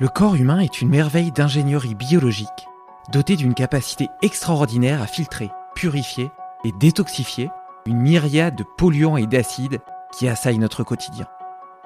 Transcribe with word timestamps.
Le 0.00 0.08
corps 0.08 0.34
humain 0.34 0.58
est 0.58 0.80
une 0.80 0.88
merveille 0.88 1.30
d'ingénierie 1.30 1.94
biologique, 1.94 2.66
dotée 3.12 3.36
d'une 3.36 3.54
capacité 3.54 4.08
extraordinaire 4.22 5.00
à 5.00 5.06
filtrer, 5.06 5.52
purifier 5.76 6.32
et 6.64 6.72
détoxifier 6.72 7.48
une 7.86 8.00
myriade 8.00 8.56
de 8.56 8.64
polluants 8.76 9.16
et 9.16 9.28
d'acides 9.28 9.78
qui 10.12 10.26
assaillent 10.26 10.58
notre 10.58 10.82
quotidien. 10.82 11.28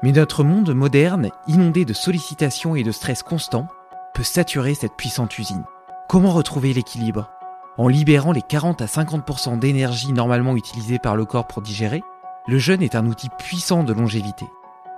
Mais 0.02 0.12
notre 0.12 0.42
monde 0.42 0.72
moderne, 0.72 1.28
inondé 1.48 1.84
de 1.84 1.92
sollicitations 1.92 2.76
et 2.76 2.82
de 2.82 2.92
stress 2.92 3.22
constants, 3.22 3.68
peut 4.14 4.22
saturer 4.22 4.72
cette 4.72 4.96
puissante 4.96 5.38
usine. 5.38 5.64
Comment 6.08 6.32
retrouver 6.32 6.72
l'équilibre? 6.72 7.28
En 7.76 7.88
libérant 7.88 8.32
les 8.32 8.40
40 8.40 8.80
à 8.80 8.86
50% 8.86 9.58
d'énergie 9.58 10.14
normalement 10.14 10.56
utilisée 10.56 10.98
par 10.98 11.14
le 11.14 11.26
corps 11.26 11.46
pour 11.46 11.60
digérer, 11.60 12.02
le 12.46 12.56
jeûne 12.56 12.82
est 12.82 12.94
un 12.94 13.04
outil 13.04 13.28
puissant 13.38 13.84
de 13.84 13.92
longévité. 13.92 14.46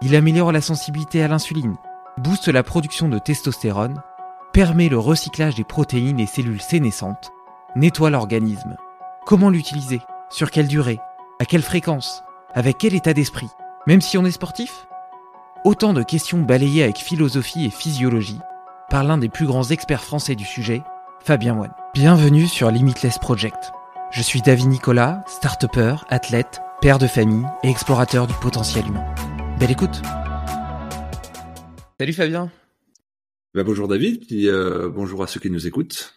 Il 0.00 0.14
améliore 0.14 0.52
la 0.52 0.60
sensibilité 0.60 1.24
à 1.24 1.28
l'insuline, 1.28 1.76
booste 2.20 2.48
la 2.48 2.62
production 2.62 3.08
de 3.08 3.18
testostérone, 3.18 4.02
permet 4.52 4.88
le 4.88 4.98
recyclage 4.98 5.54
des 5.54 5.64
protéines 5.64 6.20
et 6.20 6.26
cellules 6.26 6.60
sénescentes, 6.60 7.32
nettoie 7.76 8.10
l'organisme. 8.10 8.76
Comment 9.24 9.50
l'utiliser? 9.50 10.00
Sur 10.28 10.50
quelle 10.50 10.68
durée? 10.68 11.00
À 11.40 11.44
quelle 11.44 11.62
fréquence? 11.62 12.22
Avec 12.52 12.78
quel 12.78 12.94
état 12.94 13.14
d'esprit? 13.14 13.48
Même 13.86 14.00
si 14.02 14.18
on 14.18 14.24
est 14.24 14.30
sportif? 14.32 14.86
Autant 15.64 15.92
de 15.92 16.02
questions 16.02 16.42
balayées 16.42 16.84
avec 16.84 16.98
philosophie 16.98 17.64
et 17.64 17.70
physiologie 17.70 18.40
par 18.90 19.04
l'un 19.04 19.18
des 19.18 19.28
plus 19.28 19.46
grands 19.46 19.64
experts 19.64 20.02
français 20.02 20.34
du 20.34 20.44
sujet, 20.44 20.82
Fabien 21.24 21.54
Moine. 21.54 21.74
Bienvenue 21.94 22.46
sur 22.46 22.70
Limitless 22.70 23.18
Project. 23.18 23.72
Je 24.10 24.20
suis 24.20 24.42
David 24.42 24.66
Nicolas, 24.66 25.22
start 25.26 25.64
athlète, 26.08 26.60
père 26.80 26.98
de 26.98 27.06
famille 27.06 27.46
et 27.62 27.70
explorateur 27.70 28.26
du 28.26 28.34
potentiel 28.34 28.88
humain. 28.88 29.04
Belle 29.58 29.70
écoute 29.70 30.02
Salut 32.00 32.14
Fabien. 32.14 32.50
Bah, 33.52 33.62
bonjour 33.62 33.86
David, 33.86 34.26
puis 34.26 34.48
euh, 34.48 34.88
bonjour 34.88 35.22
à 35.22 35.26
ceux 35.26 35.38
qui 35.38 35.50
nous 35.50 35.66
écoutent. 35.66 36.14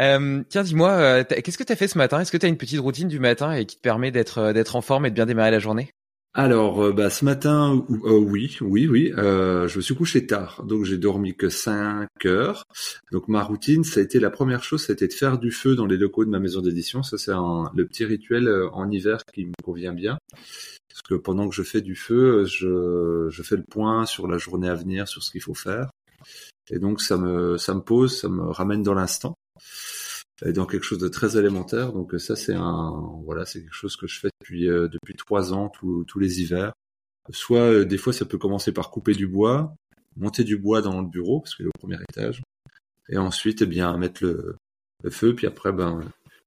Euh, 0.00 0.42
tiens, 0.48 0.64
dis-moi, 0.64 0.90
euh, 0.90 1.22
qu'est-ce 1.22 1.56
que 1.56 1.62
tu 1.62 1.72
as 1.72 1.76
fait 1.76 1.86
ce 1.86 1.96
matin? 1.96 2.18
Est-ce 2.18 2.32
que 2.32 2.36
tu 2.36 2.46
as 2.46 2.48
une 2.48 2.56
petite 2.56 2.80
routine 2.80 3.06
du 3.06 3.20
matin 3.20 3.52
et 3.52 3.64
qui 3.64 3.76
te 3.76 3.80
permet 3.80 4.10
d'être 4.10 4.50
d'être 4.52 4.74
en 4.74 4.80
forme 4.80 5.06
et 5.06 5.10
de 5.10 5.14
bien 5.14 5.24
démarrer 5.24 5.52
la 5.52 5.60
journée? 5.60 5.92
Alors, 6.34 6.94
bah, 6.94 7.10
ce 7.10 7.26
matin, 7.26 7.84
oui, 7.88 8.56
oui, 8.62 8.88
oui, 8.88 9.12
je 9.16 9.76
me 9.76 9.82
suis 9.82 9.94
couché 9.94 10.26
tard, 10.26 10.64
donc 10.64 10.84
j'ai 10.84 10.96
dormi 10.96 11.34
que 11.34 11.50
5 11.50 12.08
heures. 12.24 12.64
Donc 13.10 13.28
ma 13.28 13.42
routine, 13.42 13.84
ça 13.84 14.00
a 14.00 14.02
été 14.02 14.18
la 14.18 14.30
première 14.30 14.64
chose, 14.64 14.84
c'était 14.84 15.08
de 15.08 15.12
faire 15.12 15.38
du 15.38 15.50
feu 15.50 15.74
dans 15.74 15.84
les 15.84 15.98
locaux 15.98 16.24
de 16.24 16.30
ma 16.30 16.38
maison 16.38 16.62
d'édition. 16.62 17.02
Ça, 17.02 17.18
c'est 17.18 17.32
le 17.32 17.84
petit 17.84 18.06
rituel 18.06 18.48
en 18.72 18.90
hiver 18.90 19.18
qui 19.34 19.44
me 19.44 19.52
convient 19.62 19.92
bien 19.92 20.18
parce 20.92 21.02
que 21.02 21.14
pendant 21.14 21.48
que 21.48 21.54
je 21.54 21.62
fais 21.62 21.80
du 21.80 21.96
feu, 21.96 22.44
je, 22.44 23.26
je 23.30 23.42
fais 23.42 23.56
le 23.56 23.64
point 23.64 24.04
sur 24.06 24.28
la 24.28 24.38
journée 24.38 24.68
à 24.68 24.74
venir, 24.74 25.08
sur 25.08 25.22
ce 25.22 25.30
qu'il 25.30 25.40
faut 25.40 25.54
faire. 25.54 25.90
Et 26.70 26.78
donc 26.78 27.00
ça 27.00 27.16
me 27.16 27.56
ça 27.58 27.74
me 27.74 27.80
pose, 27.80 28.20
ça 28.20 28.28
me 28.28 28.42
ramène 28.42 28.82
dans 28.82 28.94
l'instant 28.94 29.34
dans 30.50 30.66
quelque 30.66 30.84
chose 30.84 30.98
de 30.98 31.08
très 31.08 31.36
élémentaire. 31.36 31.92
Donc 31.92 32.14
ça 32.18 32.36
c'est 32.36 32.54
un 32.54 32.92
voilà 33.24 33.46
c'est 33.46 33.60
quelque 33.60 33.74
chose 33.74 33.96
que 33.96 34.06
je 34.06 34.18
fais 34.18 34.30
depuis 34.40 34.68
euh, 34.68 34.88
depuis 34.88 35.14
trois 35.14 35.52
ans 35.52 35.68
tous 35.68 36.04
tous 36.04 36.18
les 36.18 36.40
hivers. 36.40 36.72
Soit 37.30 37.60
euh, 37.60 37.84
des 37.84 37.98
fois 37.98 38.12
ça 38.12 38.24
peut 38.24 38.38
commencer 38.38 38.72
par 38.72 38.90
couper 38.90 39.14
du 39.14 39.28
bois, 39.28 39.74
monter 40.16 40.44
du 40.44 40.56
bois 40.56 40.82
dans 40.82 41.00
le 41.00 41.08
bureau 41.08 41.40
parce 41.40 41.54
qu'il 41.54 41.66
est 41.66 41.68
au 41.68 41.78
premier 41.78 41.98
étage, 42.08 42.42
et 43.08 43.18
ensuite 43.18 43.62
eh 43.62 43.66
bien 43.66 43.96
mettre 43.96 44.24
le, 44.24 44.56
le 45.04 45.10
feu. 45.10 45.34
Puis 45.34 45.46
après 45.46 45.72
ben 45.72 46.00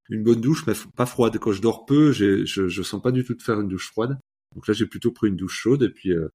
une 0.09 0.23
bonne 0.23 0.41
douche 0.41 0.65
mais 0.67 0.73
pas 0.95 1.05
froide. 1.05 1.37
Quand 1.39 1.51
je 1.51 1.61
dors 1.61 1.85
peu, 1.85 2.11
je 2.11 2.45
je 2.45 2.81
sens 2.83 3.01
pas 3.01 3.11
du 3.11 3.23
tout 3.23 3.35
de 3.35 3.41
faire 3.41 3.59
une 3.61 3.69
douche 3.69 3.89
froide. 3.91 4.17
Donc 4.55 4.67
là, 4.67 4.73
j'ai 4.73 4.85
plutôt 4.85 5.11
pris 5.11 5.27
une 5.27 5.35
douche 5.35 5.59
chaude 5.59 5.83
et 5.83 5.89
puis 5.89 6.11
euh, 6.13 6.29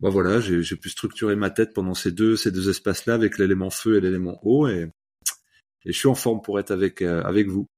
bah 0.00 0.10
voilà, 0.10 0.40
j'ai 0.40 0.76
pu 0.76 0.88
structurer 0.90 1.36
ma 1.36 1.50
tête 1.50 1.72
pendant 1.74 1.94
ces 1.94 2.12
deux 2.12 2.36
ces 2.36 2.52
deux 2.52 2.70
espaces-là 2.70 3.14
avec 3.14 3.38
l'élément 3.38 3.70
feu 3.70 3.96
et 3.96 4.00
l'élément 4.00 4.38
eau 4.42 4.68
et, 4.68 4.90
et 5.86 5.92
je 5.92 5.98
suis 5.98 6.08
en 6.08 6.14
forme 6.14 6.42
pour 6.42 6.58
être 6.60 6.72
avec 6.72 7.02
euh, 7.02 7.22
avec 7.24 7.48
vous. 7.48 7.68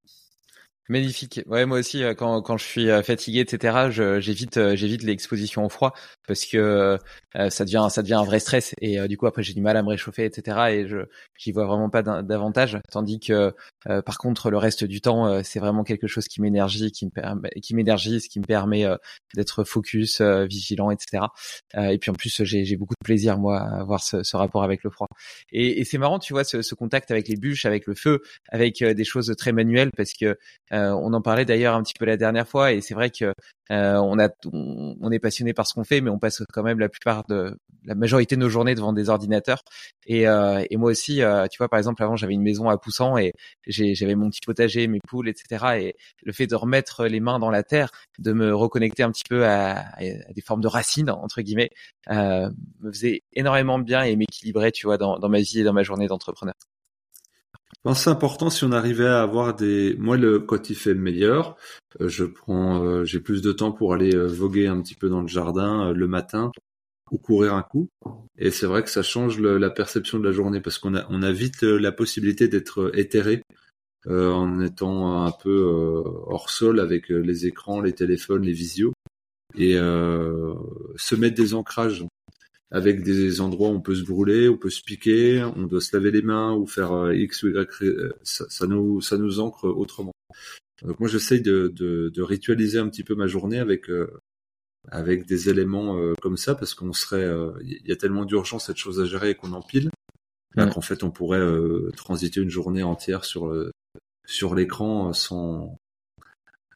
Magnifique. 0.89 1.41
Ouais, 1.45 1.67
moi 1.67 1.77
aussi, 1.77 2.03
euh, 2.03 2.15
quand, 2.15 2.41
quand 2.41 2.57
je 2.57 2.65
suis 2.65 2.89
euh, 2.89 3.03
fatigué, 3.03 3.41
etc., 3.41 3.91
j'évite 4.19 4.57
euh, 4.57 4.75
j'évite 4.75 5.03
l'exposition 5.03 5.63
au 5.63 5.69
froid 5.69 5.93
parce 6.27 6.45
que 6.45 6.97
ça 7.49 7.63
devient 7.63 7.87
ça 7.91 8.01
devient 8.01 8.15
un 8.15 8.23
vrai 8.23 8.39
stress 8.39 8.73
et 8.81 9.07
du 9.07 9.15
coup 9.15 9.27
après 9.27 9.43
j'ai 9.43 9.53
du 9.53 9.61
mal 9.61 9.77
à 9.77 9.83
me 9.83 9.89
réchauffer, 9.89 10.25
etc. 10.25 10.57
Et 10.71 10.87
je 10.87 10.97
j'y 11.37 11.51
vois 11.51 11.65
vraiment 11.65 11.89
pas 11.89 12.01
d'avantage. 12.01 12.79
Tandis 12.91 13.19
que 13.19 13.53
par 13.85 14.17
contre 14.17 14.49
le 14.49 14.57
reste 14.57 14.83
du 14.83 14.99
temps, 14.99 15.43
c'est 15.43 15.59
vraiment 15.59 15.83
quelque 15.83 16.07
chose 16.07 16.27
qui 16.27 16.41
m'énergie, 16.41 16.91
qui 16.91 17.05
me 17.05 17.11
permet, 17.11 17.49
qui 17.61 17.75
m'énergise, 17.75 18.27
qui 18.27 18.39
me 18.39 18.45
permet 18.45 18.85
d'être 19.35 19.63
focus, 19.63 20.21
vigilant, 20.21 20.89
etc. 20.91 21.25
et 21.75 21.97
puis 21.99 22.09
en 22.09 22.15
plus 22.15 22.43
j'ai 22.43 22.77
beaucoup 22.77 22.95
de 22.99 23.05
plaisir 23.05 23.37
moi 23.37 23.59
à 23.59 23.79
avoir 23.79 24.01
ce, 24.01 24.23
ce 24.23 24.35
rapport 24.35 24.63
avec 24.63 24.83
le 24.83 24.89
froid. 24.89 25.07
Et, 25.51 25.81
et 25.81 25.85
c'est 25.85 25.99
marrant, 25.99 26.19
tu 26.19 26.33
vois, 26.33 26.43
ce, 26.43 26.61
ce, 26.63 26.75
contact 26.75 27.11
avec 27.11 27.27
les 27.27 27.35
bûches, 27.35 27.65
avec 27.65 27.85
le 27.85 27.93
feu, 27.95 28.21
avec 28.49 28.83
des 28.83 29.03
choses 29.03 29.33
très 29.37 29.51
manuelles 29.51 29.91
parce 29.95 30.13
que 30.13 30.37
euh, 30.79 30.93
on 30.93 31.13
en 31.13 31.21
parlait 31.21 31.45
d'ailleurs 31.45 31.75
un 31.75 31.83
petit 31.83 31.93
peu 31.97 32.05
la 32.05 32.17
dernière 32.17 32.47
fois 32.47 32.71
et 32.71 32.81
c'est 32.81 32.93
vrai 32.93 33.09
que 33.09 33.33
euh, 33.71 33.97
on 34.01 35.11
est 35.11 35.19
passionné 35.19 35.53
par 35.53 35.67
ce 35.67 35.73
qu'on 35.73 35.83
fait 35.83 36.01
mais 36.01 36.09
on 36.09 36.19
passe 36.19 36.41
quand 36.53 36.63
même 36.63 36.79
la 36.79 36.89
plupart 36.89 37.23
de 37.27 37.57
la 37.85 37.95
majorité 37.95 38.35
de 38.35 38.41
nos 38.41 38.49
journées 38.49 38.75
devant 38.75 38.93
des 38.93 39.09
ordinateurs. 39.09 39.63
Et, 40.05 40.27
euh, 40.27 40.63
moi 40.73 40.91
aussi 40.91 41.21
tu 41.51 41.57
vois 41.57 41.69
par 41.69 41.77
exemple 41.77 42.03
avant 42.03 42.15
j'avais 42.15 42.33
une 42.33 42.41
maison 42.41 42.69
à 42.69 42.77
Poussan 42.77 43.17
et 43.17 43.33
j'avais 43.67 44.15
mon 44.15 44.29
petit 44.29 44.41
potager 44.45 44.87
mes 44.87 44.99
poules 45.07 45.29
etc 45.29 45.65
et 45.79 45.95
le 46.23 46.31
fait 46.31 46.47
de 46.47 46.55
remettre 46.55 47.05
les 47.05 47.19
mains 47.19 47.39
dans 47.39 47.51
la 47.51 47.63
terre 47.63 47.91
de 48.17 48.31
me 48.31 48.55
reconnecter 48.55 49.03
un 49.03 49.11
petit 49.11 49.23
peu 49.29 49.45
à, 49.45 49.85
des 49.99 50.41
formes 50.41 50.61
de 50.61 50.67
racines 50.67 51.09
entre 51.09 51.41
guillemets 51.41 51.69
me 52.09 52.91
faisait 52.91 53.23
énormément 53.33 53.79
bien 53.79 54.03
et 54.03 54.15
m'équilibrait 54.15 54.71
tu 54.71 54.87
vois 54.87 54.97
dans 54.97 55.29
ma 55.29 55.39
vie 55.39 55.59
et 55.59 55.63
dans 55.63 55.73
ma 55.73 55.83
journée 55.83 56.07
d'entrepreneur 56.07 56.55
c'est 57.93 58.09
important 58.09 58.49
si 58.49 58.63
on 58.65 58.71
arrivait 58.71 59.07
à 59.07 59.21
avoir 59.21 59.55
des. 59.55 59.95
Moi, 59.97 60.17
le 60.17 60.39
quand 60.39 60.69
il 60.69 60.95
meilleur, 60.95 61.55
euh, 62.01 62.09
je 62.09 62.25
prends, 62.25 62.83
euh, 62.83 63.05
j'ai 63.05 63.19
plus 63.19 63.41
de 63.41 63.51
temps 63.51 63.71
pour 63.71 63.93
aller 63.93 64.15
euh, 64.15 64.27
voguer 64.27 64.67
un 64.67 64.81
petit 64.81 64.95
peu 64.95 65.09
dans 65.09 65.21
le 65.21 65.27
jardin 65.27 65.91
le 65.93 66.07
matin 66.07 66.51
ou 67.11 67.17
courir 67.17 67.55
un 67.55 67.63
coup. 67.63 67.89
Et 68.37 68.51
c'est 68.51 68.67
vrai 68.67 68.83
que 68.83 68.89
ça 68.89 69.01
change 69.01 69.39
la 69.39 69.69
perception 69.69 70.19
de 70.19 70.25
la 70.25 70.31
journée 70.31 70.61
parce 70.61 70.77
qu'on 70.77 70.93
a, 70.95 71.05
on 71.09 71.23
a 71.23 71.31
vite 71.31 71.63
la 71.63 71.91
possibilité 71.91 72.47
d'être 72.47 72.91
éthéré 72.93 73.41
en 74.07 74.61
étant 74.61 75.25
un 75.25 75.31
peu 75.31 76.03
hors 76.27 76.51
sol 76.51 76.79
avec 76.79 77.09
les 77.09 77.47
écrans, 77.47 77.81
les 77.81 77.93
téléphones, 77.93 78.43
les 78.43 78.53
visios 78.53 78.93
et 79.57 79.73
se 79.73 81.15
mettre 81.15 81.35
des 81.35 81.55
ancrages 81.55 82.05
avec 82.71 83.01
des 83.01 83.41
endroits 83.41 83.69
où 83.69 83.73
on 83.73 83.81
peut 83.81 83.95
se 83.95 84.03
brûler, 84.03 84.47
on 84.47 84.57
peut 84.57 84.69
se 84.69 84.83
piquer, 84.83 85.43
on 85.55 85.63
doit 85.63 85.81
se 85.81 85.95
laver 85.95 86.11
les 86.11 86.21
mains 86.21 86.53
ou 86.53 86.67
faire 86.67 86.91
euh, 86.93 87.15
X 87.15 87.43
ou 87.43 87.49
Y, 87.49 87.83
euh, 87.83 88.13
ça, 88.23 88.45
ça 88.49 88.67
nous 88.67 89.01
ça 89.01 89.17
nous 89.17 89.39
ancre 89.39 89.65
autrement. 89.65 90.13
Donc 90.83 90.99
moi 90.99 91.09
j'essaye 91.09 91.41
de, 91.41 91.71
de, 91.75 92.09
de, 92.13 92.21
ritualiser 92.21 92.77
un 92.77 92.87
petit 92.87 93.03
peu 93.03 93.15
ma 93.15 93.27
journée 93.27 93.59
avec 93.59 93.89
euh, 93.89 94.21
avec 94.87 95.25
des 95.25 95.49
éléments 95.49 95.99
comme 96.21 96.37
ça 96.37 96.55
parce 96.55 96.73
qu'on 96.73 96.93
serait 96.93 97.27
il 97.61 97.85
y 97.85 97.91
a 97.91 97.97
tellement 97.97 98.23
d'urgence 98.23 98.67
cette 98.67 98.77
chose 98.77 99.01
à 99.01 99.05
gérer 99.05 99.35
qu'on 99.35 99.51
empile 99.51 99.89
ouais. 100.55 100.69
qu'en 100.69 100.79
fait 100.79 101.03
on 101.03 101.11
pourrait 101.11 101.45
transiter 101.97 102.39
une 102.39 102.49
journée 102.49 102.81
entière 102.81 103.25
sur 103.25 103.53
sur 104.25 104.55
l'écran 104.55 105.11
sans 105.11 105.75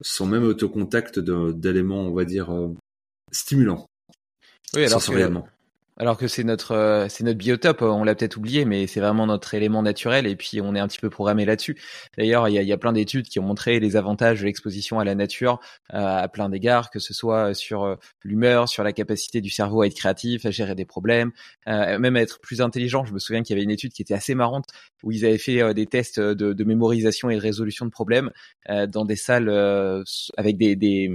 sans 0.01 0.25
même 0.25 0.43
autocontact 0.43 1.17
d'éléments 1.19 2.01
on 2.01 2.13
va 2.13 2.25
dire 2.25 2.51
stimulants. 3.31 3.87
Oui, 4.75 4.81
alors 4.81 5.01
sensoriellement. 5.01 5.47
Alors 5.97 6.17
que 6.17 6.27
c'est 6.27 6.43
notre 6.43 6.71
euh, 6.71 7.07
c'est 7.07 7.23
notre 7.23 7.37
biotope, 7.37 7.83
on 7.83 8.03
l'a 8.03 8.15
peut-être 8.15 8.37
oublié, 8.37 8.65
mais 8.65 8.87
c'est 8.87 8.99
vraiment 8.99 9.27
notre 9.27 9.53
élément 9.53 9.83
naturel 9.83 10.25
et 10.25 10.35
puis 10.35 10.59
on 10.59 10.73
est 10.73 10.79
un 10.79 10.87
petit 10.87 10.97
peu 10.97 11.11
programmé 11.11 11.45
là-dessus. 11.45 11.79
D'ailleurs, 12.17 12.49
il 12.49 12.55
y 12.55 12.57
a, 12.57 12.63
y 12.63 12.71
a, 12.71 12.77
plein 12.77 12.93
d'études 12.93 13.27
qui 13.27 13.39
ont 13.39 13.43
montré 13.43 13.79
les 13.79 13.95
avantages 13.95 14.39
de 14.39 14.45
l'exposition 14.45 14.99
à 14.99 15.03
la 15.03 15.13
nature 15.13 15.59
euh, 15.93 15.99
à 15.99 16.27
plein 16.27 16.49
d'égards, 16.49 16.89
que 16.89 16.97
ce 16.97 17.13
soit 17.13 17.53
sur 17.53 17.83
euh, 17.83 17.95
l'humeur, 18.23 18.69
sur 18.69 18.83
la 18.83 18.91
capacité 18.91 19.39
du 19.39 19.51
cerveau 19.51 19.83
à 19.83 19.87
être 19.87 19.93
créatif, 19.93 20.47
à 20.47 20.51
gérer 20.51 20.73
des 20.73 20.85
problèmes, 20.85 21.31
même 21.67 22.15
à 22.15 22.21
être 22.21 22.39
plus 22.39 22.61
intelligent. 22.61 23.05
Je 23.05 23.13
me 23.13 23.19
souviens 23.19 23.43
qu'il 23.43 23.55
y 23.55 23.57
avait 23.57 23.63
une 23.63 23.71
étude 23.71 23.93
qui 23.93 24.01
était 24.01 24.15
assez 24.15 24.33
marrante 24.33 24.65
où 25.03 25.11
ils 25.11 25.25
avaient 25.25 25.37
fait 25.37 25.73
des 25.73 25.85
tests 25.85 26.19
de, 26.19 26.53
de, 26.53 26.63
mémorisation 26.63 27.29
et 27.29 27.35
de 27.35 27.41
résolution 27.41 27.85
de 27.85 27.91
problèmes 27.91 28.31
dans 28.87 29.05
des 29.05 29.15
salles 29.15 29.49
avec 30.37 30.57
des, 30.57 30.75
des 30.75 31.11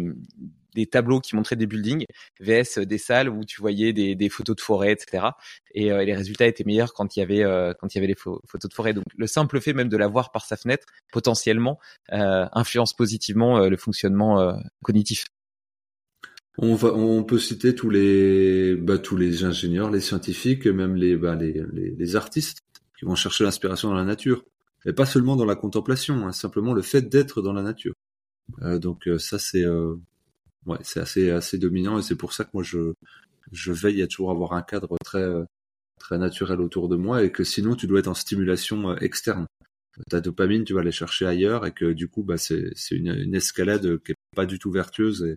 des 0.79 0.87
tableaux 0.87 1.21
qui 1.21 1.35
montraient 1.35 1.57
des 1.57 1.67
buildings, 1.67 2.05
vs 2.41 2.87
des 2.87 2.99
salles 2.99 3.29
où 3.29 3.45
tu 3.45 3.61
voyais 3.61 3.93
des, 3.93 4.29
photos 4.29 4.57
de 4.57 4.61
forêt, 4.61 4.93
etc. 4.93 5.27
Et, 5.75 5.91
euh, 5.91 6.05
les 6.05 6.15
résultats 6.15 6.47
étaient 6.47 6.65
meilleurs 6.65 6.93
quand 6.95 7.17
il 7.17 7.21
y 7.21 7.23
avait 7.23 7.43
euh, 7.43 7.73
quand 7.79 7.93
il 7.95 7.99
y 7.99 8.01
avait 8.01 8.07
les 8.07 8.15
photos 8.15 8.69
de 8.69 8.75
forêt. 8.75 8.95
Donc 8.95 9.05
le 9.17 9.27
simple 9.27 9.61
fait 9.61 9.73
même 9.73 9.89
de 9.89 9.97
la 9.97 10.07
voir 10.07 10.31
par 10.31 10.45
sa 10.45 10.57
fenêtre 10.57 10.87
potentiellement 11.13 11.79
euh, 12.13 12.47
influence 12.53 12.95
positivement 12.95 13.69
le 13.69 13.77
fonctionnement 13.77 14.57
cognitif. 14.83 15.25
On, 16.61 17.23
peut 17.23 17.39
citer 17.39 17.75
tous 17.75 17.89
les, 17.89 18.75
bah, 18.75 18.99
tous 18.99 19.17
les 19.17 19.45
ingénieurs, 19.45 19.91
les 19.91 20.01
scientifiques, 20.01 20.67
même 20.67 20.97
les, 20.97 21.17
bah, 21.17 21.37
les, 21.37 21.63
les, 21.73 22.17
artistes 22.17 22.63
qui 22.99 23.05
vont 23.05 23.15
chercher 23.15 23.45
l'inspiration 23.45 23.91
dans 23.91 23.95
la 23.95 24.05
nature. 24.05 24.45
Et 24.85 24.93
pas 24.93 25.07
seulement 25.07 25.37
dans 25.37 25.45
la 25.45 25.55
contemplation, 25.55 26.27
hein, 26.27 26.33
simplement 26.33 26.73
le 26.73 26.83
fait 26.83 27.03
d'être 27.03 27.43
dans 27.43 27.53
la 27.53 27.63
nature. 27.63 27.95
donc 28.61 29.09
ça 29.19 29.39
c'est 29.39 29.65
ouais, 30.67 30.79
c'est 30.83 31.01
assez 31.01 31.31
assez 31.31 31.59
dominant 31.59 31.99
et 31.99 32.03
c'est 32.03 32.17
pour 32.17 32.33
ça 32.33 32.45
que 32.45 32.51
moi 32.55 32.63
je 32.63 32.93
je 33.53 33.73
veille 33.73 34.03
à 34.03 34.07
toujours 34.07 34.31
avoir 34.31 34.53
un 34.53 34.63
cadre 34.63 34.97
très 35.05 35.27
très 35.99 36.19
naturel 36.19 36.61
autour 36.61 36.89
de 36.89 36.97
moi 36.97 37.25
et 37.25 37.33
que 37.33 37.45
sinon 37.45 37.75
tu 37.75 37.87
dois 37.87 38.01
être 38.01 38.09
en 38.09 38.15
stimulation 38.15 38.97
externe. 38.97 39.47
Ta 40.11 40.21
dopamine, 40.21 40.65
tu 40.65 40.75
vas 40.75 40.81
aller 40.81 40.93
chercher 40.93 41.27
ailleurs 41.27 41.67
et 41.67 41.73
que 41.73 41.93
du 41.93 42.09
coup, 42.09 42.23
bah, 42.23 42.39
c'est 42.39 42.73
une, 42.93 43.35
escalade 43.35 43.99
qui 44.05 44.13
est 44.13 44.17
pas 44.35 44.47
du 44.47 44.59
tout 44.61 44.71
vertueuse 44.71 45.25
et, 45.25 45.37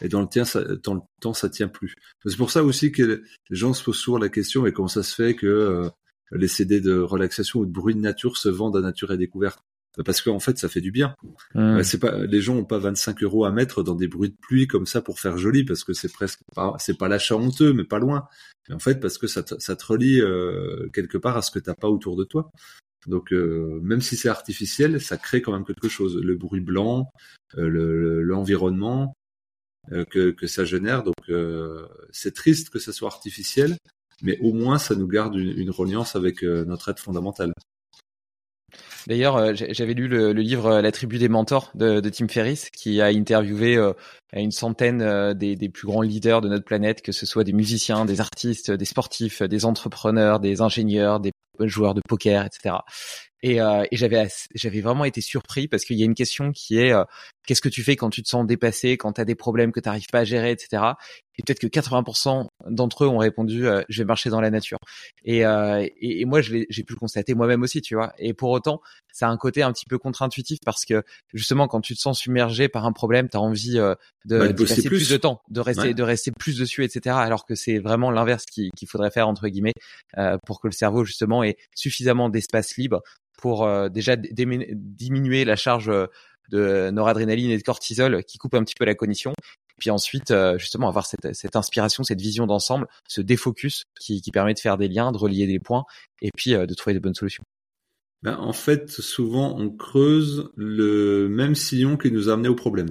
et 0.00 0.08
dans 0.08 0.20
le, 0.20 0.28
tien, 0.28 0.44
ça, 0.44 0.62
dans 0.62 0.94
le 0.94 1.00
temps, 1.20 1.34
ça 1.34 1.48
tient 1.48 1.68
plus. 1.68 1.94
C'est 2.24 2.36
pour 2.36 2.50
ça 2.50 2.62
aussi 2.62 2.92
que 2.92 3.02
les 3.02 3.22
gens 3.50 3.72
se 3.72 3.82
posent 3.82 3.98
souvent 3.98 4.18
la 4.18 4.28
question, 4.28 4.62
mais 4.62 4.72
comment 4.72 4.88
ça 4.88 5.02
se 5.02 5.14
fait 5.14 5.34
que 5.34 5.46
euh, 5.46 5.88
les 6.32 6.48
CD 6.48 6.80
de 6.80 6.98
relaxation 6.98 7.60
ou 7.60 7.66
de 7.66 7.72
bruit 7.72 7.94
de 7.94 8.00
nature 8.00 8.36
se 8.36 8.48
vendent 8.48 8.76
à 8.76 8.80
nature 8.80 9.12
et 9.12 9.18
découverte? 9.18 9.60
Parce 10.04 10.20
qu'en 10.22 10.40
fait, 10.40 10.58
ça 10.58 10.68
fait 10.68 10.80
du 10.80 10.90
bien. 10.90 11.14
Mmh. 11.54 11.82
C'est 11.82 11.98
pas, 11.98 12.18
les 12.18 12.40
gens 12.40 12.56
ont 12.56 12.64
pas 12.64 12.78
25 12.78 13.22
euros 13.22 13.44
à 13.44 13.50
mettre 13.50 13.82
dans 13.82 13.94
des 13.94 14.08
bruits 14.08 14.30
de 14.30 14.36
pluie 14.40 14.66
comme 14.66 14.86
ça 14.86 15.00
pour 15.00 15.20
faire 15.20 15.38
joli, 15.38 15.64
parce 15.64 15.84
que 15.84 15.92
c'est 15.92 16.12
presque 16.12 16.40
pas, 16.54 16.74
c'est 16.78 16.98
pas 16.98 17.08
l'achat 17.08 17.36
honteux, 17.36 17.72
mais 17.72 17.84
pas 17.84 17.98
loin. 17.98 18.28
Mais 18.68 18.74
en 18.74 18.78
fait, 18.78 19.00
parce 19.00 19.18
que 19.18 19.26
ça 19.26 19.42
te, 19.42 19.54
ça 19.58 19.76
te 19.76 19.84
relie 19.86 20.20
euh, 20.20 20.88
quelque 20.92 21.18
part 21.18 21.36
à 21.36 21.42
ce 21.42 21.50
que 21.50 21.58
t'as 21.58 21.74
pas 21.74 21.88
autour 21.88 22.16
de 22.16 22.24
toi. 22.24 22.50
Donc, 23.06 23.32
euh, 23.32 23.78
même 23.82 24.00
si 24.00 24.16
c'est 24.16 24.28
artificiel, 24.28 25.00
ça 25.00 25.16
crée 25.16 25.40
quand 25.40 25.52
même 25.52 25.64
quelque 25.64 25.88
chose. 25.88 26.16
Le 26.16 26.34
bruit 26.34 26.60
blanc, 26.60 27.08
euh, 27.56 28.22
l'environnement, 28.22 29.14
euh, 29.92 30.04
que, 30.04 30.30
que, 30.30 30.48
ça 30.48 30.64
génère. 30.64 31.04
Donc 31.04 31.14
euh, 31.28 31.86
c'est 32.10 32.34
triste 32.34 32.70
que 32.70 32.80
ça 32.80 32.92
soit 32.92 33.08
artificiel, 33.08 33.76
mais 34.22 34.36
au 34.40 34.52
moins 34.52 34.78
ça 34.78 34.96
nous 34.96 35.06
garde 35.06 35.36
une, 35.36 35.56
une 35.56 35.70
reliance 35.70 36.16
avec 36.16 36.42
euh, 36.42 36.64
notre 36.64 36.88
aide 36.88 36.98
fondamentale. 36.98 37.52
D'ailleurs, 39.06 39.54
j'avais 39.54 39.94
lu 39.94 40.08
le, 40.08 40.32
livre 40.32 40.80
La 40.80 40.90
tribu 40.90 41.18
des 41.18 41.28
mentors 41.28 41.70
de, 41.74 42.00
Tim 42.00 42.28
Ferriss, 42.28 42.70
qui 42.70 43.00
a 43.00 43.06
interviewé 43.06 43.78
une 44.32 44.50
centaine 44.50 45.32
des, 45.34 45.54
des, 45.54 45.68
plus 45.68 45.86
grands 45.86 46.02
leaders 46.02 46.40
de 46.40 46.48
notre 46.48 46.64
planète, 46.64 47.02
que 47.02 47.12
ce 47.12 47.24
soit 47.24 47.44
des 47.44 47.52
musiciens, 47.52 48.04
des 48.04 48.20
artistes, 48.20 48.70
des 48.70 48.84
sportifs, 48.84 49.42
des 49.42 49.64
entrepreneurs, 49.64 50.40
des 50.40 50.60
ingénieurs, 50.60 51.20
des 51.20 51.32
joueurs 51.60 51.94
de 51.94 52.02
poker, 52.06 52.44
etc. 52.44 52.76
Et, 53.46 53.60
euh, 53.60 53.84
et 53.92 53.96
j'avais 53.96 54.26
j'avais 54.56 54.80
vraiment 54.80 55.04
été 55.04 55.20
surpris 55.20 55.68
parce 55.68 55.84
qu'il 55.84 55.96
y 55.96 56.02
a 56.02 56.04
une 56.04 56.16
question 56.16 56.50
qui 56.50 56.78
est 56.78 56.92
qu'est-ce 57.46 57.60
que 57.60 57.68
tu 57.68 57.84
fais 57.84 57.94
quand 57.94 58.10
tu 58.10 58.24
te 58.24 58.28
sens 58.28 58.44
dépassé, 58.44 58.96
quand 58.96 59.12
tu 59.12 59.20
as 59.20 59.24
des 59.24 59.36
problèmes 59.36 59.70
que 59.70 59.78
tu 59.78 59.88
n'arrives 59.88 60.08
pas 60.10 60.20
à 60.20 60.24
gérer, 60.24 60.50
etc. 60.50 60.82
Et 61.38 61.42
peut-être 61.42 61.60
que 61.60 61.66
80% 61.66 62.48
d'entre 62.68 63.04
eux 63.04 63.08
ont 63.08 63.18
répondu 63.18 63.66
euh, 63.66 63.82
je 63.88 64.02
vais 64.02 64.06
marcher 64.06 64.30
dans 64.30 64.40
la 64.40 64.50
nature. 64.50 64.78
Et, 65.24 65.46
euh, 65.46 65.86
et, 66.00 66.24
moi 66.24 66.40
j'ai 66.40 66.66
pu 66.66 66.92
le 66.92 66.98
constater 66.98 67.34
moi-même 67.34 67.62
aussi, 67.62 67.80
tu 67.82 67.94
vois. 67.94 68.12
Et 68.18 68.34
pour 68.34 68.50
autant, 68.50 68.80
ça 69.12 69.28
a 69.28 69.30
un 69.30 69.36
côté 69.36 69.62
un 69.62 69.72
petit 69.72 69.86
peu 69.86 69.98
contre-intuitif 69.98 70.58
parce 70.64 70.84
que 70.84 71.04
justement 71.32 71.68
quand 71.68 71.80
tu 71.80 71.94
te 71.94 72.00
sens 72.00 72.18
submergé 72.18 72.68
par 72.68 72.84
un 72.84 72.92
problème, 72.92 73.28
tu 73.28 73.36
as 73.36 73.40
envie 73.40 73.78
euh, 73.78 73.94
de, 74.24 74.38
bah, 74.38 74.52
passer 74.54 74.82
plus. 74.82 75.08
de 75.08 75.16
temps, 75.16 75.40
de 75.50 75.60
rester 75.60 75.94
de 75.94 76.02
rester 76.02 76.32
plus 76.32 76.58
dessus, 76.58 76.84
etc. 76.84 77.14
Alors 77.16 77.46
que 77.46 77.54
c'est 77.54 77.78
vraiment 77.78 78.10
l'inverse 78.10 78.44
qu'il 78.46 78.88
faudrait 78.88 79.10
faire 79.10 79.28
entre 79.28 79.48
guillemets 79.48 79.74
euh, 80.18 80.38
pour 80.46 80.60
que 80.60 80.66
le 80.66 80.72
cerveau 80.72 81.04
justement 81.04 81.44
ait 81.44 81.56
suffisamment 81.74 82.28
d'espace 82.28 82.76
libre 82.76 83.02
pour 83.36 83.64
euh, 83.64 83.88
déjà 83.88 84.16
diminuer 84.16 85.44
la 85.44 85.56
charge 85.56 85.90
de 86.50 86.90
noradrénaline 86.90 87.50
et 87.50 87.58
de 87.58 87.62
cortisol 87.62 88.24
qui 88.24 88.38
coupe 88.38 88.54
un 88.54 88.64
petit 88.64 88.74
peu 88.78 88.84
la 88.84 88.94
cognition. 88.94 89.34
Puis 89.78 89.90
ensuite, 89.90 90.30
euh, 90.30 90.58
justement, 90.58 90.88
avoir 90.88 91.06
cette, 91.06 91.56
inspiration, 91.56 92.02
cette 92.02 92.20
vision 92.20 92.46
d'ensemble, 92.46 92.86
ce 93.08 93.20
défocus 93.20 93.84
qui, 94.00 94.22
permet 94.32 94.54
de 94.54 94.58
faire 94.58 94.78
des 94.78 94.88
liens, 94.88 95.12
de 95.12 95.18
relier 95.18 95.46
des 95.46 95.58
points 95.58 95.84
et 96.22 96.30
puis 96.34 96.54
euh, 96.54 96.66
de 96.66 96.74
trouver 96.74 96.94
des 96.94 97.00
bonnes 97.00 97.14
solutions. 97.14 97.44
Ben, 98.22 98.36
en 98.38 98.52
fait, 98.52 98.90
souvent, 98.90 99.56
on 99.58 99.70
creuse 99.70 100.50
le 100.56 101.28
même 101.28 101.54
sillon 101.54 101.96
qui 101.96 102.10
nous 102.10 102.30
a 102.30 102.32
amené 102.32 102.48
au 102.48 102.54
problème. 102.54 102.88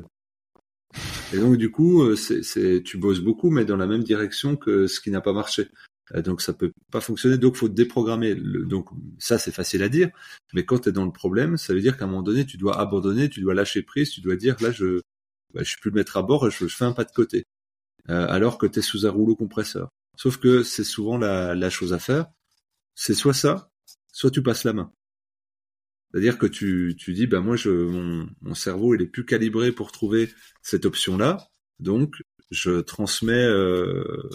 Et 1.34 1.40
donc, 1.40 1.58
du 1.58 1.72
coup, 1.72 2.04
euh, 2.04 2.16
c'est, 2.16 2.84
tu 2.84 2.98
bosses 2.98 3.20
beaucoup, 3.20 3.50
mais 3.50 3.66
dans 3.66 3.78
la 3.78 3.88
même 3.88 4.04
direction 4.04 4.56
que 4.56 4.86
ce 4.88 5.02
qui 5.02 5.10
n'a 5.10 5.22
pas 5.22 5.34
marché. 5.34 5.68
Euh, 6.14 6.22
donc 6.22 6.42
ça 6.42 6.54
peut 6.54 6.72
pas 6.92 7.02
fonctionner, 7.02 7.38
donc 7.38 7.56
faut 7.56 7.70
déprogrammer. 7.70 8.36
donc 8.36 8.90
ça 9.20 9.38
c'est 9.40 9.52
facile 9.52 9.82
à 9.84 9.90
dire, 9.90 10.10
mais 10.54 10.66
quand 10.66 10.80
tu 10.80 10.90
es 10.90 10.92
dans 10.92 11.06
le 11.06 11.12
problème, 11.12 11.58
ça 11.58 11.74
veut 11.74 11.82
dire 11.82 11.98
qu'à 11.98 12.06
un 12.06 12.08
moment 12.08 12.24
donné 12.24 12.46
tu 12.46 12.58
dois 12.58 12.80
abandonner, 12.80 13.30
tu 13.30 13.42
dois 13.42 13.54
lâcher 13.56 13.82
prise, 13.82 14.12
tu 14.12 14.22
dois 14.22 14.36
dire 14.36 14.56
là 14.62 14.72
je 14.72 15.02
bah, 15.54 15.64
je 15.64 15.70
suis 15.70 15.80
plus 15.80 15.90
le 15.90 15.96
mettre 15.96 16.18
à 16.18 16.22
bord, 16.22 16.50
je, 16.50 16.68
je 16.68 16.76
fais 16.76 16.86
un 16.86 16.92
pas 16.94 17.06
de 17.06 17.12
côté, 17.12 17.46
euh, 18.10 18.28
alors 18.30 18.58
que 18.58 18.68
tu 18.68 18.80
es 18.80 18.82
sous 18.82 19.08
un 19.08 19.10
rouleau 19.10 19.36
compresseur. 19.36 19.90
Sauf 20.18 20.38
que 20.38 20.64
c'est 20.64 20.84
souvent 20.84 21.18
la, 21.18 21.70
chose 21.70 21.94
à 21.94 22.00
faire, 22.00 22.28
c'est 22.96 23.14
soit 23.14 23.34
ça, 23.34 23.70
soit 24.12 24.32
tu 24.32 24.44
passes 24.44 24.64
la 24.64 24.74
main. 24.74 24.92
C'est-à-dire 26.12 26.38
que 26.38 26.46
tu, 26.46 26.96
tu 26.98 27.14
dis, 27.14 27.28
bah 27.28 27.42
moi, 27.42 27.56
je, 27.56 27.70
mon, 27.70 28.54
cerveau, 28.54 28.96
il 28.96 29.02
est 29.02 29.08
plus 29.08 29.26
calibré 29.26 29.72
pour 29.72 29.92
trouver 29.92 30.30
cette 30.62 30.86
option-là, 30.86 31.50
donc 31.80 32.22
je 32.52 32.80
transmets 32.82 33.34
euh, 33.34 34.30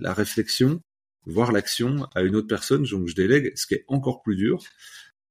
la, 0.00 0.14
réflexion 0.14 0.80
voir 1.26 1.52
l'action 1.52 2.06
à 2.14 2.22
une 2.22 2.36
autre 2.36 2.48
personne, 2.48 2.84
donc 2.84 3.08
je 3.08 3.14
délègue, 3.14 3.52
ce 3.54 3.66
qui 3.66 3.74
est 3.74 3.84
encore 3.88 4.22
plus 4.22 4.36
dur. 4.36 4.62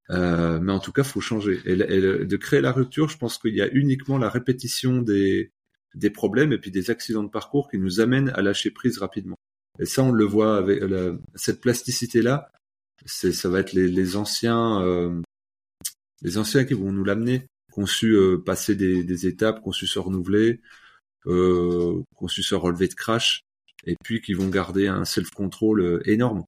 Euh, 0.09 0.59
mais 0.59 0.73
en 0.73 0.79
tout 0.79 0.91
cas, 0.91 1.03
faut 1.03 1.21
changer. 1.21 1.61
Et, 1.65 1.75
de 1.75 2.38
créer 2.38 2.61
la 2.61 2.71
rupture, 2.71 3.09
je 3.09 3.17
pense 3.17 3.38
qu'il 3.38 3.55
y 3.55 3.61
a 3.61 3.69
uniquement 3.71 4.17
la 4.17 4.29
répétition 4.29 5.01
des, 5.01 5.51
des 5.95 6.09
problèmes 6.09 6.51
et 6.53 6.57
puis 6.57 6.71
des 6.71 6.89
accidents 6.89 7.23
de 7.23 7.29
parcours 7.29 7.69
qui 7.69 7.77
nous 7.77 7.99
amènent 7.99 8.29
à 8.29 8.41
lâcher 8.41 8.71
prise 8.71 8.97
rapidement. 8.97 9.38
Et 9.79 9.85
ça, 9.85 10.03
on 10.03 10.11
le 10.11 10.25
voit 10.25 10.57
avec 10.57 10.83
cette 11.35 11.61
plasticité-là. 11.61 12.51
Ça 13.05 13.49
va 13.49 13.61
être 13.61 13.73
les, 13.73 13.88
les 13.88 14.15
anciens, 14.15 14.81
euh, 14.81 15.21
les 16.21 16.38
anciens 16.38 16.65
qui 16.65 16.73
vont 16.73 16.91
nous 16.91 17.03
l'amener, 17.03 17.47
qu'on 17.71 17.85
su 17.85 18.15
euh, 18.15 18.38
passer 18.38 18.75
des, 18.75 19.03
des, 19.03 19.27
étapes, 19.27 19.61
qu'on 19.61 19.71
su 19.71 19.88
se 19.88 19.97
renouveler, 19.97 20.61
euh, 21.25 22.01
qu'on 22.15 22.27
su 22.27 22.43
se 22.43 22.53
relever 22.53 22.88
de 22.89 22.93
crash 22.93 23.43
et 23.85 23.95
puis 24.03 24.21
qui 24.21 24.33
vont 24.33 24.49
garder 24.49 24.87
un 24.87 25.05
self-control 25.05 25.81
euh, 25.81 26.09
énorme 26.09 26.43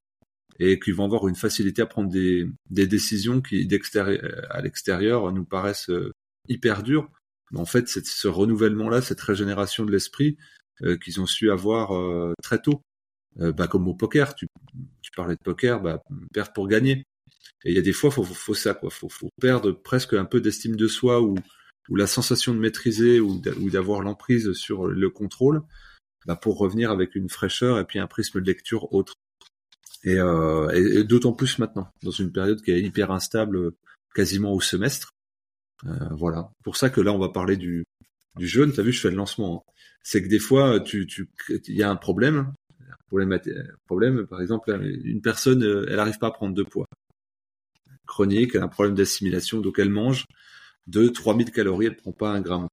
et 0.60 0.78
qui 0.78 0.92
vont 0.92 1.04
avoir 1.04 1.26
une 1.26 1.34
facilité 1.34 1.82
à 1.82 1.86
prendre 1.86 2.08
des, 2.08 2.48
des 2.70 2.86
décisions 2.86 3.40
qui 3.40 3.68
à 4.50 4.60
l'extérieur 4.60 5.32
nous 5.32 5.44
paraissent 5.44 5.90
euh, 5.90 6.12
hyper 6.48 6.82
dures. 6.82 7.08
Mais 7.50 7.60
en 7.60 7.64
fait, 7.64 7.88
c'est 7.88 8.06
ce 8.06 8.28
renouvellement-là, 8.28 9.02
cette 9.02 9.20
régénération 9.20 9.84
de 9.84 9.90
l'esprit 9.90 10.36
euh, 10.82 10.96
qu'ils 10.96 11.20
ont 11.20 11.26
su 11.26 11.50
avoir 11.50 11.90
très 12.42 12.60
tôt. 12.60 12.82
bah, 13.36 13.66
comme 13.66 13.88
au 13.88 13.94
poker, 13.94 14.34
tu, 14.34 14.46
tu 15.02 15.10
parlais 15.16 15.34
de 15.34 15.42
poker, 15.44 15.80
bah, 15.80 16.00
perdre 16.32 16.52
pour 16.52 16.68
gagner. 16.68 17.04
Et 17.64 17.70
il 17.70 17.74
y 17.74 17.78
a 17.78 17.82
des 17.82 17.92
fois, 17.92 18.10
faut, 18.10 18.22
faut, 18.22 18.34
faut 18.34 18.54
ça, 18.54 18.74
quoi. 18.74 18.90
Faut, 18.90 19.08
faut 19.08 19.30
perdre 19.40 19.72
presque 19.72 20.14
un 20.14 20.24
peu 20.24 20.40
d'estime 20.40 20.76
de 20.76 20.86
soi 20.86 21.20
ou, 21.20 21.34
ou 21.88 21.96
la 21.96 22.06
sensation 22.06 22.54
de 22.54 22.60
maîtriser 22.60 23.20
ou 23.20 23.40
d'avoir 23.70 24.02
l'emprise 24.02 24.52
sur 24.52 24.86
le 24.86 25.10
contrôle 25.10 25.62
bah, 26.26 26.36
pour 26.36 26.58
revenir 26.58 26.90
avec 26.90 27.14
une 27.14 27.28
fraîcheur 27.28 27.78
et 27.78 27.84
puis 27.84 27.98
un 27.98 28.06
prisme 28.06 28.40
de 28.40 28.46
lecture 28.46 28.92
autre. 28.92 29.14
Et, 30.04 30.18
euh, 30.18 30.68
et, 30.70 31.04
d'autant 31.04 31.32
plus 31.32 31.58
maintenant, 31.58 31.88
dans 32.02 32.10
une 32.10 32.32
période 32.32 32.60
qui 32.62 32.70
est 32.70 32.80
hyper 32.80 33.10
instable, 33.10 33.72
quasiment 34.14 34.52
au 34.52 34.60
semestre. 34.60 35.10
Euh, 35.86 36.08
voilà. 36.12 36.50
Pour 36.62 36.76
ça 36.76 36.90
que 36.90 37.00
là, 37.00 37.12
on 37.12 37.18
va 37.18 37.30
parler 37.30 37.56
du, 37.56 37.84
du 38.36 38.46
jeûne. 38.46 38.72
T'as 38.72 38.82
vu, 38.82 38.92
je 38.92 39.00
fais 39.00 39.10
le 39.10 39.16
lancement. 39.16 39.64
Hein. 39.66 39.72
C'est 40.02 40.22
que 40.22 40.28
des 40.28 40.38
fois, 40.38 40.80
tu, 40.80 41.06
tu, 41.06 41.28
il 41.48 41.76
y 41.76 41.82
a 41.82 41.90
un 41.90 41.96
problème. 41.96 42.52
Problème, 43.08 43.38
problème, 43.86 44.26
par 44.26 44.40
exemple, 44.40 44.76
une 45.04 45.20
personne, 45.22 45.62
elle 45.62 45.96
n'arrive 45.96 46.18
pas 46.18 46.28
à 46.28 46.32
prendre 46.32 46.54
de 46.54 46.62
poids. 46.62 46.86
Chronique, 48.06 48.54
elle 48.54 48.62
a 48.62 48.64
un 48.64 48.68
problème 48.68 48.94
d'assimilation, 48.94 49.60
donc 49.60 49.78
elle 49.78 49.90
mange 49.90 50.24
2 50.88 51.12
3000 51.12 51.50
calories, 51.50 51.86
elle 51.86 51.96
prend 51.96 52.12
pas 52.12 52.30
un 52.30 52.40
gramme. 52.40 52.68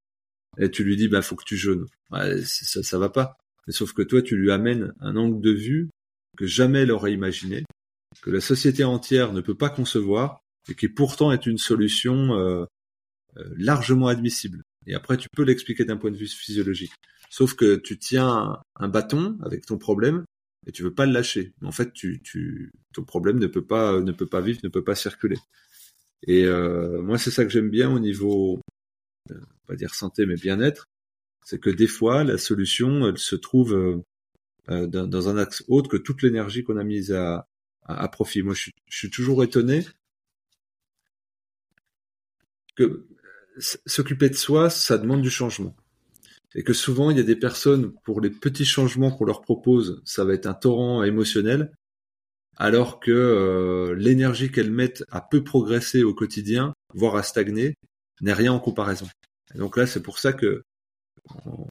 Et 0.58 0.70
tu 0.70 0.84
lui 0.84 0.98
dis, 0.98 1.08
bah, 1.08 1.22
faut 1.22 1.36
que 1.36 1.46
tu 1.46 1.58
jeûnes. 1.58 1.86
Ouais, 2.12 2.42
ça, 2.44 2.84
ça 2.84 3.00
va 3.00 3.10
pas. 3.10 3.38
Mais 3.68 3.74
sauf 3.74 3.94
que 3.94 4.02
toi, 4.02 4.22
tu 4.22 4.36
lui 4.36 4.52
amènes 4.52 4.94
un 5.00 5.16
angle 5.16 5.42
de 5.42 5.52
vue 5.52 5.90
que 6.38 6.46
jamais 6.46 6.80
elle 6.80 6.92
aurait 6.92 7.14
imaginé, 7.14 7.64
que 8.22 8.30
la 8.30 8.42
société 8.42 8.84
entière 8.84 9.34
ne 9.34 9.42
peut 9.42 9.56
pas 9.56 9.70
concevoir, 9.70 10.42
et 10.70 10.76
qui 10.76 10.90
pourtant 10.90 11.32
est 11.32 11.46
une 11.46 11.58
solution 11.58 12.36
euh, 12.36 12.66
euh, 13.38 13.54
largement 13.58 14.08
admissible. 14.08 14.62
Et 14.88 14.96
après, 14.96 15.18
tu 15.18 15.28
peux 15.36 15.44
l'expliquer 15.44 15.86
d'un 15.86 15.98
point 15.98 16.12
de 16.12 16.18
vue 16.18 16.28
physiologique. 16.28 16.94
Sauf 17.30 17.56
que 17.56 17.76
tu 17.76 17.98
tiens 17.98 18.60
un 18.76 18.88
bâton 18.88 19.38
avec 19.44 19.66
ton 19.66 19.78
problème 19.78 20.26
et 20.68 20.72
tu 20.72 20.84
veux 20.84 20.94
pas 20.94 21.06
le 21.06 21.14
lâcher. 21.14 21.54
En 21.64 21.72
fait, 21.72 21.94
tu, 21.94 22.72
ton 22.94 23.04
problème 23.04 23.40
ne 23.40 23.48
peut 23.48 23.66
pas, 23.66 24.00
ne 24.00 24.12
peut 24.12 24.28
pas 24.28 24.42
vivre, 24.42 24.60
ne 24.64 24.70
peut 24.70 24.84
pas 24.84 24.96
circuler. 24.96 25.38
Et 26.28 26.46
euh, 26.46 27.02
moi, 27.02 27.18
c'est 27.18 27.32
ça 27.32 27.44
que 27.44 27.50
j'aime 27.50 27.70
bien 27.70 27.90
au 27.90 28.00
niveau, 28.00 28.62
pas 29.68 29.76
dire 29.76 29.96
santé, 29.96 30.26
mais 30.26 30.36
bien-être, 30.36 30.86
c'est 31.44 31.60
que 31.60 31.70
des 31.70 31.88
fois, 31.88 32.24
la 32.24 32.38
solution, 32.38 33.08
elle 33.08 33.18
se 33.18 33.36
trouve 33.36 33.74
euh, 33.74 33.98
euh, 34.70 34.88
dans, 34.88 35.30
un 35.30 35.38
axe 35.38 35.64
autre 35.68 35.90
que 35.90 35.98
toute 35.98 36.22
l'énergie 36.22 36.64
qu'on 36.64 36.78
a 36.78 36.84
mise 36.84 37.12
à, 37.12 37.48
à, 37.84 38.08
profit. 38.08 38.44
Moi, 38.44 38.54
je 38.54 38.70
suis, 38.90 39.10
toujours 39.10 39.44
étonné 39.44 39.86
que 42.76 43.08
s'occuper 43.58 44.30
de 44.30 44.36
soi, 44.36 44.70
ça 44.70 44.98
demande 44.98 45.22
du 45.22 45.30
changement. 45.30 45.76
Et 46.54 46.64
que 46.64 46.74
souvent, 46.74 47.12
il 47.12 47.18
y 47.18 47.22
a 47.22 47.24
des 47.24 47.36
personnes, 47.36 47.94
pour 48.04 48.22
les 48.22 48.30
petits 48.30 48.66
changements 48.66 49.12
qu'on 49.12 49.26
leur 49.26 49.42
propose, 49.42 50.02
ça 50.06 50.26
va 50.26 50.34
être 50.34 50.46
un 50.46 50.54
torrent 50.54 51.04
émotionnel, 51.04 51.72
alors 52.58 53.00
que 53.00 53.12
euh, 53.12 53.96
l'énergie 53.96 54.52
qu'elles 54.52 54.72
mettent 54.72 55.04
à 55.10 55.22
peu 55.22 55.44
progresser 55.44 56.04
au 56.04 56.14
quotidien, 56.14 56.74
voire 56.94 57.16
à 57.16 57.24
stagner, 57.24 57.76
n'est 58.22 58.34
rien 58.34 58.54
en 58.54 58.60
comparaison. 58.60 59.08
Et 59.56 59.58
donc 59.58 59.78
là, 59.78 59.88
c'est 59.88 60.04
pour 60.04 60.20
ça 60.20 60.34
que 60.34 60.64
on 61.46 61.68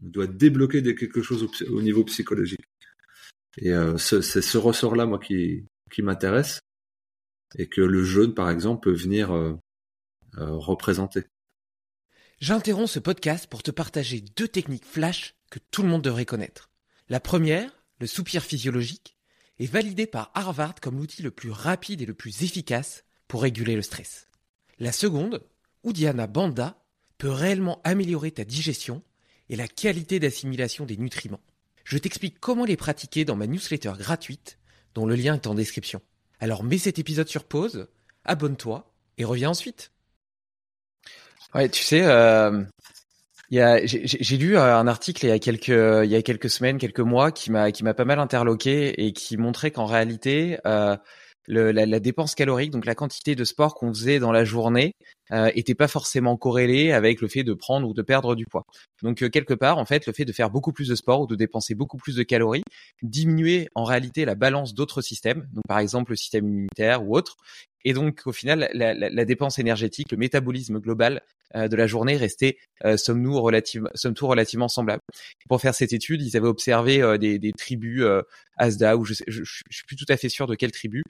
doit 0.00 0.26
débloquer 0.26 0.82
quelque 0.82 1.22
chose 1.22 1.48
au, 1.68 1.82
niveau 1.82 2.04
psychologique. 2.04 2.60
Et 3.58 3.72
euh, 3.72 3.96
c'est 3.96 4.22
ce 4.22 4.58
ressort-là, 4.58 5.06
moi, 5.06 5.18
qui, 5.18 5.66
m'intéresse 5.98 6.60
et 7.56 7.68
que 7.68 7.80
le 7.80 8.04
jeûne, 8.04 8.34
par 8.34 8.50
exemple, 8.50 8.84
peut 8.84 8.96
venir 8.96 9.32
euh, 9.32 9.56
représenter. 10.36 11.24
J'interromps 12.38 12.90
ce 12.90 12.98
podcast 12.98 13.46
pour 13.46 13.62
te 13.62 13.70
partager 13.70 14.20
deux 14.20 14.48
techniques 14.48 14.84
flash 14.84 15.34
que 15.50 15.58
tout 15.70 15.82
le 15.82 15.88
monde 15.88 16.02
devrait 16.02 16.26
connaître. 16.26 16.70
La 17.08 17.20
première, 17.20 17.82
le 17.98 18.06
soupir 18.06 18.42
physiologique, 18.42 19.16
est 19.58 19.66
validée 19.66 20.06
par 20.06 20.32
Harvard 20.34 20.74
comme 20.82 20.98
l'outil 20.98 21.22
le 21.22 21.30
plus 21.30 21.50
rapide 21.50 22.02
et 22.02 22.06
le 22.06 22.12
plus 22.12 22.42
efficace 22.42 23.04
pour 23.26 23.42
réguler 23.42 23.74
le 23.74 23.82
stress. 23.82 24.28
La 24.78 24.92
seconde, 24.92 25.42
Udiana 25.84 26.26
Banda, 26.26 26.85
peut 27.18 27.30
réellement 27.30 27.80
améliorer 27.84 28.30
ta 28.30 28.44
digestion 28.44 29.02
et 29.48 29.56
la 29.56 29.68
qualité 29.68 30.20
d'assimilation 30.20 30.84
des 30.86 30.96
nutriments. 30.96 31.40
Je 31.84 31.98
t'explique 31.98 32.40
comment 32.40 32.64
les 32.64 32.76
pratiquer 32.76 33.24
dans 33.24 33.36
ma 33.36 33.46
newsletter 33.46 33.92
gratuite, 33.98 34.58
dont 34.94 35.06
le 35.06 35.14
lien 35.14 35.34
est 35.34 35.46
en 35.46 35.54
description. 35.54 36.00
Alors 36.40 36.64
mets 36.64 36.78
cet 36.78 36.98
épisode 36.98 37.28
sur 37.28 37.44
pause, 37.44 37.88
abonne-toi 38.24 38.92
et 39.18 39.24
reviens 39.24 39.50
ensuite. 39.50 39.92
Ouais, 41.54 41.68
tu 41.68 41.82
sais, 41.82 42.02
euh, 42.02 42.64
j'ai 43.50 44.36
lu 44.36 44.58
un 44.58 44.86
article 44.88 45.24
il 45.24 45.28
y 45.28 45.32
a 45.32 45.38
quelques 45.38 45.68
il 45.68 46.10
y 46.10 46.16
a 46.16 46.22
quelques 46.22 46.50
semaines, 46.50 46.78
quelques 46.78 47.00
mois, 47.00 47.30
qui 47.30 47.50
m'a 47.50 47.70
qui 47.70 47.84
m'a 47.84 47.94
pas 47.94 48.04
mal 48.04 48.18
interloqué 48.18 49.06
et 49.06 49.12
qui 49.12 49.36
montrait 49.36 49.70
qu'en 49.70 49.86
réalité, 49.86 50.58
euh, 50.66 50.96
le, 51.46 51.72
la, 51.72 51.86
la, 51.86 52.00
dépense 52.00 52.34
calorique, 52.34 52.70
donc 52.70 52.86
la 52.86 52.94
quantité 52.94 53.34
de 53.34 53.44
sport 53.44 53.74
qu'on 53.74 53.92
faisait 53.92 54.18
dans 54.18 54.32
la 54.32 54.44
journée, 54.44 54.92
euh, 55.32 55.50
était 55.54 55.74
pas 55.74 55.88
forcément 55.88 56.36
corrélée 56.36 56.92
avec 56.92 57.20
le 57.20 57.28
fait 57.28 57.42
de 57.42 57.52
prendre 57.52 57.88
ou 57.88 57.94
de 57.94 58.02
perdre 58.02 58.36
du 58.36 58.46
poids. 58.46 58.64
Donc 59.02 59.22
euh, 59.22 59.28
quelque 59.28 59.54
part, 59.54 59.78
en 59.78 59.84
fait, 59.84 60.06
le 60.06 60.12
fait 60.12 60.24
de 60.24 60.32
faire 60.32 60.50
beaucoup 60.50 60.72
plus 60.72 60.88
de 60.88 60.94
sport 60.94 61.22
ou 61.22 61.26
de 61.26 61.34
dépenser 61.34 61.74
beaucoup 61.74 61.96
plus 61.96 62.14
de 62.14 62.22
calories 62.22 62.62
diminuait 63.02 63.68
en 63.74 63.84
réalité 63.84 64.24
la 64.24 64.36
balance 64.36 64.74
d'autres 64.74 65.02
systèmes, 65.02 65.48
donc 65.52 65.64
par 65.66 65.78
exemple 65.78 66.12
le 66.12 66.16
système 66.16 66.46
immunitaire 66.46 67.04
ou 67.04 67.16
autre. 67.16 67.36
Et 67.84 67.92
donc 67.92 68.22
au 68.26 68.32
final, 68.32 68.68
la, 68.72 68.94
la, 68.94 69.10
la 69.10 69.24
dépense 69.24 69.58
énergétique, 69.58 70.12
le 70.12 70.18
métabolisme 70.18 70.78
global 70.78 71.16
euh, 71.16 71.35
de 71.54 71.76
la 71.76 71.86
journée 71.86 72.16
restait, 72.16 72.58
euh, 72.84 72.96
somme 72.96 73.22
nous 73.22 73.40
relative, 73.40 73.88
somme 73.94 74.14
tout 74.14 74.26
relativement 74.26 74.68
semblable. 74.68 75.00
Pour 75.48 75.60
faire 75.60 75.74
cette 75.74 75.92
étude, 75.92 76.20
ils 76.22 76.36
avaient 76.36 76.46
observé 76.46 77.00
euh, 77.00 77.16
des, 77.16 77.38
des, 77.38 77.52
tribus 77.52 78.04
Asda 78.58 78.96
ou 78.96 79.04
je, 79.04 79.14
sais, 79.14 79.24
je, 79.28 79.42
je, 79.44 79.62
suis 79.70 79.84
plus 79.86 79.96
tout 79.96 80.06
à 80.08 80.16
fait 80.16 80.28
sûr 80.28 80.46
de 80.46 80.54
quelle 80.54 80.72
tribu 80.72 81.02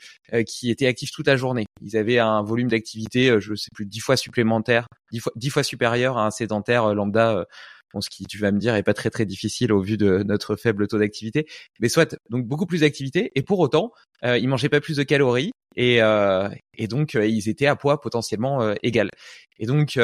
qui 0.47 0.71
étaient 0.71 0.87
actifs 0.87 1.11
toute 1.11 1.27
la 1.27 1.37
journée. 1.37 1.67
Ils 1.83 1.97
avaient 1.97 2.19
un 2.19 2.43
volume 2.43 2.69
d'activité, 2.69 3.37
je 3.41 3.55
sais 3.55 3.69
plus, 3.75 3.87
dix 3.87 4.01
fois 4.01 4.17
supplémentaire, 4.17 4.87
dix 5.13 5.21
fois, 5.21 5.33
dix 5.37 5.51
fois 5.51 5.63
supérieur 5.63 6.19
à 6.19 6.27
un 6.27 6.31
sédentaire 6.31 6.95
lambda 6.95 7.47
bon, 7.95 8.01
ce 8.01 8.11
qui 8.11 8.25
tu 8.25 8.39
vas 8.39 8.53
me 8.53 8.59
dire 8.59 8.75
est 8.75 8.83
pas 8.83 8.95
très 8.95 9.11
très 9.11 9.25
difficile 9.25 9.73
au 9.73 9.81
vu 9.81 9.97
de 9.97 10.23
notre 10.25 10.57
faible 10.57 10.89
taux 10.89 10.99
d'activité, 10.99 11.47
mais 11.81 11.89
soit 11.89 12.17
donc 12.31 12.47
beaucoup 12.47 12.67
plus 12.67 12.81
d'activité 12.81 13.31
et 13.35 13.43
pour 13.43 13.59
autant 13.61 13.93
euh, 14.25 14.39
ils 14.39 14.49
mangeaient 14.49 14.69
pas 14.69 14.81
plus 14.81 14.97
de 14.97 15.03
calories 15.03 15.53
et 15.77 16.03
euh, 16.03 16.49
et 16.75 16.89
donc 16.89 17.15
ils 17.15 17.49
étaient 17.49 17.67
à 17.67 17.77
poids 17.77 18.01
potentiellement 18.01 18.75
égal. 18.83 19.11
Et 19.59 19.67
donc 19.67 19.99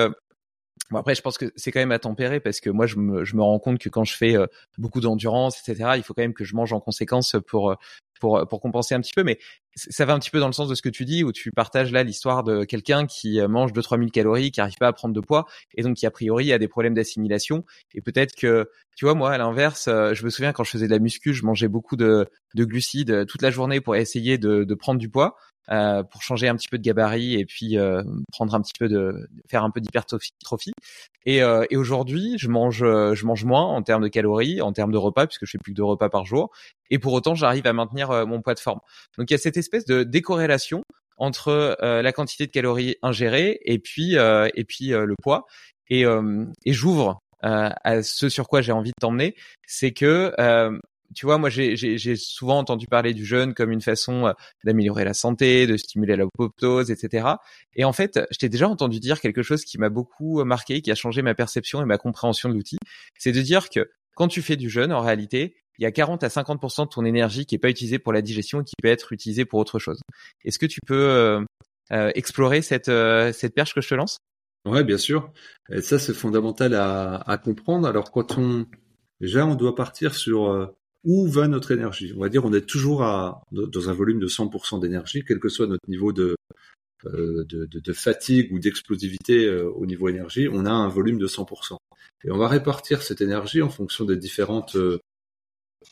Bon 0.93 0.99
après, 0.99 1.15
je 1.15 1.23
pense 1.23 1.39
que 1.39 1.51
c'est 1.57 1.73
quand 1.73 1.81
même 1.81 1.93
à 1.93 1.99
tempérer 1.99 2.39
parce 2.39 2.61
que 2.61 2.69
moi, 2.69 2.87
je 2.87 2.97
me, 2.97 3.25
je 3.25 3.35
me 3.35 3.43
rends 3.43 3.59
compte 3.59 3.79
que 3.79 3.89
quand 3.89 4.05
je 4.05 4.15
fais 4.15 4.37
euh, 4.37 4.47
beaucoup 4.77 5.01
d'endurance, 5.01 5.59
etc., 5.59 5.93
il 5.97 6.03
faut 6.03 6.13
quand 6.13 6.23
même 6.23 6.35
que 6.35 6.45
je 6.45 6.55
mange 6.55 6.73
en 6.75 6.81
conséquence 6.81 7.37
pour 7.47 7.71
euh, 7.71 7.75
pour 8.21 8.47
pour 8.47 8.61
compenser 8.61 8.95
un 8.95 9.01
petit 9.01 9.15
peu. 9.15 9.25
Mais 9.25 9.39
ça 9.75 10.05
va 10.05 10.13
un 10.13 10.19
petit 10.19 10.31
peu 10.31 10.39
dans 10.39 10.49
le 10.49 10.53
sens 10.53 10.69
de 10.69 10.75
ce 10.75 10.83
que 10.83 10.91
tu 10.91 11.07
dis, 11.07 11.25
où 11.25 11.33
tu 11.33 11.51
partages 11.51 11.93
là 11.93 12.03
l'histoire 12.03 12.45
de 12.45 12.65
quelqu'un 12.65 13.07
qui 13.07 13.41
euh, 13.41 13.49
mange 13.49 13.73
2-3 13.73 13.99
000 13.99 14.11
calories, 14.11 14.51
qui 14.51 14.61
arrive 14.61 14.77
pas 14.79 14.89
à 14.89 14.93
prendre 14.93 15.15
de 15.15 15.21
poids, 15.21 15.47
et 15.77 15.83
donc 15.83 15.97
qui 15.97 16.05
a 16.07 16.11
priori 16.11 16.53
a 16.53 16.59
des 16.59 16.69
problèmes 16.69 16.95
d'assimilation. 16.95 17.65
Et 17.95 18.03
peut-être 18.03 18.35
que, 18.37 18.69
tu 18.95 19.07
vois, 19.07 19.15
moi, 19.15 19.31
à 19.33 19.39
l'inverse, 19.39 19.87
je 19.89 20.25
me 20.25 20.29
souviens 20.29 20.53
quand 20.53 20.65
je 20.65 20.71
faisais 20.73 20.89
de 20.89 20.93
la 20.93 20.99
muscu, 20.99 21.33
je 21.33 21.45
mangeais 21.47 21.69
beaucoup 21.69 21.97
de, 21.97 22.29
de 22.55 22.65
glucides 22.67 23.25
toute 23.27 23.41
la 23.41 23.51
journée 23.51 23.81
pour 23.81 23.97
essayer 23.97 24.37
de, 24.37 24.65
de 24.65 24.75
prendre 24.75 25.01
du 25.01 25.09
poids. 25.09 25.37
Euh, 25.71 26.03
pour 26.03 26.23
changer 26.23 26.49
un 26.49 26.57
petit 26.57 26.67
peu 26.67 26.77
de 26.77 26.83
gabarit 26.83 27.35
et 27.35 27.47
puis 27.47 27.79
euh, 27.79 28.03
prendre 28.33 28.53
un 28.53 28.61
petit 28.61 28.73
peu 28.77 28.89
de 28.89 29.29
faire 29.49 29.63
un 29.63 29.71
peu 29.71 29.81
d'hypertrophie. 29.81 30.73
Et, 31.25 31.41
euh, 31.41 31.65
et 31.71 31.77
aujourd'hui, 31.77 32.35
je 32.37 32.49
mange 32.49 32.79
je 32.79 33.25
mange 33.27 33.45
moins 33.45 33.63
en 33.63 33.81
termes 33.83 34.03
de 34.03 34.09
calories, 34.09 34.61
en 34.61 34.73
termes 34.73 34.91
de 34.91 34.99
repas 34.99 35.27
puisque 35.27 35.47
je 35.47 35.53
fais 35.53 35.59
plus 35.59 35.73
que 35.73 35.77
deux 35.77 35.85
repas 35.85 36.09
par 36.09 36.25
jour. 36.25 36.51
Et 36.91 36.99
pour 36.99 37.13
autant, 37.13 37.37
j'arrive 37.37 37.67
à 37.69 37.73
maintenir 37.73 38.27
mon 38.27 38.43
poids 38.43 38.55
de 38.55 38.61
forme. 38.61 38.81
Donc 39.17 39.31
il 39.31 39.35
y 39.35 39.37
a 39.37 39.39
cette 39.39 39.57
espèce 39.57 39.85
de 39.85 40.03
décorrélation 40.03 40.83
entre 41.17 41.77
la 41.81 42.13
quantité 42.13 42.47
de 42.47 42.51
calories 42.51 42.97
ingérées 43.03 43.61
et 43.65 43.79
puis 43.79 44.17
et 44.17 44.65
puis 44.65 44.89
le 44.89 45.15
poids. 45.23 45.47
Et, 45.91 46.05
et 46.65 46.73
j'ouvre 46.73 47.21
à 47.41 48.03
ce 48.03 48.29
sur 48.29 48.49
quoi 48.49 48.63
j'ai 48.63 48.73
envie 48.73 48.91
de 48.91 49.01
t'emmener, 49.01 49.37
c'est 49.67 49.93
que 49.93 50.33
tu 51.15 51.27
vois, 51.27 51.39
moi, 51.39 51.51
j'ai 51.51 52.17
souvent 52.17 52.59
entendu 52.59 52.87
parler 52.87 53.15
du 53.15 53.25
jeûne 53.25 53.55
comme 53.55 53.71
une 53.73 53.81
façon 53.81 54.27
euh, 54.27 54.33
d'améliorer 54.65 55.05
la 55.05 55.15
santé, 55.15 55.67
de 55.67 55.77
stimuler 55.77 56.17
l'apoptose, 56.17 56.91
etc. 56.91 57.29
Et 57.75 57.85
en 57.85 57.93
fait, 57.93 58.21
je 58.31 58.39
t'ai 58.39 58.49
déjà 58.49 58.69
entendu 58.69 59.01
dire 59.01 59.21
quelque 59.21 59.43
chose 59.43 59.65
qui 59.65 59.79
m'a 59.79 59.89
beaucoup 59.89 60.41
euh, 60.41 60.45
marqué, 60.45 60.83
qui 60.83 60.91
a 60.91 60.95
changé 60.95 61.23
ma 61.23 61.35
perception 61.35 61.83
et 61.83 61.85
ma 61.85 61.99
compréhension 61.99 62.49
de 62.49 62.55
l'outil. 62.55 62.79
C'est 63.19 63.33
de 63.33 63.41
dire 63.41 63.69
que 63.69 63.91
quand 64.15 64.29
tu 64.29 64.43
fais 64.43 64.57
du 64.57 64.69
jeûne, 64.69 64.93
en 64.93 65.01
réalité, 65.01 65.57
il 65.79 65.83
y 65.83 65.87
a 65.87 65.93
40 65.93 66.23
à 66.23 66.29
50% 66.29 66.85
de 66.85 66.89
ton 66.89 67.05
énergie 67.05 67.47
qui 67.47 67.55
est 67.55 67.59
pas 67.59 67.71
utilisée 67.71 67.99
pour 67.99 68.13
la 68.13 68.23
digestion 68.23 68.61
et 68.61 68.65
qui 68.65 68.75
peut 68.81 68.89
être 68.89 69.13
utilisée 69.13 69.45
pour 69.45 69.59
autre 69.59 69.79
chose. 69.79 70.01
Est-ce 70.45 70.59
que 70.59 70.67
tu 70.67 70.81
peux 70.87 70.95
euh, 70.95 71.45
explorer 72.15 72.63
cette, 72.63 72.91
cette 73.33 73.55
perche 73.55 73.75
que 73.75 73.81
je 73.81 73.89
te 73.89 73.95
lance? 73.95 74.19
Ouais, 74.67 74.85
bien 74.85 74.99
sûr. 74.99 75.33
Et 75.71 75.81
ça, 75.81 75.99
c'est 75.99 76.15
fondamental 76.15 76.75
à, 76.75 77.17
à, 77.17 77.39
comprendre. 77.39 77.89
Alors, 77.89 78.13
quand 78.13 78.39
on 78.39 78.67
déjà, 79.21 79.47
on 79.47 79.55
doit 79.55 79.75
partir 79.75 80.15
sur 80.15 80.73
où 81.05 81.27
va 81.27 81.49
notre 81.49 81.73
énergie? 81.73 82.13
On 82.17 82.21
va 82.21 82.29
dire 82.29 82.45
on 82.45 82.53
est 82.53 82.67
toujours 82.67 83.01
dans 83.53 83.89
un 83.89 83.93
volume 83.93 84.21
de 84.21 84.29
100% 84.29 84.81
d'énergie, 84.81 85.25
quel 85.27 85.39
que 85.39 85.49
soit 85.49 85.67
notre 85.67 85.89
niveau 85.89 86.13
de, 86.13 86.37
euh, 87.07 87.45
fatigue 87.95 88.53
ou 88.53 88.59
d'explosivité 88.59 89.47
euh, 89.47 89.69
au 89.71 89.87
niveau 89.87 90.09
énergie, 90.09 90.49
on 90.49 90.67
a 90.67 90.71
un 90.71 90.89
volume 90.89 91.19
de 91.19 91.27
100%. 91.27 91.77
Et 92.25 92.31
on 92.31 92.39
va 92.39 92.49
répartir 92.49 93.03
cette 93.03 93.21
énergie 93.21 93.63
en 93.63 93.69
fonction 93.69 94.05
des 94.05 94.17
différentes 94.17 94.77
euh 94.77 94.99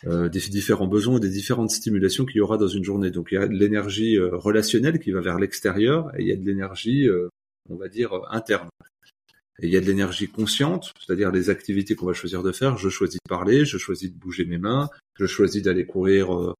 des 0.05 0.39
différents 0.39 0.87
besoins 0.87 1.17
et 1.17 1.21
des 1.21 1.29
différentes 1.29 1.73
stimulations 1.73 2.25
qu'il 2.25 2.37
y 2.37 2.41
aura 2.41 2.57
dans 2.57 2.69
une 2.69 2.85
journée. 2.85 3.11
Donc 3.11 3.33
il 3.33 3.35
y 3.35 3.39
a 3.39 3.49
de 3.49 3.53
l'énergie 3.53 4.17
relationnelle 4.21 5.01
qui 5.01 5.11
va 5.11 5.21
vers 5.21 5.41
l'extérieur 5.41 6.13
et 6.17 6.23
il 6.23 6.29
y 6.29 6.33
a 6.33 6.37
de 6.37 6.47
l'énergie, 6.47 7.09
on 7.69 7.75
va 7.75 7.89
dire, 7.89 8.13
interne 8.31 8.69
il 9.63 9.71
y 9.71 9.77
a 9.77 9.81
de 9.81 9.87
l'énergie 9.87 10.29
consciente, 10.29 10.93
c'est-à-dire 10.99 11.31
les 11.31 11.51
activités 11.51 11.95
qu'on 11.95 12.07
va 12.07 12.13
choisir 12.13 12.43
de 12.43 12.53
faire. 12.53 12.77
Je 12.77 12.89
choisis 12.89 13.19
de 13.23 13.29
parler, 13.29 13.65
je 13.65 13.79
choisis 13.79 14.13
de 14.13 14.19
bouger 14.19 14.45
mes 14.45 14.59
mains, 14.59 14.89
je 15.19 15.27
choisis 15.27 15.63
d'aller 15.63 15.87
courir 15.87 16.35
euh, 16.35 16.55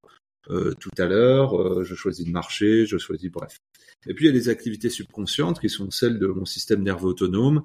euh, 0.49 0.73
tout 0.79 0.91
à 0.97 1.05
l'heure, 1.05 1.59
euh, 1.59 1.83
je 1.83 1.95
choisis 1.95 2.25
de 2.25 2.31
marcher, 2.31 2.85
je 2.85 2.97
choisis 2.97 3.31
bref. 3.31 3.57
Et 4.07 4.13
puis 4.13 4.25
il 4.25 4.27
y 4.27 4.31
a 4.31 4.33
les 4.33 4.49
activités 4.49 4.89
subconscientes 4.89 5.59
qui 5.59 5.69
sont 5.69 5.89
celles 5.91 6.19
de 6.19 6.27
mon 6.27 6.45
système 6.45 6.83
nerveux 6.83 7.09
autonome, 7.09 7.61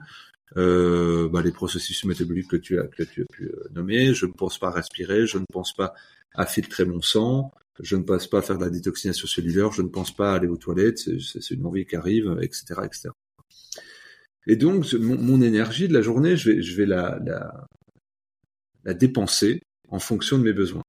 bah, 0.54 1.42
les 1.42 1.52
processus 1.52 2.04
métaboliques 2.04 2.48
que 2.48 2.56
tu 2.56 2.78
as 2.78 2.86
que 2.86 3.02
tu 3.02 3.22
as 3.22 3.26
pu 3.32 3.50
nommer. 3.74 4.14
Je 4.14 4.26
ne 4.26 4.32
pense 4.32 4.58
pas 4.58 4.68
à 4.68 4.72
respirer, 4.72 5.26
je 5.26 5.38
ne 5.38 5.44
pense 5.52 5.74
pas 5.74 5.94
à 6.34 6.46
filtrer 6.46 6.84
mon 6.84 7.00
sang, 7.02 7.52
je 7.80 7.96
ne 7.96 8.02
pense 8.02 8.26
pas 8.28 8.38
à 8.38 8.42
faire 8.42 8.58
de 8.58 8.64
la 8.64 8.70
détoxination 8.70 9.26
cellulaire, 9.26 9.72
je 9.72 9.82
ne 9.82 9.88
pense 9.88 10.14
pas 10.14 10.32
à 10.32 10.36
aller 10.36 10.48
aux 10.48 10.56
toilettes, 10.56 10.98
c'est 11.18 11.50
une 11.54 11.66
envie 11.66 11.86
qui 11.86 11.96
arrive, 11.96 12.38
etc., 12.42 12.80
etc. 12.84 13.08
Et 14.46 14.56
donc, 14.56 14.92
mon, 14.94 15.42
énergie 15.42 15.88
de 15.88 15.92
la 15.92 16.02
journée, 16.02 16.36
je 16.36 16.76
vais, 16.76 16.86
la, 16.86 17.18
dépenser 18.94 19.60
en 19.88 19.98
fonction 19.98 20.38
de 20.38 20.44
mes 20.44 20.52
besoins. 20.52 20.82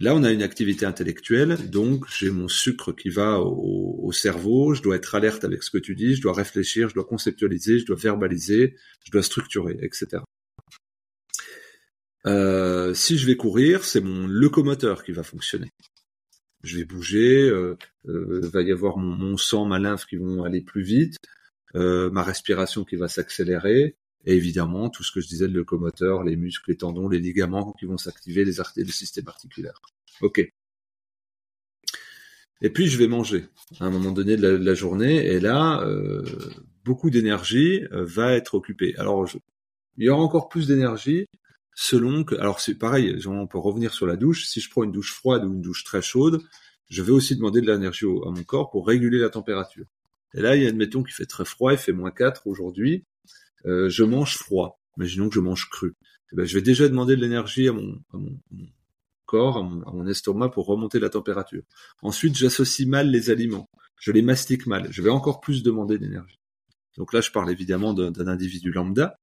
Là, 0.00 0.14
on 0.14 0.24
a 0.24 0.32
une 0.32 0.42
activité 0.42 0.86
intellectuelle, 0.86 1.70
donc 1.70 2.06
j'ai 2.08 2.30
mon 2.30 2.48
sucre 2.48 2.92
qui 2.92 3.10
va 3.10 3.38
au, 3.38 4.00
au, 4.02 4.12
cerveau, 4.12 4.74
je 4.74 4.82
dois 4.82 4.96
être 4.96 5.14
alerte 5.14 5.44
avec 5.44 5.62
ce 5.62 5.70
que 5.70 5.78
tu 5.78 5.94
dis, 5.94 6.16
je 6.16 6.22
dois 6.22 6.32
réfléchir, 6.32 6.88
je 6.88 6.94
dois 6.94 7.04
conceptualiser, 7.04 7.78
je 7.78 7.86
dois 7.86 7.96
verbaliser, 7.96 8.74
je 9.04 9.12
dois 9.12 9.22
structurer, 9.22 9.78
etc. 9.82 10.22
Euh, 12.26 12.94
si 12.94 13.18
je 13.18 13.26
vais 13.26 13.36
courir, 13.36 13.84
c'est 13.84 14.00
mon 14.00 14.26
locomoteur 14.26 15.04
qui 15.04 15.12
va 15.12 15.22
fonctionner. 15.22 15.70
Je 16.62 16.78
vais 16.78 16.84
bouger, 16.84 17.48
euh, 17.48 17.76
euh, 18.08 18.40
va 18.52 18.62
y 18.62 18.72
avoir 18.72 18.96
mon, 18.96 19.14
mon 19.14 19.36
sang, 19.36 19.66
ma 19.66 19.78
lymphe 19.78 20.06
qui 20.06 20.16
vont 20.16 20.44
aller 20.44 20.62
plus 20.62 20.82
vite, 20.82 21.18
euh, 21.74 22.10
ma 22.10 22.22
respiration 22.22 22.84
qui 22.84 22.96
va 22.96 23.08
s'accélérer, 23.08 23.96
et 24.26 24.34
évidemment 24.34 24.90
tout 24.90 25.02
ce 25.02 25.12
que 25.12 25.20
je 25.20 25.28
disais, 25.28 25.48
le 25.48 25.54
locomoteur, 25.54 26.22
les 26.22 26.36
muscles, 26.36 26.70
les 26.70 26.76
tendons, 26.76 27.08
les 27.08 27.18
ligaments 27.18 27.72
qui 27.72 27.84
vont 27.84 27.98
s'activer, 27.98 28.44
les 28.44 28.60
artères, 28.60 28.84
le 28.84 28.92
système 28.92 29.28
articulaire. 29.28 29.80
Ok. 30.20 30.46
Et 32.60 32.70
puis 32.70 32.86
je 32.86 32.96
vais 32.96 33.08
manger 33.08 33.46
à 33.80 33.86
un 33.86 33.90
moment 33.90 34.12
donné 34.12 34.36
de 34.36 34.46
la, 34.46 34.74
journée, 34.74 35.26
et 35.26 35.40
là, 35.40 35.82
euh, 35.82 36.22
beaucoup 36.84 37.10
d'énergie 37.10 37.84
euh, 37.92 38.04
va 38.04 38.32
être 38.32 38.54
occupée. 38.54 38.94
Alors, 38.96 39.28
il 39.96 40.04
y 40.04 40.08
aura 40.08 40.22
encore 40.22 40.48
plus 40.48 40.68
d'énergie 40.68 41.26
selon 41.74 42.24
que. 42.24 42.34
Alors 42.36 42.60
c'est 42.60 42.76
pareil, 42.76 43.16
on 43.26 43.46
peut 43.46 43.58
revenir 43.58 43.92
sur 43.92 44.06
la 44.06 44.16
douche. 44.16 44.46
Si 44.46 44.60
je 44.60 44.70
prends 44.70 44.84
une 44.84 44.92
douche 44.92 45.12
froide 45.12 45.44
ou 45.44 45.52
une 45.52 45.62
douche 45.62 45.84
très 45.84 46.02
chaude, 46.02 46.42
je 46.88 47.02
vais 47.02 47.12
aussi 47.12 47.36
demander 47.36 47.60
de 47.60 47.66
l'énergie 47.70 48.06
à 48.06 48.30
mon 48.30 48.44
corps 48.44 48.70
pour 48.70 48.86
réguler 48.86 49.18
la 49.18 49.30
température. 49.30 49.86
Et 50.34 50.40
là, 50.40 50.50
admettons 50.50 51.02
qu'il 51.02 51.14
fait 51.14 51.26
très 51.26 51.44
froid, 51.44 51.72
il 51.72 51.78
fait 51.78 51.92
moins 51.92 52.10
4 52.10 52.46
aujourd'hui. 52.46 53.04
Euh, 53.66 53.88
je 53.88 54.04
mange 54.04 54.36
froid. 54.36 54.80
Imaginons 54.96 55.28
que 55.28 55.34
je 55.34 55.40
mange 55.40 55.68
cru. 55.70 55.94
Eh 56.32 56.36
ben, 56.36 56.44
je 56.44 56.54
vais 56.54 56.62
déjà 56.62 56.88
demander 56.88 57.16
de 57.16 57.20
l'énergie 57.20 57.68
à 57.68 57.72
mon, 57.72 58.00
corps, 59.26 59.58
à 59.58 59.62
mon, 59.62 60.06
estomac 60.06 60.50
pour 60.50 60.66
remonter 60.66 60.98
la 60.98 61.08
température. 61.08 61.62
Ensuite, 62.02 62.36
j'associe 62.36 62.86
mal 62.86 63.10
les 63.10 63.30
aliments. 63.30 63.68
Je 64.00 64.10
les 64.10 64.22
mastique 64.22 64.66
mal. 64.66 64.88
Je 64.90 65.02
vais 65.02 65.10
encore 65.10 65.40
plus 65.40 65.62
demander 65.62 65.98
d'énergie. 65.98 66.38
Donc 66.96 67.12
là, 67.12 67.20
je 67.20 67.30
parle 67.30 67.50
évidemment 67.50 67.94
d'un 67.94 68.26
individu 68.26 68.70
lambda. 68.72 69.18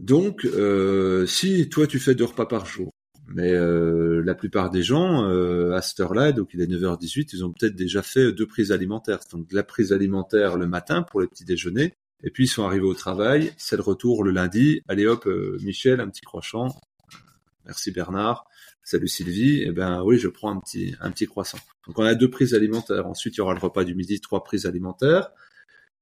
Donc, 0.00 0.44
euh, 0.44 1.26
si 1.26 1.68
toi 1.68 1.86
tu 1.86 1.98
fais 1.98 2.14
deux 2.14 2.24
repas 2.24 2.46
par 2.46 2.66
jour, 2.66 2.92
mais 3.28 3.52
euh, 3.52 4.22
la 4.24 4.34
plupart 4.34 4.70
des 4.70 4.82
gens, 4.82 5.24
euh, 5.24 5.72
à 5.72 5.82
cette 5.82 6.00
heure-là, 6.00 6.32
donc 6.32 6.50
il 6.54 6.60
est 6.62 6.66
9h18, 6.66 7.30
ils 7.34 7.44
ont 7.44 7.52
peut-être 7.52 7.74
déjà 7.74 8.02
fait 8.02 8.32
deux 8.32 8.46
prises 8.46 8.72
alimentaires. 8.72 9.20
Donc 9.30 9.52
la 9.52 9.62
prise 9.62 9.92
alimentaire 9.92 10.56
le 10.56 10.66
matin 10.66 11.02
pour 11.02 11.20
le 11.20 11.26
petit 11.26 11.44
déjeuner, 11.44 11.94
et 12.22 12.30
puis 12.30 12.44
ils 12.44 12.48
sont 12.48 12.64
arrivés 12.64 12.86
au 12.86 12.94
travail, 12.94 13.52
c'est 13.58 13.76
le 13.76 13.82
retour 13.82 14.24
le 14.24 14.30
lundi. 14.30 14.80
Allez 14.88 15.06
hop, 15.06 15.26
euh, 15.26 15.58
Michel, 15.62 16.00
un 16.00 16.08
petit 16.08 16.22
croissant. 16.22 16.74
Merci 17.66 17.90
Bernard. 17.90 18.46
Salut 18.82 19.08
Sylvie. 19.08 19.62
Eh 19.62 19.72
ben 19.72 20.02
oui, 20.02 20.18
je 20.18 20.28
prends 20.28 20.50
un 20.50 20.58
petit 20.58 20.94
un 21.00 21.10
petit 21.10 21.26
croissant. 21.26 21.58
Donc 21.86 21.98
on 21.98 22.04
a 22.04 22.14
deux 22.14 22.30
prises 22.30 22.54
alimentaires. 22.54 23.06
Ensuite 23.06 23.36
il 23.36 23.38
y 23.38 23.40
aura 23.42 23.52
le 23.52 23.60
repas 23.60 23.84
du 23.84 23.94
midi, 23.94 24.20
trois 24.20 24.42
prises 24.42 24.64
alimentaires. 24.64 25.30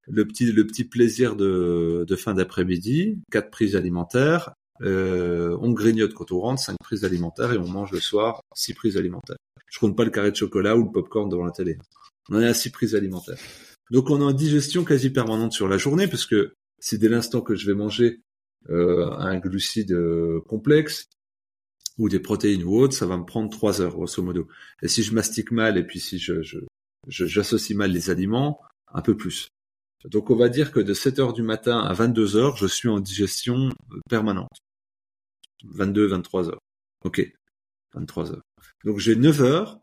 Le 0.06 0.24
petit 0.24 0.52
le 0.52 0.64
petit 0.64 0.84
plaisir 0.84 1.34
de, 1.34 2.04
de 2.06 2.16
fin 2.16 2.34
d'après-midi, 2.34 3.18
quatre 3.32 3.50
prises 3.50 3.74
alimentaires. 3.74 4.54
Euh, 4.82 5.56
on 5.60 5.72
grignote 5.72 6.14
quand 6.14 6.32
on 6.32 6.40
rentre, 6.40 6.62
cinq 6.62 6.76
prises 6.78 7.04
alimentaires 7.04 7.52
et 7.52 7.58
on 7.58 7.68
mange 7.68 7.92
le 7.92 8.00
soir 8.00 8.40
six 8.54 8.74
prises 8.74 8.96
alimentaires. 8.96 9.36
Je 9.68 9.78
compte 9.78 9.96
pas 9.96 10.04
le 10.04 10.10
carré 10.10 10.30
de 10.30 10.36
chocolat 10.36 10.76
ou 10.76 10.84
le 10.84 10.92
popcorn 10.92 11.28
devant 11.28 11.44
la 11.44 11.52
télé. 11.52 11.78
On 12.28 12.36
en 12.36 12.40
est 12.40 12.46
à 12.46 12.54
six 12.54 12.70
prises 12.70 12.94
alimentaires. 12.94 13.38
Donc 13.90 14.10
on 14.10 14.26
a 14.26 14.30
une 14.30 14.36
digestion 14.36 14.84
quasi 14.84 15.10
permanente 15.10 15.52
sur 15.52 15.68
la 15.68 15.78
journée 15.78 16.08
parce 16.08 16.26
que 16.26 16.54
c'est 16.78 16.98
dès 16.98 17.08
l'instant 17.08 17.40
que 17.40 17.54
je 17.54 17.66
vais 17.66 17.74
manger 17.76 18.20
euh, 18.68 19.10
un 19.12 19.38
glucide 19.38 19.92
euh, 19.92 20.40
complexe 20.48 21.06
ou 21.98 22.08
des 22.08 22.20
protéines 22.20 22.64
ou 22.64 22.78
autres, 22.78 22.94
ça 22.94 23.06
va 23.06 23.16
me 23.16 23.24
prendre 23.24 23.48
trois 23.48 23.80
heures 23.80 23.92
grosso 23.92 24.22
modo. 24.22 24.48
Et 24.82 24.88
si 24.88 25.02
je 25.02 25.14
mastique 25.14 25.50
mal 25.50 25.78
et 25.78 25.84
puis 25.84 26.00
si 26.00 26.18
je, 26.18 26.42
j'associe 27.08 27.76
mal 27.76 27.92
les 27.92 28.10
aliments, 28.10 28.60
un 28.92 29.02
peu 29.02 29.16
plus. 29.16 29.48
Donc 30.04 30.30
on 30.30 30.36
va 30.36 30.48
dire 30.48 30.72
que 30.72 30.80
de 30.80 30.94
7 30.94 31.18
heures 31.18 31.32
du 31.32 31.42
matin 31.42 31.80
à 31.80 31.92
22 31.92 32.36
heures, 32.36 32.56
je 32.56 32.66
suis 32.66 32.88
en 32.88 33.00
digestion 33.00 33.70
permanente. 34.08 34.62
22, 35.64 36.06
23 36.06 36.50
heures. 36.50 36.60
Ok, 37.04 37.26
23 37.94 38.32
heures. 38.32 38.42
Donc 38.84 38.98
j'ai 38.98 39.16
9 39.16 39.42
heures, 39.42 39.80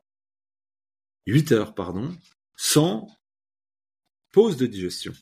8 1.27 1.51
heures, 1.51 1.75
pardon, 1.75 2.15
sans 2.55 3.07
pause 4.31 4.57
de 4.57 4.65
digestion. 4.65 5.13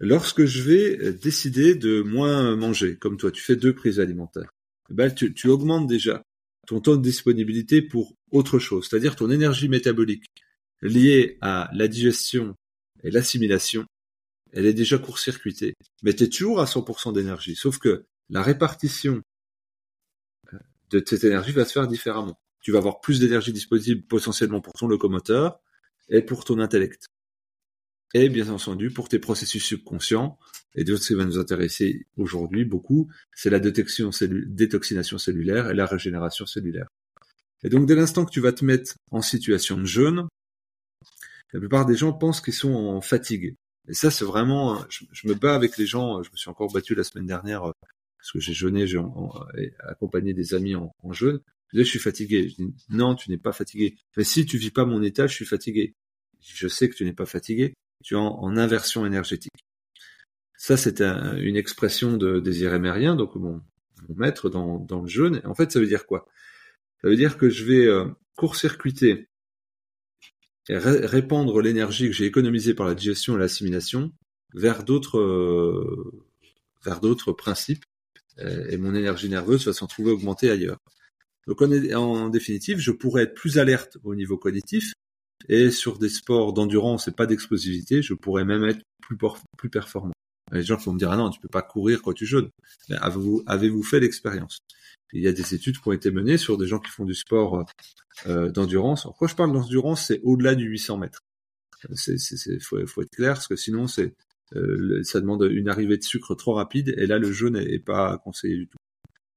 Lorsque 0.00 0.44
je 0.44 0.62
vais 0.62 1.12
décider 1.12 1.74
de 1.74 2.02
moins 2.02 2.54
manger, 2.54 2.96
comme 2.96 3.16
toi, 3.16 3.32
tu 3.32 3.42
fais 3.42 3.56
deux 3.56 3.74
prises 3.74 3.98
alimentaires, 3.98 4.50
eh 4.90 4.94
ben, 4.94 5.12
tu, 5.12 5.34
tu 5.34 5.48
augmentes 5.48 5.88
déjà 5.88 6.22
ton 6.66 6.80
temps 6.80 6.96
de 6.96 7.02
disponibilité 7.02 7.82
pour 7.82 8.14
autre 8.30 8.58
chose, 8.58 8.88
c'est-à-dire 8.88 9.16
ton 9.16 9.30
énergie 9.30 9.68
métabolique 9.68 10.26
liée 10.82 11.38
à 11.40 11.70
la 11.72 11.88
digestion 11.88 12.54
et 13.02 13.10
l'assimilation, 13.10 13.86
elle 14.52 14.66
est 14.66 14.74
déjà 14.74 14.98
court-circuitée. 14.98 15.74
Mais 16.02 16.14
tu 16.14 16.24
es 16.24 16.28
toujours 16.28 16.60
à 16.60 16.64
100% 16.64 17.12
d'énergie, 17.12 17.56
sauf 17.56 17.78
que 17.78 18.06
la 18.30 18.42
répartition 18.42 19.22
euh, 20.52 20.58
de 20.90 21.02
cette 21.04 21.24
énergie 21.24 21.52
va 21.52 21.64
se 21.64 21.72
faire 21.72 21.86
différemment. 21.86 22.38
Tu 22.60 22.72
vas 22.72 22.78
avoir 22.78 23.00
plus 23.00 23.20
d'énergie 23.20 23.52
disponible 23.52 24.02
potentiellement 24.02 24.60
pour 24.60 24.74
ton 24.74 24.88
locomoteur 24.88 25.60
et 26.08 26.22
pour 26.22 26.44
ton 26.44 26.58
intellect. 26.58 27.06
Et 28.14 28.30
bien 28.30 28.48
entendu, 28.48 28.90
pour 28.90 29.08
tes 29.08 29.18
processus 29.18 29.62
subconscients, 29.62 30.38
et 30.74 30.86
ce 30.86 31.08
qui 31.08 31.14
va 31.14 31.24
nous 31.24 31.38
intéresser 31.38 32.06
aujourd'hui 32.16 32.64
beaucoup, 32.64 33.10
c'est 33.34 33.50
la 33.50 33.60
détection 33.60 34.10
détoxination 34.20 35.18
cellulaire 35.18 35.70
et 35.70 35.74
la 35.74 35.84
régénération 35.86 36.46
cellulaire. 36.46 36.88
Et 37.62 37.68
donc, 37.68 37.86
dès 37.86 37.94
l'instant 37.94 38.24
que 38.24 38.30
tu 38.30 38.40
vas 38.40 38.52
te 38.52 38.64
mettre 38.64 38.94
en 39.10 39.20
situation 39.20 39.76
de 39.76 39.84
jeûne, 39.84 40.28
la 41.52 41.60
plupart 41.60 41.86
des 41.86 41.96
gens 41.96 42.12
pensent 42.12 42.40
qu'ils 42.40 42.54
sont 42.54 42.74
en 42.74 43.00
fatigue. 43.00 43.56
Et 43.88 43.94
ça, 43.94 44.10
c'est 44.10 44.24
vraiment, 44.24 44.84
je, 44.90 45.26
me 45.26 45.34
bats 45.34 45.54
avec 45.54 45.78
les 45.78 45.86
gens. 45.86 46.22
Je 46.22 46.30
me 46.30 46.36
suis 46.36 46.50
encore 46.50 46.70
battu 46.72 46.94
la 46.94 47.04
semaine 47.04 47.26
dernière 47.26 47.62
parce 48.18 48.32
que 48.32 48.40
j'ai 48.40 48.52
jeûné, 48.52 48.86
j'ai 48.86 49.00
accompagné 49.86 50.34
des 50.34 50.54
amis 50.54 50.74
en, 50.74 50.92
jeûne. 51.12 51.40
Je 51.68 51.78
disais, 51.78 51.84
je 51.84 51.90
suis 51.90 51.98
fatigué. 51.98 52.48
Je 52.50 52.56
dis, 52.56 52.74
non, 52.90 53.14
tu 53.14 53.30
n'es 53.30 53.38
pas 53.38 53.52
fatigué. 53.52 53.96
Mais 54.16 54.24
si 54.24 54.44
tu 54.44 54.58
vis 54.58 54.70
pas 54.70 54.84
mon 54.84 55.02
état, 55.02 55.26
je 55.26 55.34
suis 55.34 55.46
fatigué. 55.46 55.94
Je 56.40 56.68
sais 56.68 56.88
que 56.88 56.94
tu 56.94 57.04
n'es 57.04 57.14
pas 57.14 57.26
fatigué. 57.26 57.74
Tu 58.04 58.14
es 58.14 58.18
en, 58.18 58.56
inversion 58.56 59.06
énergétique. 59.06 59.52
Ça, 60.56 60.76
c'est 60.76 61.00
une 61.00 61.56
expression 61.56 62.16
de 62.16 62.40
désir 62.40 62.74
émérien, 62.74 63.16
donc 63.16 63.36
mon, 63.36 63.62
maître 64.16 64.50
dans, 64.50 64.78
dans, 64.78 65.02
le 65.02 65.08
jeûne. 65.08 65.40
En 65.44 65.54
fait, 65.54 65.70
ça 65.72 65.80
veut 65.80 65.86
dire 65.86 66.04
quoi? 66.04 66.26
Ça 67.00 67.08
veut 67.08 67.16
dire 67.16 67.38
que 67.38 67.48
je 67.48 67.64
vais 67.64 67.86
euh, 67.86 68.06
court-circuiter 68.36 69.27
et 70.68 70.76
répandre 70.78 71.60
l'énergie 71.60 72.06
que 72.08 72.12
j'ai 72.12 72.26
économisée 72.26 72.74
par 72.74 72.86
la 72.86 72.94
digestion 72.94 73.36
et 73.36 73.40
l'assimilation 73.40 74.12
vers 74.54 74.84
d'autres 74.84 75.18
euh, 75.18 76.12
vers 76.84 77.00
d'autres 77.00 77.32
principes 77.32 77.84
euh, 78.38 78.66
et 78.68 78.76
mon 78.76 78.94
énergie 78.94 79.28
nerveuse 79.28 79.66
va 79.66 79.72
s'en 79.72 79.86
trouver 79.86 80.10
augmentée 80.10 80.50
ailleurs. 80.50 80.78
Donc 81.46 81.62
en, 81.62 82.28
définitive, 82.28 82.78
je 82.78 82.90
pourrais 82.90 83.22
être 83.22 83.34
plus 83.34 83.58
alerte 83.58 83.96
au 84.04 84.14
niveau 84.14 84.36
cognitif 84.36 84.92
et 85.48 85.70
sur 85.70 85.98
des 85.98 86.10
sports 86.10 86.52
d'endurance 86.52 87.08
et 87.08 87.12
pas 87.12 87.26
d'explosivité, 87.26 88.02
je 88.02 88.12
pourrais 88.12 88.44
même 88.44 88.64
être 88.64 88.82
plus, 89.00 89.16
plus 89.56 89.70
performant. 89.70 90.12
Les 90.52 90.62
gens 90.62 90.76
vont 90.76 90.92
me 90.92 90.98
dire 90.98 91.10
ah 91.10 91.16
non, 91.16 91.30
tu 91.30 91.40
peux 91.40 91.48
pas 91.48 91.62
courir 91.62 92.02
quand 92.02 92.12
tu 92.12 92.26
jeûnes. 92.26 92.50
Avez-vous 92.90 93.82
fait 93.82 94.00
l'expérience? 94.00 94.58
Il 95.12 95.22
y 95.22 95.28
a 95.28 95.32
des 95.32 95.54
études 95.54 95.78
qui 95.78 95.88
ont 95.88 95.92
été 95.92 96.10
menées 96.10 96.36
sur 96.36 96.58
des 96.58 96.66
gens 96.66 96.78
qui 96.78 96.90
font 96.90 97.04
du 97.04 97.14
sport 97.14 97.64
euh, 98.26 98.50
d'endurance. 98.50 99.06
Quand 99.18 99.26
je 99.26 99.34
parle 99.34 99.52
d'endurance, 99.52 100.06
c'est 100.06 100.20
au-delà 100.22 100.54
du 100.54 100.64
800 100.64 100.98
mètres. 100.98 101.22
C'est 101.94 102.18
c'est 102.18 102.60
faut, 102.60 102.84
faut 102.86 103.02
être 103.02 103.10
clair 103.10 103.34
parce 103.34 103.46
que 103.46 103.54
sinon 103.54 103.86
c'est 103.86 104.14
euh, 104.56 105.02
ça 105.04 105.20
demande 105.20 105.44
une 105.44 105.68
arrivée 105.68 105.96
de 105.96 106.02
sucre 106.02 106.34
trop 106.34 106.54
rapide 106.54 106.92
et 106.96 107.06
là 107.06 107.18
le 107.18 107.30
jeûne 107.30 107.54
n'est 107.54 107.78
pas 107.78 108.18
conseillé 108.18 108.56
du 108.56 108.66
tout. 108.66 108.78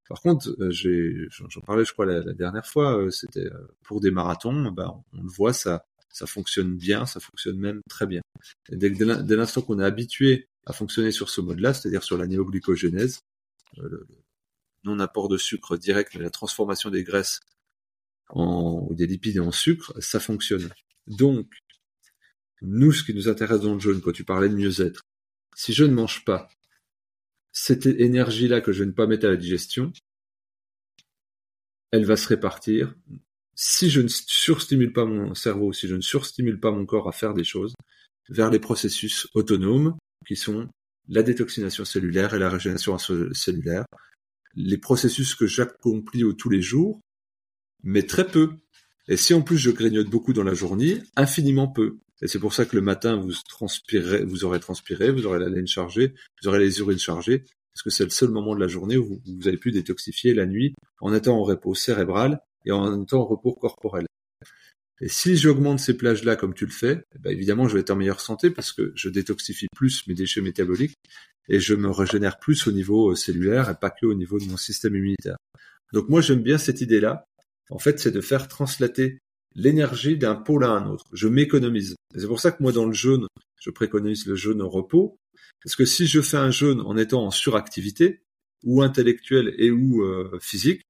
Par 0.10 0.22
contre, 0.22 0.50
euh, 0.60 0.72
j'en 0.72 1.62
parlais 1.62 1.86
je 1.86 1.94
crois 1.94 2.08
la, 2.08 2.34
dernière 2.34 2.66
fois, 2.66 2.98
euh, 2.98 3.12
c'était 3.12 3.48
pour 3.84 4.02
des 4.02 4.10
marathons, 4.10 4.72
ben, 4.72 4.92
on 5.14 5.22
le 5.22 5.30
voit 5.30 5.54
ça 5.54 5.86
ça 6.12 6.26
fonctionne 6.26 6.76
bien, 6.76 7.06
ça 7.06 7.20
fonctionne 7.20 7.58
même 7.58 7.82
très 7.90 8.06
bien. 8.06 8.22
dès, 8.70 8.90
dès 8.90 9.36
l'instant 9.36 9.62
qu'on 9.62 9.80
est 9.80 9.86
habitué 9.86 10.48
à 10.66 10.74
fonctionner 10.74 11.12
sur 11.12 11.30
ce 11.30 11.42
mode-là, 11.42 11.74
c'est-à-dire 11.74 12.04
sur 12.04 12.18
la 12.18 12.28
néoglycogénèse, 12.28 13.22
euh, 13.80 14.06
non-apport 14.84 15.28
de 15.28 15.38
sucre 15.38 15.78
direct, 15.78 16.16
mais 16.16 16.24
la 16.24 16.30
transformation 16.30 16.90
des 16.90 17.04
graisses 17.04 17.40
en, 18.30 18.88
ou 18.90 18.96
des 18.96 19.08
lipides 19.08 19.40
en 19.40 19.52
sucre, 19.52 19.94
ça 20.02 20.20
fonctionne. 20.20 20.70
Donc, 21.08 21.48
nous, 22.62 22.92
ce 22.92 23.04
qui 23.04 23.14
nous 23.14 23.28
intéresse 23.28 23.62
dans 23.62 23.74
le 23.74 23.80
jaune, 23.80 24.02
quand 24.02 24.12
tu 24.12 24.24
parlais 24.24 24.50
de 24.50 24.56
mieux-être, 24.56 25.02
si 25.56 25.74
je 25.74 25.84
ne 25.84 25.94
mange 25.94 26.24
pas 26.26 26.50
cette 27.52 27.86
énergie-là 27.86 28.62
que 28.62 28.72
je 28.72 28.84
ne 28.84 28.92
pas 28.92 29.08
mettre 29.08 29.26
à 29.26 29.30
la 29.30 29.36
digestion, 29.36 29.92
elle 31.92 32.06
va 32.06 32.16
se 32.16 32.28
répartir 32.28 32.96
si 33.56 33.90
je 33.90 34.02
ne 34.02 34.08
surstimule 34.08 34.94
pas 34.94 35.06
mon 35.06 35.36
cerveau, 35.36 35.74
si 35.74 35.88
je 35.88 35.96
ne 35.96 36.02
surstimule 36.02 36.60
pas 36.60 36.72
mon 36.72 36.86
corps 36.86 37.10
à 37.10 37.12
faire 37.12 37.34
des 37.34 37.44
choses, 37.44 37.74
vers 38.30 38.50
les 38.50 38.60
processus 38.60 39.28
autonomes 39.34 39.98
qui 40.26 40.36
sont 40.36 40.70
la 41.10 41.24
détoxination 41.24 41.84
cellulaire 41.84 42.34
et 42.34 42.40
la 42.40 42.50
régénération 42.50 42.98
cellulaire, 42.98 43.86
les 44.56 44.78
processus 44.78 45.36
que 45.36 45.48
j'accomplis 45.48 46.24
tous 46.38 46.50
les 46.50 46.62
jours, 46.62 47.00
mais 47.84 48.04
très 48.04 48.28
peu. 48.28 48.52
Et 49.08 49.18
si 49.18 49.34
en 49.34 49.42
plus 49.42 49.58
je 49.58 49.72
grignote 49.72 50.10
beaucoup 50.10 50.34
dans 50.34 50.44
la 50.44 50.54
journée, 50.54 51.02
infiniment 51.16 51.68
peu. 51.68 51.98
Et 52.22 52.28
c'est 52.28 52.40
pour 52.40 52.54
ça 52.54 52.66
que 52.66 52.76
le 52.76 52.82
matin, 52.82 53.16
vous 53.16 53.34
transpirez, 53.50 54.24
vous 54.24 54.46
aurez 54.46 54.60
transpiré, 54.60 55.12
vous 55.12 55.26
aurez 55.26 55.40
la 55.40 55.50
laine 55.50 55.68
chargée, 55.68 56.14
vous 56.42 56.50
aurez 56.50 56.60
les 56.60 56.80
urines 56.80 57.00
chargées, 57.00 57.44
parce 57.74 57.82
que 57.84 57.90
c'est 57.90 58.04
le 58.04 58.12
seul 58.12 58.30
moment 58.30 58.54
de 58.54 58.60
la 58.60 58.68
journée 58.68 58.98
où 58.98 59.22
vous 59.26 59.48
avez 59.48 59.58
pu 59.58 59.72
détoxifier 59.72 60.34
la 60.34 60.46
nuit 60.46 60.74
en 61.00 61.14
étant 61.14 61.38
en 61.38 61.44
repos 61.44 61.74
cérébral 61.74 62.42
et 62.66 62.72
en 62.72 62.92
même 62.92 63.06
temps 63.06 63.26
repos 63.26 63.54
corporel. 63.54 64.06
Et 65.04 65.08
si 65.08 65.36
j'augmente 65.36 65.80
ces 65.80 65.98
plages-là 65.98 66.36
comme 66.36 66.54
tu 66.54 66.66
le 66.66 66.72
fais, 66.72 67.04
eh 67.16 67.18
ben 67.18 67.32
évidemment, 67.32 67.68
je 67.68 67.74
vais 67.74 67.80
être 67.80 67.90
en 67.90 67.96
meilleure 67.96 68.22
santé 68.22 68.52
parce 68.52 68.72
que 68.72 68.92
je 68.96 69.10
détoxifie 69.10 69.66
plus 69.76 70.06
mes 70.06 70.14
déchets 70.14 70.42
métaboliques 70.42 70.94
et 71.48 71.60
je 71.60 71.74
me 71.74 71.90
régénère 71.90 72.40
plus 72.40 72.68
au 72.68 72.72
niveau 72.72 73.12
euh, 73.12 73.16
cellulaire 73.16 73.70
et 73.70 73.76
pas 73.76 73.90
que 73.90 74.06
au 74.06 74.14
niveau 74.14 74.40
de 74.40 74.46
mon 74.46 74.58
système 74.58 74.96
immunitaire. 74.96 75.38
Donc 75.94 76.10
moi, 76.10 76.22
j'aime 76.22 76.42
bien 76.42 76.58
cette 76.58 76.82
idée-là. 76.82 77.26
En 77.70 77.80
fait, 77.80 78.00
c'est 78.00 78.12
de 78.12 78.22
faire 78.22 78.48
translater 78.48 79.20
l'énergie 79.56 80.18
d'un 80.18 80.36
pôle 80.36 80.64
à 80.64 80.70
un 80.70 80.88
autre. 80.88 81.06
Je 81.14 81.28
m'économise. 81.28 81.96
C'est 82.16 82.28
pour 82.28 82.40
ça 82.40 82.52
que 82.52 82.62
moi, 82.64 82.72
dans 82.72 82.86
le 82.86 82.94
jeûne, 82.94 83.28
je 83.60 83.70
préconise 83.70 84.26
le 84.26 84.36
jeûne 84.36 84.62
au 84.62 84.70
repos. 84.70 85.18
Parce 85.64 85.76
que 85.76 85.86
si 85.86 86.08
je 86.08 86.22
fais 86.22 86.38
un 86.38 86.52
jeûne 86.52 86.82
en 86.82 86.98
étant 86.98 87.26
en 87.26 87.32
suractivité, 87.32 88.22
ou 88.64 88.82
intellectuelle 88.82 89.54
et 89.58 89.72
ou 89.72 90.04
euh, 90.04 90.38
physique, 90.42 90.84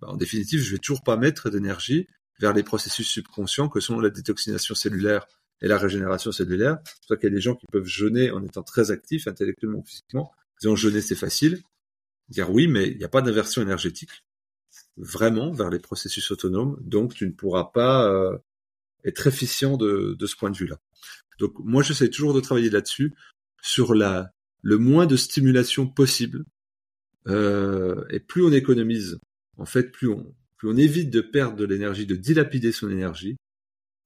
bah, 0.00 0.08
en 0.08 0.16
définitive, 0.16 0.60
je 0.60 0.72
vais 0.72 0.78
toujours 0.78 1.02
pas 1.02 1.16
mettre 1.16 1.50
d'énergie 1.50 2.06
vers 2.40 2.52
les 2.52 2.62
processus 2.62 3.08
subconscients 3.08 3.68
que 3.68 3.80
sont 3.80 4.00
la 4.00 4.10
détoxination 4.10 4.74
cellulaire 4.74 5.26
et 5.60 5.68
la 5.68 5.78
régénération 5.78 6.32
cellulaire. 6.32 6.78
C'est 7.06 7.18
qu'il 7.18 7.30
y 7.30 7.32
a 7.32 7.34
des 7.34 7.40
gens 7.40 7.54
qui 7.54 7.66
peuvent 7.66 7.86
jeûner 7.86 8.30
en 8.30 8.42
étant 8.44 8.62
très 8.62 8.90
actifs 8.90 9.26
intellectuellement 9.26 9.78
ou 9.78 9.84
physiquement. 9.84 10.32
Disons 10.60 10.76
jeûner 10.76 11.00
c'est 11.00 11.14
facile. 11.14 11.62
Dire 12.28 12.50
oui, 12.50 12.68
mais 12.68 12.88
il 12.88 12.98
n'y 12.98 13.04
a 13.04 13.08
pas 13.08 13.22
d'inversion 13.22 13.62
énergétique. 13.62 14.10
vraiment 14.96 15.52
vers 15.52 15.70
les 15.70 15.78
processus 15.78 16.30
autonomes, 16.30 16.76
donc 16.80 17.14
tu 17.14 17.26
ne 17.26 17.32
pourras 17.32 17.64
pas 17.72 18.08
euh, 18.10 18.36
être 19.04 19.26
efficient 19.26 19.76
de, 19.76 20.16
de 20.18 20.26
ce 20.26 20.36
point 20.36 20.50
de 20.50 20.56
vue-là. 20.56 20.78
Donc 21.38 21.54
moi 21.60 21.82
j'essaie 21.82 22.10
toujours 22.10 22.34
de 22.34 22.40
travailler 22.40 22.70
là-dessus, 22.70 23.14
sur 23.62 23.94
la 23.94 24.32
le 24.62 24.78
moins 24.78 25.06
de 25.06 25.16
stimulation 25.16 25.86
possible. 25.86 26.44
Euh, 27.26 28.04
et 28.10 28.20
plus 28.20 28.42
on 28.44 28.52
économise, 28.52 29.18
en 29.56 29.66
fait, 29.66 29.90
plus 29.92 30.08
on 30.08 30.34
plus 30.56 30.68
on 30.68 30.76
évite 30.76 31.10
de 31.10 31.20
perdre 31.20 31.56
de 31.56 31.64
l'énergie, 31.64 32.04
de 32.06 32.16
dilapider 32.16 32.72
son 32.72 32.90
énergie, 32.90 33.36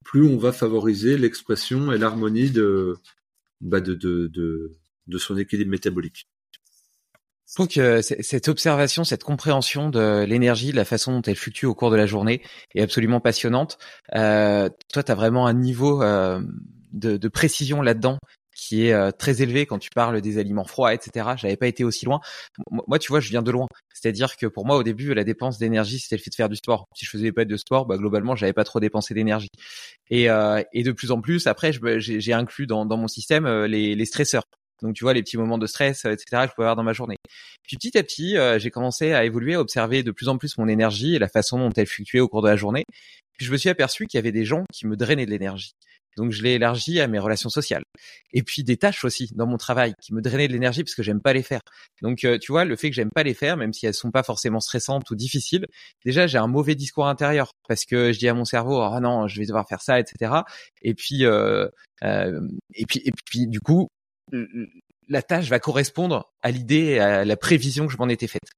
plus 0.03 0.27
on 0.27 0.37
va 0.37 0.51
favoriser 0.51 1.17
l'expression 1.17 1.91
et 1.91 1.97
l'harmonie 1.97 2.51
de, 2.51 2.97
bah 3.61 3.81
de, 3.81 3.93
de, 3.93 4.27
de, 4.27 4.77
de 5.07 5.17
son 5.17 5.37
équilibre 5.37 5.71
métabolique. 5.71 6.27
Je 7.57 7.65
que 7.65 8.01
cette 8.01 8.47
observation, 8.47 9.03
cette 9.03 9.23
compréhension 9.23 9.89
de 9.89 10.23
l'énergie, 10.23 10.71
de 10.71 10.75
la 10.75 10.85
façon 10.85 11.11
dont 11.11 11.21
elle 11.21 11.35
fluctue 11.35 11.65
au 11.65 11.75
cours 11.75 11.91
de 11.91 11.95
la 11.95 12.07
journée 12.07 12.41
est 12.73 12.81
absolument 12.81 13.19
passionnante. 13.19 13.77
Euh, 14.15 14.69
toi, 14.91 15.03
tu 15.03 15.11
as 15.11 15.15
vraiment 15.15 15.45
un 15.45 15.53
niveau 15.53 16.01
euh, 16.01 16.41
de, 16.93 17.17
de, 17.17 17.27
précision 17.27 17.83
là-dedans 17.83 18.17
qui 18.55 18.87
est 18.87 18.93
euh, 18.93 19.11
très 19.11 19.41
élevé 19.41 19.65
quand 19.65 19.79
tu 19.79 19.89
parles 19.89 20.21
des 20.21 20.37
aliments 20.37 20.65
froids, 20.65 20.93
etc. 20.93 21.29
J'avais 21.37 21.57
pas 21.57 21.67
été 21.67 21.83
aussi 21.83 22.05
loin. 22.05 22.19
Moi, 22.69 22.99
tu 22.99 23.11
vois, 23.11 23.19
je 23.19 23.29
viens 23.29 23.41
de 23.41 23.51
loin. 23.51 23.67
C'est-à-dire 23.93 24.37
que 24.37 24.45
pour 24.45 24.65
moi, 24.65 24.77
au 24.77 24.83
début, 24.83 25.13
la 25.13 25.23
dépense 25.23 25.57
d'énergie, 25.57 25.99
c'était 25.99 26.17
le 26.17 26.21
fait 26.21 26.29
de 26.29 26.35
faire 26.35 26.49
du 26.49 26.55
sport. 26.55 26.85
Si 26.95 27.05
je 27.05 27.09
faisais 27.09 27.31
pas 27.31 27.45
de 27.45 27.57
sport, 27.57 27.85
bah, 27.85 27.97
globalement, 27.97 28.35
j'avais 28.35 28.53
pas 28.53 28.63
trop 28.63 28.79
dépensé 28.79 29.13
d'énergie. 29.13 29.49
Et, 30.09 30.29
euh, 30.29 30.61
et 30.73 30.83
de 30.83 30.91
plus 30.91 31.11
en 31.11 31.21
plus, 31.21 31.47
après, 31.47 31.71
j'ai 31.97 32.33
inclus 32.33 32.67
dans, 32.67 32.85
dans 32.85 32.97
mon 32.97 33.07
système 33.07 33.45
euh, 33.45 33.67
les, 33.67 33.95
les 33.95 34.05
stresseurs. 34.05 34.43
Donc 34.83 34.95
tu 34.95 35.05
vois 35.05 35.13
les 35.13 35.23
petits 35.23 35.37
moments 35.37 35.57
de 35.57 35.65
stress, 35.65 36.05
etc. 36.05 36.25
Je 36.49 36.53
peux 36.55 36.63
avoir 36.63 36.75
dans 36.75 36.83
ma 36.83 36.93
journée. 36.93 37.15
Puis 37.63 37.77
petit 37.77 37.97
à 37.97 38.03
petit, 38.03 38.37
euh, 38.37 38.59
j'ai 38.59 38.69
commencé 38.69 39.13
à 39.13 39.23
évoluer, 39.23 39.55
à 39.55 39.61
observer 39.61 40.03
de 40.03 40.11
plus 40.11 40.27
en 40.27 40.37
plus 40.37 40.57
mon 40.57 40.67
énergie 40.67 41.15
et 41.15 41.19
la 41.19 41.29
façon 41.29 41.57
dont 41.57 41.71
elle 41.75 41.87
fluctuait 41.87 42.19
au 42.19 42.27
cours 42.27 42.41
de 42.41 42.49
la 42.49 42.57
journée. 42.57 42.83
Puis 43.37 43.45
je 43.45 43.51
me 43.51 43.57
suis 43.57 43.69
aperçu 43.69 44.05
qu'il 44.07 44.17
y 44.17 44.19
avait 44.19 44.33
des 44.33 44.45
gens 44.45 44.65
qui 44.73 44.85
me 44.85 44.97
drainaient 44.97 45.25
de 45.25 45.31
l'énergie. 45.31 45.71
Donc 46.17 46.31
je 46.31 46.43
l'ai 46.43 46.53
élargi 46.53 46.99
à 46.99 47.07
mes 47.07 47.19
relations 47.19 47.49
sociales. 47.49 47.83
Et 48.31 48.43
puis 48.43 48.63
des 48.63 48.77
tâches 48.77 49.03
aussi 49.03 49.29
dans 49.35 49.47
mon 49.47 49.57
travail 49.57 49.93
qui 50.01 50.13
me 50.13 50.21
drainaient 50.21 50.47
de 50.47 50.53
l'énergie 50.53 50.83
parce 50.83 50.95
que 50.95 51.03
j'aime 51.03 51.21
pas 51.21 51.33
les 51.33 51.43
faire. 51.43 51.61
Donc 52.01 52.23
euh, 52.23 52.37
tu 52.37 52.51
vois, 52.51 52.65
le 52.65 52.75
fait 52.75 52.89
que 52.89 52.95
j'aime 52.95 53.11
pas 53.13 53.23
les 53.23 53.33
faire, 53.33 53.57
même 53.57 53.73
si 53.73 53.85
elles 53.85 53.93
sont 53.93 54.11
pas 54.11 54.23
forcément 54.23 54.59
stressantes 54.59 55.09
ou 55.09 55.15
difficiles, 55.15 55.67
déjà 56.05 56.27
j'ai 56.27 56.37
un 56.37 56.47
mauvais 56.47 56.75
discours 56.75 57.07
intérieur 57.07 57.51
parce 57.67 57.85
que 57.85 58.11
je 58.11 58.19
dis 58.19 58.27
à 58.27 58.33
mon 58.33 58.45
cerveau, 58.45 58.81
oh 58.81 58.99
non, 58.99 59.27
je 59.27 59.39
vais 59.39 59.45
devoir 59.45 59.67
faire 59.67 59.81
ça, 59.81 59.99
etc. 59.99 60.33
Et 60.81 60.93
puis 60.93 61.25
euh, 61.25 61.67
et 62.01 62.85
puis 62.85 63.01
et 63.05 63.11
puis 63.25 63.47
du 63.47 63.59
coup 63.59 63.87
la 65.09 65.21
tâche 65.21 65.49
va 65.49 65.59
correspondre 65.59 66.31
à 66.41 66.51
l'idée, 66.51 66.99
à 66.99 67.25
la 67.25 67.37
prévision 67.37 67.87
que 67.87 67.93
je 67.93 67.97
m'en 67.97 68.09
étais 68.09 68.27
faite. 68.27 68.49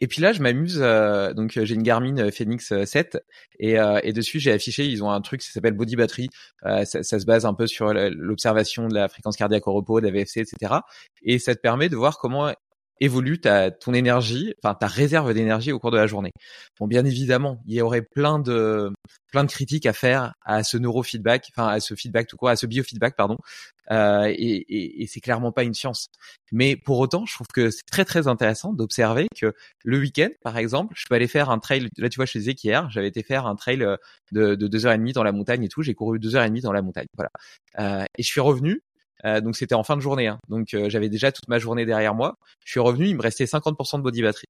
Et 0.00 0.06
puis 0.06 0.22
là, 0.22 0.32
je 0.32 0.42
m'amuse. 0.42 0.78
Euh, 0.80 1.32
donc, 1.32 1.50
j'ai 1.52 1.74
une 1.74 1.82
Garmin 1.82 2.30
Phoenix 2.30 2.72
7 2.84 3.18
et, 3.58 3.76
et 4.02 4.12
dessus, 4.12 4.38
j'ai 4.38 4.52
affiché. 4.52 4.86
Ils 4.86 5.02
ont 5.02 5.10
un 5.10 5.20
truc 5.20 5.40
qui 5.40 5.50
s'appelle 5.50 5.74
Body 5.74 5.96
Battery. 5.96 6.28
ça, 6.62 6.84
ça, 6.84 7.18
se 7.18 7.26
base 7.26 7.46
un 7.46 7.54
peu 7.54 7.66
sur 7.66 7.92
l'observation 7.92 8.88
de 8.88 8.94
la 8.94 9.08
fréquence 9.08 9.36
cardiaque 9.36 9.66
au 9.66 9.72
repos, 9.72 10.00
de 10.00 10.06
la 10.06 10.12
VFC, 10.12 10.40
etc. 10.40 10.74
Et 11.22 11.38
ça 11.38 11.54
te 11.54 11.60
permet 11.60 11.88
de 11.88 11.96
voir 11.96 12.18
comment 12.18 12.52
évolue 13.00 13.40
ta 13.40 13.70
ton 13.70 13.94
énergie, 13.94 14.54
enfin 14.62 14.74
ta 14.74 14.86
réserve 14.86 15.32
d'énergie 15.34 15.72
au 15.72 15.78
cours 15.78 15.90
de 15.90 15.96
la 15.96 16.06
journée. 16.06 16.32
Bon, 16.78 16.86
bien 16.86 17.04
évidemment, 17.04 17.60
il 17.66 17.74
y 17.74 17.80
aurait 17.80 18.02
plein 18.02 18.38
de 18.38 18.92
plein 19.30 19.44
de 19.44 19.50
critiques 19.50 19.86
à 19.86 19.92
faire 19.92 20.32
à 20.44 20.62
ce 20.64 20.78
neurofeedback, 20.78 21.48
enfin 21.54 21.68
à 21.68 21.80
ce 21.80 21.94
feedback 21.94 22.28
tout 22.28 22.36
quoi, 22.36 22.52
à 22.52 22.56
ce 22.56 22.66
biofeedback 22.66 23.16
pardon. 23.16 23.36
Euh, 23.90 24.26
et, 24.26 24.34
et, 24.34 25.02
et 25.02 25.06
c'est 25.06 25.20
clairement 25.20 25.52
pas 25.52 25.64
une 25.64 25.74
science. 25.74 26.08
Mais 26.52 26.76
pour 26.76 26.98
autant, 26.98 27.24
je 27.26 27.34
trouve 27.34 27.46
que 27.52 27.70
c'est 27.70 27.86
très 27.90 28.04
très 28.04 28.28
intéressant 28.28 28.72
d'observer 28.72 29.28
que 29.38 29.54
le 29.84 29.98
week-end, 29.98 30.28
par 30.42 30.58
exemple, 30.58 30.94
je 30.96 31.04
peux 31.08 31.14
aller 31.14 31.28
faire 31.28 31.50
un 31.50 31.58
trail. 31.58 31.88
Là, 31.96 32.08
tu 32.08 32.16
vois, 32.16 32.26
je 32.26 32.32
faisais 32.32 32.54
qu'hier, 32.54 32.90
j'avais 32.90 33.08
été 33.08 33.22
faire 33.22 33.46
un 33.46 33.54
trail 33.56 33.78
de, 34.32 34.54
de 34.54 34.66
deux 34.66 34.86
heures 34.86 34.92
et 34.92 34.98
demie 34.98 35.12
dans 35.12 35.22
la 35.22 35.32
montagne 35.32 35.64
et 35.64 35.68
tout. 35.68 35.82
J'ai 35.82 35.94
couru 35.94 36.18
deux 36.18 36.36
heures 36.36 36.44
et 36.44 36.48
demie 36.48 36.60
dans 36.60 36.72
la 36.72 36.82
montagne, 36.82 37.06
voilà. 37.16 37.30
Euh, 37.78 38.04
et 38.16 38.22
je 38.22 38.28
suis 38.28 38.40
revenu 38.40 38.82
euh, 39.24 39.40
donc 39.40 39.56
c'était 39.56 39.74
en 39.74 39.82
fin 39.82 39.96
de 39.96 40.00
journée. 40.00 40.28
Hein. 40.28 40.38
Donc 40.48 40.74
euh, 40.74 40.88
j'avais 40.88 41.08
déjà 41.08 41.32
toute 41.32 41.48
ma 41.48 41.58
journée 41.58 41.86
derrière 41.86 42.14
moi. 42.14 42.36
Je 42.64 42.72
suis 42.72 42.80
revenu, 42.80 43.08
il 43.08 43.16
me 43.16 43.22
restait 43.22 43.44
50% 43.44 43.98
de 43.98 44.02
body 44.02 44.22
battery. 44.22 44.46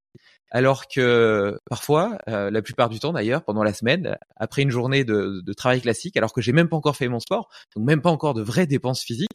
Alors 0.51 0.87
que 0.89 1.59
parfois, 1.69 2.19
euh, 2.29 2.51
la 2.51 2.63
plupart 2.63 2.89
du 2.89 2.99
temps 2.99 3.13
d'ailleurs, 3.13 3.45
pendant 3.45 3.63
la 3.63 3.75
semaine, 3.75 4.17
après 4.37 4.63
une 4.63 4.71
journée 4.71 5.05
de, 5.05 5.43
de 5.45 5.53
travail 5.53 5.81
classique, 5.83 6.17
alors 6.17 6.33
que 6.33 6.41
j'ai 6.41 6.53
même 6.53 6.69
pas 6.69 6.77
encore 6.77 6.97
fait 6.97 7.09
mon 7.09 7.21
sport, 7.21 7.49
donc 7.77 7.85
même 7.85 8.01
pas 8.01 8.11
encore 8.11 8.33
de 8.33 8.43
vraies 8.43 8.67
dépenses 8.67 9.03
physiques, 9.03 9.29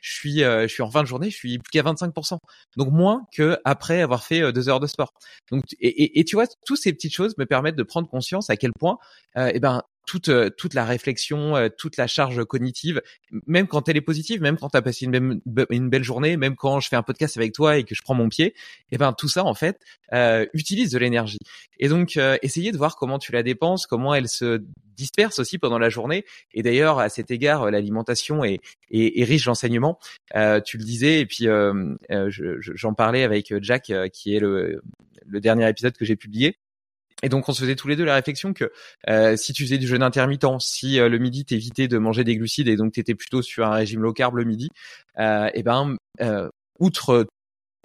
je 0.00 0.12
suis, 0.12 0.38
je 0.40 0.66
suis 0.66 0.82
en 0.82 0.90
fin 0.90 1.02
de 1.02 1.08
journée, 1.08 1.30
je 1.30 1.36
suis 1.36 1.58
plus 1.58 1.70
qu'à 1.70 1.82
25%. 1.82 2.38
Donc 2.76 2.92
moins 2.92 3.22
que 3.34 3.58
après 3.64 4.02
avoir 4.02 4.22
fait 4.22 4.52
deux 4.52 4.68
heures 4.68 4.78
de 4.78 4.86
sport. 4.86 5.12
Donc 5.50 5.64
et, 5.80 5.88
et, 5.88 6.20
et 6.20 6.24
tu 6.24 6.36
vois, 6.36 6.46
toutes 6.66 6.78
ces 6.78 6.92
petites 6.92 7.14
choses 7.14 7.34
me 7.38 7.46
permettent 7.46 7.76
de 7.76 7.82
prendre 7.82 8.08
conscience 8.08 8.50
à 8.50 8.56
quel 8.56 8.72
point, 8.78 8.98
eh 9.36 9.58
ben 9.58 9.82
toute 10.08 10.30
euh, 10.30 10.48
toute 10.48 10.72
la 10.72 10.86
réflexion, 10.86 11.54
euh, 11.54 11.68
toute 11.68 11.98
la 11.98 12.06
charge 12.06 12.42
cognitive, 12.44 13.02
même 13.46 13.68
quand 13.68 13.88
elle 13.88 13.96
est 13.98 14.00
positive, 14.00 14.40
même 14.40 14.56
quand 14.56 14.70
tu 14.70 14.76
as 14.78 14.82
passé 14.82 15.04
une, 15.04 15.40
belle 15.44 16.02
journée, 16.02 16.36
même 16.38 16.56
quand 16.56 16.80
je 16.80 16.88
fais 16.88 16.96
un 16.96 17.02
podcast 17.02 17.36
avec 17.36 17.52
toi 17.52 17.76
et 17.76 17.84
que 17.84 17.94
je 17.94 18.00
prends 18.02 18.14
mon 18.14 18.28
pied, 18.28 18.46
et 18.46 18.54
eh 18.92 18.98
ben 18.98 19.12
tout 19.12 19.28
ça 19.28 19.44
en 19.44 19.54
fait 19.54 19.78
euh, 20.14 20.46
utilise 20.54 20.90
de 20.90 20.98
l'énergie. 20.98 21.38
Et 21.78 21.88
donc 21.88 22.16
euh, 22.16 22.38
essayer 22.42 22.72
de 22.72 22.78
voir 22.78 22.96
comment 22.96 23.18
tu 23.18 23.32
la 23.32 23.42
dépenses, 23.42 23.86
comment 23.86 24.14
elle 24.14 24.28
se 24.28 24.62
disperse 24.96 25.38
aussi 25.38 25.58
pendant 25.58 25.78
la 25.78 25.90
journée. 25.90 26.24
Et 26.54 26.62
d'ailleurs 26.62 26.98
à 26.98 27.10
cet 27.10 27.30
égard, 27.30 27.70
l'alimentation 27.70 28.42
est, 28.44 28.60
est, 28.90 29.20
est, 29.20 29.24
riche 29.24 29.44
d'enseignements. 29.44 29.98
tu 30.64 30.78
le 30.78 30.84
disais 30.84 31.20
et 31.20 31.26
puis 31.26 31.46
j'en 32.08 32.94
parlais 32.94 33.24
avec 33.24 33.52
Jack 33.62 33.92
qui 34.12 34.34
est 34.34 34.40
le, 34.40 34.80
le 35.26 35.40
dernier 35.40 35.68
épisode 35.68 35.96
que 35.96 36.06
j'ai 36.06 36.16
publié 36.16 36.56
et 37.22 37.28
donc 37.28 37.48
on 37.48 37.52
se 37.52 37.60
faisait 37.60 37.74
tous 37.74 37.88
les 37.88 37.96
deux 37.96 38.04
la 38.04 38.14
réflexion 38.14 38.52
que 38.52 38.72
euh, 39.08 39.36
si 39.36 39.52
tu 39.52 39.64
faisais 39.64 39.78
du 39.78 39.86
jeûne 39.86 40.02
intermittent, 40.02 40.46
si 40.60 41.00
euh, 41.00 41.08
le 41.08 41.18
midi 41.18 41.44
t'évitais 41.44 41.88
de 41.88 41.98
manger 41.98 42.24
des 42.24 42.36
glucides 42.36 42.68
et 42.68 42.76
donc 42.76 42.92
t'étais 42.92 43.14
plutôt 43.14 43.42
sur 43.42 43.66
un 43.66 43.72
régime 43.72 44.02
low 44.02 44.12
carb 44.12 44.36
le 44.36 44.44
midi, 44.44 44.70
euh, 45.18 45.50
et 45.54 45.62
ben 45.62 45.96
euh, 46.20 46.48
outre 46.78 47.26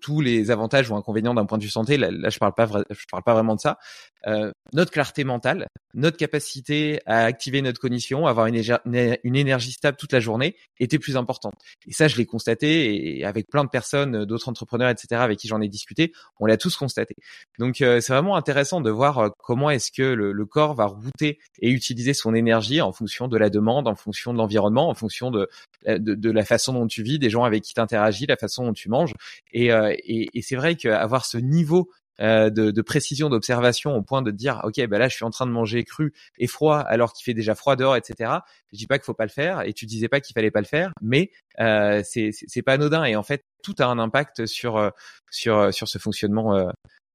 tous 0.01 0.19
les 0.19 0.51
avantages 0.51 0.89
ou 0.89 0.95
inconvénients 0.95 1.33
d'un 1.33 1.45
point 1.45 1.57
de 1.57 1.63
vue 1.63 1.69
santé, 1.69 1.97
là, 1.97 2.29
je 2.29 2.37
parle 2.37 2.53
pas 2.53 2.67
je 2.89 3.05
parle 3.09 3.23
pas 3.23 3.33
vraiment 3.33 3.55
de 3.55 3.61
ça. 3.61 3.79
Euh, 4.27 4.51
notre 4.71 4.91
clarté 4.91 5.23
mentale, 5.25 5.67
notre 5.93 6.17
capacité 6.17 6.99
à 7.05 7.25
activer 7.25 7.61
notre 7.61 7.79
cognition, 7.79 8.25
avoir 8.25 8.47
une, 8.47 8.59
une, 8.85 9.35
énergie 9.35 9.73
stable 9.73 9.97
toute 9.97 10.13
la 10.13 10.19
journée 10.19 10.55
était 10.79 10.97
plus 10.97 11.17
importante. 11.17 11.53
Et 11.87 11.93
ça, 11.93 12.07
je 12.07 12.17
l'ai 12.17 12.25
constaté 12.25 13.19
et 13.19 13.25
avec 13.25 13.47
plein 13.49 13.63
de 13.63 13.69
personnes, 13.69 14.25
d'autres 14.25 14.49
entrepreneurs, 14.49 14.89
etc., 14.89 15.21
avec 15.21 15.37
qui 15.37 15.47
j'en 15.47 15.61
ai 15.61 15.67
discuté, 15.67 16.13
on 16.39 16.45
l'a 16.45 16.57
tous 16.57 16.75
constaté. 16.77 17.15
Donc, 17.59 17.81
euh, 17.81 17.99
c'est 17.99 18.13
vraiment 18.13 18.35
intéressant 18.35 18.81
de 18.81 18.89
voir 18.89 19.19
euh, 19.19 19.29
comment 19.39 19.69
est-ce 19.69 19.91
que 19.91 20.01
le, 20.01 20.31
le, 20.31 20.45
corps 20.45 20.73
va 20.73 20.85
router 20.85 21.37
et 21.59 21.69
utiliser 21.69 22.13
son 22.13 22.33
énergie 22.33 22.81
en 22.81 22.93
fonction 22.93 23.27
de 23.27 23.37
la 23.37 23.49
demande, 23.49 23.87
en 23.87 23.95
fonction 23.95 24.33
de 24.33 24.37
l'environnement, 24.37 24.89
en 24.89 24.95
fonction 24.95 25.31
de, 25.31 25.49
de, 25.85 25.97
de, 25.97 26.31
la 26.31 26.45
façon 26.45 26.73
dont 26.73 26.87
tu 26.87 27.03
vis, 27.03 27.19
des 27.19 27.29
gens 27.29 27.43
avec 27.43 27.63
qui 27.63 27.73
tu 27.73 27.81
interagis, 27.81 28.25
la 28.25 28.37
façon 28.37 28.65
dont 28.65 28.73
tu 28.73 28.89
manges. 28.89 29.13
Et, 29.51 29.67
et, 29.67 30.29
et 30.33 30.41
c'est 30.41 30.55
vrai 30.55 30.75
qu'avoir 30.75 31.25
ce 31.25 31.37
niveau 31.37 31.89
euh, 32.21 32.49
de, 32.49 32.71
de, 32.71 32.81
précision 32.81 33.29
d'observation 33.29 33.95
au 33.95 34.01
point 34.01 34.21
de 34.21 34.31
dire 34.31 34.61
ok 34.63 34.85
ben 34.87 34.99
là 34.99 35.07
je 35.07 35.15
suis 35.15 35.25
en 35.25 35.31
train 35.31 35.45
de 35.45 35.51
manger 35.51 35.83
cru 35.83 36.13
et 36.37 36.47
froid 36.47 36.77
alors 36.77 37.13
qu'il 37.13 37.23
fait 37.23 37.33
déjà 37.33 37.55
froid 37.55 37.75
dehors 37.75 37.95
etc 37.95 38.31
je 38.71 38.77
dis 38.77 38.87
pas 38.87 38.99
qu'il 38.99 39.05
faut 39.05 39.13
pas 39.13 39.25
le 39.25 39.31
faire 39.31 39.61
et 39.61 39.73
tu 39.73 39.85
disais 39.85 40.07
pas 40.07 40.19
qu'il 40.19 40.33
fallait 40.33 40.51
pas 40.51 40.61
le 40.61 40.67
faire 40.67 40.91
mais 41.01 41.31
euh, 41.59 42.01
c'est 42.05 42.29
c'est 42.31 42.61
pas 42.61 42.73
anodin 42.73 43.03
et 43.05 43.15
en 43.15 43.23
fait 43.23 43.43
tout 43.63 43.73
a 43.79 43.85
un 43.85 43.97
impact 43.97 44.45
sur 44.45 44.77
euh, 44.77 44.89
sur 45.31 45.57
euh, 45.57 45.71
sur 45.71 45.87
ce 45.87 45.97
fonctionnement 45.97 46.55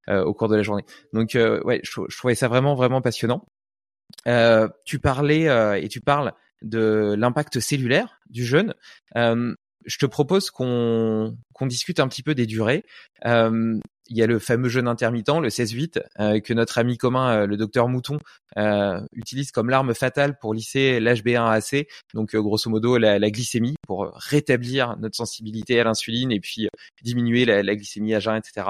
euh, 0.08 0.24
au 0.24 0.34
cours 0.34 0.48
de 0.48 0.56
la 0.56 0.62
journée. 0.62 0.84
Donc 1.12 1.36
ouais 1.36 1.80
je, 1.84 2.00
je, 2.08 2.16
trouvais 2.16 2.34
ça 2.34 2.48
vraiment 2.48 2.74
vraiment 2.74 3.02
passionnant. 3.02 3.44
Tu 4.24 4.98
parlais 4.98 5.82
et 5.82 5.88
tu 5.88 6.00
parles 6.00 6.32
de 6.62 7.14
l'impact 7.16 7.60
cellulaire 7.60 8.18
du 8.30 8.44
jeûne 8.44 8.74
je 9.84 9.98
te 9.98 10.06
propose 10.06 10.50
qu'on 10.50 11.34
discute 11.62 12.00
un 12.00 12.08
petit 12.08 12.22
peu 12.22 12.34
des 12.34 12.46
durées. 12.46 12.84
Euh, 13.26 13.78
il 14.08 14.16
y 14.16 14.22
a 14.22 14.26
le 14.26 14.38
fameux 14.38 14.68
jeûne 14.68 14.88
intermittent, 14.88 15.28
le 15.28 15.48
16-8, 15.48 16.00
euh, 16.18 16.40
que 16.40 16.54
notre 16.54 16.78
ami 16.78 16.96
commun, 16.96 17.42
euh, 17.42 17.46
le 17.46 17.56
docteur 17.56 17.88
Mouton, 17.88 18.18
euh, 18.56 19.00
utilise 19.12 19.50
comme 19.50 19.68
l'arme 19.68 19.94
fatale 19.94 20.38
pour 20.38 20.54
lisser 20.54 20.98
l'HB1AC, 20.98 21.86
donc 22.14 22.34
grosso 22.34 22.70
modo 22.70 22.96
la, 22.96 23.18
glycémie, 23.30 23.76
pour 23.86 24.10
rétablir 24.14 24.96
notre 24.98 25.16
sensibilité 25.16 25.78
à 25.78 25.84
l'insuline 25.84 26.32
et 26.32 26.40
puis 26.40 26.68
diminuer 27.02 27.44
la, 27.44 27.62
la, 27.62 27.76
glycémie 27.76 28.14
à 28.14 28.20
jeun, 28.20 28.36
etc. 28.36 28.66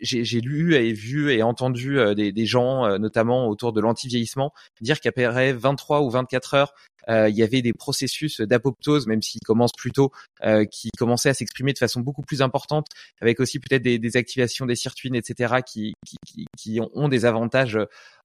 J'ai 0.00 0.40
lu 0.40 0.74
et 0.74 0.92
vu 0.92 1.32
et 1.32 1.42
entendu 1.42 1.98
des, 2.14 2.32
des 2.32 2.46
gens, 2.46 2.98
notamment 2.98 3.48
autour 3.48 3.72
de 3.72 3.80
l'anti-vieillissement, 3.80 4.52
dire 4.80 5.00
qu'après 5.00 5.52
23 5.52 6.02
ou 6.02 6.10
24 6.10 6.54
heures 6.54 6.74
il 7.10 7.36
y 7.36 7.42
avait 7.42 7.62
des 7.62 7.72
processus 7.72 8.40
d'apoptose, 8.40 9.06
même 9.06 9.22
s'ils 9.22 9.40
commencent 9.44 9.72
plus 9.76 9.90
tôt, 9.90 10.12
euh, 10.44 10.64
qui 10.64 10.90
commençaient 10.96 11.30
à 11.30 11.34
s'exprimer 11.34 11.72
de 11.72 11.78
façon 11.78 12.00
beaucoup 12.00 12.22
plus 12.22 12.42
importante, 12.42 12.86
avec 13.20 13.40
aussi 13.40 13.58
peut-être 13.58 13.82
des, 13.82 13.98
des, 13.98 14.16
activations 14.16 14.66
des 14.66 14.76
sirtuines, 14.76 15.14
etc., 15.14 15.56
qui, 15.66 15.94
qui, 16.06 16.46
qui 16.56 16.80
ont 16.94 17.08
des 17.08 17.24
avantages 17.24 17.78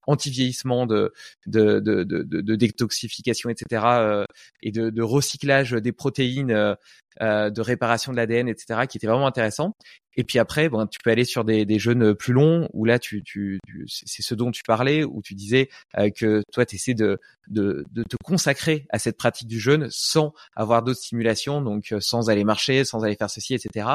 anti-vieillissement, 0.07 0.85
de, 0.85 1.13
de, 1.45 1.79
de, 1.79 2.03
de, 2.03 2.55
détoxification, 2.55 3.49
etc., 3.49 3.83
euh, 3.85 4.25
et 4.61 4.71
de, 4.71 4.89
de, 4.89 5.01
recyclage 5.01 5.71
des 5.71 5.91
protéines, 5.91 6.51
euh, 6.51 6.75
de 7.21 7.61
réparation 7.61 8.11
de 8.11 8.17
l'ADN, 8.17 8.47
etc., 8.47 8.81
qui 8.89 8.97
était 8.97 9.07
vraiment 9.07 9.27
intéressant. 9.27 9.75
Et 10.17 10.23
puis 10.23 10.39
après, 10.39 10.69
bon, 10.69 10.87
tu 10.87 10.99
peux 11.03 11.11
aller 11.11 11.25
sur 11.25 11.43
des, 11.43 11.65
des 11.65 11.77
jeûnes 11.77 12.13
plus 12.15 12.33
longs 12.33 12.69
où 12.73 12.85
là, 12.85 12.99
tu, 12.99 13.21
tu, 13.23 13.59
c'est 13.87 14.21
ce 14.21 14.33
dont 14.33 14.51
tu 14.51 14.63
parlais, 14.63 15.03
où 15.03 15.21
tu 15.21 15.35
disais 15.35 15.69
que 16.15 16.41
toi, 16.53 16.65
tu 16.65 16.75
essaies 16.75 16.93
de, 16.93 17.19
de, 17.47 17.85
de, 17.91 18.03
te 18.03 18.15
consacrer 18.23 18.85
à 18.91 18.99
cette 18.99 19.17
pratique 19.17 19.47
du 19.47 19.59
jeûne 19.59 19.87
sans 19.89 20.33
avoir 20.55 20.83
d'autres 20.83 21.01
stimulations, 21.01 21.61
donc 21.61 21.93
sans 21.99 22.29
aller 22.29 22.45
marcher, 22.45 22.85
sans 22.85 23.03
aller 23.03 23.15
faire 23.15 23.29
ceci, 23.29 23.53
etc. 23.55 23.87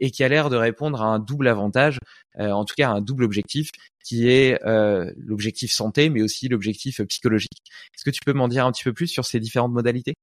Et 0.00 0.10
qui 0.10 0.24
a 0.24 0.28
l'air 0.28 0.48
de 0.48 0.56
répondre 0.56 1.02
à 1.02 1.06
un 1.06 1.18
double 1.18 1.48
avantage, 1.48 1.98
en 2.38 2.64
tout 2.64 2.74
cas 2.74 2.88
à 2.88 2.92
un 2.92 3.00
double 3.02 3.24
objectif, 3.24 3.70
qui 4.06 4.28
est 4.28 4.64
euh, 4.64 5.10
l'objectif 5.16 5.72
santé, 5.72 6.10
mais 6.10 6.22
aussi 6.22 6.48
l'objectif 6.48 7.00
psychologique. 7.02 7.60
Est-ce 7.94 8.04
que 8.04 8.10
tu 8.10 8.20
peux 8.24 8.32
m'en 8.32 8.46
dire 8.46 8.64
un 8.64 8.70
petit 8.70 8.84
peu 8.84 8.92
plus 8.92 9.08
sur 9.08 9.24
ces 9.24 9.40
différentes 9.40 9.72
modalités? 9.72 10.14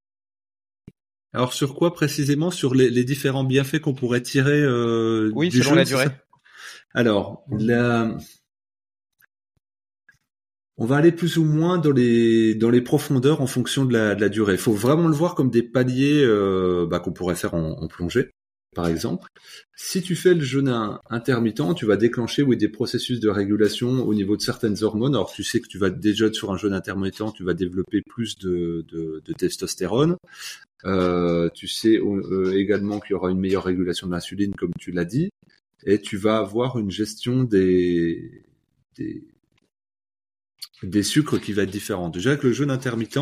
Alors 1.33 1.53
sur 1.53 1.73
quoi 1.75 1.93
précisément? 1.93 2.51
Sur 2.51 2.75
les, 2.75 2.89
les 2.89 3.03
différents 3.03 3.43
bienfaits 3.43 3.79
qu'on 3.79 3.93
pourrait 3.93 4.21
tirer 4.21 4.61
euh, 4.61 5.31
Oui, 5.33 5.51
selon 5.51 5.75
la 5.75 5.83
durée. 5.83 6.07
Alors, 6.93 7.43
la... 7.49 8.15
on 10.77 10.85
va 10.85 10.97
aller 10.97 11.11
plus 11.11 11.37
ou 11.37 11.43
moins 11.43 11.79
dans 11.79 11.91
les 11.91 12.53
dans 12.53 12.69
les 12.69 12.81
profondeurs 12.81 13.41
en 13.41 13.47
fonction 13.47 13.83
de 13.85 13.93
la, 13.93 14.13
de 14.13 14.21
la 14.21 14.29
durée. 14.29 14.53
Il 14.53 14.59
faut 14.59 14.73
vraiment 14.73 15.07
le 15.07 15.15
voir 15.15 15.33
comme 15.33 15.49
des 15.49 15.63
paliers 15.63 16.23
euh, 16.23 16.85
bah, 16.85 16.99
qu'on 16.99 17.13
pourrait 17.13 17.35
faire 17.35 17.55
en, 17.55 17.81
en 17.81 17.87
plongée 17.87 18.29
par 18.73 18.87
exemple. 18.87 19.29
Si 19.75 20.01
tu 20.01 20.15
fais 20.15 20.33
le 20.33 20.41
jeûne 20.41 20.99
intermittent, 21.09 21.75
tu 21.75 21.85
vas 21.85 21.97
déclencher 21.97 22.43
des 22.55 22.67
processus 22.67 23.19
de 23.19 23.29
régulation 23.29 24.05
au 24.05 24.13
niveau 24.13 24.37
de 24.37 24.41
certaines 24.41 24.83
hormones. 24.83 25.15
Alors 25.15 25.31
tu 25.31 25.43
sais 25.43 25.59
que 25.59 25.67
tu 25.67 25.77
vas 25.77 25.89
déjà 25.89 26.31
sur 26.31 26.51
un 26.51 26.57
jeûne 26.57 26.73
intermittent, 26.73 27.33
tu 27.35 27.43
vas 27.43 27.53
développer 27.53 28.01
plus 28.01 28.37
de, 28.37 28.85
testostérone. 29.37 30.17
Euh, 30.85 31.49
tu 31.53 31.67
sais 31.67 31.97
euh, 31.97 32.57
également 32.57 32.99
qu'il 32.99 33.11
y 33.11 33.13
aura 33.13 33.31
une 33.31 33.39
meilleure 33.39 33.63
régulation 33.63 34.07
de 34.07 34.11
l'insuline, 34.11 34.53
comme 34.53 34.73
tu 34.79 34.91
l'as 34.91 35.05
dit, 35.05 35.29
et 35.85 36.01
tu 36.01 36.17
vas 36.17 36.37
avoir 36.37 36.77
une 36.77 36.91
gestion 36.91 37.43
des, 37.43 38.43
des, 38.97 39.23
des 40.83 41.03
sucres 41.03 41.39
qui 41.39 41.53
va 41.53 41.63
être 41.63 41.71
différente. 41.71 42.13
Déjà 42.13 42.35
que 42.35 42.47
le 42.47 42.53
jeûne 42.53 42.71
intermittent, 42.71 43.19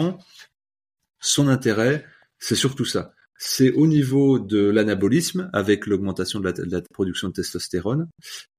son 1.19 1.47
intérêt, 1.47 2.05
c'est 2.39 2.55
surtout 2.55 2.85
ça 2.85 3.13
c'est 3.43 3.71
au 3.71 3.87
niveau 3.87 4.37
de 4.37 4.69
l'anabolisme 4.69 5.49
avec 5.51 5.87
l'augmentation 5.87 6.39
de, 6.39 6.53
la, 6.69 6.81
production 6.93 7.29
de 7.29 7.33
testostérone 7.33 8.07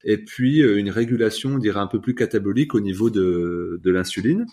et 0.02 0.18
puis 0.18 0.60
euh, 0.60 0.76
une 0.76 0.90
régulation, 0.90 1.50
on 1.50 1.58
dirait 1.58 1.78
un 1.78 1.86
peu 1.86 2.00
plus 2.00 2.16
catabolique 2.16 2.74
au 2.74 2.80
niveau 2.80 3.08
de, 3.08 3.80
l'insuline. 3.84 4.44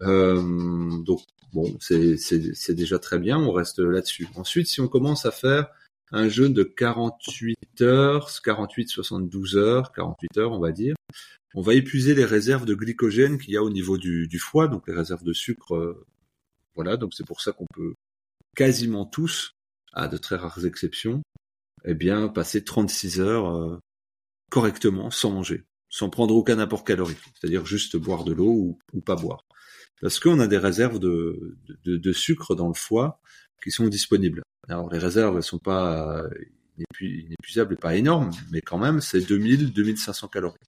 Euh, 0.00 0.90
donc 1.04 1.20
bon, 1.52 1.76
c'est 1.78 2.74
déjà 2.74 2.98
très 2.98 3.20
bien, 3.20 3.38
on 3.38 3.52
reste 3.52 3.78
là-dessus. 3.78 4.26
Ensuite, 4.34 4.66
si 4.66 4.80
on 4.80 4.88
commence 4.88 5.26
à 5.26 5.30
faire 5.30 5.68
un 6.10 6.28
jeûne 6.28 6.52
de 6.52 6.64
48 6.64 7.82
heures, 7.82 8.30
48-72 8.30 9.56
heures, 9.56 9.92
48 9.92 10.38
heures 10.38 10.52
on 10.52 10.58
va 10.58 10.72
dire, 10.72 10.96
on 11.54 11.62
va 11.62 11.74
épuiser 11.74 12.16
les 12.16 12.24
réserves 12.24 12.64
de 12.64 12.74
glycogène 12.74 13.38
qu'il 13.38 13.54
y 13.54 13.56
a 13.56 13.62
au 13.62 13.70
niveau 13.70 13.96
du, 13.96 14.26
du 14.26 14.40
foie, 14.40 14.66
donc 14.66 14.88
les 14.88 14.94
réserves 14.94 15.22
de 15.22 15.32
sucre. 15.32 15.76
Euh, 15.76 16.04
voilà, 16.74 16.96
donc 16.96 17.14
c'est 17.14 17.26
pour 17.26 17.40
ça 17.40 17.52
qu'on 17.52 17.66
peut 17.72 17.94
quasiment 18.56 19.06
tous, 19.06 19.54
à 19.92 20.08
de 20.08 20.16
très 20.16 20.36
rares 20.36 20.64
exceptions, 20.64 21.22
eh 21.84 21.94
bien, 21.94 22.28
passer 22.28 22.64
36 22.64 23.20
heures 23.20 23.54
euh, 23.54 23.78
correctement 24.50 25.10
sans 25.10 25.30
manger, 25.30 25.64
sans 25.88 26.10
prendre 26.10 26.34
aucun 26.34 26.58
apport 26.58 26.84
calorique, 26.84 27.22
c'est-à-dire 27.34 27.66
juste 27.66 27.96
boire 27.96 28.24
de 28.24 28.32
l'eau 28.32 28.78
ou, 28.92 29.00
pas 29.00 29.16
boire. 29.16 29.44
Parce 30.00 30.18
qu'on 30.20 30.40
a 30.40 30.46
des 30.46 30.58
réserves 30.58 30.98
de, 30.98 32.12
sucre 32.12 32.54
dans 32.54 32.68
le 32.68 32.74
foie 32.74 33.20
qui 33.62 33.70
sont 33.70 33.88
disponibles. 33.88 34.42
Alors 34.68 34.90
les 34.92 34.98
réserves 34.98 35.36
elles 35.36 35.42
sont 35.42 35.58
pas 35.58 36.24
inépuisables 37.00 37.74
et 37.74 37.76
pas 37.76 37.96
énormes, 37.96 38.30
mais 38.50 38.60
quand 38.60 38.78
même 38.78 39.00
c'est 39.00 39.20
2000-2500 39.20 40.30
calories. 40.30 40.58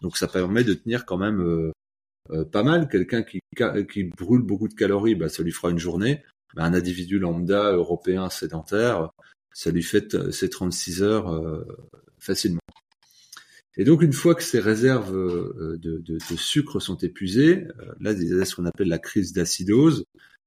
Donc 0.00 0.16
ça 0.16 0.26
permet 0.26 0.64
de 0.64 0.74
tenir 0.74 1.06
quand 1.06 1.16
même 1.16 1.40
euh, 1.40 1.72
euh, 2.30 2.44
pas 2.44 2.64
mal. 2.64 2.88
Quelqu'un 2.88 3.22
qui, 3.22 3.40
qui 3.90 4.04
brûle 4.04 4.42
beaucoup 4.42 4.68
de 4.68 4.74
calories, 4.74 5.14
bah, 5.14 5.28
ça 5.28 5.42
lui 5.42 5.52
fera 5.52 5.70
une 5.70 5.78
journée 5.78 6.22
un 6.56 6.74
individu 6.74 7.18
lambda 7.18 7.72
européen 7.72 8.28
sédentaire, 8.30 9.10
ça 9.52 9.70
lui 9.70 9.82
fait 9.82 10.30
ses 10.30 10.48
36 10.48 11.02
heures 11.02 11.32
euh, 11.32 11.64
facilement. 12.18 12.60
Et 13.76 13.84
donc 13.84 14.02
une 14.02 14.12
fois 14.12 14.34
que 14.34 14.42
ces 14.42 14.60
réserves 14.60 15.16
euh, 15.16 15.78
de, 15.78 15.98
de, 15.98 16.18
de 16.18 16.36
sucre 16.36 16.80
sont 16.80 16.96
épuisées, 16.98 17.66
euh, 17.80 17.92
là 18.00 18.12
il 18.12 18.28
y 18.28 18.40
a 18.40 18.44
ce 18.44 18.54
qu'on 18.54 18.66
appelle 18.66 18.88
la 18.88 18.98
crise 18.98 19.32
d'acidose, 19.32 20.04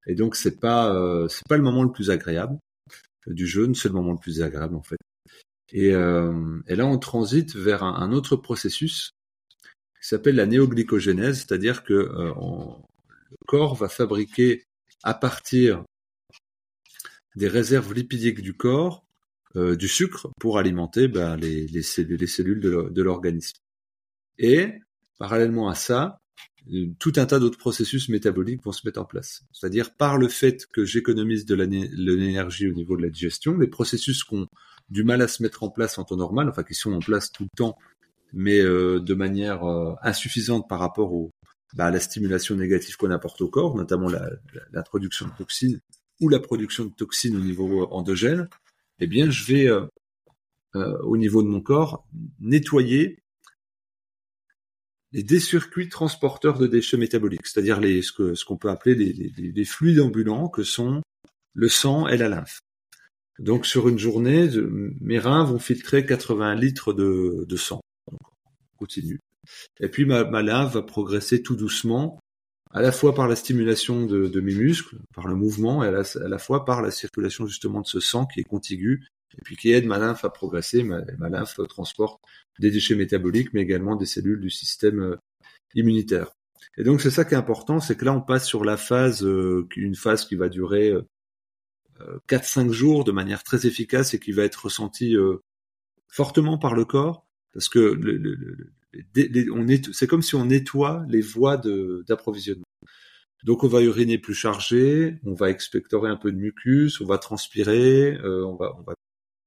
et 0.07 0.15
donc 0.15 0.35
c'est 0.35 0.59
pas 0.59 0.93
c'est 1.29 1.47
pas 1.47 1.57
le 1.57 1.63
moment 1.63 1.83
le 1.83 1.91
plus 1.91 2.11
agréable 2.11 2.59
du 3.25 3.47
jeûne, 3.47 3.73
c'est 3.73 3.87
le 3.87 3.95
moment 3.95 4.11
le 4.11 4.19
plus 4.19 4.43
agréable 4.43 4.75
en 4.75 4.83
fait. 4.83 4.99
Et, 5.71 5.87
et 5.87 6.75
là 6.75 6.85
on 6.85 6.99
transite 6.99 7.55
vers 7.55 7.83
un, 7.83 8.11
autre 8.11 8.35
processus 8.35 9.09
qui 9.99 10.07
s'appelle 10.07 10.35
la 10.35 10.45
néoglycogénèse, 10.45 11.37
c'est-à-dire 11.37 11.83
que 11.83 11.93
le 11.93 13.47
corps 13.47 13.73
va 13.73 13.89
fabriquer 13.89 14.65
à 15.01 15.15
partir 15.15 15.83
des 17.35 17.47
réserves 17.47 17.93
lipidiques 17.93 18.41
du 18.41 18.53
corps 18.53 19.05
euh, 19.55 19.77
du 19.77 19.87
sucre 19.87 20.29
pour 20.37 20.57
alimenter 20.57 21.07
ben, 21.07 21.37
les, 21.37 21.65
les, 21.67 21.81
cellules, 21.81 22.19
les 22.19 22.27
cellules 22.27 22.59
de 22.59 23.01
l'organisme. 23.01 23.55
Et 24.37 24.73
parallèlement 25.17 25.69
à 25.69 25.75
ça, 25.75 26.19
euh, 26.73 26.87
tout 26.99 27.13
un 27.15 27.25
tas 27.25 27.39
d'autres 27.39 27.57
processus 27.57 28.09
métaboliques 28.09 28.63
vont 28.65 28.73
se 28.73 28.85
mettre 28.85 28.99
en 28.99 29.05
place. 29.05 29.43
C'est-à-dire 29.53 29.95
par 29.95 30.17
le 30.17 30.27
fait 30.27 30.65
que 30.73 30.83
j'économise 30.83 31.45
de 31.45 31.55
l'énergie 31.55 32.67
au 32.67 32.73
niveau 32.73 32.97
de 32.97 33.03
la 33.03 33.09
digestion, 33.09 33.57
les 33.57 33.67
processus 33.67 34.25
qui 34.25 34.35
ont 34.35 34.47
du 34.89 35.05
mal 35.05 35.21
à 35.21 35.29
se 35.29 35.41
mettre 35.41 35.63
en 35.63 35.69
place 35.69 35.97
en 35.97 36.03
temps 36.03 36.17
normal, 36.17 36.49
enfin 36.49 36.63
qui 36.63 36.73
sont 36.73 36.91
en 36.91 36.99
place 36.99 37.31
tout 37.31 37.43
le 37.43 37.55
temps, 37.55 37.77
mais 38.33 38.59
euh, 38.59 38.99
de 38.99 39.13
manière 39.13 39.63
insuffisante 40.01 40.67
par 40.67 40.79
rapport 40.79 41.13
au, 41.13 41.31
bah, 41.75 41.85
à 41.85 41.91
la 41.91 42.01
stimulation 42.01 42.55
négative 42.55 42.97
qu'on 42.97 43.11
apporte 43.11 43.39
au 43.39 43.47
corps, 43.47 43.75
notamment 43.77 44.09
l'introduction 44.73 45.27
de 45.27 45.31
toxines 45.37 45.79
ou 46.21 46.29
la 46.29 46.39
production 46.39 46.85
de 46.85 46.93
toxines 46.93 47.35
au 47.35 47.39
niveau 47.39 47.85
endogène, 47.91 48.47
eh 48.99 49.07
bien, 49.07 49.29
je 49.29 49.43
vais, 49.45 49.67
euh, 49.67 49.85
euh, 50.75 50.97
au 51.03 51.17
niveau 51.17 51.43
de 51.43 51.47
mon 51.47 51.61
corps, 51.61 52.05
nettoyer 52.39 53.19
les 55.11 55.23
décircuits 55.23 55.89
transporteurs 55.89 56.57
de 56.57 56.67
déchets 56.67 56.97
métaboliques, 56.97 57.47
c'est-à-dire 57.47 57.79
les, 57.79 58.01
ce 58.01 58.43
qu'on 58.43 58.57
peut 58.57 58.69
appeler 58.69 58.95
les, 58.95 59.65
fluides 59.65 60.01
ambulants 60.01 60.49
que 60.49 60.63
sont 60.63 61.01
le 61.53 61.69
sang 61.69 62.07
et 62.07 62.17
la 62.17 62.27
lymphe. 62.27 62.59
Donc 63.39 63.65
sur 63.65 63.87
une 63.87 63.97
journée, 63.97 64.49
mes 64.99 65.19
reins 65.19 65.45
vont 65.45 65.59
filtrer 65.59 66.05
80 66.05 66.55
litres 66.55 66.91
de, 66.91 67.55
sang. 67.55 67.79
Donc, 68.11 68.19
continue. 68.77 69.21
Et 69.79 69.87
puis 69.87 70.05
ma, 70.05 70.25
ma 70.25 70.41
lymphe 70.41 70.73
va 70.73 70.81
progresser 70.81 71.41
tout 71.41 71.55
doucement 71.55 72.19
à 72.75 72.81
la 72.81 72.91
fois 72.91 73.15
par 73.15 73.29
la 73.29 73.37
stimulation 73.37 74.05
de, 74.05 74.41
mes 74.41 74.53
muscles, 74.53 74.97
par 75.13 75.27
le 75.27 75.35
mouvement, 75.35 75.81
et 75.81 75.87
à 75.87 76.27
la, 76.27 76.37
fois 76.37 76.65
par 76.65 76.81
la 76.81 76.91
circulation 76.91 77.47
justement 77.47 77.79
de 77.79 77.87
ce 77.87 78.01
sang 78.01 78.25
qui 78.25 78.41
est 78.41 78.43
contigu, 78.43 79.07
et 79.37 79.41
puis 79.43 79.55
qui 79.55 79.71
aide 79.71 79.85
ma 79.85 79.97
lymphe 79.97 80.25
à 80.25 80.29
progresser. 80.29 80.83
Ma, 80.83 81.29
lymphe 81.29 81.59
transporte 81.69 82.21
des 82.59 82.71
déchets 82.71 82.95
métaboliques, 82.95 83.53
mais 83.53 83.61
également 83.61 83.95
des 83.95 84.05
cellules 84.05 84.41
du 84.41 84.49
système 84.49 84.99
euh, 84.99 85.15
immunitaire. 85.73 86.31
Et 86.77 86.83
donc 86.83 86.99
c'est 86.99 87.11
ça 87.11 87.23
qui 87.23 87.33
est 87.33 87.37
important, 87.37 87.79
c'est 87.79 87.95
que 87.95 88.03
là 88.03 88.13
on 88.13 88.21
passe 88.21 88.45
sur 88.45 88.65
la 88.65 88.75
phase, 88.75 89.23
euh, 89.23 89.67
une 89.77 89.95
phase 89.95 90.25
qui 90.25 90.35
va 90.35 90.49
durer 90.49 90.91
euh, 92.01 92.19
4-5 92.27 92.71
jours 92.71 93.05
de 93.05 93.13
manière 93.13 93.43
très 93.43 93.65
efficace 93.65 94.13
et 94.13 94.19
qui 94.19 94.33
va 94.33 94.43
être 94.43 94.65
ressentie 94.65 95.15
euh, 95.15 95.37
fortement 96.09 96.57
par 96.57 96.75
le 96.75 96.83
corps, 96.83 97.25
parce 97.53 97.69
que 97.69 97.79
le, 97.79 98.73
c'est 99.93 100.07
comme 100.07 100.21
si 100.21 100.35
on 100.35 100.45
nettoie 100.45 101.05
les 101.09 101.21
voies 101.21 101.57
d'approvisionnement. 102.07 102.65
Donc 103.43 103.63
on 103.63 103.67
va 103.67 103.81
uriner 103.81 104.17
plus 104.17 104.33
chargé, 104.33 105.19
on 105.23 105.33
va 105.33 105.51
expectorer 105.51 106.09
un 106.09 106.15
peu 106.15 106.31
de 106.31 106.37
mucus, 106.37 106.99
on 106.99 107.05
va 107.05 107.19
transpirer, 107.19 108.17
euh, 108.23 108.43
on 108.43 108.55
va 108.55 108.75
on 108.79 108.81
va 108.81 108.95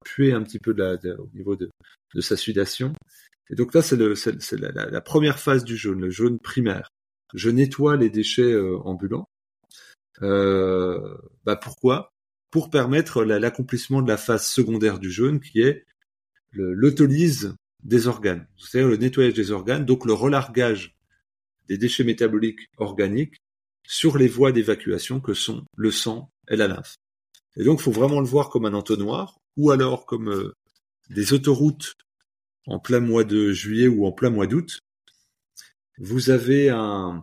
puer 0.04 0.32
un 0.32 0.42
petit 0.42 0.60
peu 0.60 0.72
de 0.72 0.82
la, 0.82 1.14
au 1.18 1.28
niveau 1.34 1.56
de, 1.56 1.68
de 2.14 2.20
sa 2.20 2.36
sudation. 2.36 2.94
Et 3.50 3.56
donc 3.56 3.74
là 3.74 3.82
c'est 3.82 3.98
c'est 4.14 4.60
la, 4.60 4.70
la, 4.70 5.00
première 5.00 5.40
phase 5.40 5.64
du 5.64 5.76
jaune, 5.76 6.00
le 6.00 6.10
jaune 6.10 6.38
primaire. 6.38 6.90
Je 7.34 7.50
nettoie 7.50 7.96
les 7.96 8.08
déchets 8.08 8.52
euh, 8.52 8.78
ambulants. 8.84 9.26
Euh, 10.22 11.16
bah 11.44 11.56
pourquoi? 11.56 12.10
Pour 12.50 12.70
permettre 12.70 13.24
l'accomplissement 13.24 14.00
de 14.00 14.08
la 14.08 14.16
phase 14.16 14.46
secondaire 14.46 14.98
du 14.98 15.10
jaune 15.10 15.40
qui 15.40 15.60
est 15.60 15.84
l'autolyse 16.52 17.54
des 17.84 18.06
organes, 18.06 18.46
c'est-à-dire 18.56 18.88
le 18.88 18.96
nettoyage 18.96 19.34
des 19.34 19.50
organes, 19.50 19.84
donc 19.84 20.04
le 20.04 20.12
relargage 20.12 20.96
des 21.68 21.78
déchets 21.78 22.04
métaboliques 22.04 22.70
organiques 22.78 23.36
sur 23.86 24.18
les 24.18 24.28
voies 24.28 24.52
d'évacuation 24.52 25.20
que 25.20 25.34
sont 25.34 25.64
le 25.76 25.90
sang 25.90 26.30
et 26.48 26.56
la 26.56 26.68
lymphe. 26.68 26.96
Et 27.56 27.64
donc, 27.64 27.80
il 27.80 27.82
faut 27.82 27.92
vraiment 27.92 28.20
le 28.20 28.26
voir 28.26 28.50
comme 28.50 28.66
un 28.66 28.74
entonnoir, 28.74 29.40
ou 29.56 29.70
alors 29.70 30.06
comme 30.06 30.30
euh, 30.30 30.54
des 31.10 31.32
autoroutes 31.32 31.94
en 32.66 32.78
plein 32.78 33.00
mois 33.00 33.24
de 33.24 33.52
juillet 33.52 33.88
ou 33.88 34.06
en 34.06 34.12
plein 34.12 34.30
mois 34.30 34.46
d'août. 34.46 34.78
Vous 35.98 36.30
avez 36.30 36.68
un, 36.68 37.22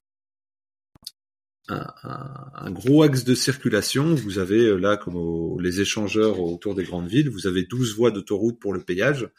gros 2.71 3.03
axe 3.03 3.23
de 3.23 3.35
circulation. 3.35 4.15
Vous 4.15 4.39
avez 4.39 4.65
euh, 4.65 4.77
là, 4.77 4.97
comme 4.97 5.61
les 5.61 5.81
échangeurs 5.81 6.39
autour 6.39 6.75
des 6.75 6.83
grandes 6.83 7.07
villes, 7.07 7.29
vous 7.29 7.47
avez 7.47 7.63
12 7.63 7.95
voies 7.95 8.11
d'autoroute 8.11 8.59
pour 8.59 8.73
le 8.73 8.81
péage. 8.81 9.29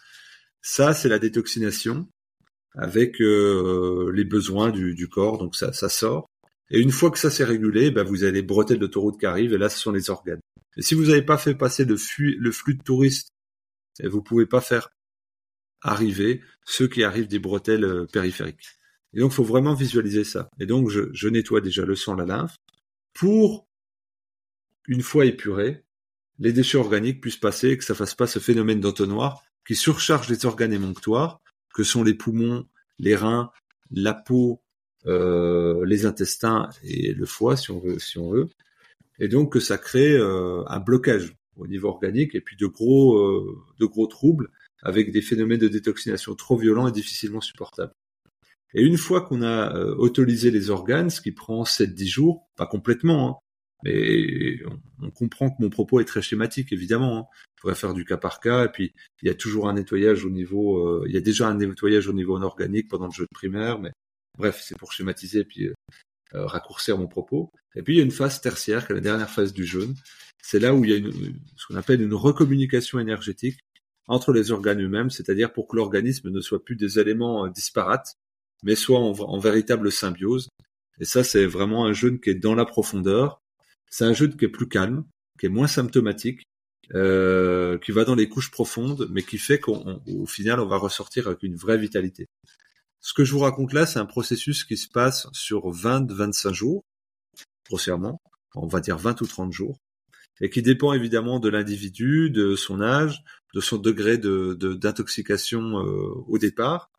Ça, 0.69 0.95
c'est 0.95 1.09
la 1.09 1.21
détoxination 1.21 2.09
avec 2.75 3.21
euh, 3.21 4.11
les 4.13 4.25
besoins 4.25 4.71
du, 4.71 5.09
corps. 5.09 5.39
Donc 5.39 5.55
ça, 5.55 5.73
sort. 5.73 6.29
Et 6.71 6.81
une 6.81 6.91
fois 6.91 7.13
que 7.13 7.21
ça 7.21 7.31
s'est 7.31 7.45
régulé, 7.45 7.93
ben 7.93 8.03
vous 8.03 8.25
avez 8.25 8.33
les 8.33 8.43
bretelles 8.43 8.81
d'autoroute 8.81 9.21
qui 9.21 9.27
arrivent, 9.27 9.53
et 9.53 9.59
là, 9.59 9.69
ce 9.69 9.79
sont 9.79 9.93
les 9.93 10.11
organes. 10.11 10.41
Et 10.77 10.83
si 10.83 10.97
vous 10.97 11.05
n'avez 11.05 11.23
pas 11.23 11.39
fait 11.39 11.55
passer 11.55 11.85
le 11.85 11.97
flux, 11.97 12.41
de 12.41 12.83
touristes, 12.83 13.29
vous 14.03 14.23
pouvez 14.23 14.45
pas 14.45 14.61
faire 14.61 14.91
arriver 15.83 16.43
ceux 16.65 16.89
qui 16.89 17.05
arrivent 17.05 17.29
des 17.29 17.39
bretelles 17.39 17.85
euh, 17.85 18.07
périphériques. 18.07 18.67
Et 19.15 19.21
donc, 19.21 19.31
il 19.31 19.37
faut 19.37 19.45
vraiment 19.45 19.75
visualiser 19.75 20.25
ça. 20.25 20.51
Et 20.59 20.67
donc, 20.67 20.91
je, 20.91 21.13
je 21.13 21.29
nettoie 21.29 21.61
déjà 21.61 21.85
le 21.85 21.95
sang, 21.95 22.17
la 22.17 22.27
lymphe, 22.27 22.57
pour, 23.15 23.69
une 24.89 25.03
fois 25.03 25.27
épuré, 25.27 25.85
les 26.41 26.53
déchets 26.53 26.79
organiques 26.79 27.21
puissent 27.21 27.37
passer 27.37 27.69
et 27.69 27.79
que 27.79 27.85
ça 27.85 27.95
fasse 27.95 28.17
pas 28.17 28.27
ce 28.27 28.41
phénomène 28.41 28.81
d'entonnoir 28.81 29.46
qui 29.67 29.75
surcharge 29.75 30.29
les 30.29 30.47
organes 30.47 30.73
émonctoires, 30.73 31.41
que 31.75 31.83
sont 31.83 32.03
les 32.03 32.15
poumons, 32.15 32.67
les 32.99 33.17
reins, 33.17 33.51
la 33.91 34.15
peau, 34.15 34.63
euh, 35.07 35.85
les 35.85 36.07
intestins 36.07 36.71
et 36.83 37.13
le 37.13 37.27
foie, 37.27 37.57
si 37.57 37.71
on 37.71 37.81
veut. 37.81 38.49
Et 39.19 39.29
donc 39.29 39.53
que 39.53 39.61
ça 39.61 39.79
crée 39.79 40.13
euh, 40.13 40.63
un 40.67 40.81
blocage 40.81 41.35
au 41.57 41.67
niveau 41.67 41.89
organique 41.89 42.35
et 42.35 42.41
puis 42.41 42.57
de 42.57 42.67
gros, 42.67 43.17
euh, 43.19 43.63
de 43.79 43.87
gros 43.87 44.07
troubles 44.07 44.51
avec 44.83 45.11
des 45.11 45.23
phénomènes 45.23 45.61
de 45.61 45.69
détoxination 45.69 46.35
trop 46.35 46.57
violents 46.57 46.87
et 46.89 46.93
difficilement 46.93 47.41
supportables. 47.41 47.93
Et 48.75 48.83
une 48.83 48.99
fois 48.99 49.23
qu'on 49.23 49.43
a 49.43 49.75
autorisé 49.97 50.51
les 50.51 50.71
organes, 50.71 51.09
ce 51.09 51.21
qui 51.21 51.33
prend 51.33 51.65
7-10 51.65 52.07
jours, 52.09 52.47
pas 52.57 52.67
complètement, 52.67 53.29
hein, 53.29 53.46
mais 53.85 54.59
on, 55.03 55.11
comprend 55.11 55.51
que 55.51 55.63
mon 55.63 55.71
propos 55.71 56.01
est 56.01 56.05
très 56.05 56.23
schématique, 56.23 56.73
évidemment. 56.73 57.19
Hein. 57.19 57.27
Il 57.57 57.61
faudrait 57.61 57.77
faire 57.77 57.95
du 57.95 58.05
cas 58.05 58.17
par 58.17 58.41
cas, 58.41 58.67
et 58.67 58.69
puis 58.69 58.93
il 59.23 59.29
y 59.29 59.31
a 59.31 59.35
toujours 59.35 59.69
un 59.69 59.75
nettoyage 59.75 60.25
au 60.25 60.31
niveau, 60.31 60.79
euh, 60.79 61.05
il 61.07 61.15
y 61.15 61.17
a 61.17 61.21
déjà 61.21 61.49
un 61.49 61.55
nettoyage 61.55 62.09
au 62.09 62.13
niveau 62.13 62.41
organique 62.43 62.89
pendant 62.89 63.07
le 63.07 63.13
jeûne 63.13 63.27
primaire, 63.33 63.79
mais 63.79 63.93
bref, 64.39 64.63
c'est 64.63 64.79
pour 64.79 64.93
schématiser 64.93 65.41
et 65.41 65.45
puis 65.45 65.69
euh, 66.35 66.47
raccourcir 66.47 66.99
mon 66.99 67.07
propos. 67.07 67.51
Et 67.75 67.83
puis 67.83 67.95
il 67.95 67.97
y 67.99 68.01
a 68.01 68.05
une 68.05 68.11
phase 68.11 68.41
tertiaire, 68.41 68.87
qui 68.87 68.93
est 68.93 68.97
la 68.97 69.01
dernière 69.01 69.31
phase 69.31 69.53
du 69.53 69.65
jeûne. 69.65 69.95
C'est 70.43 70.59
là 70.59 70.75
où 70.75 70.85
il 70.85 70.91
y 70.91 70.95
a 70.95 70.97
une, 70.97 71.41
ce 71.57 71.67
qu'on 71.67 71.77
appelle 71.77 72.01
une 72.01 72.15
recommunication 72.15 72.99
énergétique 72.99 73.59
entre 74.09 74.33
les 74.33 74.53
organes 74.53 74.83
eux-mêmes, 74.83 75.11
c'est-à-dire 75.11 75.53
pour 75.53 75.67
que 75.67 75.77
l'organisme 75.77 76.31
ne 76.31 76.41
soit 76.41 76.65
plus 76.65 76.77
des 76.77 76.99
éléments 76.99 77.49
disparates, 77.49 78.17
mais 78.63 78.75
soit 78.75 79.01
en, 79.01 79.39
véritable 79.39 79.91
symbiose. 79.93 80.49
Et 81.01 81.05
ça, 81.05 81.25
c'est 81.25 81.47
vraiment 81.47 81.87
un 81.87 81.93
jeûne 81.93 82.21
qui 82.21 82.31
est 82.31 82.35
dans 82.35 82.55
la 82.55 82.65
profondeur. 82.65 83.41
C'est 83.91 84.05
un 84.05 84.13
jeûne 84.13 84.37
qui 84.37 84.45
est 84.45 84.49
plus 84.49 84.69
calme, 84.69 85.05
qui 85.39 85.47
est 85.47 85.51
moins 85.51 85.67
symptomatique, 85.67 86.43
euh, 86.95 87.79
qui 87.79 87.91
va 87.93 88.05
dans 88.05 88.15
les 88.15 88.29
couches 88.29 88.51
profondes, 88.51 89.09
mais 89.11 89.23
qui 89.23 89.39
fait 89.39 89.59
qu'au 89.59 90.27
final, 90.27 90.61
on 90.61 90.67
va 90.67 90.77
ressortir 90.77 91.27
avec 91.27 91.43
une 91.43 91.57
vraie 91.57 91.79
vitalité. 91.79 92.29
Ce 93.01 93.13
que 93.13 93.25
je 93.25 93.33
vous 93.33 93.41
raconte 93.41 93.73
là, 93.73 93.87
c'est 93.87 93.99
un 93.99 94.07
processus 94.07 94.65
qui 94.65 94.77
se 94.77 94.89
passe 94.89 95.27
sur 95.33 95.71
20-25 95.71 96.53
jours, 96.53 96.85
grossièrement, 97.69 98.21
on 98.55 98.69
va 98.69 98.81
dire 98.81 98.99
20 98.99 99.21
ou 99.21 99.27
30 99.27 99.53
jours, 99.53 99.79
et 100.41 100.51
qui 100.51 100.63
dépend 100.63 100.93
évidemment 100.93 101.41
de 101.41 101.49
l'individu, 101.49 102.31
de 102.31 102.55
son 102.55 102.81
âge, 102.81 103.23
de 103.55 103.61
son 103.61 103.79
degré 103.79 104.19
d'intoxication 104.19 105.61
de, 105.61 105.89
euh, 105.89 106.25
au 106.29 106.39
départ, 106.39 106.91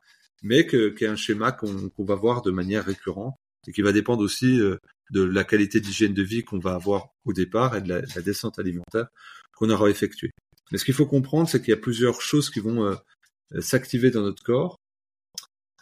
mais 0.44 0.68
qui 0.68 0.76
est 0.76 1.08
un 1.08 1.16
schéma 1.16 1.52
qu'on 1.52 1.92
va 1.98 2.16
voir 2.16 2.42
de 2.42 2.52
manière 2.52 2.86
récurrente 2.86 3.36
et 3.68 3.72
qui 3.72 3.82
va 3.82 3.92
dépendre 3.92 4.24
aussi 4.24 4.60
euh, 4.60 4.78
de 5.12 5.24
la 5.24 5.44
qualité 5.44 5.80
d'hygiène 5.80 6.14
de 6.14 6.24
vie 6.24 6.44
qu'on 6.44 6.60
va 6.60 6.74
avoir 6.74 7.10
au 7.26 7.34
départ 7.34 7.76
et 7.76 7.82
de 7.82 7.90
la, 7.90 8.22
descente 8.22 8.60
alimentaire 8.60 9.08
qu'on 9.56 9.70
aura 9.70 9.90
effectuée. 9.90 10.32
Mais 10.72 10.78
ce 10.78 10.86
qu'il 10.86 10.94
faut 10.94 11.06
comprendre, 11.06 11.50
c'est 11.50 11.60
qu'il 11.60 11.70
y 11.70 11.74
a 11.74 11.78
plusieurs 11.78 12.22
choses 12.22 12.50
qui 12.50 12.60
vont 12.60 12.86
euh, 12.86 12.96
s'activer 13.62 14.12
dans 14.12 14.22
notre 14.22 14.44
corps 14.44 14.78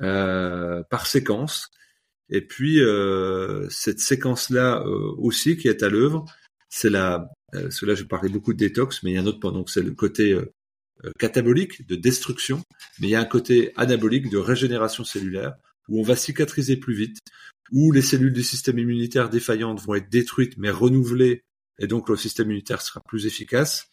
euh, 0.02 0.84
par 0.90 1.08
séquence. 1.08 1.70
Et 2.30 2.42
puis 2.42 2.82
euh, 2.82 3.68
cette 3.70 4.00
séquence-là 4.00 4.84
aussi 4.86 5.58
qui 5.58 5.68
est 5.68 5.84
à 5.84 5.90
l'œuvre, 5.90 6.26
c'est 6.70 6.90
la. 6.90 7.30
cela, 7.70 7.96
je 7.96 8.04
parlais 8.04 8.30
beaucoup 8.30 8.54
de 8.54 8.58
détox, 8.60 9.04
mais 9.04 9.12
il 9.12 9.14
y 9.16 9.18
a 9.18 9.22
un 9.22 9.28
autre 9.28 9.40
point. 9.40 9.52
Donc 9.52 9.70
c'est 9.70 9.84
le 9.84 9.92
côté 9.92 10.38
catabolique, 11.20 11.88
de 11.88 11.96
destruction, 11.96 12.64
mais 13.00 13.08
il 13.08 13.12
y 13.12 13.16
a 13.16 13.20
un 13.20 13.26
côté 13.26 13.74
anabolique 13.76 14.30
de 14.30 14.38
régénération 14.38 15.04
cellulaire, 15.04 15.56
où 15.88 16.00
on 16.00 16.04
va 16.04 16.16
cicatriser 16.16 16.78
plus 16.78 16.96
vite, 16.96 17.20
où 17.71 17.91
les 17.91 18.01
cellules 18.01 18.34
du 18.34 18.43
système 18.43 18.80
immunitaire 18.80 19.30
défaillantes 19.30 19.82
vont 19.82 19.95
être 19.95 20.10
détruites 20.10 20.58
mais 20.58 20.69
renouvelées, 20.69 21.43
et 21.80 21.88
donc 21.88 22.10
le 22.10 22.15
système 22.15 22.47
immunitaire 22.47 22.82
sera 22.82 23.01
plus 23.01 23.25
efficace, 23.25 23.88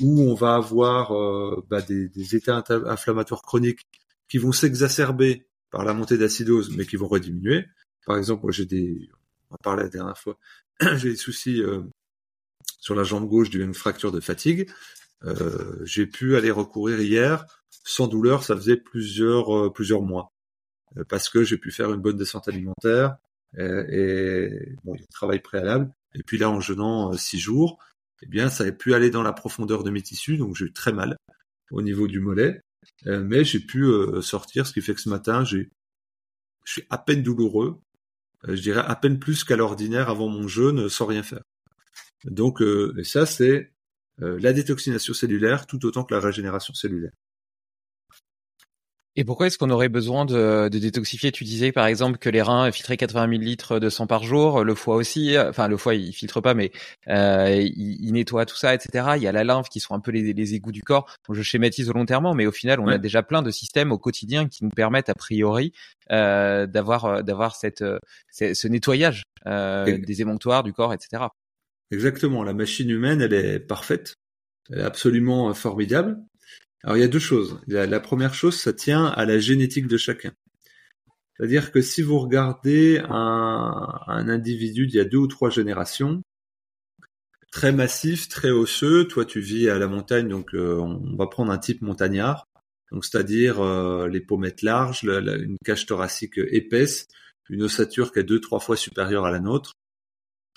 où 0.00 0.22
on 0.22 0.34
va 0.34 0.56
avoir 0.56 1.12
euh, 1.12 1.64
bah, 1.68 1.82
des, 1.82 2.36
états 2.36 2.62
inflammatoires 2.68 3.42
chroniques 3.42 3.86
qui 4.28 4.38
vont 4.38 4.52
s'exacerber 4.52 5.46
par 5.70 5.84
la 5.84 5.94
montée 5.94 6.18
d'acidose, 6.18 6.76
mais 6.76 6.86
qui 6.86 6.96
vont 6.96 7.08
rediminuer. 7.08 7.66
Par 8.06 8.16
exemple, 8.16 8.42
moi 8.42 8.52
j'ai 8.52 8.66
des, 8.66 9.08
on 9.50 9.54
en 9.54 9.58
parlait 9.58 9.84
la 9.84 9.88
dernière 9.88 10.18
fois, 10.18 10.38
j'ai 10.96 11.10
des 11.10 11.16
soucis 11.16 11.62
euh, 11.62 11.82
sur 12.78 12.94
la 12.94 13.04
jambe 13.04 13.28
gauche 13.28 13.50
d'une 13.50 13.74
fracture 13.74 14.12
de 14.12 14.20
fatigue. 14.20 14.70
Euh, 15.24 15.80
j'ai 15.84 16.06
pu 16.06 16.36
aller 16.36 16.50
recourir 16.50 17.00
hier 17.00 17.46
sans 17.86 18.06
douleur, 18.06 18.44
ça 18.44 18.56
faisait 18.56 18.76
plusieurs 18.76 19.72
plusieurs 19.72 20.00
mois 20.00 20.33
parce 21.08 21.28
que 21.28 21.42
j'ai 21.44 21.58
pu 21.58 21.70
faire 21.70 21.92
une 21.92 22.00
bonne 22.00 22.16
descente 22.16 22.48
alimentaire 22.48 23.16
et, 23.56 24.74
bon, 24.82 24.94
il 24.94 25.00
y 25.00 25.02
a 25.02 25.04
un 25.04 25.12
travail 25.12 25.40
préalable. 25.40 25.92
Et 26.14 26.22
puis 26.22 26.38
là, 26.38 26.50
en 26.50 26.60
jeûnant 26.60 27.12
six 27.14 27.38
jours, 27.38 27.78
eh 28.22 28.26
bien, 28.26 28.48
ça 28.48 28.64
a 28.64 28.72
pu 28.72 28.94
aller 28.94 29.10
dans 29.10 29.22
la 29.22 29.32
profondeur 29.32 29.84
de 29.84 29.90
mes 29.90 30.02
tissus, 30.02 30.36
donc 30.36 30.56
j'ai 30.56 30.66
eu 30.66 30.72
très 30.72 30.92
mal 30.92 31.16
au 31.70 31.82
niveau 31.82 32.06
du 32.06 32.20
mollet, 32.20 32.60
mais 33.04 33.44
j'ai 33.44 33.60
pu 33.60 33.86
sortir, 34.22 34.66
ce 34.66 34.72
qui 34.72 34.80
fait 34.80 34.94
que 34.94 35.00
ce 35.00 35.08
matin, 35.08 35.44
j'ai, 35.44 35.70
je 36.64 36.72
suis 36.72 36.84
à 36.90 36.98
peine 36.98 37.22
douloureux, 37.22 37.80
je 38.46 38.60
dirais 38.60 38.82
à 38.86 38.96
peine 38.96 39.18
plus 39.18 39.44
qu'à 39.44 39.56
l'ordinaire 39.56 40.08
avant 40.08 40.28
mon 40.28 40.48
jeûne, 40.48 40.88
sans 40.88 41.06
rien 41.06 41.22
faire. 41.22 41.42
Donc, 42.24 42.60
et 42.60 43.04
ça, 43.04 43.26
c'est 43.26 43.72
euh, 44.22 44.38
la 44.40 44.52
détoxination 44.52 45.12
cellulaire 45.12 45.66
tout 45.66 45.84
autant 45.86 46.04
que 46.04 46.14
la 46.14 46.20
régénération 46.20 46.72
cellulaire. 46.74 47.12
Et 49.16 49.24
pourquoi 49.24 49.46
est-ce 49.46 49.58
qu'on 49.58 49.70
aurait 49.70 49.88
besoin 49.88 50.24
de, 50.24 50.68
de, 50.68 50.78
détoxifier? 50.78 51.30
Tu 51.30 51.44
disais 51.44 51.70
par 51.70 51.86
exemple 51.86 52.18
que 52.18 52.28
les 52.28 52.42
reins 52.42 52.72
filtraient 52.72 52.96
80 52.96 53.28
000 53.28 53.40
litres 53.42 53.78
de 53.78 53.88
sang 53.88 54.08
par 54.08 54.24
jour, 54.24 54.64
le 54.64 54.74
foie 54.74 54.96
aussi. 54.96 55.38
Enfin, 55.38 55.68
le 55.68 55.76
foie 55.76 55.94
il 55.94 56.12
filtre 56.12 56.40
pas, 56.40 56.54
mais 56.54 56.72
euh, 57.08 57.62
il, 57.76 58.12
nettoie 58.12 58.44
tout 58.44 58.56
ça, 58.56 58.74
etc. 58.74 59.12
Il 59.16 59.22
y 59.22 59.28
a 59.28 59.32
la 59.32 59.44
lymphe 59.44 59.68
qui 59.68 59.78
sont 59.78 59.94
un 59.94 60.00
peu 60.00 60.10
les, 60.10 60.32
les 60.32 60.54
égouts 60.54 60.72
du 60.72 60.82
corps. 60.82 61.08
je 61.30 61.42
schématise 61.42 61.86
volontairement, 61.86 62.34
mais 62.34 62.46
au 62.46 62.52
final, 62.52 62.80
on 62.80 62.88
a 62.88 62.98
déjà 62.98 63.22
plein 63.22 63.42
de 63.42 63.50
systèmes 63.52 63.92
au 63.92 63.98
quotidien 63.98 64.48
qui 64.48 64.64
nous 64.64 64.70
permettent 64.70 65.08
a 65.08 65.14
priori 65.14 65.72
euh, 66.10 66.66
d'avoir 66.66 67.04
euh, 67.04 67.22
d'avoir 67.22 67.54
cette 67.54 67.82
euh, 67.82 67.98
ce 68.32 68.68
nettoyage 68.68 69.22
euh, 69.46 69.98
des 69.98 70.22
émonctoires 70.22 70.62
du 70.62 70.72
corps, 70.72 70.92
etc. 70.92 71.24
Exactement, 71.90 72.42
la 72.42 72.54
machine 72.54 72.90
humaine, 72.90 73.20
elle 73.20 73.34
est 73.34 73.60
parfaite, 73.60 74.14
elle 74.70 74.80
est 74.80 74.82
absolument 74.82 75.50
euh, 75.50 75.54
formidable. 75.54 76.18
Alors 76.84 76.98
il 76.98 77.00
y 77.00 77.04
a 77.04 77.08
deux 77.08 77.18
choses. 77.18 77.58
La, 77.66 77.98
première 77.98 78.34
chose, 78.34 78.60
ça 78.60 78.74
tient 78.74 79.06
à 79.06 79.24
la 79.24 79.38
génétique 79.38 79.88
de 79.88 79.96
chacun. 79.96 80.32
C'est-à-dire 81.36 81.72
que 81.72 81.80
si 81.80 82.02
vous 82.02 82.18
regardez 82.18 83.02
un, 83.08 83.98
individu 84.06 84.86
d'il 84.86 84.96
y 84.96 85.00
a 85.00 85.06
deux 85.06 85.18
ou 85.18 85.26
trois 85.26 85.48
générations, 85.48 86.22
très 87.50 87.72
massif, 87.72 88.28
très 88.28 88.50
osseux, 88.50 89.08
toi 89.08 89.24
tu 89.24 89.40
vis 89.40 89.70
à 89.70 89.78
la 89.78 89.88
montagne, 89.88 90.28
donc 90.28 90.54
euh, 90.54 90.76
on 90.76 91.16
va 91.16 91.26
prendre 91.26 91.50
un 91.50 91.58
type 91.58 91.80
montagnard, 91.80 92.46
donc 92.92 93.04
c'est-à-dire 93.06 93.60
euh, 93.60 94.06
les 94.06 94.20
pommettes 94.20 94.62
larges, 94.62 95.04
une 95.04 95.56
cage 95.64 95.86
thoracique 95.86 96.38
épaisse, 96.38 97.06
une 97.48 97.62
ossature 97.62 98.12
qui 98.12 98.18
est 98.18 98.24
deux 98.24 98.40
trois 98.40 98.60
fois 98.60 98.76
supérieure 98.76 99.24
à 99.24 99.30
la 99.30 99.40
nôtre, 99.40 99.72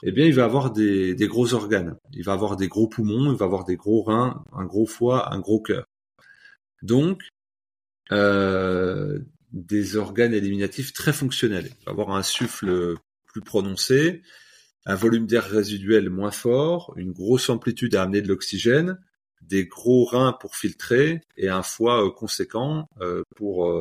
eh 0.04 0.12
bien, 0.12 0.26
il 0.26 0.34
va 0.34 0.44
avoir 0.44 0.72
des, 0.72 1.16
gros 1.22 1.54
organes. 1.54 1.96
Il 2.13 2.24
va 2.24 2.34
avoir 2.34 2.56
des 2.56 2.68
gros 2.68 2.88
poumons, 2.88 3.32
il 3.32 3.38
va 3.38 3.46
avoir 3.46 3.63
des 3.63 3.78
gros 3.78 4.04
reins, 4.04 4.44
un 4.54 4.66
gros 4.66 4.86
foie, 4.86 5.34
un 5.34 5.40
gros 5.40 5.60
cœur. 5.60 5.86
Donc, 6.82 7.24
euh, 8.12 9.19
des 9.52 9.96
organes 9.96 10.34
éliminatifs 10.34 10.94
très 10.94 11.13
fonctionnels. 11.13 11.69
Va 11.86 11.92
avoir 11.92 12.12
un 12.12 12.23
souffle 12.23 12.96
plus 13.25 13.42
prononcé, 13.42 14.21
un 14.86 14.96
volume 14.96 15.25
d'air 15.25 15.44
résiduel 15.44 16.10
moins 16.10 16.32
fort, 16.32 16.94
une 16.98 17.12
grosse 17.12 17.50
amplitude 17.50 17.96
à 17.96 18.04
amener 18.04 18.21
de 18.21 18.28
l'oxygène, 18.28 19.00
des 19.42 19.65
gros 19.65 20.06
reins 20.06 20.34
pour 20.34 20.56
filtrer 20.56 21.21
et 21.38 21.50
un 21.50 21.63
foie 21.63 22.06
euh, 22.06 22.12
conséquent 22.12 22.88
euh, 23.02 23.23
pour 23.36 23.71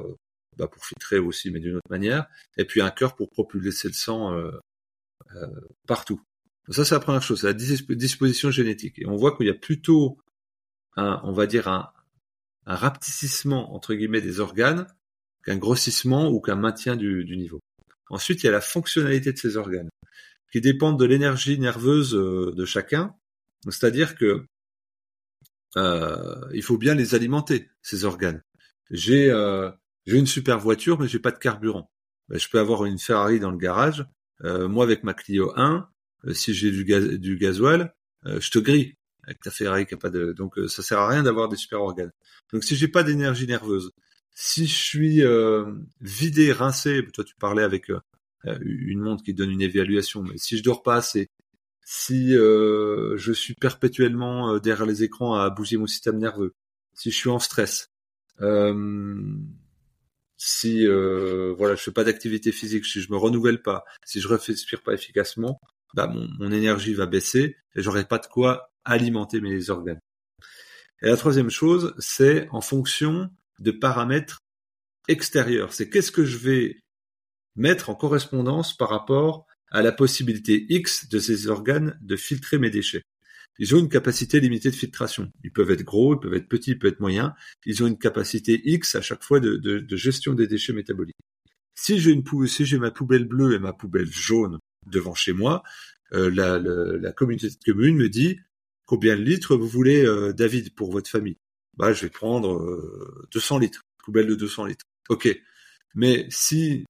bah, 0.56 0.68
pour 0.68 0.84
filtrer 0.84 1.18
aussi, 1.18 1.50
mais 1.50 1.60
d'une 1.60 1.76
autre 1.76 1.90
manière, 1.90 2.26
et 2.56 2.64
puis 2.64 2.80
un 2.80 2.90
cœur 2.90 3.14
pour 3.14 3.28
propulser 3.28 3.88
le 3.88 3.94
sang 3.94 4.34
partout. 5.86 6.22
Ça, 6.70 6.84
c'est 6.84 6.94
la 6.94 7.00
première 7.00 7.22
chose, 7.22 7.42
la 7.42 7.52
disposition 7.52 8.50
génétique. 8.50 8.98
Et 8.98 9.06
on 9.06 9.16
voit 9.16 9.36
qu'il 9.36 9.46
y 9.46 9.50
a 9.50 9.54
plutôt 9.54 10.18
un, 10.96 11.20
on 11.24 11.32
va 11.32 11.46
dire 11.46 11.68
un, 11.68 11.92
un 12.66 12.74
rapetissement 12.74 13.74
entre 13.74 13.94
guillemets 13.94 14.20
des 14.20 14.40
organes 14.40 14.86
qu'un 15.44 15.56
grossissement 15.56 16.28
ou 16.28 16.40
qu'un 16.40 16.56
maintien 16.56 16.96
du, 16.96 17.24
niveau. 17.36 17.60
Ensuite, 18.10 18.42
il 18.42 18.46
y 18.46 18.48
a 18.48 18.52
la 18.52 18.60
fonctionnalité 18.60 19.32
de 19.32 19.38
ces 19.38 19.56
organes, 19.56 19.88
qui 20.52 20.60
dépendent 20.60 20.98
de 20.98 21.04
l'énergie 21.04 21.58
nerveuse 21.58 22.12
de 22.12 22.64
chacun. 22.64 23.14
C'est-à-dire 23.64 24.16
que 24.16 24.44
il 25.76 26.62
faut 26.62 26.78
bien 26.78 26.94
les 26.94 27.14
alimenter 27.14 27.70
ces 27.82 28.04
organes. 28.04 28.42
J'ai 28.90 29.30
j'ai 30.06 30.18
une 30.18 30.26
super 30.26 30.58
voiture, 30.58 31.00
mais 31.00 31.08
j'ai 31.08 31.18
pas 31.18 31.32
de 31.32 31.38
carburant. 31.38 31.90
Ben, 32.28 32.38
je 32.38 32.48
peux 32.48 32.60
avoir 32.60 32.84
une 32.84 32.98
Ferrari 32.98 33.40
dans 33.40 33.50
le 33.50 33.58
garage. 33.58 34.04
moi, 34.42 34.84
avec 34.84 35.04
ma 35.04 35.14
Clio 35.14 35.52
1, 35.56 35.88
si 36.32 36.54
j'ai 36.54 36.72
du, 36.72 36.84
gaz, 36.84 37.04
du 37.04 37.36
gasoil, 37.36 37.94
je 38.24 38.50
te 38.50 38.58
grille 38.58 38.95
avec 39.26 39.40
ta 39.40 39.50
Ferrari 39.50 39.86
qui 39.86 39.94
a 39.94 39.98
pas 39.98 40.10
de. 40.10 40.32
Donc, 40.32 40.54
ça 40.68 40.82
sert 40.82 40.98
à 40.98 41.08
rien 41.08 41.22
d'avoir 41.22 41.48
des 41.48 41.56
super 41.56 41.82
organes. 41.82 42.12
Donc, 42.52 42.64
si 42.64 42.76
j'ai 42.76 42.88
pas 42.88 43.02
d'énergie 43.02 43.46
nerveuse, 43.46 43.90
si 44.38 44.66
je 44.66 44.76
suis 44.76 45.24
euh, 45.24 45.64
vidé, 46.02 46.52
rincé, 46.52 47.02
toi 47.14 47.24
tu 47.24 47.34
parlais 47.36 47.62
avec 47.62 47.90
euh, 47.90 47.98
une 48.60 49.00
montre 49.00 49.24
qui 49.24 49.32
donne 49.32 49.50
une 49.50 49.62
évaluation, 49.62 50.22
mais 50.22 50.36
si 50.36 50.58
je 50.58 50.62
dors 50.62 50.82
pas 50.82 50.96
assez, 50.96 51.30
si 51.86 52.36
euh, 52.36 53.16
je 53.16 53.32
suis 53.32 53.54
perpétuellement 53.54 54.58
derrière 54.58 54.84
les 54.84 55.02
écrans 55.02 55.34
à 55.34 55.48
bouger 55.48 55.78
mon 55.78 55.86
système 55.86 56.18
nerveux, 56.18 56.52
si 56.92 57.10
je 57.10 57.16
suis 57.16 57.30
en 57.30 57.38
stress, 57.38 57.88
si 60.36 60.86
voilà 60.86 61.74
je 61.74 61.82
fais 61.82 61.92
pas 61.92 62.04
d'activité 62.04 62.52
physique, 62.52 62.84
si 62.84 63.00
je 63.00 63.10
me 63.10 63.16
renouvelle 63.16 63.62
pas, 63.62 63.84
si 64.04 64.20
je 64.20 64.28
respire 64.28 64.82
pas 64.82 64.92
efficacement, 64.92 65.58
bah 65.94 66.08
mon, 66.08 66.28
mon 66.38 66.52
énergie 66.52 66.92
va 66.92 67.06
baisser 67.06 67.56
et 67.74 67.82
j'aurai 67.82 68.04
pas 68.04 68.18
de 68.18 68.26
quoi 68.26 68.70
alimenter 68.86 69.40
mes 69.40 69.68
organes. 69.70 70.00
Et 71.02 71.08
la 71.08 71.16
troisième 71.16 71.50
chose, 71.50 71.94
c'est 71.98 72.48
en 72.50 72.60
fonction 72.60 73.28
de 73.58 73.70
paramètres 73.70 74.38
extérieurs. 75.08 75.72
C'est 75.72 75.90
qu'est-ce 75.90 76.12
que 76.12 76.24
je 76.24 76.38
vais 76.38 76.80
mettre 77.56 77.90
en 77.90 77.94
correspondance 77.94 78.76
par 78.76 78.88
rapport 78.88 79.46
à 79.70 79.82
la 79.82 79.92
possibilité 79.92 80.66
X 80.68 81.08
de 81.08 81.18
ces 81.18 81.48
organes 81.48 81.98
de 82.00 82.16
filtrer 82.16 82.58
mes 82.58 82.70
déchets. 82.70 83.02
Ils 83.58 83.74
ont 83.74 83.78
une 83.78 83.88
capacité 83.88 84.38
limitée 84.40 84.70
de 84.70 84.76
filtration. 84.76 85.30
Ils 85.42 85.52
peuvent 85.52 85.70
être 85.70 85.82
gros, 85.82 86.14
ils 86.14 86.20
peuvent 86.20 86.34
être 86.34 86.48
petits, 86.48 86.72
ils 86.72 86.78
peuvent 86.78 86.92
être 86.92 87.00
moyens. 87.00 87.32
Ils 87.64 87.82
ont 87.82 87.86
une 87.86 87.98
capacité 87.98 88.60
X 88.64 88.94
à 88.94 89.00
chaque 89.00 89.22
fois 89.22 89.40
de, 89.40 89.86
gestion 89.96 90.34
des 90.34 90.46
déchets 90.46 90.74
métaboliques. 90.74 91.16
Si 91.74 91.98
j'ai 91.98 92.10
une 92.10 92.24
j'ai 92.46 92.78
ma 92.78 92.90
poubelle 92.90 93.24
bleue 93.24 93.54
et 93.54 93.58
ma 93.58 93.72
poubelle 93.72 94.10
jaune 94.10 94.58
devant 94.86 95.14
chez 95.14 95.32
moi, 95.32 95.62
euh, 96.12 96.30
la, 96.30 97.12
communauté 97.12 97.48
de 97.48 97.56
communes 97.64 97.96
me 97.96 98.08
dit 98.08 98.38
combien 98.86 99.16
de 99.16 99.22
litres 99.22 99.56
vous 99.56 99.68
voulez, 99.68 100.04
euh, 100.04 100.32
David, 100.32 100.74
pour 100.74 100.90
votre 100.90 101.10
famille? 101.10 101.36
Bah, 101.76 101.92
je 101.92 102.02
vais 102.02 102.10
prendre 102.10 103.26
200 103.32 103.56
euh, 103.56 103.60
litres, 103.60 103.82
poubelle 104.02 104.26
de 104.26 104.34
200 104.34 104.66
litres. 104.66 104.84
Ok. 105.08 105.28
Mais 105.94 106.26
si 106.30 106.84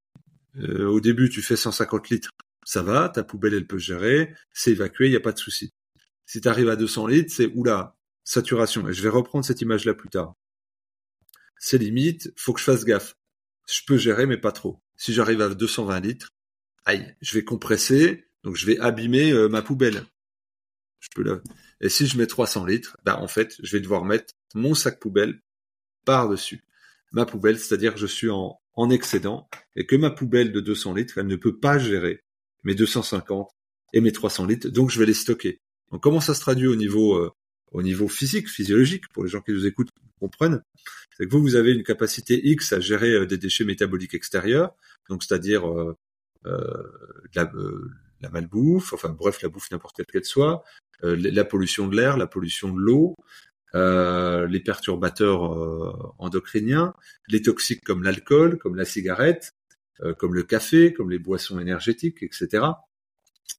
euh, 0.59 0.87
au 0.87 1.01
début 1.01 1.29
tu 1.29 1.43
fais 1.43 1.57
150 1.57 2.09
litres, 2.11 2.31
ça 2.65 2.83
va, 2.83 3.09
ta 3.09 3.23
poubelle 3.23 3.55
elle 3.55 3.67
peut 3.67 3.79
gérer, 3.79 4.35
c'est 4.53 4.73
évacué, 4.73 5.07
il 5.07 5.11
n'y 5.11 5.17
a 5.17 5.21
pas 5.21 5.33
de 5.33 5.39
souci. 5.39 5.71
Si 6.25 6.41
tu 6.41 6.49
arrives 6.49 6.69
à 6.69 6.77
200 6.77 7.07
litres, 7.07 7.33
c'est 7.33 7.47
oula, 7.55 7.97
saturation. 8.25 8.89
Et 8.89 8.93
je 8.93 9.03
vais 9.03 9.09
reprendre 9.09 9.45
cette 9.45 9.61
image-là 9.61 9.95
plus 9.95 10.09
tard. 10.09 10.35
C'est 11.59 11.79
limite, 11.79 12.33
faut 12.37 12.53
que 12.53 12.61
je 12.61 12.65
fasse 12.65 12.85
gaffe. 12.85 13.15
Je 13.69 13.81
peux 13.87 13.97
gérer, 13.97 14.27
mais 14.27 14.37
pas 14.37 14.53
trop. 14.53 14.81
Si 14.97 15.13
j'arrive 15.13 15.41
à 15.41 15.49
220 15.49 16.01
litres, 16.01 16.31
aïe, 16.85 17.17
je 17.21 17.35
vais 17.35 17.45
compresser, 17.45 18.25
donc 18.43 18.57
je 18.57 18.67
vais 18.67 18.79
abîmer 18.79 19.33
euh, 19.33 19.49
ma 19.49 19.63
poubelle. 19.63 20.05
Je 21.01 21.09
peux 21.15 21.23
la... 21.23 21.41
Et 21.81 21.89
si 21.89 22.07
je 22.07 22.16
mets 22.18 22.27
300 22.27 22.64
litres, 22.64 22.97
bah 23.05 23.18
en 23.20 23.29
fait, 23.29 23.57
je 23.62 23.77
vais 23.77 23.81
devoir 23.81 24.05
mettre 24.05 24.35
mon 24.55 24.74
sac 24.74 24.99
poubelle 24.99 25.41
par-dessus 26.05 26.62
ma 27.12 27.24
poubelle, 27.24 27.59
c'est-à-dire 27.59 27.95
que 27.95 28.01
je 28.01 28.07
suis 28.07 28.31
en, 28.31 28.61
en 28.74 28.91
excédent 28.91 29.49
et 29.74 29.87
que 29.87 29.97
ma 29.97 30.11
poubelle 30.11 30.53
de 30.53 30.61
200 30.61 30.95
litres, 30.95 31.18
elle 31.18 31.27
ne 31.27 31.37
peut 31.37 31.59
pas 31.59 31.79
gérer 31.79 32.22
mes 32.64 32.74
250 32.74 33.51
et 33.93 34.01
mes 34.01 34.12
300 34.12 34.47
litres, 34.47 34.68
donc 34.68 34.91
je 34.91 34.99
vais 34.99 35.07
les 35.07 35.14
stocker. 35.14 35.61
Donc 35.91 36.03
comment 36.03 36.20
ça 36.20 36.35
se 36.35 36.41
traduit 36.41 36.66
au 36.66 36.77
niveau 36.77 37.14
euh, 37.16 37.31
au 37.72 37.83
niveau 37.83 38.09
physique, 38.09 38.49
physiologique, 38.49 39.09
pour 39.09 39.24
les 39.24 39.31
gens 39.31 39.41
qui 39.41 39.53
nous 39.53 39.66
écoutent 39.66 39.91
comprennent, 40.20 40.62
c'est 41.16 41.27
que 41.27 41.31
vous, 41.31 41.43
vous 41.43 41.57
avez 41.57 41.72
une 41.72 41.83
capacité 41.83 42.41
X 42.49 42.72
à 42.72 42.81
gérer 42.81 43.12
euh, 43.12 43.27
des 43.27 43.39
déchets 43.39 43.64
métaboliques 43.64 44.14
extérieurs, 44.14 44.74
donc 45.09 45.22
c'est-à-dire 45.22 45.68
euh, 45.68 45.97
la, 47.35 47.51
la 48.27 48.33
malbouffe, 48.33 48.93
enfin 48.93 49.11
bref, 49.11 49.41
la 49.43 49.49
bouffe 49.49 49.70
n'importe 49.70 49.97
quelle 49.97 50.07
qu'elle 50.07 50.24
soit, 50.24 50.64
la 51.03 51.45
pollution 51.45 51.87
de 51.87 51.97
l'air, 51.97 52.16
la 52.16 52.27
pollution 52.27 52.72
de 52.72 52.79
l'eau, 52.79 53.16
euh, 53.74 54.47
les 54.47 54.61
perturbateurs 54.61 55.53
euh, 55.55 55.93
endocriniens, 56.18 56.95
les 57.29 57.43
toxiques 57.43 57.85
comme 57.85 58.03
l'alcool, 58.03 58.59
comme 58.59 58.74
la 58.74 58.87
cigarette, 58.87 59.53
euh, 60.01 60.14
comme 60.14 60.35
le 60.35 60.45
café, 60.45 60.93
comme 60.93 61.11
les 61.11 61.18
boissons 61.18 61.59
énergétiques, 61.59 62.22
etc. 62.22 62.64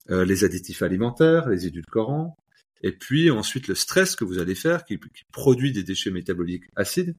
les 0.09 0.45
additifs 0.45 0.81
alimentaires, 0.81 1.49
les 1.49 1.67
édulcorants, 1.67 2.37
et 2.81 2.93
puis 2.93 3.29
ensuite 3.29 3.67
le 3.67 3.75
stress 3.75 4.15
que 4.15 4.23
vous 4.23 4.39
allez 4.39 4.55
faire 4.55 4.85
qui, 4.85 4.97
produit 5.33 5.73
des 5.73 5.83
déchets 5.83 6.11
métaboliques 6.11 6.63
acides. 6.75 7.15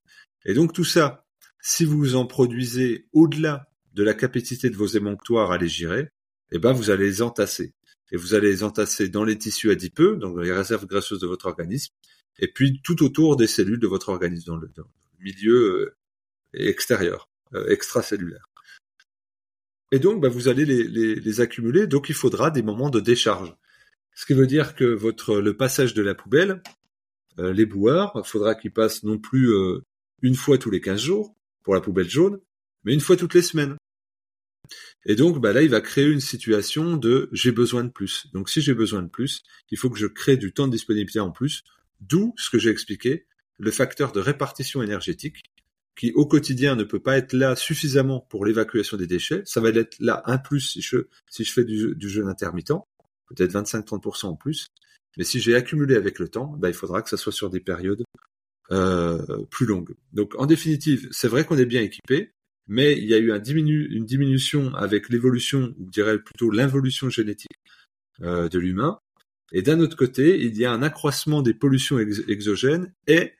Et 0.46 0.54
donc 0.54 0.72
tout 0.72 0.84
ça, 0.84 1.26
si 1.60 1.84
vous 1.84 2.16
en 2.16 2.26
produisez 2.26 3.06
au-delà 3.12 3.68
de 3.92 4.02
la 4.02 4.14
capacité 4.14 4.70
de 4.70 4.76
vos 4.76 4.86
émonctoires 4.86 5.52
à 5.52 5.58
les 5.58 5.68
gérer, 5.68 6.08
eh 6.52 6.58
ben 6.58 6.72
vous 6.72 6.90
allez 6.90 7.06
les 7.06 7.22
entasser. 7.22 7.74
Et 8.10 8.16
vous 8.16 8.34
allez 8.34 8.48
les 8.48 8.62
entasser 8.62 9.08
dans 9.08 9.24
les 9.24 9.36
tissus 9.36 9.70
adipeux, 9.70 10.16
donc 10.16 10.36
dans 10.36 10.42
les 10.42 10.52
réserves 10.52 10.86
graisseuses 10.86 11.20
de 11.20 11.26
votre 11.26 11.46
organisme, 11.46 11.92
et 12.38 12.48
puis 12.48 12.80
tout 12.82 13.02
autour 13.02 13.36
des 13.36 13.46
cellules 13.46 13.80
de 13.80 13.86
votre 13.86 14.08
organisme, 14.08 14.46
dans 14.46 14.56
le, 14.56 14.70
milieu 15.20 15.96
euh, 16.54 16.68
extérieur, 16.68 17.28
euh, 17.54 17.68
extracellulaire. 17.68 18.48
Et 19.90 19.98
donc, 19.98 20.20
bah, 20.20 20.28
vous 20.28 20.48
allez 20.48 20.64
les, 20.64 21.40
accumuler, 21.40 21.86
donc 21.86 22.08
il 22.08 22.14
faudra 22.14 22.50
des 22.50 22.62
moments 22.62 22.90
de 22.90 23.00
décharge. 23.00 23.54
Ce 24.14 24.26
qui 24.26 24.34
veut 24.34 24.46
dire 24.46 24.74
que 24.74 24.84
votre 24.84 25.40
le 25.40 25.56
passage 25.56 25.94
de 25.94 26.02
la 26.02 26.14
poubelle, 26.14 26.62
euh, 27.38 27.52
les 27.52 27.66
boueurs, 27.66 28.26
faudra 28.26 28.54
qu'ils 28.54 28.72
passent 28.72 29.02
non 29.02 29.18
plus 29.18 29.50
une 30.22 30.34
fois 30.34 30.58
tous 30.58 30.70
les 30.70 30.80
15 30.80 31.00
jours 31.00 31.34
pour 31.62 31.74
la 31.74 31.80
poubelle 31.80 32.08
jaune, 32.08 32.40
mais 32.84 32.94
une 32.94 33.00
fois 33.00 33.16
toutes 33.16 33.34
les 33.34 33.42
semaines. 33.42 33.76
Et 35.06 35.14
donc 35.14 35.40
bah 35.40 35.52
là, 35.52 35.62
il 35.62 35.70
va 35.70 35.80
créer 35.80 36.06
une 36.06 36.20
situation 36.20 36.96
de 36.96 37.28
j'ai 37.32 37.52
besoin 37.52 37.84
de 37.84 37.90
plus. 37.90 38.26
Donc 38.32 38.48
si 38.48 38.60
j'ai 38.60 38.74
besoin 38.74 39.02
de 39.02 39.08
plus, 39.08 39.42
il 39.70 39.78
faut 39.78 39.90
que 39.90 39.98
je 39.98 40.06
crée 40.06 40.36
du 40.36 40.52
temps 40.52 40.66
de 40.66 40.72
disponibilité 40.72 41.20
en 41.20 41.30
plus 41.30 41.62
D'où 42.00 42.32
ce 42.36 42.50
que 42.50 42.58
j'ai 42.58 42.70
expliqué, 42.70 43.26
le 43.58 43.70
facteur 43.70 44.12
de 44.12 44.20
répartition 44.20 44.82
énergétique, 44.82 45.42
qui 45.96 46.12
au 46.12 46.26
quotidien 46.26 46.76
ne 46.76 46.84
peut 46.84 47.00
pas 47.00 47.18
être 47.18 47.32
là 47.32 47.56
suffisamment 47.56 48.20
pour 48.20 48.46
l'évacuation 48.46 48.96
des 48.96 49.08
déchets. 49.08 49.42
Ça 49.44 49.60
va 49.60 49.70
être 49.70 49.96
là 49.98 50.22
un 50.26 50.38
plus 50.38 50.60
si 50.60 50.80
je, 50.80 50.98
fais 51.44 51.64
du, 51.64 51.94
du 51.96 52.08
jeûne 52.08 52.28
intermittent, 52.28 52.84
peut-être 53.26 53.52
25-30% 53.52 54.26
en 54.26 54.36
plus. 54.36 54.68
Mais 55.16 55.24
si 55.24 55.40
j'ai 55.40 55.56
accumulé 55.56 55.96
avec 55.96 56.20
le 56.20 56.28
temps, 56.28 56.54
bah, 56.58 56.68
il 56.68 56.74
faudra 56.74 57.02
que 57.02 57.10
ça 57.10 57.16
soit 57.16 57.32
sur 57.32 57.50
des 57.50 57.58
périodes 57.58 58.04
euh, 58.70 59.44
plus 59.50 59.66
longues. 59.66 59.96
Donc 60.12 60.34
en 60.38 60.46
définitive, 60.46 61.08
c'est 61.10 61.28
vrai 61.28 61.44
qu'on 61.44 61.58
est 61.58 61.66
bien 61.66 61.82
équipé, 61.82 62.32
mais 62.68 62.92
il 62.92 63.04
y 63.04 63.14
a 63.14 63.18
eu 63.18 63.32
une 63.32 64.04
diminution 64.04 64.74
avec 64.74 65.08
l'évolution, 65.08 65.74
ou 65.78 65.88
je 65.94 66.16
plutôt 66.16 66.50
l'involution 66.50 67.08
génétique 67.10 67.58
euh, 68.22 68.48
de 68.48 68.58
l'humain, 68.58 69.00
et 69.52 69.62
d'un 69.62 69.80
autre 69.80 69.96
côté, 69.96 70.40
il 70.44 70.56
y 70.56 70.64
a 70.64 70.72
un 70.72 70.82
accroissement 70.82 71.42
des 71.42 71.54
pollutions 71.54 71.98
exogènes 71.98 72.92
et 73.06 73.32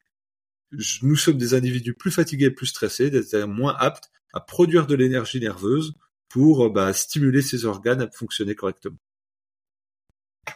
nous 1.03 1.17
sommes 1.17 1.39
des 1.39 1.55
individus 1.55 1.95
plus 1.95 2.11
fatigués, 2.11 2.51
plus 2.51 2.67
stressés, 2.67 3.11
c'est-à-dire 3.11 3.49
moins 3.49 3.75
aptes 3.79 4.11
à 4.33 4.41
produire 4.41 4.87
de 4.87 4.95
l'énergie 4.95 5.41
nerveuse 5.41 5.95
pour 6.29 6.71
bah, 6.71 6.93
stimuler 6.93 7.43
ces 7.43 7.65
organes 7.65 8.03
à 8.03 8.11
fonctionner 8.11 8.55
correctement. 8.55 8.99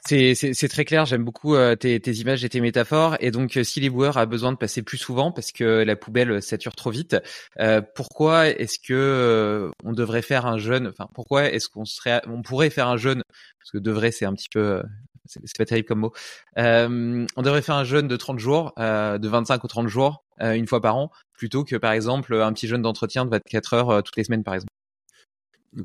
C'est 0.07 0.69
très 0.69 0.85
clair, 0.85 1.07
j'aime 1.07 1.25
beaucoup 1.25 1.55
euh, 1.55 1.77
tes, 1.77 2.01
tes, 2.01 2.13
images 2.13 2.45
et 2.45 2.49
tes 2.49 2.61
métaphores. 2.61 3.17
Et 3.21 3.31
donc, 3.31 3.57
euh, 3.57 3.65
si 3.65 3.81
les 3.81 3.91
boueurs 3.91 4.17
a 4.17 4.27
besoin 4.27 4.53
de 4.53 4.57
passer 4.57 4.83
plus 4.83 4.99
souvent 4.99 5.33
parce 5.33 5.53
que 5.53 5.85
la 5.85 5.97
poubelle 5.97 6.43
sature 6.43 6.75
trop 6.75 6.91
vite, 6.91 7.17
euh, 7.61 7.81
pourquoi 7.95 8.49
est-ce 8.49 8.79
que 8.79 9.71
on 9.85 9.93
devrait 9.93 10.23
faire 10.23 10.47
un 10.47 10.59
jeûne? 10.59 10.89
Enfin, 10.89 11.09
pourquoi 11.15 11.51
est-ce 11.51 11.69
qu'on 11.69 11.85
serait, 11.85 12.23
on 12.27 12.43
pourrait 12.43 12.71
faire 12.71 12.89
un 12.89 12.97
jeûne? 12.97 13.23
Parce 13.59 13.71
que 13.71 13.79
devrait, 13.79 14.13
c'est 14.13 14.25
un 14.25 14.35
petit 14.35 14.49
peu 14.51 14.83
c'est 15.27 15.57
pas 15.57 15.65
terrible 15.65 15.87
comme 15.87 16.01
mot. 16.01 16.13
Euh, 16.59 17.27
on 17.37 17.43
devrait 17.43 17.63
faire 17.63 17.77
un 17.77 17.85
jeûne 17.85 18.09
de 18.09 18.17
30 18.17 18.39
jours, 18.39 18.73
euh, 18.79 19.19
de 19.19 19.29
25 19.29 19.63
ou 19.65 19.69
30 19.69 19.89
jours, 19.89 20.25
euh, 20.41 20.53
une 20.53 20.67
fois 20.67 20.81
par 20.81 20.97
an, 20.97 21.11
plutôt 21.33 21.65
que 21.65 21.77
par 21.77 21.93
exemple 21.93 22.35
un 22.35 22.53
petit 22.53 22.67
jeûne 22.67 22.83
d'entretien 22.83 23.25
de 23.25 23.31
24 23.31 23.75
heures 23.75 24.03
toutes 24.03 24.17
les 24.17 24.25
semaines 24.25 24.45
par 24.45 24.55
exemple. 24.55 24.73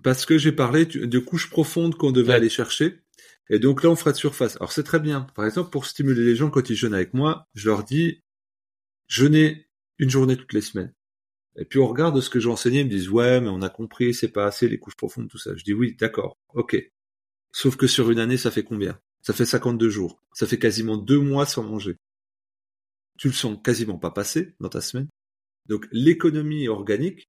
Parce 0.04 0.26
que 0.26 0.38
j'ai 0.38 0.52
parlé 0.52 0.86
de 0.86 1.20
couches 1.20 1.50
profondes 1.50 1.96
qu'on 1.96 2.12
devait 2.12 2.34
aller 2.34 2.50
chercher. 2.50 3.00
Et 3.50 3.60
donc 3.60 3.84
là, 3.84 3.90
on 3.90 3.96
fera 3.96 4.12
de 4.12 4.18
surface. 4.18 4.56
Alors 4.58 4.72
c'est 4.72 4.84
très 4.84 5.00
bien. 5.00 5.22
Par 5.36 5.46
exemple, 5.46 5.70
pour 5.70 5.86
stimuler 5.86 6.24
les 6.24 6.36
gens 6.36 6.50
quand 6.50 6.70
ils 6.70 6.76
jeûnent 6.76 6.94
avec 6.94 7.14
moi, 7.14 7.48
je 7.54 7.70
leur 7.70 7.84
dis, 7.84 8.24
jeûnez 9.08 9.70
une 10.00 10.10
journée 10.10 10.38
toutes 10.38 10.54
les 10.54 10.62
semaines. 10.62 10.94
Et 11.56 11.66
puis 11.66 11.80
on 11.80 11.88
regarde 11.88 12.20
ce 12.22 12.30
que 12.30 12.40
j'ai 12.40 12.50
enseigné, 12.50 12.82
ils 12.82 12.86
me 12.86 12.90
disent, 12.90 13.10
ouais, 13.10 13.42
mais 13.42 13.50
on 13.50 13.62
a 13.62 13.70
compris, 13.70 14.14
c'est 14.14 14.28
pas 14.28 14.46
assez 14.46 14.68
les 14.70 14.80
couches 14.80 14.96
profondes, 14.96 15.30
tout 15.30 15.40
ça. 15.40 15.56
Je 15.56 15.64
dis, 15.64 15.74
oui, 15.74 15.96
d'accord, 15.96 16.38
ok. 16.54 16.78
Sauf 17.52 17.76
que 17.78 17.88
sur 17.88 18.12
une 18.12 18.20
année, 18.20 18.38
ça 18.38 18.52
fait 18.52 18.64
combien? 18.64 19.00
Ça 19.22 19.34
fait 19.34 19.46
52 19.46 19.90
jours. 19.90 20.22
Ça 20.34 20.46
fait 20.46 20.60
quasiment 20.60 20.98
deux 20.98 21.20
mois 21.20 21.46
sans 21.46 21.64
manger. 21.64 21.98
Tu 23.18 23.28
le 23.28 23.34
sens 23.34 23.58
quasiment 23.64 23.98
pas 23.98 24.12
passer 24.12 24.54
dans 24.60 24.70
ta 24.70 24.82
semaine. 24.82 25.10
Donc 25.66 25.88
l'économie 25.92 26.68
organique, 26.68 27.28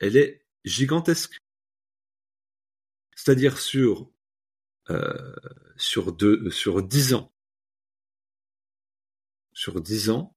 elle 0.00 0.16
est 0.16 0.44
gigantesque. 0.64 1.38
C'est-à-dire 3.16 3.58
sur 3.58 4.10
sur 5.76 6.12
deux, 6.12 6.50
sur 6.50 6.82
dix 6.82 7.14
ans, 7.14 7.32
sur 9.52 9.80
dix 9.80 10.10
ans, 10.10 10.34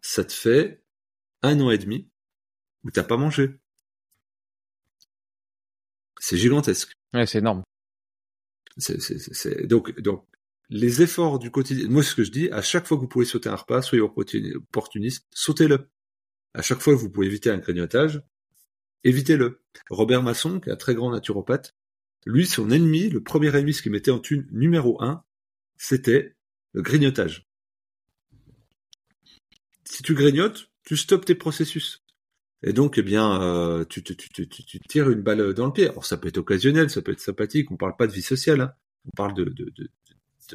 ça 0.00 0.24
te 0.24 0.32
fait 0.32 0.82
un 1.42 1.60
an 1.60 1.70
et 1.70 1.78
demi 1.78 2.08
où 2.84 2.90
t'as 2.90 3.02
pas 3.02 3.16
mangé. 3.16 3.58
C'est 6.20 6.36
gigantesque. 6.36 6.92
Ouais, 7.12 7.26
c'est 7.26 7.38
énorme. 7.38 7.64
C'est, 8.76 9.66
donc, 9.66 9.98
donc, 10.00 10.26
les 10.68 11.02
efforts 11.02 11.38
du 11.38 11.50
quotidien. 11.50 11.88
Moi, 11.88 12.02
ce 12.02 12.14
que 12.14 12.24
je 12.24 12.30
dis, 12.30 12.50
à 12.50 12.62
chaque 12.62 12.86
fois 12.86 12.96
que 12.96 13.02
vous 13.02 13.08
pouvez 13.08 13.24
sauter 13.24 13.48
un 13.48 13.56
repas, 13.56 13.82
soyez 13.82 14.02
opportuniste, 14.02 15.26
sautez-le. 15.30 15.90
À 16.54 16.62
chaque 16.62 16.80
fois 16.80 16.94
que 16.94 16.98
vous 16.98 17.10
pouvez 17.10 17.26
éviter 17.26 17.50
un 17.50 17.58
grignotage, 17.58 18.22
évitez-le. 19.04 19.62
Robert 19.90 20.22
Masson, 20.22 20.60
qui 20.60 20.68
est 20.68 20.72
un 20.72 20.76
très 20.76 20.94
grand 20.94 21.10
naturopathe, 21.10 21.74
lui, 22.26 22.46
son 22.46 22.70
ennemi, 22.70 23.08
le 23.10 23.22
premier 23.22 23.54
ennemi, 23.54 23.74
ce 23.74 23.82
qu'il 23.82 23.92
mettait 23.92 24.10
en 24.10 24.18
thune 24.18 24.46
numéro 24.50 25.02
un, 25.02 25.22
c'était 25.76 26.34
le 26.72 26.82
grignotage. 26.82 27.46
Si 29.84 30.02
tu 30.02 30.14
grignotes, 30.14 30.70
tu 30.84 30.96
stoppes 30.96 31.24
tes 31.24 31.34
processus. 31.34 32.02
Et 32.62 32.72
donc, 32.72 32.96
eh 32.96 33.02
bien, 33.02 33.42
euh, 33.42 33.84
tu, 33.84 34.02
tires 34.02 35.10
une 35.10 35.20
balle 35.20 35.52
dans 35.52 35.66
le 35.66 35.72
pied. 35.72 35.88
Alors, 35.88 36.06
ça 36.06 36.16
peut 36.16 36.28
être 36.28 36.38
occasionnel, 36.38 36.88
ça 36.88 37.02
peut 37.02 37.12
être 37.12 37.20
sympathique. 37.20 37.70
On 37.70 37.76
parle 37.76 37.96
pas 37.96 38.06
de 38.06 38.12
vie 38.12 38.22
sociale. 38.22 38.62
Hein. 38.62 38.72
On 39.06 39.10
parle 39.10 39.34
de, 39.34 39.54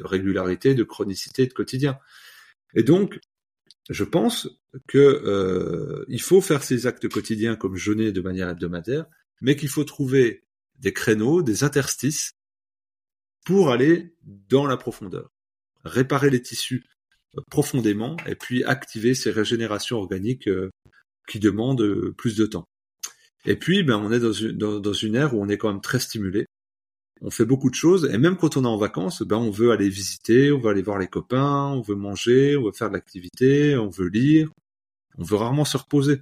régularité, 0.00 0.74
de 0.74 0.82
chronicité, 0.82 1.46
de 1.46 1.52
quotidien. 1.52 1.98
Et 2.74 2.82
donc, 2.82 3.20
je 3.88 4.02
pense 4.02 4.48
que 4.88 4.98
euh, 4.98 6.04
il 6.08 6.20
faut 6.20 6.40
faire 6.40 6.64
ces 6.64 6.88
actes 6.88 7.08
quotidiens 7.08 7.54
comme 7.54 7.76
jeûner 7.76 8.10
de 8.10 8.20
manière 8.20 8.48
hebdomadaire, 8.48 9.06
mais 9.40 9.54
qu'il 9.54 9.68
faut 9.68 9.84
trouver 9.84 10.44
des 10.80 10.92
créneaux, 10.92 11.42
des 11.42 11.64
interstices 11.64 12.32
pour 13.44 13.70
aller 13.70 14.14
dans 14.48 14.66
la 14.66 14.76
profondeur, 14.76 15.30
réparer 15.84 16.30
les 16.30 16.42
tissus 16.42 16.84
profondément 17.50 18.16
et 18.26 18.34
puis 18.34 18.64
activer 18.64 19.14
ces 19.14 19.30
régénérations 19.30 19.98
organiques 19.98 20.48
euh, 20.48 20.70
qui 21.28 21.38
demandent 21.38 21.82
euh, 21.82 22.12
plus 22.16 22.36
de 22.36 22.46
temps. 22.46 22.64
Et 23.46 23.56
puis, 23.56 23.82
ben, 23.82 23.96
on 23.96 24.12
est 24.12 24.20
dans 24.20 24.32
une, 24.32 24.52
dans, 24.52 24.92
une 24.92 25.14
ère 25.14 25.34
où 25.34 25.42
on 25.42 25.48
est 25.48 25.56
quand 25.56 25.72
même 25.72 25.80
très 25.80 26.00
stimulé. 26.00 26.46
On 27.22 27.30
fait 27.30 27.44
beaucoup 27.44 27.70
de 27.70 27.74
choses 27.74 28.10
et 28.12 28.18
même 28.18 28.36
quand 28.36 28.56
on 28.56 28.64
est 28.64 28.68
en 28.68 28.76
vacances, 28.76 29.22
ben, 29.22 29.36
on 29.36 29.50
veut 29.50 29.70
aller 29.70 29.88
visiter, 29.88 30.52
on 30.52 30.58
veut 30.58 30.70
aller 30.70 30.82
voir 30.82 30.98
les 30.98 31.06
copains, 31.06 31.68
on 31.68 31.82
veut 31.82 31.94
manger, 31.94 32.56
on 32.56 32.64
veut 32.64 32.72
faire 32.72 32.88
de 32.88 32.94
l'activité, 32.94 33.76
on 33.76 33.88
veut 33.88 34.08
lire. 34.08 34.50
On 35.18 35.22
veut 35.22 35.36
rarement 35.36 35.64
se 35.64 35.76
reposer 35.76 36.20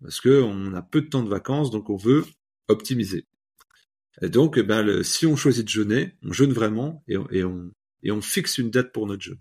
parce 0.00 0.20
que 0.20 0.42
on 0.42 0.74
a 0.74 0.82
peu 0.82 1.02
de 1.02 1.08
temps 1.08 1.22
de 1.22 1.28
vacances, 1.28 1.70
donc 1.70 1.90
on 1.90 1.96
veut 1.96 2.24
optimiser. 2.68 3.24
Donc, 4.22 4.56
eh 4.58 4.62
ben, 4.62 5.02
si 5.02 5.26
on 5.26 5.36
choisit 5.36 5.64
de 5.64 5.70
jeûner, 5.70 6.14
on 6.22 6.32
jeûne 6.32 6.52
vraiment 6.52 7.02
et, 7.08 7.16
et, 7.30 7.44
on, 7.44 7.70
et 8.02 8.10
on 8.10 8.20
fixe 8.20 8.58
une 8.58 8.70
date 8.70 8.92
pour 8.92 9.06
notre 9.06 9.22
jeûne. 9.22 9.38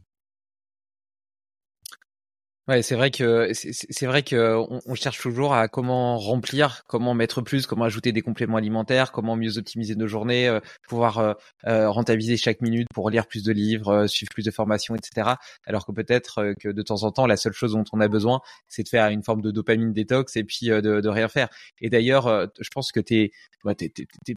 Ouais, 2.68 2.82
c'est 2.82 2.96
vrai 2.96 3.12
que 3.12 3.52
c'est 3.54 4.06
vrai 4.08 4.24
que 4.24 4.58
on, 4.86 4.94
cherche 4.94 5.22
toujours 5.22 5.54
à 5.54 5.70
comment 5.70 6.18
remplir, 6.18 6.84
comment 6.86 7.14
mettre 7.14 7.42
plus, 7.42 7.66
comment 7.66 7.86
ajouter 7.86 8.12
des 8.12 8.22
compléments 8.22 8.58
alimentaires, 8.58 9.14
comment 9.14 9.38
mieux 9.38 9.58
optimiser 9.58 9.96
nos 9.96 10.08
journées, 10.08 10.50
euh, 10.50 10.60
pouvoir 10.90 11.20
euh, 11.20 11.34
euh, 11.66 11.90
rentabiliser 11.90 12.36
chaque 12.36 12.60
minute 12.60 12.90
pour 12.94 13.10
lire 13.10 13.26
plus 13.26 13.42
de 13.44 13.54
livres, 13.54 14.08
suivre 14.08 14.32
plus 14.34 14.44
de 14.44 14.52
formations, 14.52 14.96
etc. 14.96 15.36
Alors 15.66 15.86
que 15.86 15.94
peut-être 15.94 16.56
que 16.60 16.68
de 16.68 16.82
temps 16.82 17.04
en 17.04 17.12
temps, 17.12 17.26
la 17.26 17.38
seule 17.38 17.54
chose 17.54 17.72
dont 17.72 17.86
on 17.94 18.02
a 18.02 18.10
besoin, 18.10 18.42
c'est 18.68 18.84
de 18.84 18.90
faire 18.90 19.08
une 19.12 19.24
forme 19.24 19.42
de 19.42 19.52
dopamine 19.52 19.94
détox 19.94 20.36
et 20.36 20.44
puis 20.44 20.68
de, 20.68 20.82
de 20.82 21.10
rien 21.10 21.30
faire. 21.30 21.48
Et 21.80 21.90
d'ailleurs, 21.90 22.50
je 22.60 22.70
pense 22.70 22.92
que 22.92 23.00
t'es 23.00 23.32
bah, 23.64 23.76
t'es 23.76 23.90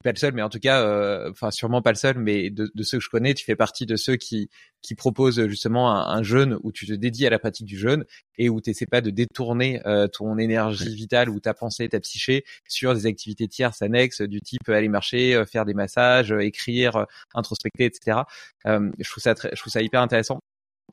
pas 0.04 0.12
le 0.12 0.18
seul, 0.18 0.34
mais 0.34 0.42
en 0.42 0.48
tout 0.48 0.60
cas, 0.60 1.28
enfin 1.28 1.50
sûrement 1.50 1.82
pas 1.82 1.90
le 1.90 1.96
seul, 1.96 2.16
mais 2.18 2.50
de, 2.50 2.70
de, 2.72 2.82
ceux 2.84 2.98
que 2.98 3.04
je 3.04 3.10
connais, 3.10 3.34
tu 3.34 3.44
fais 3.44 3.56
partie 3.56 3.86
de 3.86 3.96
ceux 3.96 4.14
qui 4.14 4.50
qui 4.82 4.94
proposent 4.94 5.46
justement 5.46 5.94
un, 5.94 6.16
un 6.16 6.22
jeûne 6.22 6.58
où 6.62 6.72
tu 6.72 6.86
te 6.86 6.92
dédies 6.92 7.26
à 7.26 7.30
la 7.30 7.38
pratique 7.38 7.66
du 7.66 7.78
jeûne 7.78 8.04
et 8.38 8.48
où 8.48 8.60
tu 8.60 8.72
pas 8.86 9.00
de 9.00 9.10
détourner 9.10 9.80
euh, 9.86 10.08
ton 10.08 10.38
énergie 10.38 10.94
vitale 10.94 11.28
ou 11.28 11.40
ta 11.40 11.54
pensée, 11.54 11.88
ta 11.88 12.00
psyché 12.00 12.44
sur 12.68 12.94
des 12.94 13.06
activités 13.06 13.48
tierces 13.48 13.82
annexes 13.82 14.22
du 14.22 14.40
type 14.40 14.68
aller 14.68 14.88
marcher, 14.88 15.34
euh, 15.34 15.44
faire 15.44 15.64
des 15.64 15.74
massages, 15.74 16.32
euh, 16.32 16.40
écrire, 16.40 17.06
introspecter, 17.34 17.84
etc. 17.84 18.20
je 18.64 19.10
trouve 19.10 19.22
ça 19.22 19.34
très, 19.34 19.50
je 19.52 19.60
trouve 19.60 19.72
ça 19.72 19.82
hyper 19.82 20.00
intéressant. 20.00 20.40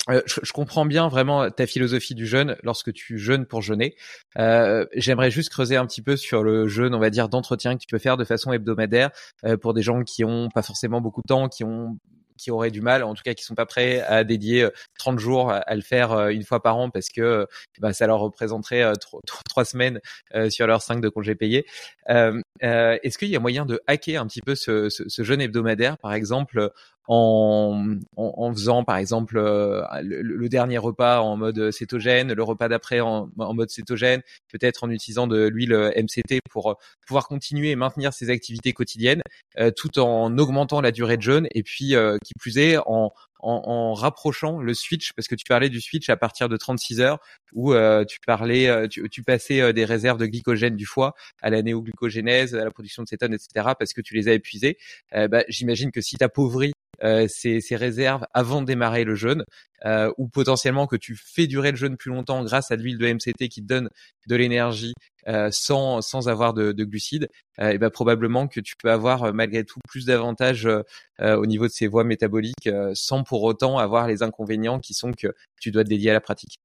je, 0.09 0.51
comprends 0.53 0.85
bien 0.85 1.07
vraiment 1.09 1.49
ta 1.49 1.67
philosophie 1.67 2.15
du 2.15 2.25
jeûne 2.25 2.55
lorsque 2.63 2.93
tu 2.93 3.17
jeûnes 3.17 3.45
pour 3.45 3.61
jeûner. 3.61 3.95
J'aimerais 4.35 5.31
juste 5.31 5.49
creuser 5.49 5.75
un 5.75 5.85
petit 5.85 6.01
peu 6.01 6.15
sur 6.15 6.43
le 6.43 6.67
jeûne, 6.67 6.95
on 6.95 6.99
va 6.99 7.09
dire, 7.09 7.29
d'entretien 7.29 7.75
que 7.75 7.79
tu 7.79 7.87
peux 7.89 7.97
faire 7.97 8.17
de 8.17 8.23
façon 8.23 8.53
hebdomadaire 8.53 9.11
pour 9.61 9.73
des 9.73 9.81
gens 9.81 10.03
qui 10.03 10.23
ont 10.23 10.49
pas 10.49 10.61
forcément 10.61 11.01
beaucoup 11.01 11.21
de 11.21 11.27
temps, 11.27 11.49
qui 11.49 11.63
ont 11.63 11.97
qui 12.37 12.51
auraient 12.51 12.71
du 12.71 12.81
mal, 12.81 13.03
en 13.03 13.13
tout 13.13 13.23
cas 13.23 13.33
qui 13.33 13.43
sont 13.43 13.55
pas 13.55 13.65
prêts 13.65 14.01
à 14.01 14.23
dédier 14.23 14.67
30 14.99 15.15
euh, 15.15 15.19
jours 15.19 15.51
à, 15.51 15.75
le 15.75 15.81
faire 15.81 16.11
euh, 16.11 16.29
une 16.29 16.43
fois 16.43 16.61
par 16.61 16.77
an 16.77 16.89
parce 16.89 17.09
que 17.09 17.47
bah, 17.79 17.93
ça 17.93 18.07
leur 18.07 18.19
représenterait 18.19 18.83
euh, 18.83 18.93
trois 19.45 19.65
semaines 19.65 19.99
sur 20.49 20.67
leurs 20.67 20.81
cinq 20.81 21.01
de 21.01 21.09
congés 21.09 21.35
payés. 21.35 21.65
Est-ce 22.07 23.17
qu'il 23.17 23.29
y 23.29 23.35
a 23.35 23.39
moyen 23.39 23.65
de 23.65 23.81
hacker 23.87 24.21
un 24.21 24.27
petit 24.27 24.41
peu 24.41 24.55
ce, 24.55 24.89
ce, 24.89 25.07
ce 25.07 25.23
jeûne 25.23 25.41
hebdomadaire, 25.41 25.97
par 25.97 26.13
exemple, 26.13 26.71
en, 27.07 27.95
en, 28.17 28.53
faisant 28.53 28.83
par 28.83 28.97
exemple 28.97 29.37
euh, 29.37 29.81
le, 30.01 30.49
dernier 30.49 30.77
repas 30.77 31.21
en 31.21 31.37
mode 31.37 31.71
cétogène, 31.71 32.33
le 32.33 32.43
repas 32.43 32.67
d'après 32.67 32.99
en, 32.99 33.29
en, 33.37 33.53
mode 33.53 33.69
cétogène, 33.69 34.21
peut-être 34.51 34.83
en 34.83 34.89
utilisant 34.89 35.25
de 35.25 35.47
l'huile 35.47 35.93
MCT 35.95 36.41
pour 36.49 36.71
euh, 36.71 36.73
pouvoir 37.05 37.27
continuer 37.29 37.71
et 37.71 37.75
maintenir 37.77 38.13
ses 38.13 38.29
activités 38.29 38.73
quotidiennes, 38.73 39.21
euh, 39.57 39.71
tout 39.71 39.99
en 39.99 40.37
augmentant 40.37 40.81
la 40.81 40.91
durée 40.91 41.15
de 41.15 41.21
jeûne 41.21 41.47
et 41.51 41.63
puis 41.63 41.95
qui 42.23 42.33
plus 42.39 42.57
est 42.57 42.77
en, 42.85 43.13
en, 43.39 43.93
rapprochant 43.93 44.59
le 44.59 44.73
switch, 44.73 45.13
parce 45.13 45.27
que 45.27 45.35
tu 45.35 45.45
parlais 45.47 45.69
du 45.69 45.79
switch 45.79 46.09
à 46.09 46.17
partir 46.17 46.49
de 46.49 46.57
36 46.57 46.99
heures, 46.99 47.19
où 47.53 47.73
tu 48.07 48.19
parlais, 48.25 48.87
tu, 48.89 49.07
tu, 49.09 49.23
passais 49.23 49.73
des 49.73 49.85
réserves 49.85 50.17
de 50.17 50.25
glycogène 50.25 50.75
du 50.75 50.85
foie 50.85 51.13
à 51.41 51.49
la 51.49 51.61
néoglucogénèse, 51.61 52.55
à 52.55 52.65
la 52.65 52.71
production 52.71 53.03
de 53.03 53.07
cétone, 53.07 53.33
etc., 53.33 53.73
parce 53.79 53.93
que 53.93 54.01
tu 54.01 54.15
les 54.15 54.27
as 54.27 54.33
épuisées. 54.33 54.77
bah, 55.13 55.43
J'imagine 55.47 55.91
que 55.91 56.01
si 56.01 56.17
tu 56.17 56.23
appauvris 56.23 56.73
euh, 57.03 57.27
ces, 57.29 57.61
réserves 57.75 58.25
avant 58.33 58.61
de 58.61 58.65
démarrer 58.65 59.03
le 59.03 59.15
jeûne, 59.15 59.43
euh, 59.85 60.11
ou 60.17 60.27
potentiellement 60.27 60.87
que 60.87 60.95
tu 60.95 61.15
fais 61.15 61.45
durer 61.45 61.71
le 61.71 61.77
jeûne 61.77 61.95
plus 61.95 62.09
longtemps 62.09 62.43
grâce 62.43 62.71
à 62.71 62.75
l'huile 62.75 62.97
de 62.97 63.07
MCT 63.07 63.49
qui 63.49 63.61
te 63.61 63.67
donne 63.67 63.89
de 64.27 64.35
l'énergie 64.35 64.93
euh, 65.27 65.49
sans 65.51 66.01
sans 66.01 66.27
avoir 66.27 66.53
de, 66.53 66.71
de 66.71 66.83
glucides, 66.83 67.27
et 67.61 67.77
ben 67.77 67.89
probablement 67.91 68.47
que 68.47 68.59
tu 68.59 68.75
peux 68.81 68.89
avoir 68.89 69.33
malgré 69.33 69.63
tout 69.63 69.79
plus 69.87 70.05
d'avantages 70.05 70.67
au 71.19 71.45
niveau 71.45 71.67
de 71.67 71.71
ces 71.71 71.87
voies 71.87 72.03
métaboliques 72.03 72.69
sans 72.93 73.23
pour 73.23 73.43
autant 73.43 73.77
avoir 73.77 74.07
les 74.07 74.23
inconvénients 74.23 74.79
qui 74.79 74.93
sont 74.93 75.11
que 75.11 75.27
tu 75.59 75.71
dois 75.71 75.83
te 75.83 75.89
dédier 75.89 76.11
à 76.11 76.13
la 76.13 76.21
pratique. 76.21 76.57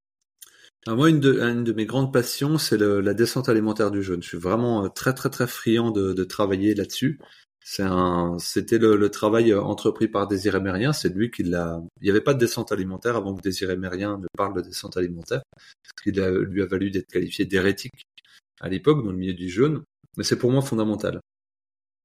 moi, 0.86 1.10
une 1.10 1.20
de, 1.20 1.40
une 1.40 1.64
de 1.64 1.72
mes 1.72 1.86
grandes 1.86 2.12
passions, 2.12 2.56
c'est 2.58 2.78
la 2.78 3.14
descente 3.14 3.48
alimentaire 3.48 3.90
du 3.90 4.02
jeûne. 4.02 4.22
Je 4.22 4.28
suis 4.28 4.38
vraiment 4.38 4.88
très 4.88 5.12
très 5.12 5.28
très 5.30 5.46
friand 5.46 5.90
de 5.90 6.24
travailler 6.24 6.74
là-dessus. 6.74 7.18
C'était 7.64 8.78
le, 8.78 9.08
travail 9.08 9.52
euh, 9.52 9.62
entrepris 9.62 10.08
par 10.08 10.26
Désiré 10.26 10.60
Mérien. 10.60 10.92
C'est 10.92 11.14
lui 11.14 11.30
qui 11.30 11.42
l'a. 11.42 11.80
Il 12.00 12.04
n'y 12.04 12.10
avait 12.10 12.20
pas 12.20 12.34
de 12.34 12.38
descente 12.38 12.72
alimentaire 12.72 13.16
avant 13.16 13.34
que 13.34 13.42
Désiré 13.42 13.76
Mérien 13.76 14.18
ne 14.18 14.26
parle 14.36 14.56
de 14.56 14.62
descente 14.62 14.96
alimentaire, 14.96 15.42
ce 15.82 16.02
qui 16.02 16.10
lui 16.12 16.62
a 16.62 16.66
valu 16.66 16.90
d'être 16.90 17.10
qualifié 17.10 17.44
d'hérétique 17.44 18.06
à 18.60 18.68
l'époque 18.68 19.04
dans 19.04 19.10
le 19.10 19.16
milieu 19.16 19.34
du 19.34 19.48
jeûne. 19.48 19.82
Mais 20.16 20.24
c'est 20.24 20.38
pour 20.38 20.50
moi 20.50 20.62
fondamental. 20.62 21.20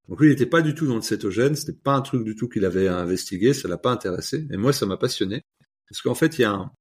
Donc 0.08 0.20
lui, 0.20 0.28
il 0.28 0.30
n'était 0.30 0.46
pas 0.46 0.62
du 0.62 0.74
tout 0.74 0.86
dans 0.86 0.96
le 0.96 1.02
cétogène. 1.02 1.54
C'était 1.54 1.78
pas 1.78 1.94
un 1.94 2.02
truc 2.02 2.24
du 2.24 2.34
tout 2.34 2.48
qu'il 2.48 2.64
avait 2.64 2.88
investigué. 2.88 3.52
Ça 3.52 3.68
l'a 3.68 3.76
pas 3.76 3.90
intéressé. 3.90 4.46
Et 4.50 4.56
moi, 4.56 4.72
ça 4.72 4.86
m'a 4.86 4.96
passionné 4.96 5.42
parce 5.88 6.02
qu'en 6.02 6.14
fait, 6.14 6.38
il 6.38 6.42
y 6.42 6.44
a 6.44 6.52
un, 6.52 6.72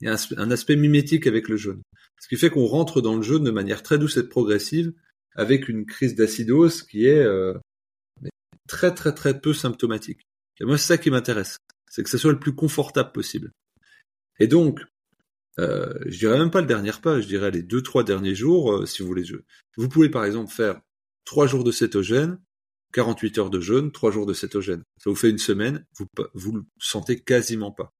y 0.00 0.08
a 0.08 0.16
un 0.36 0.50
aspect 0.50 0.76
mimétique 0.76 1.26
avec 1.26 1.48
le 1.48 1.56
jeûne. 1.56 1.82
Ce 2.20 2.28
qui 2.28 2.36
fait 2.36 2.50
qu'on 2.50 2.66
rentre 2.66 3.00
dans 3.00 3.16
le 3.16 3.22
jeûne 3.22 3.44
de 3.44 3.50
manière 3.50 3.82
très 3.82 3.98
douce 3.98 4.16
et 4.16 4.28
progressive, 4.28 4.92
avec 5.34 5.68
une 5.68 5.86
crise 5.86 6.14
d'acidose 6.14 6.82
qui 6.82 7.06
est 7.06 7.22
euh, 7.22 7.54
très 8.70 8.94
très 8.94 9.12
très 9.12 9.40
peu 9.40 9.52
symptomatique. 9.52 10.20
Et 10.60 10.64
moi, 10.64 10.78
c'est 10.78 10.86
ça 10.86 10.98
qui 10.98 11.10
m'intéresse, 11.10 11.58
c'est 11.90 12.04
que 12.04 12.08
ça 12.08 12.18
soit 12.18 12.32
le 12.32 12.38
plus 12.38 12.54
confortable 12.54 13.10
possible. 13.10 13.50
Et 14.38 14.46
donc, 14.46 14.80
euh, 15.58 15.92
je 16.06 16.18
dirais 16.18 16.38
même 16.38 16.52
pas 16.52 16.60
le 16.60 16.68
dernier 16.68 16.92
pas, 17.02 17.20
je 17.20 17.26
dirais 17.26 17.50
les 17.50 17.62
deux 17.62 17.82
trois 17.82 18.04
derniers 18.04 18.36
jours, 18.36 18.72
euh, 18.72 18.86
si 18.86 19.02
vous 19.02 19.08
voulez. 19.08 19.24
Vous 19.76 19.88
pouvez 19.88 20.08
par 20.08 20.24
exemple 20.24 20.52
faire 20.52 20.80
trois 21.24 21.48
jours 21.48 21.64
de 21.64 21.72
cétogène, 21.72 22.38
48 22.92 23.38
heures 23.38 23.50
de 23.50 23.60
jeûne, 23.60 23.90
trois 23.90 24.12
jours 24.12 24.24
de 24.24 24.34
cétogène. 24.34 24.84
Ça 24.98 25.10
vous 25.10 25.16
fait 25.16 25.30
une 25.30 25.38
semaine, 25.38 25.84
vous 25.98 26.06
vous 26.34 26.52
le 26.52 26.62
sentez 26.78 27.20
quasiment 27.20 27.72
pas. 27.72 27.92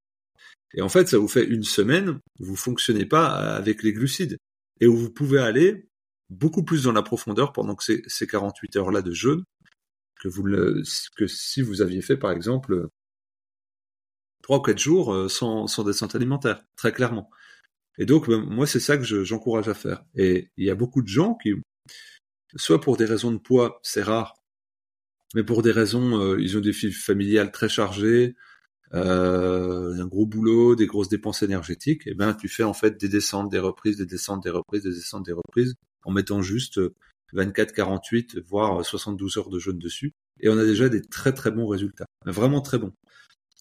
Et 0.72 0.82
en 0.82 0.88
fait, 0.88 1.08
ça 1.08 1.18
vous 1.18 1.28
fait 1.28 1.44
une 1.44 1.64
semaine, 1.64 2.20
vous 2.38 2.56
fonctionnez 2.56 3.06
pas 3.06 3.26
avec 3.56 3.82
les 3.82 3.92
glucides 3.92 4.38
et 4.80 4.86
vous 4.86 5.10
pouvez 5.10 5.40
aller 5.40 5.88
beaucoup 6.28 6.62
plus 6.62 6.84
dans 6.84 6.92
la 6.92 7.02
profondeur 7.02 7.52
pendant 7.52 7.74
que 7.74 7.82
ces, 7.82 8.02
ces 8.06 8.28
48 8.28 8.76
heures 8.76 8.92
là 8.92 9.02
de 9.02 9.12
jeûne 9.12 9.42
que 10.20 10.28
vous 10.28 10.44
le, 10.44 10.82
que 11.16 11.26
si 11.26 11.62
vous 11.62 11.82
aviez 11.82 12.02
fait 12.02 12.16
par 12.16 12.30
exemple 12.30 12.88
trois 14.42 14.58
ou 14.58 14.62
quatre 14.62 14.78
jours 14.78 15.12
euh, 15.12 15.28
sans, 15.28 15.66
sans 15.66 15.82
descente 15.82 16.14
alimentaire, 16.14 16.62
très 16.76 16.92
clairement. 16.92 17.30
Et 17.98 18.06
donc 18.06 18.28
ben, 18.28 18.40
moi 18.40 18.66
c'est 18.66 18.80
ça 18.80 18.96
que 18.96 19.24
j'encourage 19.24 19.68
à 19.68 19.74
faire. 19.74 20.04
Et 20.14 20.50
il 20.56 20.64
y 20.66 20.70
a 20.70 20.74
beaucoup 20.74 21.02
de 21.02 21.08
gens 21.08 21.34
qui, 21.34 21.54
soit 22.56 22.80
pour 22.80 22.96
des 22.96 23.06
raisons 23.06 23.32
de 23.32 23.38
poids, 23.38 23.80
c'est 23.82 24.02
rare, 24.02 24.36
mais 25.34 25.44
pour 25.44 25.62
des 25.62 25.72
raisons, 25.72 26.36
ils 26.36 26.56
ont 26.56 26.60
des 26.60 26.72
filles 26.72 26.92
familiales 26.92 27.52
très 27.52 27.68
chargées, 27.68 28.34
un 28.92 30.06
gros 30.06 30.26
boulot, 30.26 30.74
des 30.74 30.86
grosses 30.86 31.08
dépenses 31.08 31.42
énergétiques, 31.42 32.06
et 32.06 32.14
ben 32.14 32.34
tu 32.34 32.48
fais 32.48 32.64
en 32.64 32.74
fait 32.74 32.98
des 32.98 33.08
descentes, 33.08 33.50
des 33.50 33.60
reprises, 33.60 33.96
des 33.98 34.06
descentes, 34.06 34.42
des 34.42 34.50
reprises, 34.50 34.82
des 34.82 34.90
descentes, 34.90 35.26
des 35.26 35.32
reprises, 35.32 35.74
en 36.04 36.10
mettant 36.10 36.42
juste 36.42 36.80
24, 37.33 37.72
48, 37.72 38.39
voire 38.47 38.85
72 38.85 39.37
heures 39.39 39.51
de 39.51 39.59
jeûne 39.59 39.78
dessus, 39.78 40.12
et 40.41 40.49
on 40.49 40.59
a 40.59 40.64
déjà 40.64 40.89
des 40.89 41.03
très 41.03 41.33
très 41.33 41.51
bons 41.51 41.66
résultats, 41.66 42.07
vraiment 42.26 42.61
très 42.61 42.78
bons. 42.78 42.93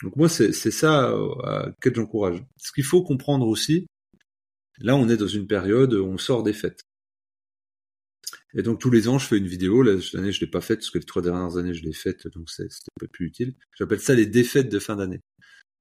Donc 0.03 0.15
moi 0.15 0.29
c'est 0.29 0.53
ça 0.53 1.11
à 1.43 1.71
quel 1.81 1.95
j'encourage. 1.95 2.43
Ce 2.57 2.71
qu'il 2.71 2.85
faut 2.85 3.03
comprendre 3.03 3.47
aussi, 3.47 3.87
là 4.79 4.95
on 4.95 5.09
est 5.09 5.17
dans 5.17 5.27
une 5.27 5.47
période 5.47 5.93
où 5.93 6.05
on 6.05 6.17
sort 6.17 6.43
des 6.43 6.53
fêtes. 6.53 6.81
Et 8.53 8.63
donc 8.63 8.79
tous 8.79 8.89
les 8.89 9.07
ans, 9.07 9.19
je 9.19 9.27
fais 9.27 9.37
une 9.37 9.47
vidéo. 9.47 9.83
Là, 9.83 10.01
cette 10.01 10.15
année, 10.15 10.31
je 10.31 10.41
l'ai 10.41 10.49
pas 10.49 10.61
faite 10.61 10.79
parce 10.79 10.89
que 10.89 10.97
les 10.97 11.05
trois 11.05 11.21
dernières 11.21 11.57
années, 11.57 11.73
je 11.73 11.83
l'ai 11.83 11.93
faite, 11.93 12.27
donc 12.27 12.49
c'était 12.49 12.69
pas 12.99 13.07
plus 13.07 13.27
utile. 13.27 13.55
J'appelle 13.77 13.99
ça 13.99 14.15
les 14.15 14.25
défaites 14.25 14.69
de 14.69 14.79
fin 14.79 14.95
d'année. 14.95 15.21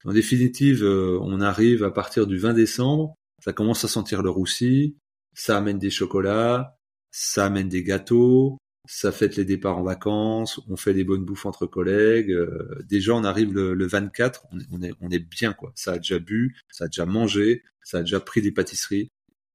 En 0.04 0.12
définitive, 0.12 0.84
euh, 0.84 1.18
on 1.22 1.40
arrive 1.40 1.82
à 1.82 1.90
partir 1.90 2.26
du 2.26 2.38
20 2.38 2.54
décembre, 2.54 3.14
ça 3.44 3.52
commence 3.52 3.84
à 3.84 3.88
sentir 3.88 4.22
le 4.22 4.30
roussi, 4.30 4.96
ça 5.34 5.56
amène 5.56 5.78
des 5.78 5.90
chocolats, 5.90 6.77
ça 7.18 7.46
amène 7.46 7.68
des 7.68 7.82
gâteaux, 7.82 8.58
ça 8.86 9.10
fête 9.10 9.34
les 9.34 9.44
départs 9.44 9.78
en 9.78 9.82
vacances, 9.82 10.60
on 10.68 10.76
fait 10.76 10.94
des 10.94 11.02
bonnes 11.02 11.24
bouffes 11.24 11.46
entre 11.46 11.66
collègues. 11.66 12.30
Euh, 12.30 12.78
déjà, 12.88 13.12
on 13.12 13.24
arrive 13.24 13.52
le, 13.52 13.86
24, 13.86 14.46
on 14.70 15.10
est, 15.10 15.18
bien 15.18 15.52
quoi. 15.52 15.72
Ça 15.74 15.94
a 15.94 15.96
déjà 15.98 16.20
bu, 16.20 16.56
ça 16.70 16.84
a 16.84 16.86
déjà 16.86 17.06
mangé, 17.06 17.64
ça 17.82 17.98
a 17.98 18.00
déjà 18.02 18.20
pris 18.20 18.40
des 18.40 18.52
pâtisseries. 18.52 19.10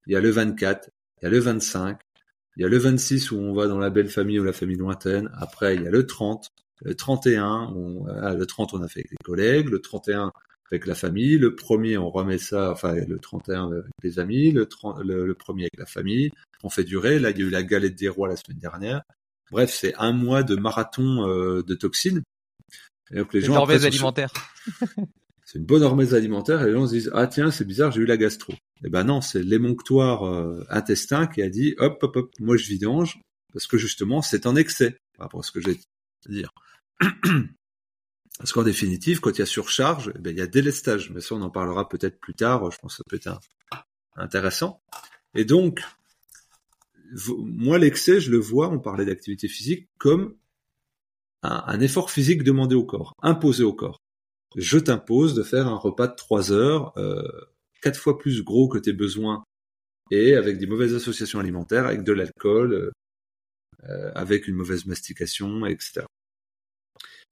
Il 0.08 0.14
y 0.14 0.18
a 0.18 0.20
le 0.20 0.30
24, 0.30 0.90
il 1.22 1.24
y 1.24 1.28
a 1.28 1.30
le 1.30 1.40
25, 1.40 2.00
il 2.58 2.64
y 2.64 2.66
a 2.66 2.68
le 2.68 2.78
26 2.78 3.32
où 3.32 3.38
on 3.38 3.54
va 3.54 3.68
dans 3.68 3.80
la 3.80 3.90
belle 3.90 4.10
famille 4.10 4.42
ou 4.42 4.44
la 4.44 4.52
famille 4.52 4.76
lointaine. 4.76 5.32
Après, 5.38 5.76
il 5.76 5.84
y 5.84 5.88
a 5.88 5.92
le 5.92 6.06
30, 6.06 6.50
le 6.82 6.96
31. 6.96 7.72
On, 7.74 8.06
ah, 8.08 8.36
le 8.36 8.46
30, 8.46 8.74
on 8.74 8.84
a 8.84 8.90
fait 8.90 9.00
avec 9.00 9.12
les 9.12 9.24
collègues. 9.24 9.70
Le 9.70 9.80
31, 9.80 10.34
avec 10.70 10.86
la 10.86 10.96
famille. 10.96 11.38
Le 11.38 11.56
premier, 11.56 11.98
on 11.98 12.10
remet 12.10 12.38
ça, 12.38 12.72
enfin, 12.72 12.94
le 12.94 13.20
31 13.20 13.72
avec 13.72 13.86
les 14.04 14.20
amis. 14.20 14.52
Le, 14.52 14.66
30, 14.66 15.00
le, 15.00 15.34
premier 15.34 15.64
avec 15.64 15.78
la 15.78 15.86
famille. 15.86 16.30
On 16.64 16.70
fait 16.70 16.84
durer. 16.84 17.20
Là, 17.20 17.32
il 17.32 17.38
y 17.38 17.42
a 17.42 17.46
eu 17.46 17.50
la 17.50 17.64
galette 17.64 17.96
des 17.96 18.10
rois 18.10 18.28
la 18.28 18.36
semaine 18.36 18.60
dernière. 18.60 19.02
Bref, 19.52 19.74
c'est 19.74 19.94
un 19.96 20.14
mois 20.14 20.44
de 20.44 20.56
marathon 20.56 21.28
euh, 21.28 21.62
de 21.64 21.76
toxines. 21.76 22.24
Et 23.12 23.18
donc 23.18 23.34
les 23.34 23.42
gens 23.42 23.64
alimentaire. 23.66 24.32
c'est 25.46 25.60
une 25.60 25.66
bonne 25.66 25.84
hormèse 25.84 26.14
alimentaire 26.14 26.64
et 26.64 26.68
les 26.68 26.74
gens 26.74 26.88
se 26.88 26.94
disent 26.94 27.12
ah 27.14 27.28
tiens 27.28 27.52
c'est 27.52 27.66
bizarre 27.66 27.92
j'ai 27.92 28.02
eu 28.02 28.06
la 28.06 28.18
gastro. 28.18 28.54
Eh 28.84 28.90
ben 28.90 29.04
non, 29.04 29.22
c'est 29.22 29.44
l'émonctoire 29.44 30.26
euh, 30.26 30.66
intestin 30.70 31.28
qui 31.28 31.42
a 31.42 31.50
dit 31.50 31.76
hop 31.78 32.02
hop 32.02 32.16
hop, 32.16 32.32
moi 32.40 32.58
je 32.58 32.66
vidange 32.66 33.20
parce 33.52 33.68
que 33.68 33.78
justement 33.78 34.22
c'est 34.22 34.48
en 34.48 34.56
excès 34.56 34.98
par 35.16 35.26
rapport 35.26 35.42
à 35.42 35.44
ce 35.44 35.52
que 35.52 35.62
j'ai 35.62 35.80
à 36.28 36.32
dire. 36.32 36.50
Parce 38.40 38.52
qu'en 38.52 38.64
définitive, 38.64 39.20
quand 39.20 39.32
il 39.32 39.40
y 39.40 39.42
a 39.44 39.46
surcharge, 39.46 40.12
eh 40.16 40.20
ben, 40.20 40.32
il 40.32 40.40
y 40.40 40.42
a 40.42 40.48
délestage. 40.48 41.12
Mais 41.12 41.22
ça, 41.22 41.36
on 41.36 41.42
en 41.42 41.50
parlera 41.50 41.88
peut-être 41.88 42.20
plus 42.20 42.34
tard. 42.34 42.72
Je 42.72 42.78
pense 42.80 42.94
que 42.94 42.98
ça 42.98 43.04
peut 43.08 43.16
être 43.16 43.40
intéressant. 44.16 44.82
Et 45.36 45.46
donc, 45.46 45.82
moi, 47.38 47.78
l'excès, 47.78 48.20
je 48.20 48.32
le 48.32 48.38
vois, 48.38 48.70
on 48.70 48.80
parlait 48.80 49.06
d'activité 49.06 49.48
physique, 49.48 49.90
comme 49.98 50.36
un, 51.44 51.80
effort 51.82 52.10
physique 52.10 52.44
demandé 52.44 52.76
au 52.76 52.86
corps, 52.86 53.14
imposé 53.22 53.64
au 53.64 53.74
corps. 53.74 54.00
Je 54.56 54.78
t'impose 54.78 55.34
de 55.34 55.44
faire 55.44 55.68
un 55.68 55.76
repas 55.76 56.08
de 56.08 56.16
trois 56.16 56.52
heures, 56.52 56.98
euh, 56.98 57.28
quatre 57.82 58.00
fois 58.00 58.18
plus 58.18 58.44
gros 58.44 58.70
que 58.70 58.78
tes 58.78 58.94
besoins 58.94 59.44
et 60.12 60.36
avec 60.36 60.58
des 60.58 60.68
mauvaises 60.68 60.94
associations 60.94 61.40
alimentaires, 61.40 61.86
avec 61.86 62.04
de 62.04 62.14
l'alcool, 62.14 62.74
euh, 62.74 62.92
euh, 63.90 64.12
avec 64.16 64.48
une 64.48 64.56
mauvaise 64.56 64.86
mastication, 64.86 65.66
etc. 65.66 66.06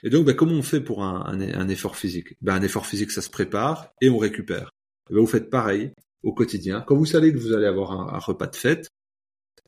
Et 0.03 0.09
donc, 0.09 0.25
ben, 0.25 0.35
comment 0.35 0.55
on 0.55 0.63
fait 0.63 0.81
pour 0.81 1.03
un, 1.03 1.69
effort 1.69 1.95
physique? 1.95 2.35
Ben, 2.41 2.55
Un 2.55 2.63
effort 2.63 2.87
physique, 2.87 3.11
ça 3.11 3.21
se 3.21 3.29
prépare 3.29 3.93
et 4.01 4.09
on 4.09 4.17
récupère. 4.17 4.71
Et 5.09 5.13
ben, 5.13 5.19
vous 5.21 5.27
faites 5.27 5.49
pareil 5.49 5.93
au 6.23 6.33
quotidien. 6.33 6.81
Quand 6.81 6.95
vous 6.95 7.05
savez 7.05 7.31
que 7.31 7.37
vous 7.37 7.53
allez 7.53 7.67
avoir 7.67 7.91
un 7.91 8.19
repas 8.19 8.47
de 8.47 8.55
fête, 8.55 8.89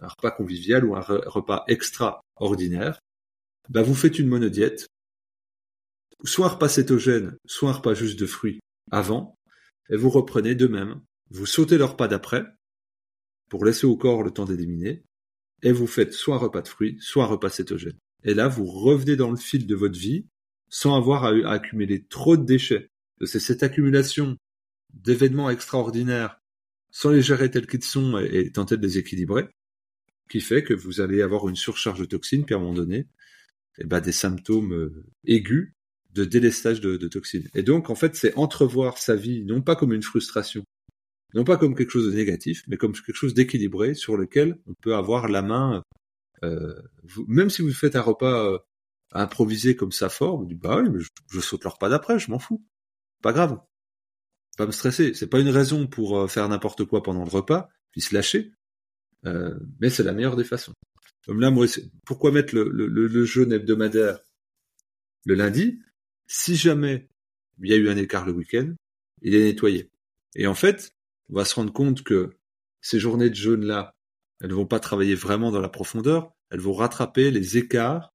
un 0.04 0.08
repas 0.08 0.32
convivial 0.32 0.86
ou 0.86 0.96
un 0.96 1.02
repas 1.02 1.64
extraordinaire, 1.68 3.00
ben, 3.70 3.82
vous 3.82 3.96
faites 3.96 4.20
une 4.20 4.28
monodiète, 4.28 4.88
soit 6.24 6.48
un 6.48 6.50
repas 6.50 6.70
cétogène, 6.70 7.38
soit 7.46 7.70
un 7.70 7.74
repas 7.74 7.94
juste 7.94 8.20
de 8.20 8.26
fruits 8.26 8.60
avant, 8.92 9.36
et 9.90 9.98
vous 9.98 10.10
reprenez 10.10 10.56
de 10.56 10.68
même. 10.68 11.02
Vous 11.30 11.46
sautez 11.46 11.78
le 11.78 11.86
repas 11.86 12.08
d'après 12.08 12.46
pour 13.50 13.66
laisser 13.66 13.86
au 13.86 13.98
corps 13.98 14.24
le 14.24 14.32
temps 14.32 14.46
d'éliminer 14.46 15.04
et 15.62 15.72
vous 15.72 15.88
faites 15.88 16.14
soit 16.14 16.36
un 16.36 16.40
repas 16.40 16.62
de 16.62 16.68
fruits, 16.68 16.98
soit 17.00 17.24
un 17.24 17.28
repas 17.28 17.50
cétogène. 17.50 17.98
Et 18.24 18.34
là, 18.34 18.48
vous 18.48 18.66
revenez 18.66 19.16
dans 19.16 19.32
le 19.32 19.38
fil 19.38 19.66
de 19.66 19.76
votre 19.76 19.98
vie 19.98 20.26
sans 20.70 20.96
avoir 20.96 21.26
à, 21.26 21.30
accumuler 21.52 22.04
trop 22.06 22.38
de 22.38 22.44
déchets. 22.44 22.90
C'est 23.26 23.40
cette 23.40 23.64
accumulation 23.64 24.38
d'événements 24.94 25.50
extraordinaires 25.50 26.40
sans 26.92 27.12
les 27.12 27.22
gérer 27.22 27.50
tels 27.50 27.68
qu'ils 27.68 27.84
sont 27.84 28.18
et, 28.18 28.52
tenter 28.52 28.78
de 28.78 28.82
les 28.86 28.98
équilibrer 28.98 29.48
qui 30.30 30.42
fait 30.42 30.64
que 30.64 30.74
vous 30.74 31.02
allez 31.02 31.22
avoir 31.22 31.48
une 31.50 31.56
surcharge 31.56 32.00
de 32.00 32.06
toxines 32.06 32.46
puis 32.46 32.56
à 32.56 32.58
un 32.58 32.62
moment 32.62 32.74
donné 32.74 33.08
eh 33.80 33.86
ben, 33.86 34.00
des 34.02 34.12
symptômes 34.12 34.74
euh, 34.74 35.06
aigus 35.26 35.74
de 36.14 36.26
délestage 36.26 36.80
de, 36.80 37.08
toxines. 37.08 37.50
Et 37.56 37.64
donc, 37.64 37.90
en 37.90 37.96
fait, 37.96 38.16
c'est 38.16 38.36
entrevoir 38.38 39.00
sa 39.00 39.16
vie, 39.16 39.44
non 39.44 39.64
pas 39.64 39.76
comme 39.76 39.94
une 39.94 40.04
frustration, 40.04 40.64
non 41.34 41.44
pas 41.44 41.58
comme 41.58 41.76
quelque 41.76 41.90
chose 41.90 42.12
de 42.12 42.16
négatif, 42.16 42.64
mais 42.68 42.78
comme 42.78 42.94
quelque 42.94 43.16
chose 43.16 43.34
d'équilibré 43.34 43.96
sur 43.96 44.16
lequel 44.16 44.60
on 44.68 44.76
peut 44.76 44.94
avoir 44.94 45.28
la 45.28 45.42
main. 45.42 45.84
Euh, 46.44 46.80
même 47.28 47.50
si 47.50 47.64
vous 47.64 47.74
faites 47.74 47.96
un 47.96 48.02
repas 48.02 48.46
euh, 48.46 48.60
improvisé 49.12 49.76
comme 49.76 49.92
ça 49.92 50.10
fort, 50.10 50.38
vous 50.38 50.46
dites 50.46 50.60
bah 50.60 50.80
oui, 50.84 50.90
mais 50.92 51.00
je, 51.32 51.40
saute 51.40 51.64
le 51.64 51.70
repas 51.72 51.90
d'après, 51.90 52.20
je 52.20 52.30
m'en 52.30 52.38
fous, 52.38 52.64
pas 53.24 53.34
grave, 53.34 53.60
pas 54.56 54.68
me 54.68 54.72
stresser. 54.72 55.16
C'est 55.16 55.28
pas 55.28 55.40
une 55.40 55.50
raison 55.50 55.88
pour 55.88 56.30
faire 56.30 56.48
n'importe 56.48 56.86
quoi 56.86 57.02
pendant 57.02 57.24
le 57.24 57.30
repas, 57.32 57.70
puis 57.92 58.02
se 58.02 58.14
lâcher, 58.14 58.54
euh, 59.26 59.58
mais 59.80 59.90
c'est 59.90 60.04
la 60.04 60.14
meilleure 60.14 60.36
des 60.36 60.44
façons. 60.44 60.74
Comme 61.26 61.40
là, 61.40 61.52
moi, 61.52 61.66
pourquoi 62.06 62.32
mettre 62.32 62.54
le, 62.56 62.70
le, 62.70 62.88
le 62.88 63.26
jeûne 63.26 63.54
hebdomadaire 63.54 64.20
le 65.26 65.36
lundi 65.36 65.80
si 66.28 66.56
jamais 66.56 67.08
il 67.62 67.70
y 67.70 67.74
a 67.74 67.78
eu 67.78 67.90
un 67.90 67.98
écart 67.98 68.26
le 68.26 68.32
week-end, 68.32 68.74
il 69.22 69.36
est 69.36 69.44
nettoyé. 69.44 69.90
Et 70.36 70.48
en 70.48 70.56
fait, 70.56 70.92
on 71.30 71.36
va 71.36 71.46
se 71.46 71.56
rendre 71.56 71.72
compte 71.72 72.04
que 72.04 72.32
ces 72.82 73.00
journées 73.00 73.30
de 73.30 73.36
jeûne-là, 73.36 73.94
elles 74.42 74.50
ne 74.50 74.56
vont 74.56 74.66
pas 74.66 74.80
travailler 74.80 75.16
vraiment 75.16 75.52
dans 75.52 75.62
la 75.62 75.70
profondeur, 75.70 76.34
elles 76.50 76.60
vont 76.60 76.74
rattraper 76.74 77.32
les 77.32 77.58
écarts 77.58 78.10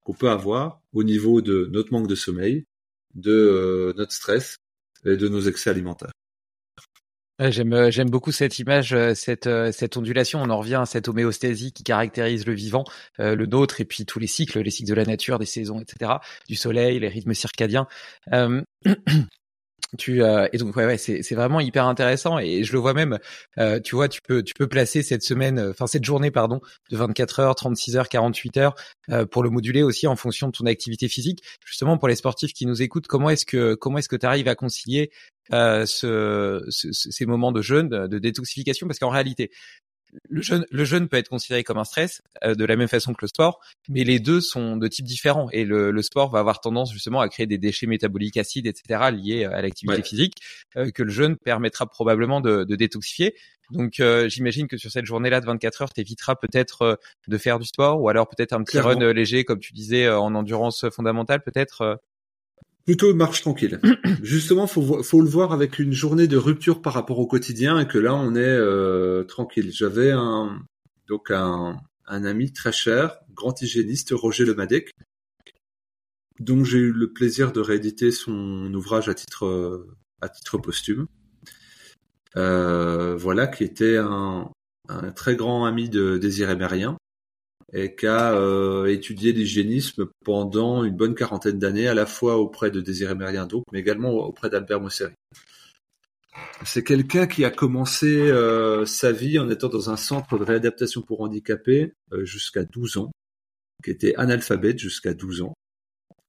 qu'on 0.00 0.14
peut 0.14 0.30
avoir 0.30 0.80
au 0.92 1.02
niveau 1.02 1.40
de 1.40 1.68
notre 1.72 1.92
manque 1.92 2.08
de 2.08 2.14
sommeil, 2.14 2.64
de 3.14 3.32
euh, 3.32 3.92
notre 3.96 4.12
stress 4.12 4.56
et 5.04 5.16
de 5.16 5.28
nos 5.28 5.40
excès 5.40 5.70
alimentaires. 5.70 6.12
J'aime 7.38 7.72
euh, 7.72 7.90
j'aime 7.90 8.10
beaucoup 8.10 8.30
cette 8.30 8.58
image, 8.58 8.92
euh, 8.92 9.14
cette 9.14 9.46
euh, 9.46 9.72
cette 9.72 9.96
ondulation. 9.96 10.40
On 10.42 10.50
en 10.50 10.58
revient 10.58 10.80
à 10.82 10.86
cette 10.86 11.08
homéostasie 11.08 11.72
qui 11.72 11.82
caractérise 11.82 12.46
le 12.46 12.52
vivant, 12.52 12.84
le 13.18 13.46
nôtre, 13.46 13.80
et 13.80 13.84
puis 13.84 14.04
tous 14.04 14.18
les 14.18 14.26
cycles, 14.26 14.60
les 14.60 14.70
cycles 14.70 14.90
de 14.90 14.94
la 14.94 15.04
nature, 15.04 15.38
des 15.38 15.46
saisons, 15.46 15.80
etc., 15.80 16.12
du 16.48 16.56
soleil, 16.56 17.00
les 17.00 17.08
rythmes 17.08 17.34
circadiens. 17.34 17.86
tu 19.98 20.22
euh, 20.22 20.48
et 20.52 20.58
donc 20.58 20.74
ouais, 20.76 20.86
ouais 20.86 20.98
c'est 20.98 21.22
c'est 21.22 21.34
vraiment 21.34 21.60
hyper 21.60 21.86
intéressant 21.86 22.38
et 22.38 22.64
je 22.64 22.72
le 22.72 22.78
vois 22.78 22.94
même 22.94 23.18
euh, 23.58 23.78
tu 23.80 23.94
vois 23.94 24.08
tu 24.08 24.20
peux 24.22 24.42
tu 24.42 24.54
peux 24.54 24.66
placer 24.66 25.02
cette 25.02 25.22
semaine 25.22 25.60
enfin 25.60 25.86
cette 25.86 26.04
journée 26.04 26.30
pardon 26.30 26.60
de 26.90 26.96
24 26.96 27.40
heures 27.40 27.54
36 27.54 27.96
heures 27.96 28.08
48 28.08 28.56
heures 28.56 28.74
euh, 29.10 29.26
pour 29.26 29.42
le 29.42 29.50
moduler 29.50 29.82
aussi 29.82 30.06
en 30.06 30.14
fonction 30.14 30.46
de 30.46 30.52
ton 30.52 30.66
activité 30.66 31.08
physique. 31.08 31.42
Justement 31.66 31.98
pour 31.98 32.06
les 32.06 32.14
sportifs 32.14 32.52
qui 32.52 32.66
nous 32.66 32.82
écoutent 32.82 33.08
comment 33.08 33.30
est-ce 33.30 33.44
que 33.44 33.74
comment 33.74 33.98
est-ce 33.98 34.08
que 34.08 34.16
tu 34.16 34.26
arrives 34.26 34.48
à 34.48 34.54
concilier 34.54 35.10
euh, 35.52 35.84
ce, 35.86 36.64
ces 36.70 37.26
moments 37.26 37.50
de 37.50 37.62
jeûne 37.62 37.88
de 37.88 38.18
détoxification? 38.18 38.86
Parce 38.86 39.00
qu'en 39.00 39.10
réalité 39.10 39.50
le 40.28 40.42
jeûne, 40.42 40.66
le 40.70 40.84
jeûne 40.84 41.08
peut 41.08 41.16
être 41.16 41.28
considéré 41.28 41.64
comme 41.64 41.78
un 41.78 41.84
stress 41.84 42.22
euh, 42.44 42.54
de 42.54 42.64
la 42.64 42.76
même 42.76 42.88
façon 42.88 43.12
que 43.12 43.22
le 43.22 43.28
sport, 43.28 43.60
mais 43.88 44.04
les 44.04 44.20
deux 44.20 44.40
sont 44.40 44.76
de 44.76 44.88
types 44.88 45.06
différents 45.06 45.48
et 45.50 45.64
le, 45.64 45.90
le, 45.90 46.02
sport 46.02 46.30
va 46.30 46.40
avoir 46.40 46.60
tendance 46.60 46.92
justement 46.92 47.20
à 47.20 47.28
créer 47.28 47.46
des 47.46 47.58
déchets 47.58 47.86
métaboliques 47.86 48.36
acides, 48.36 48.66
etc. 48.66 49.10
liés 49.12 49.44
à 49.44 49.62
l'activité 49.62 50.02
physique 50.02 50.34
euh, 50.76 50.90
que 50.90 51.02
le 51.02 51.10
jeûne 51.10 51.36
permettra 51.36 51.86
probablement 51.86 52.40
de, 52.40 52.64
de 52.64 52.76
détoxifier. 52.76 53.34
Donc 53.70 54.00
euh, 54.00 54.28
j'imagine 54.28 54.68
que 54.68 54.76
sur 54.76 54.90
cette 54.90 55.06
journée-là 55.06 55.40
de 55.40 55.46
24 55.46 55.82
heures, 55.82 55.92
t'éviteras 55.92 56.34
peut-être 56.34 57.00
de 57.26 57.38
faire 57.38 57.58
du 57.58 57.66
sport 57.66 58.00
ou 58.02 58.08
alors 58.08 58.28
peut-être 58.28 58.52
un 58.52 58.62
petit 58.62 58.78
run 58.78 59.12
léger 59.12 59.44
comme 59.44 59.60
tu 59.60 59.72
disais 59.72 60.10
en 60.10 60.34
endurance 60.34 60.88
fondamentale 60.90 61.42
peut-être. 61.42 62.00
Plutôt 62.84 63.14
marche 63.14 63.42
tranquille. 63.42 63.80
Justement, 64.22 64.66
faut 64.66 65.02
faut 65.02 65.20
le 65.20 65.28
voir 65.28 65.52
avec 65.52 65.78
une 65.78 65.92
journée 65.92 66.26
de 66.26 66.36
rupture 66.36 66.82
par 66.82 66.94
rapport 66.94 67.18
au 67.18 67.26
quotidien 67.26 67.78
et 67.78 67.86
que 67.86 67.98
là 67.98 68.14
on 68.14 68.34
est 68.34 68.40
euh, 68.40 69.24
tranquille. 69.24 69.70
J'avais 69.72 70.10
un 70.10 70.60
donc 71.08 71.30
un, 71.30 71.80
un 72.06 72.24
ami 72.24 72.52
très 72.52 72.72
cher, 72.72 73.18
grand 73.34 73.60
hygiéniste, 73.62 74.10
Roger 74.12 74.44
Lemadec, 74.44 74.90
dont 76.40 76.64
j'ai 76.64 76.78
eu 76.78 76.92
le 76.92 77.12
plaisir 77.12 77.52
de 77.52 77.60
rééditer 77.60 78.10
son 78.10 78.72
ouvrage 78.74 79.08
à 79.08 79.14
titre 79.14 79.86
à 80.20 80.28
titre 80.28 80.58
posthume. 80.58 81.06
Euh, 82.36 83.14
voilà, 83.16 83.46
qui 83.46 83.62
était 83.64 83.98
un, 83.98 84.50
un 84.88 85.12
très 85.12 85.36
grand 85.36 85.66
ami 85.66 85.88
de 85.88 86.18
Désiré 86.18 86.56
Mérien, 86.56 86.96
et 87.72 87.94
qui 87.94 88.06
a 88.06 88.34
euh, 88.34 88.86
étudié 88.86 89.32
l'hygiénisme 89.32 90.06
pendant 90.24 90.84
une 90.84 90.94
bonne 90.94 91.14
quarantaine 91.14 91.58
d'années, 91.58 91.88
à 91.88 91.94
la 91.94 92.06
fois 92.06 92.36
auprès 92.36 92.70
de 92.70 92.80
Désiré 92.80 93.14
Meriendonc, 93.14 93.64
mais 93.72 93.80
également 93.80 94.10
auprès 94.12 94.50
d'Albert 94.50 94.80
Mosseri. 94.80 95.12
C'est 96.64 96.84
quelqu'un 96.84 97.26
qui 97.26 97.44
a 97.44 97.50
commencé 97.50 98.06
euh, 98.06 98.86
sa 98.86 99.12
vie 99.12 99.38
en 99.38 99.50
étant 99.50 99.68
dans 99.68 99.90
un 99.90 99.96
centre 99.96 100.38
de 100.38 100.44
réadaptation 100.44 101.02
pour 101.02 101.20
handicapés 101.20 101.92
euh, 102.12 102.24
jusqu'à 102.24 102.64
12 102.64 102.96
ans, 102.98 103.12
qui 103.84 103.90
était 103.90 104.14
analphabète 104.16 104.78
jusqu'à 104.78 105.12
12 105.12 105.42
ans, 105.42 105.54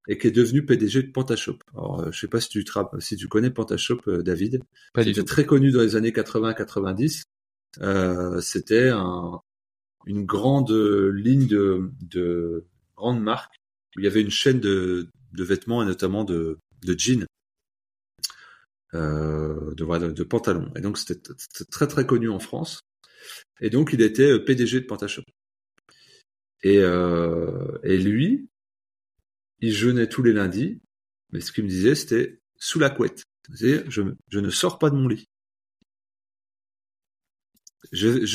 et 0.07 0.17
qui 0.17 0.27
est 0.27 0.31
devenu 0.31 0.65
PDG 0.65 1.03
de 1.03 1.11
Pantashop. 1.11 1.59
Alors, 1.73 2.01
euh, 2.01 2.11
je 2.11 2.19
sais 2.19 2.27
pas 2.27 2.41
si 2.41 2.49
tu, 2.49 2.65
si 2.99 3.15
tu 3.15 3.27
connais 3.27 3.49
Pantashop, 3.49 4.01
David. 4.23 4.61
Pas 4.93 5.03
du 5.03 5.13
tout. 5.13 5.23
très 5.23 5.45
connu 5.45 5.71
dans 5.71 5.81
les 5.81 5.95
années 5.95 6.11
80-90. 6.11 7.23
C'était 8.41 8.89
un, 8.89 9.39
une 10.05 10.25
grande 10.25 10.71
ligne 10.71 11.47
de, 11.47 11.91
de 12.01 12.65
grandes 12.95 13.21
marques 13.21 13.55
où 13.95 13.99
il 13.99 14.03
y 14.03 14.07
avait 14.07 14.21
une 14.21 14.31
chaîne 14.31 14.59
de, 14.59 15.07
de 15.33 15.43
vêtements 15.43 15.81
et 15.83 15.85
notamment 15.85 16.23
de, 16.23 16.59
de 16.83 16.95
jeans 16.97 17.25
euh, 18.93 19.73
de, 19.73 20.11
de, 20.11 20.23
pantalons. 20.23 20.71
Et 20.75 20.81
donc 20.81 20.97
c'était 20.97 21.19
très 21.71 21.87
très 21.87 22.05
connu 22.05 22.29
en 22.29 22.39
France. 22.39 22.81
Et 23.59 23.69
donc 23.69 23.91
il 23.93 24.01
était 24.01 24.31
euh, 24.31 24.39
PDG 24.39 24.81
de 24.81 24.85
Pantashop. 24.85 25.23
Et, 26.61 26.77
euh, 26.77 27.79
et 27.83 27.97
lui, 27.97 28.47
il 29.59 29.73
jeûnait 29.73 30.07
tous 30.07 30.23
les 30.23 30.31
lundis, 30.31 30.79
mais 31.31 31.41
ce 31.41 31.51
qu'il 31.51 31.63
me 31.63 31.69
disait, 31.69 31.95
c'était 31.95 32.39
sous 32.57 32.79
la 32.79 32.89
couette. 32.89 33.23
Je, 33.51 33.83
je 34.29 34.39
ne 34.39 34.49
sors 34.49 34.79
pas 34.79 34.89
de 34.89 34.95
mon 34.95 35.07
lit. 35.07 35.25
Je, 37.91 38.25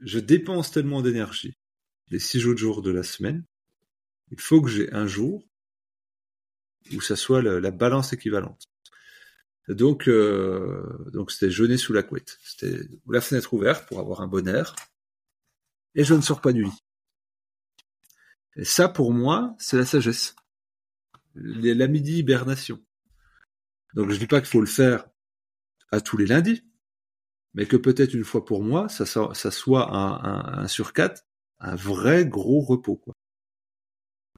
je, 0.00 0.18
dépense 0.18 0.70
tellement 0.70 1.02
d'énergie 1.02 1.56
les 2.08 2.18
six 2.18 2.40
jours 2.40 2.82
de 2.82 2.90
la 2.90 3.02
semaine. 3.02 3.44
Il 4.30 4.40
faut 4.40 4.62
que 4.62 4.70
j'ai 4.70 4.92
un 4.92 5.06
jour 5.06 5.44
où 6.92 7.00
ça 7.00 7.16
soit 7.16 7.42
la 7.42 7.70
balance 7.70 8.12
équivalente. 8.12 8.68
Donc, 9.68 10.08
euh, 10.08 10.82
c'était 11.28 11.50
jeûner 11.50 11.76
sous 11.76 11.92
la 11.92 12.02
couette. 12.02 12.38
C'était 12.44 12.80
la 13.08 13.20
fenêtre 13.20 13.52
ouverte 13.54 13.86
pour 13.86 14.00
avoir 14.00 14.20
un 14.20 14.26
bon 14.26 14.48
air. 14.48 14.74
Et 15.94 16.04
je 16.04 16.14
ne 16.14 16.20
sors 16.20 16.40
pas 16.40 16.52
nuit. 16.52 16.72
Et 18.56 18.64
ça, 18.64 18.88
pour 18.88 19.12
moi, 19.12 19.54
c'est 19.58 19.76
la 19.76 19.86
sagesse. 19.86 20.34
La 21.34 21.86
midi 21.86 22.18
hibernation. 22.18 22.84
Donc, 23.94 24.10
je 24.10 24.18
dis 24.18 24.26
pas 24.26 24.40
qu'il 24.40 24.50
faut 24.50 24.60
le 24.60 24.66
faire 24.66 25.06
à 25.90 26.00
tous 26.00 26.16
les 26.16 26.26
lundis, 26.26 26.64
mais 27.54 27.66
que 27.66 27.76
peut-être 27.76 28.14
une 28.14 28.24
fois 28.24 28.44
pour 28.44 28.62
moi, 28.62 28.88
ça, 28.88 29.04
soit 29.04 29.88
un, 29.94 30.68
sur 30.68 30.92
quatre, 30.92 31.22
un 31.60 31.74
vrai 31.74 32.26
gros 32.26 32.60
repos. 32.60 32.96
Quoi. 32.96 33.14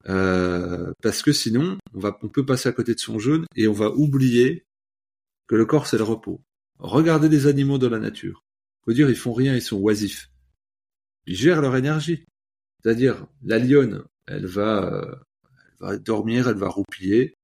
Euh, 0.08 0.92
parce 1.02 1.22
que 1.22 1.32
sinon, 1.32 1.78
on, 1.94 2.00
va, 2.00 2.18
on 2.22 2.28
peut 2.28 2.44
passer 2.44 2.68
à 2.68 2.72
côté 2.72 2.94
de 2.94 3.00
son 3.00 3.18
jeûne 3.18 3.46
et 3.56 3.68
on 3.68 3.72
va 3.72 3.90
oublier 3.90 4.66
que 5.46 5.54
le 5.54 5.64
corps 5.64 5.86
c'est 5.86 5.98
le 5.98 6.04
repos. 6.04 6.42
Regardez 6.78 7.28
les 7.28 7.46
animaux 7.46 7.78
dans 7.78 7.88
la 7.88 7.98
nature. 7.98 8.44
Faut 8.84 8.92
dire 8.92 9.08
ils 9.08 9.16
font 9.16 9.32
rien, 9.32 9.54
ils 9.54 9.62
sont 9.62 9.78
oisifs. 9.78 10.30
Ils 11.26 11.36
gèrent 11.36 11.62
leur 11.62 11.76
énergie. 11.76 12.24
C'est-à-dire 12.82 13.26
la 13.42 13.58
lionne, 13.58 14.04
elle 14.26 14.46
va, 14.46 14.92
euh, 14.92 15.14
elle 15.80 15.86
va 15.88 15.96
dormir, 15.98 16.48
elle 16.48 16.56
va 16.56 16.68
roupiller, 16.68 17.34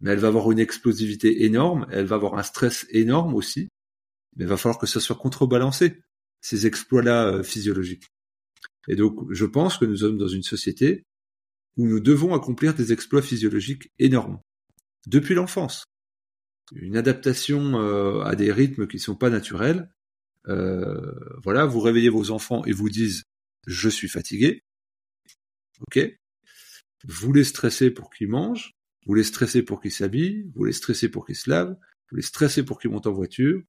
mais 0.00 0.12
elle 0.12 0.18
va 0.18 0.28
avoir 0.28 0.50
une 0.50 0.58
explosivité 0.58 1.44
énorme, 1.44 1.86
elle 1.90 2.06
va 2.06 2.16
avoir 2.16 2.38
un 2.38 2.42
stress 2.42 2.86
énorme 2.90 3.34
aussi. 3.34 3.68
Mais 4.38 4.44
il 4.44 4.48
va 4.48 4.56
falloir 4.56 4.78
que 4.78 4.86
ça 4.86 5.00
soit 5.00 5.16
contrebalancé 5.16 6.00
ces 6.40 6.66
exploits-là 6.66 7.26
euh, 7.26 7.42
physiologiques. 7.42 8.08
Et 8.88 8.96
donc 8.96 9.30
je 9.30 9.44
pense 9.44 9.76
que 9.76 9.84
nous 9.84 9.98
sommes 9.98 10.18
dans 10.18 10.28
une 10.28 10.42
société 10.42 11.04
où 11.76 11.86
nous 11.86 12.00
devons 12.00 12.34
accomplir 12.34 12.74
des 12.74 12.92
exploits 12.92 13.22
physiologiques 13.22 13.90
énormes 13.98 14.40
depuis 15.06 15.34
l'enfance 15.34 15.84
une 16.74 16.96
adaptation 16.96 17.80
euh, 17.80 18.22
à 18.22 18.34
des 18.36 18.52
rythmes 18.52 18.86
qui 18.86 18.98
sont 18.98 19.16
pas 19.16 19.30
naturels. 19.30 19.90
Euh, 20.48 21.14
voilà, 21.42 21.66
vous 21.66 21.80
réveillez 21.80 22.08
vos 22.08 22.30
enfants 22.30 22.64
et 22.64 22.72
vous 22.72 22.88
disent 22.88 23.24
je 23.66 23.88
suis 23.88 24.08
fatigué. 24.08 24.62
Ok. 25.80 26.00
Vous 27.04 27.32
les 27.32 27.44
stressez 27.44 27.90
pour 27.90 28.10
qu'ils 28.10 28.28
mangent, 28.28 28.72
vous 29.06 29.14
les 29.14 29.24
stressez 29.24 29.62
pour 29.62 29.80
qu'ils 29.80 29.92
s'habillent, 29.92 30.50
vous 30.54 30.64
les 30.64 30.72
stressez 30.72 31.08
pour 31.08 31.26
qu'ils 31.26 31.36
se 31.36 31.48
lavent, 31.48 31.76
vous 32.10 32.16
les 32.16 32.22
stressez 32.22 32.64
pour 32.64 32.80
qu'ils 32.80 32.90
montent 32.90 33.06
en 33.06 33.12
voiture, 33.12 33.62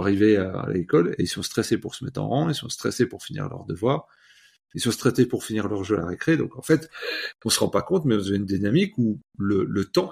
arriver 0.00 0.36
à, 0.36 0.66
l'école, 0.72 1.14
et 1.18 1.22
ils 1.22 1.28
sont 1.28 1.42
stressés 1.42 1.78
pour 1.78 1.94
se 1.94 2.04
mettre 2.04 2.20
en 2.20 2.28
rang, 2.28 2.48
ils 2.48 2.54
sont 2.54 2.68
stressés 2.68 3.06
pour 3.06 3.22
finir 3.22 3.48
leurs 3.48 3.64
devoirs, 3.64 4.06
ils 4.74 4.80
sont 4.80 4.90
stressés 4.90 5.26
pour 5.26 5.44
finir 5.44 5.68
leur 5.68 5.84
jeu 5.84 5.96
à 5.96 6.00
la 6.00 6.06
récré. 6.06 6.36
Donc 6.36 6.56
en 6.56 6.62
fait, 6.62 6.90
on 7.44 7.50
se 7.50 7.60
rend 7.60 7.68
pas 7.68 7.82
compte, 7.82 8.04
mais 8.04 8.16
vous 8.16 8.28
avez 8.28 8.36
une 8.36 8.46
dynamique 8.46 8.98
où 8.98 9.20
le, 9.38 9.84
temps 9.84 10.10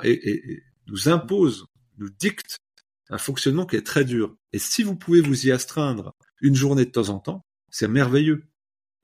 nous 0.87 1.09
impose 1.09 1.67
nous 1.99 2.11
dicte 2.11 2.59
un 3.11 3.19
fonctionnement 3.19 3.67
qui 3.67 3.77
est 3.77 3.87
très 3.87 4.05
dur. 4.05 4.37
Et 4.53 4.59
si 4.59 4.83
vous 4.83 4.97
pouvez 4.97 5.21
vous 5.21 5.47
y 5.47 5.53
astreindre 5.53 6.15
une 6.41 6.55
journée 6.55 6.85
de 6.85 6.91
temps 6.91 7.11
en 7.11 7.19
temps, 7.19 7.45
c'est 7.71 7.89
merveilleux. 7.89 8.45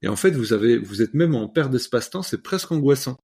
Et 0.02 0.08
en 0.08 0.16
fait, 0.16 0.30
vous 0.30 0.52
avez, 0.52 0.78
vous 0.78 1.02
êtes 1.02 1.14
même 1.14 1.34
en 1.34 1.48
perte 1.48 1.70
d'espace-temps, 1.70 2.22
c'est 2.22 2.42
presque 2.42 2.70
angoissant. 2.70 3.18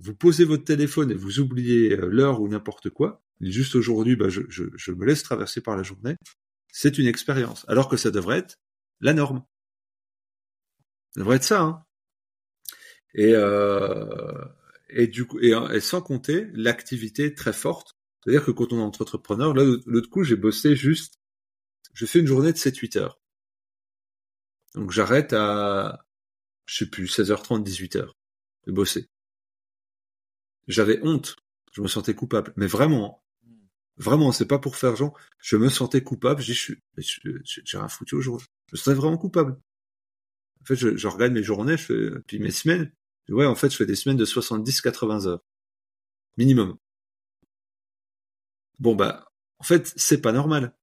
Vous 0.00 0.14
posez 0.14 0.44
votre 0.44 0.64
téléphone 0.64 1.10
et 1.10 1.14
vous 1.14 1.40
oubliez 1.40 1.92
euh, 1.92 2.08
l'heure 2.08 2.40
ou 2.40 2.48
n'importe 2.48 2.90
quoi. 2.90 3.22
Juste 3.50 3.74
aujourd'hui, 3.74 4.16
bah, 4.16 4.28
je, 4.28 4.92
me 4.92 5.04
laisse 5.04 5.22
traverser 5.22 5.60
par 5.60 5.76
la 5.76 5.82
journée. 5.82 6.16
C'est 6.68 6.98
une 6.98 7.06
expérience. 7.06 7.64
Alors 7.68 7.88
que 7.88 7.96
ça 7.96 8.10
devrait 8.10 8.38
être 8.38 8.56
la 9.00 9.14
norme. 9.14 9.44
Ça 11.14 11.20
devrait 11.20 11.36
être 11.36 11.44
ça. 11.44 11.60
Hein. 11.62 11.84
Et, 13.14 13.32
euh, 13.34 14.44
du 15.08 15.26
coup, 15.26 15.38
et 15.40 15.80
sans 15.80 16.00
compter 16.00 16.46
l'activité 16.54 17.34
très 17.34 17.52
forte 17.52 17.96
c'est-à-dire 18.22 18.44
que 18.44 18.52
quand 18.52 18.72
on 18.72 18.78
est 18.78 19.00
entrepreneur, 19.00 19.52
là, 19.52 19.64
l'autre 19.86 20.08
coup, 20.08 20.22
j'ai 20.22 20.36
bossé 20.36 20.76
juste, 20.76 21.18
je 21.92 22.06
fais 22.06 22.20
une 22.20 22.26
journée 22.26 22.52
de 22.52 22.58
7-8 22.58 22.98
heures. 22.98 23.20
Donc 24.74 24.92
j'arrête 24.92 25.32
à, 25.32 26.06
je 26.66 26.78
sais 26.78 26.90
plus, 26.90 27.06
16h30, 27.06 27.64
18h 27.64 28.08
de 28.66 28.72
bosser. 28.72 29.08
J'avais 30.68 31.00
honte. 31.02 31.36
Je 31.72 31.82
me 31.82 31.88
sentais 31.88 32.14
coupable. 32.14 32.52
Mais 32.56 32.66
vraiment, 32.66 33.21
vraiment, 34.02 34.32
c'est 34.32 34.46
pas 34.46 34.58
pour 34.58 34.76
faire 34.76 34.96
genre, 34.96 35.18
je 35.40 35.56
me 35.56 35.68
sentais 35.68 36.02
coupable. 36.02 36.42
J'ai, 36.42 36.54
je 36.54 36.74
j'ai 37.44 37.78
rien 37.78 37.88
foutu 37.88 38.14
aujourd'hui. 38.16 38.48
Je 38.68 38.76
me 38.76 38.78
sentais 38.78 38.96
vraiment 38.96 39.18
coupable. 39.18 39.58
En 40.62 40.64
fait, 40.64 40.76
je, 40.76 40.96
je 40.96 41.08
regarde 41.08 41.32
mes 41.32 41.42
journées, 41.42 41.76
je 41.76 41.84
fais, 41.84 42.10
puis 42.26 42.38
mes 42.38 42.50
semaines. 42.50 42.92
Ouais, 43.28 43.46
en 43.46 43.54
fait, 43.54 43.70
je 43.70 43.76
fais 43.76 43.86
des 43.86 43.96
semaines 43.96 44.16
de 44.16 44.24
70-80 44.24 45.26
heures. 45.28 45.42
Minimum. 46.36 46.76
Bon 48.78 48.94
bah, 48.94 49.26
en 49.58 49.64
fait, 49.64 49.92
c'est 49.96 50.20
pas 50.20 50.32
normal. 50.32 50.74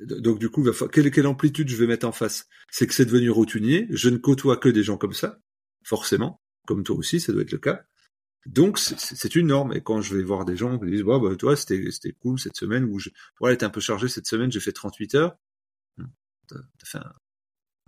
Donc 0.00 0.38
du 0.40 0.50
coup, 0.50 0.64
quelle, 0.92 1.10
quelle 1.10 1.26
amplitude 1.26 1.68
je 1.68 1.76
vais 1.76 1.86
mettre 1.86 2.06
en 2.06 2.12
face? 2.12 2.48
C'est 2.70 2.86
que 2.86 2.94
c'est 2.94 3.04
devenu 3.06 3.30
routinier. 3.30 3.86
Je 3.90 4.08
ne 4.08 4.16
côtoie 4.16 4.56
que 4.56 4.68
des 4.68 4.82
gens 4.82 4.96
comme 4.96 5.12
ça, 5.12 5.38
forcément, 5.84 6.40
comme 6.66 6.82
toi 6.82 6.96
aussi, 6.96 7.20
ça 7.20 7.32
doit 7.32 7.42
être 7.42 7.52
le 7.52 7.58
cas. 7.58 7.84
Donc 8.46 8.78
c'est 8.78 9.34
une 9.34 9.48
norme. 9.48 9.72
Et 9.72 9.80
quand 9.80 10.00
je 10.00 10.16
vais 10.16 10.22
voir 10.22 10.44
des 10.44 10.56
gens 10.56 10.78
qui 10.78 10.90
disent, 10.90 11.02
bah, 11.02 11.18
bah 11.18 11.34
toi, 11.36 11.56
c'était 11.56 12.12
cool 12.20 12.38
cette 12.38 12.56
semaine 12.56 12.84
où 12.84 12.98
je, 12.98 13.10
voilà, 13.40 13.54
était 13.54 13.64
un 13.64 13.70
peu 13.70 13.80
chargé 13.80 14.08
cette 14.08 14.26
semaine, 14.26 14.52
j'ai 14.52 14.60
fait 14.60 14.72
38 14.72 15.14
heures. 15.14 15.36
Hmm, 15.96 16.06
t'as 16.48 16.56
fait 16.84 16.98
un, 16.98 17.14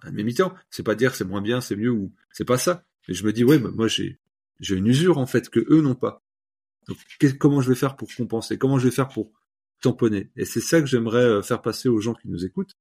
un 0.03 0.13
demi-temps. 0.13 0.55
C'est 0.71 0.83
pas 0.83 0.95
dire 0.95 1.15
c'est 1.15 1.25
moins 1.25 1.43
bien, 1.43 1.61
c'est 1.61 1.77
mieux 1.77 1.91
ou 1.91 2.13
c'est 2.33 2.45
pas 2.45 2.59
ça. 2.59 2.85
Mais 3.09 3.15
je 3.15 3.25
me 3.25 3.33
dis, 3.33 3.45
ouais, 3.45 3.59
bah, 3.59 3.71
moi 3.73 3.89
j'ai 3.89 4.19
j'ai 4.61 4.77
une 4.77 4.87
usure 4.87 5.19
en 5.19 5.27
fait 5.27 5.51
que 5.51 5.61
eux 5.69 5.83
n'ont 5.83 5.95
pas. 5.95 6.23
Donc, 6.89 6.99
comment 7.39 7.61
je 7.61 7.69
vais 7.69 7.75
faire 7.75 7.97
pour 7.97 8.09
compenser? 8.15 8.59
Comment 8.59 8.79
je 8.79 8.85
vais 8.89 8.95
faire 8.95 9.09
pour 9.09 9.33
tamponner? 9.83 10.31
Et 10.37 10.45
c'est 10.45 10.61
ça 10.61 10.81
que 10.81 10.87
j'aimerais 10.87 11.25
euh, 11.25 11.43
faire 11.43 11.61
passer 11.61 11.89
aux 11.89 12.01
gens 12.01 12.15
qui 12.15 12.29
nous 12.29 12.45
écoutent. 12.45 12.77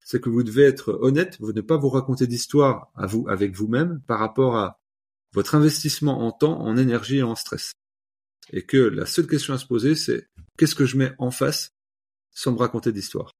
C'est 0.00 0.20
que 0.20 0.28
vous 0.28 0.42
devez 0.42 0.64
être 0.64 0.98
honnête, 1.00 1.38
vous 1.40 1.52
ne 1.52 1.62
pas 1.62 1.78
vous 1.78 1.88
raconter 1.88 2.26
d'histoire 2.26 2.92
à 2.94 3.06
vous, 3.06 3.26
avec 3.28 3.54
vous-même 3.54 4.02
par 4.06 4.18
rapport 4.18 4.56
à 4.56 4.80
votre 5.34 5.54
investissement 5.54 6.26
en 6.26 6.32
temps, 6.32 6.60
en 6.60 6.76
énergie 6.76 7.18
et 7.18 7.22
en 7.22 7.34
stress. 7.34 7.72
Et 8.52 8.64
que 8.64 8.76
la 8.76 9.06
seule 9.06 9.26
question 9.26 9.54
à 9.54 9.58
se 9.58 9.66
poser, 9.66 9.94
c'est 9.94 10.28
qu'est-ce 10.58 10.74
que 10.74 10.86
je 10.86 10.96
mets 10.96 11.12
en 11.18 11.30
face 11.30 11.70
sans 12.30 12.52
me 12.52 12.58
raconter 12.58 12.92
d'histoire? 12.92 13.32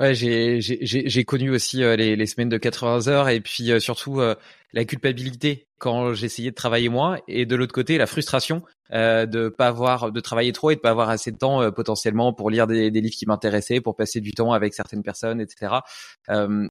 Ouais, 0.00 0.14
j'ai 0.14 0.60
j'ai 0.60 1.24
connu 1.24 1.50
aussi 1.50 1.82
euh, 1.82 1.96
les, 1.96 2.14
les, 2.14 2.26
semaines 2.26 2.48
de 2.48 2.56
80 2.56 3.08
heures 3.08 3.28
et 3.28 3.40
puis 3.40 3.72
euh, 3.72 3.80
surtout 3.80 4.20
euh, 4.20 4.36
la 4.72 4.84
culpabilité 4.84 5.66
quand 5.78 6.14
j'essayais 6.14 6.50
de 6.50 6.54
travailler 6.54 6.88
moins 6.88 7.18
et 7.26 7.46
de 7.46 7.56
l'autre 7.56 7.72
côté 7.72 7.98
la 7.98 8.06
frustration 8.06 8.62
euh, 8.92 9.26
de 9.26 9.48
pas 9.48 9.66
avoir 9.66 10.12
de 10.12 10.20
travailler 10.20 10.52
trop 10.52 10.70
et 10.70 10.76
de 10.76 10.80
pas 10.80 10.90
avoir 10.90 11.08
assez 11.08 11.32
de 11.32 11.36
temps 11.36 11.72
potentiellement 11.72 12.32
pour 12.32 12.48
lire 12.48 12.68
des, 12.68 12.92
des 12.92 13.00
livres 13.00 13.16
qui 13.16 13.26
m'intéressaient, 13.26 13.80
pour 13.80 13.96
passer 13.96 14.20
du 14.20 14.30
temps 14.30 14.52
avec 14.52 14.72
certaines 14.72 15.02
personnes, 15.02 15.40
etc. 15.40 15.80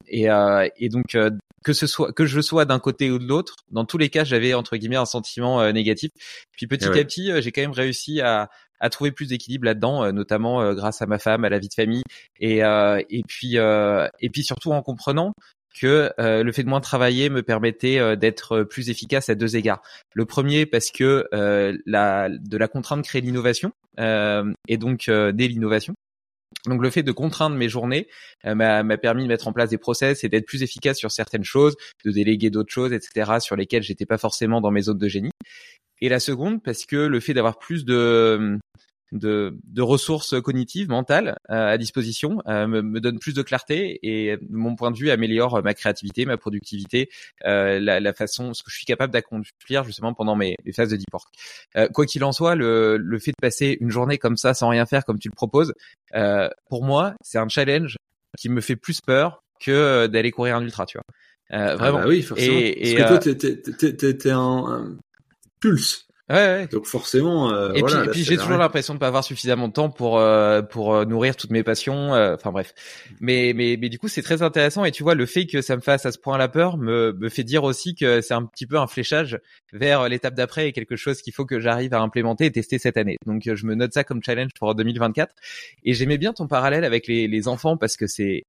et, 0.07 0.27
et 0.77 0.89
donc 0.89 1.17
que 1.65 1.73
ce 1.73 1.85
soit 1.85 2.13
que 2.13 2.25
je 2.25 2.39
sois 2.39 2.63
d'un 2.63 2.79
côté 2.79 3.11
ou 3.11 3.19
de 3.19 3.25
l'autre, 3.25 3.55
dans 3.71 3.83
tous 3.83 3.97
les 3.97 4.09
cas 4.09 4.23
j'avais 4.23 4.53
entre 4.53 4.77
guillemets 4.77 4.95
un 4.95 5.05
sentiment 5.05 5.69
négatif. 5.73 6.11
Puis 6.53 6.65
petit 6.65 6.85
à 6.85 6.91
petit 6.91 7.29
j'ai 7.41 7.51
quand 7.51 7.61
même 7.61 7.71
réussi 7.71 8.21
à 8.21 8.49
à 8.79 8.89
trouver 8.89 9.11
plus 9.11 9.29
d'équilibre 9.29 9.65
là-dedans, 9.65 10.03
euh, 10.03 10.11
notamment 10.11 10.61
euh, 10.61 10.73
grâce 10.73 11.01
à 11.01 11.05
ma 11.05 11.19
femme, 11.19 11.45
à 11.45 11.49
la 11.49 11.59
vie 11.59 11.69
de 11.69 11.73
famille, 11.73 12.03
et 12.39 12.63
euh, 12.63 13.01
et 13.09 13.23
puis 13.27 13.55
et 13.57 14.29
puis 14.29 14.43
surtout 14.43 14.71
en 14.71 14.81
comprenant 14.81 15.33
que 15.79 16.11
euh, 16.19 16.43
le 16.43 16.51
fait 16.51 16.63
de 16.63 16.69
moins 16.69 16.81
travailler 16.81 17.29
me 17.29 17.43
permettait 17.43 17.99
euh, 17.99 18.15
d'être 18.15 18.63
plus 18.63 18.89
efficace 18.89 19.29
à 19.29 19.35
deux 19.35 19.55
égards. 19.55 19.81
Le 20.13 20.25
premier 20.25 20.65
parce 20.65 20.91
que 20.91 21.27
la, 21.85 22.29
de 22.29 22.57
la 22.57 22.67
contrainte 22.67 23.03
crée 23.03 23.21
l'innovation 23.21 23.71
et 23.97 24.77
donc 24.77 25.09
dès 25.09 25.47
l'innovation. 25.47 25.93
Donc 26.65 26.81
le 26.81 26.89
fait 26.89 27.03
de 27.03 27.11
contraindre 27.11 27.55
mes 27.55 27.69
journées 27.69 28.07
m'a 28.43 28.97
permis 28.97 29.23
de 29.23 29.27
mettre 29.27 29.47
en 29.47 29.53
place 29.53 29.69
des 29.69 29.77
process 29.77 30.23
et 30.23 30.29
d'être 30.29 30.45
plus 30.45 30.63
efficace 30.63 30.97
sur 30.97 31.11
certaines 31.11 31.43
choses, 31.43 31.75
de 32.05 32.11
déléguer 32.11 32.49
d'autres 32.49 32.71
choses, 32.71 32.93
etc. 32.93 33.39
sur 33.39 33.55
lesquelles 33.55 33.83
j'étais 33.83 34.05
pas 34.05 34.17
forcément 34.17 34.61
dans 34.61 34.71
mes 34.71 34.83
zones 34.83 34.97
de 34.97 35.07
génie. 35.07 35.31
Et 36.01 36.09
la 36.09 36.19
seconde 36.19 36.61
parce 36.61 36.85
que 36.85 36.95
le 36.95 37.19
fait 37.19 37.33
d'avoir 37.33 37.57
plus 37.57 37.85
de 37.85 38.59
de, 39.11 39.57
de, 39.63 39.81
ressources 39.81 40.39
cognitives, 40.41 40.89
mentales 40.89 41.37
euh, 41.49 41.73
à 41.73 41.77
disposition, 41.77 42.41
euh, 42.47 42.67
me, 42.67 42.81
me, 42.81 42.99
donne 42.99 43.19
plus 43.19 43.33
de 43.33 43.41
clarté 43.41 43.99
et 44.03 44.37
mon 44.49 44.75
point 44.75 44.91
de 44.91 44.97
vue 44.97 45.09
améliore 45.11 45.63
ma 45.63 45.73
créativité, 45.73 46.25
ma 46.25 46.37
productivité, 46.37 47.09
euh, 47.45 47.79
la, 47.79 47.99
la, 47.99 48.13
façon, 48.13 48.53
ce 48.53 48.63
que 48.63 48.69
je 48.69 48.75
suis 48.75 48.85
capable 48.85 49.13
d'accomplir 49.13 49.83
justement 49.83 50.13
pendant 50.13 50.35
mes, 50.35 50.55
mes, 50.65 50.73
phases 50.73 50.89
de 50.89 50.97
deep 50.97 51.07
work. 51.13 51.93
quoi 51.93 52.05
qu'il 52.05 52.23
en 52.23 52.31
soit, 52.31 52.55
le, 52.55 52.97
le, 52.97 53.19
fait 53.19 53.31
de 53.31 53.41
passer 53.41 53.77
une 53.79 53.91
journée 53.91 54.17
comme 54.17 54.37
ça 54.37 54.53
sans 54.53 54.69
rien 54.69 54.85
faire 54.85 55.05
comme 55.05 55.19
tu 55.19 55.29
le 55.29 55.35
proposes, 55.35 55.73
pour 56.69 56.83
moi, 56.83 57.13
c'est 57.21 57.37
un 57.37 57.47
challenge 57.47 57.95
qui 58.37 58.49
me 58.49 58.61
fait 58.61 58.75
plus 58.75 58.99
peur 59.01 59.41
que 59.61 60.07
d'aller 60.07 60.31
courir 60.31 60.57
un 60.57 60.61
ultra, 60.61 60.85
tu 60.85 60.97
vois. 60.97 61.75
vraiment. 61.75 61.99
Ah 61.99 62.01
bah 62.01 62.07
oui, 62.07 62.21
forcément. 62.21 62.57
Et, 62.59 62.95
Parce 62.97 63.25
que 63.25 63.31
toi, 63.31 64.13
t'es 64.13 64.31
un 64.31 64.97
pulse. 65.59 66.07
Ouais, 66.29 66.35
ouais. 66.35 66.67
Donc 66.67 66.85
forcément. 66.85 67.53
Euh, 67.53 67.71
et 67.71 67.79
voilà, 67.79 68.01
puis, 68.01 68.11
puis 68.11 68.23
j'ai 68.25 68.35
toujours 68.35 68.57
l'impression 68.57 68.93
de 68.93 68.99
pas 68.99 69.07
avoir 69.07 69.23
suffisamment 69.23 69.69
de 69.69 69.73
temps 69.73 69.89
pour 69.89 70.19
euh, 70.19 70.61
pour 70.61 70.93
euh, 70.93 71.05
nourrir 71.05 71.37
toutes 71.37 71.51
mes 71.51 71.63
passions. 71.63 72.13
Euh, 72.15 72.35
enfin 72.35 72.51
bref. 72.51 72.73
Mais 73.21 73.53
mais 73.55 73.77
mais 73.79 73.87
du 73.87 73.97
coup 73.97 74.09
c'est 74.09 74.21
très 74.21 74.41
intéressant 74.41 74.83
et 74.83 74.91
tu 74.91 75.03
vois 75.03 75.15
le 75.15 75.25
fait 75.25 75.45
que 75.45 75.61
ça 75.61 75.77
me 75.77 75.81
fasse 75.81 76.05
à 76.05 76.11
ce 76.11 76.17
point 76.17 76.37
la 76.37 76.49
peur 76.49 76.77
me 76.77 77.13
me 77.13 77.29
fait 77.29 77.45
dire 77.45 77.63
aussi 77.63 77.95
que 77.95 78.19
c'est 78.19 78.33
un 78.33 78.43
petit 78.43 78.67
peu 78.67 78.77
un 78.77 78.87
fléchage 78.87 79.39
vers 79.71 80.09
l'étape 80.09 80.33
d'après 80.33 80.67
et 80.67 80.73
quelque 80.73 80.97
chose 80.97 81.21
qu'il 81.21 81.31
faut 81.31 81.45
que 81.45 81.61
j'arrive 81.61 81.93
à 81.93 82.01
implémenter 82.01 82.45
et 82.45 82.51
tester 82.51 82.77
cette 82.77 82.97
année. 82.97 83.15
Donc 83.25 83.43
je 83.45 83.65
me 83.65 83.75
note 83.75 83.93
ça 83.93 84.03
comme 84.03 84.21
challenge 84.21 84.51
pour 84.59 84.75
2024. 84.75 85.33
Et 85.85 85.93
j'aimais 85.93 86.17
bien 86.17 86.33
ton 86.33 86.47
parallèle 86.47 86.83
avec 86.83 87.07
les 87.07 87.29
les 87.29 87.47
enfants 87.47 87.77
parce 87.77 87.95
que 87.95 88.05
c'est 88.05 88.43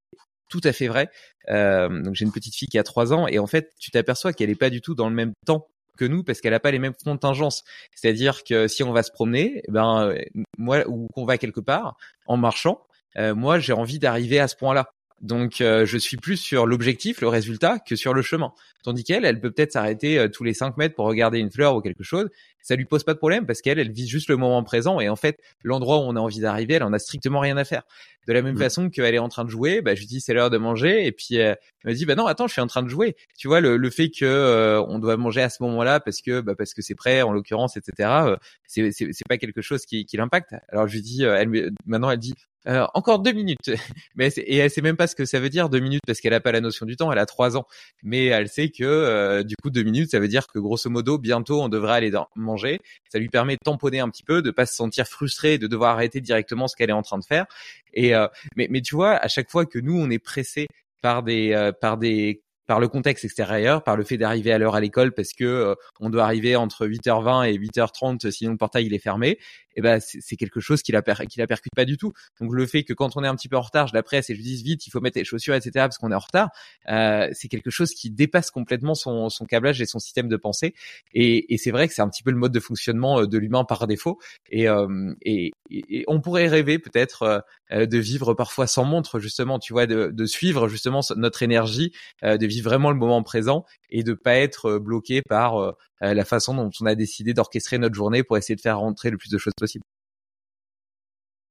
tout 0.48 0.60
à 0.64 0.72
fait 0.72 0.88
vrai. 0.88 1.10
Euh, 1.48 2.02
donc 2.02 2.16
j'ai 2.16 2.24
une 2.24 2.32
petite 2.32 2.56
fille 2.56 2.68
qui 2.68 2.78
a 2.78 2.82
trois 2.82 3.12
ans 3.12 3.28
et 3.28 3.38
en 3.38 3.46
fait 3.46 3.70
tu 3.78 3.92
t'aperçois 3.92 4.32
qu'elle 4.32 4.50
est 4.50 4.56
pas 4.56 4.70
du 4.70 4.80
tout 4.80 4.96
dans 4.96 5.08
le 5.08 5.14
même 5.14 5.32
temps 5.46 5.68
que 5.98 6.04
nous 6.04 6.22
parce 6.22 6.40
qu'elle 6.40 6.52
n'a 6.52 6.60
pas 6.60 6.70
les 6.70 6.78
mêmes 6.78 6.94
contingences. 6.94 7.64
C'est-à-dire 7.94 8.44
que 8.44 8.68
si 8.68 8.82
on 8.82 8.92
va 8.92 9.02
se 9.02 9.10
promener, 9.10 9.62
eh 9.68 9.70
ben 9.70 10.08
euh, 10.08 10.22
moi 10.56 10.88
ou 10.88 11.08
qu'on 11.12 11.26
va 11.26 11.36
quelque 11.36 11.60
part 11.60 11.96
en 12.26 12.36
marchant, 12.38 12.86
euh, 13.16 13.34
moi 13.34 13.58
j'ai 13.58 13.72
envie 13.72 13.98
d'arriver 13.98 14.40
à 14.40 14.48
ce 14.48 14.56
point-là. 14.56 14.90
Donc 15.20 15.60
euh, 15.60 15.84
je 15.84 15.98
suis 15.98 16.16
plus 16.16 16.36
sur 16.36 16.66
l'objectif, 16.66 17.20
le 17.20 17.28
résultat, 17.28 17.78
que 17.78 17.96
sur 17.96 18.14
le 18.14 18.22
chemin. 18.22 18.52
Tandis 18.84 19.04
qu'elle, 19.04 19.24
elle 19.24 19.40
peut 19.40 19.50
peut-être 19.50 19.72
s'arrêter 19.72 20.28
tous 20.32 20.44
les 20.44 20.54
5 20.54 20.76
mètres 20.76 20.94
pour 20.94 21.06
regarder 21.06 21.38
une 21.38 21.50
fleur 21.50 21.74
ou 21.74 21.80
quelque 21.80 22.04
chose. 22.04 22.28
Ça 22.62 22.76
lui 22.76 22.84
pose 22.84 23.02
pas 23.02 23.14
de 23.14 23.18
problème 23.18 23.46
parce 23.46 23.60
qu'elle, 23.60 23.78
elle 23.78 23.90
vit 23.90 24.06
juste 24.06 24.28
le 24.28 24.36
moment 24.36 24.62
présent 24.62 25.00
et 25.00 25.08
en 25.08 25.16
fait 25.16 25.40
l'endroit 25.62 25.98
où 25.98 26.02
on 26.02 26.16
a 26.16 26.20
envie 26.20 26.40
d'arriver, 26.40 26.74
elle 26.74 26.82
en 26.82 26.92
a 26.92 26.98
strictement 26.98 27.40
rien 27.40 27.56
à 27.56 27.64
faire. 27.64 27.82
De 28.26 28.32
la 28.32 28.42
même 28.42 28.56
mmh. 28.56 28.58
façon 28.58 28.90
qu'elle 28.90 29.14
est 29.14 29.18
en 29.18 29.28
train 29.28 29.44
de 29.44 29.50
jouer, 29.50 29.80
bah, 29.80 29.94
je 29.94 30.00
lui 30.00 30.06
dis 30.06 30.20
c'est 30.20 30.34
l'heure 30.34 30.50
de 30.50 30.58
manger 30.58 31.06
et 31.06 31.12
puis 31.12 31.36
elle 31.36 31.56
me 31.84 31.94
dit 31.94 32.04
bah 32.04 32.14
non 32.14 32.26
attends 32.26 32.46
je 32.46 32.52
suis 32.52 32.60
en 32.60 32.66
train 32.66 32.82
de 32.82 32.88
jouer. 32.88 33.16
Tu 33.38 33.48
vois 33.48 33.60
le, 33.60 33.76
le 33.76 33.90
fait 33.90 34.10
que 34.10 34.24
euh, 34.24 34.82
on 34.82 34.98
doit 34.98 35.16
manger 35.16 35.40
à 35.40 35.48
ce 35.48 35.62
moment-là 35.62 35.98
parce 36.00 36.20
que 36.20 36.40
bah, 36.40 36.54
parce 36.56 36.74
que 36.74 36.82
c'est 36.82 36.94
prêt 36.94 37.22
en 37.22 37.32
l'occurrence 37.32 37.76
etc. 37.76 38.10
Euh, 38.26 38.36
c'est 38.66 38.90
c'est 38.92 39.28
pas 39.28 39.38
quelque 39.38 39.62
chose 39.62 39.86
qui, 39.86 40.04
qui 40.04 40.16
l'impacte. 40.16 40.54
Alors 40.68 40.86
je 40.88 40.94
lui 40.94 41.02
dis 41.02 41.24
euh, 41.24 41.36
elle 41.38 41.72
maintenant 41.86 42.10
elle 42.10 42.18
dit 42.18 42.34
euh, 42.68 42.86
encore 42.94 43.20
deux 43.20 43.32
minutes. 43.32 43.70
Mais 44.16 44.28
et 44.36 44.56
elle 44.56 44.70
sait 44.70 44.82
même 44.82 44.96
pas 44.96 45.06
ce 45.06 45.14
que 45.14 45.24
ça 45.24 45.40
veut 45.40 45.48
dire 45.48 45.68
deux 45.68 45.80
minutes 45.80 46.02
parce 46.06 46.20
qu'elle 46.20 46.34
a 46.34 46.40
pas 46.40 46.52
la 46.52 46.60
notion 46.60 46.86
du 46.86 46.96
temps. 46.96 47.10
Elle 47.12 47.18
a 47.18 47.26
trois 47.26 47.56
ans, 47.56 47.66
mais 48.02 48.26
elle 48.26 48.48
sait 48.48 48.70
que 48.70 49.42
du 49.42 49.54
coup 49.62 49.70
deux 49.70 49.82
minutes 49.82 50.10
ça 50.10 50.18
veut 50.18 50.28
dire 50.28 50.46
que 50.46 50.58
grosso 50.58 50.90
modo 50.90 51.18
bientôt 51.18 51.62
on 51.62 51.68
devrait 51.68 51.94
aller 51.94 52.12
manger. 52.36 52.80
Ça 53.10 53.18
lui 53.18 53.28
permet 53.28 53.54
de 53.54 53.60
tamponner 53.64 54.00
un 54.00 54.08
petit 54.08 54.22
peu, 54.22 54.42
de 54.42 54.50
pas 54.50 54.66
se 54.66 54.74
sentir 54.74 55.06
frustré, 55.06 55.58
de 55.58 55.66
devoir 55.66 55.92
arrêter 55.94 56.20
directement 56.20 56.68
ce 56.68 56.76
qu'elle 56.76 56.90
est 56.90 56.94
en 56.94 57.02
train 57.02 57.18
de 57.18 57.24
faire. 57.24 57.46
Et 57.94 58.14
euh, 58.14 58.28
mais, 58.56 58.68
mais 58.70 58.80
tu 58.80 58.94
vois, 58.94 59.12
à 59.12 59.28
chaque 59.28 59.50
fois 59.50 59.66
que 59.66 59.78
nous 59.78 59.98
on 59.98 60.10
est 60.10 60.18
pressé 60.18 60.66
par 61.02 61.22
des 61.22 61.52
euh, 61.52 61.72
par 61.72 61.98
des 61.98 62.42
par 62.66 62.80
le 62.80 62.88
contexte 62.88 63.24
extérieur, 63.24 63.82
par 63.82 63.96
le 63.96 64.04
fait 64.04 64.18
d'arriver 64.18 64.52
à 64.52 64.58
l'heure 64.58 64.74
à 64.74 64.80
l'école 64.80 65.12
parce 65.12 65.32
que 65.32 65.44
euh, 65.44 65.74
on 66.00 66.10
doit 66.10 66.24
arriver 66.24 66.54
entre 66.54 66.86
8h20 66.86 67.50
et 67.50 67.58
8h30 67.58 68.30
sinon 68.30 68.52
le 68.52 68.58
portail 68.58 68.84
il 68.86 68.94
est 68.94 68.98
fermé, 68.98 69.38
eh 69.78 69.80
ben 69.80 70.00
c'est 70.00 70.36
quelque 70.36 70.60
chose 70.60 70.82
qui 70.82 70.92
la 70.92 71.02
la 71.06 71.46
percute 71.46 71.72
pas 71.74 71.84
du 71.84 71.96
tout. 71.96 72.12
Donc 72.40 72.52
le 72.52 72.66
fait 72.66 72.82
que 72.82 72.92
quand 72.92 73.16
on 73.16 73.24
est 73.24 73.28
un 73.28 73.36
petit 73.36 73.48
peu 73.48 73.56
en 73.56 73.60
retard, 73.60 73.86
je 73.86 73.94
la 73.94 74.02
presse 74.02 74.28
et 74.28 74.34
je 74.34 74.42
dis 74.42 74.62
vite, 74.62 74.86
il 74.86 74.90
faut 74.90 75.00
mettre 75.00 75.18
les 75.18 75.24
chaussures, 75.24 75.54
etc. 75.54 75.70
parce 75.74 75.98
qu'on 75.98 76.10
est 76.10 76.14
en 76.14 76.18
retard, 76.18 76.50
euh, 76.88 77.28
c'est 77.32 77.48
quelque 77.48 77.70
chose 77.70 77.92
qui 77.92 78.10
dépasse 78.10 78.50
complètement 78.50 78.94
son, 78.94 79.28
son 79.28 79.44
câblage 79.44 79.80
et 79.80 79.86
son 79.86 79.98
système 79.98 80.28
de 80.28 80.36
pensée. 80.36 80.74
Et, 81.14 81.54
et 81.54 81.58
c'est 81.58 81.70
vrai 81.70 81.86
que 81.86 81.94
c'est 81.94 82.02
un 82.02 82.08
petit 82.08 82.22
peu 82.22 82.30
le 82.30 82.36
mode 82.36 82.52
de 82.52 82.60
fonctionnement 82.60 83.20
euh, 83.20 83.26
de 83.26 83.38
l'humain 83.38 83.64
par 83.64 83.86
défaut. 83.86 84.18
Et, 84.50 84.68
euh, 84.68 85.14
et, 85.22 85.52
et, 85.70 86.04
on 86.08 86.20
pourrait 86.20 86.48
rêver 86.48 86.78
peut-être 86.78 87.44
euh, 87.70 87.86
de 87.86 87.98
vivre 87.98 88.34
parfois 88.34 88.66
sans 88.66 88.84
montre 88.84 89.20
justement, 89.20 89.58
tu 89.58 89.72
vois, 89.72 89.86
de, 89.86 90.10
de 90.12 90.26
suivre 90.26 90.68
justement 90.68 91.00
notre 91.16 91.42
énergie, 91.42 91.92
de 92.22 92.46
vivre 92.46 92.70
vraiment 92.70 92.90
le 92.90 92.96
moment 92.96 93.22
présent 93.22 93.64
et 93.90 94.02
de 94.02 94.14
pas 94.14 94.34
être 94.36 94.66
euh, 94.66 94.78
bloqué 94.78 95.22
par 95.22 95.56
euh, 95.56 95.72
euh, 96.02 96.14
la 96.14 96.24
façon 96.24 96.54
dont 96.54 96.70
on 96.80 96.86
a 96.86 96.94
décidé 96.94 97.34
d'orchestrer 97.34 97.78
notre 97.78 97.94
journée 97.94 98.22
pour 98.22 98.36
essayer 98.36 98.56
de 98.56 98.60
faire 98.60 98.78
rentrer 98.78 99.10
le 99.10 99.16
plus 99.16 99.30
de 99.30 99.38
choses 99.38 99.54
possible. 99.56 99.84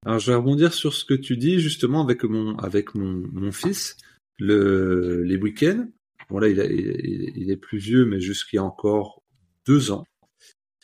Alors 0.06 0.18
je 0.18 0.30
vais 0.30 0.36
rebondir 0.36 0.72
sur 0.72 0.94
ce 0.94 1.04
que 1.04 1.14
tu 1.14 1.36
dis 1.36 1.60
justement 1.60 2.02
avec 2.02 2.24
mon 2.24 2.56
avec 2.58 2.94
mon, 2.94 3.26
mon 3.32 3.50
fils 3.50 3.96
le 4.38 5.22
les 5.24 5.36
week-ends. 5.36 5.88
Bon 6.30 6.38
là 6.38 6.48
il, 6.48 7.50
est 7.50 7.56
plus 7.56 7.78
vieux 7.78 8.04
mais 8.04 8.18
a 8.56 8.62
encore 8.62 9.22
deux 9.66 9.90
ans. 9.90 10.04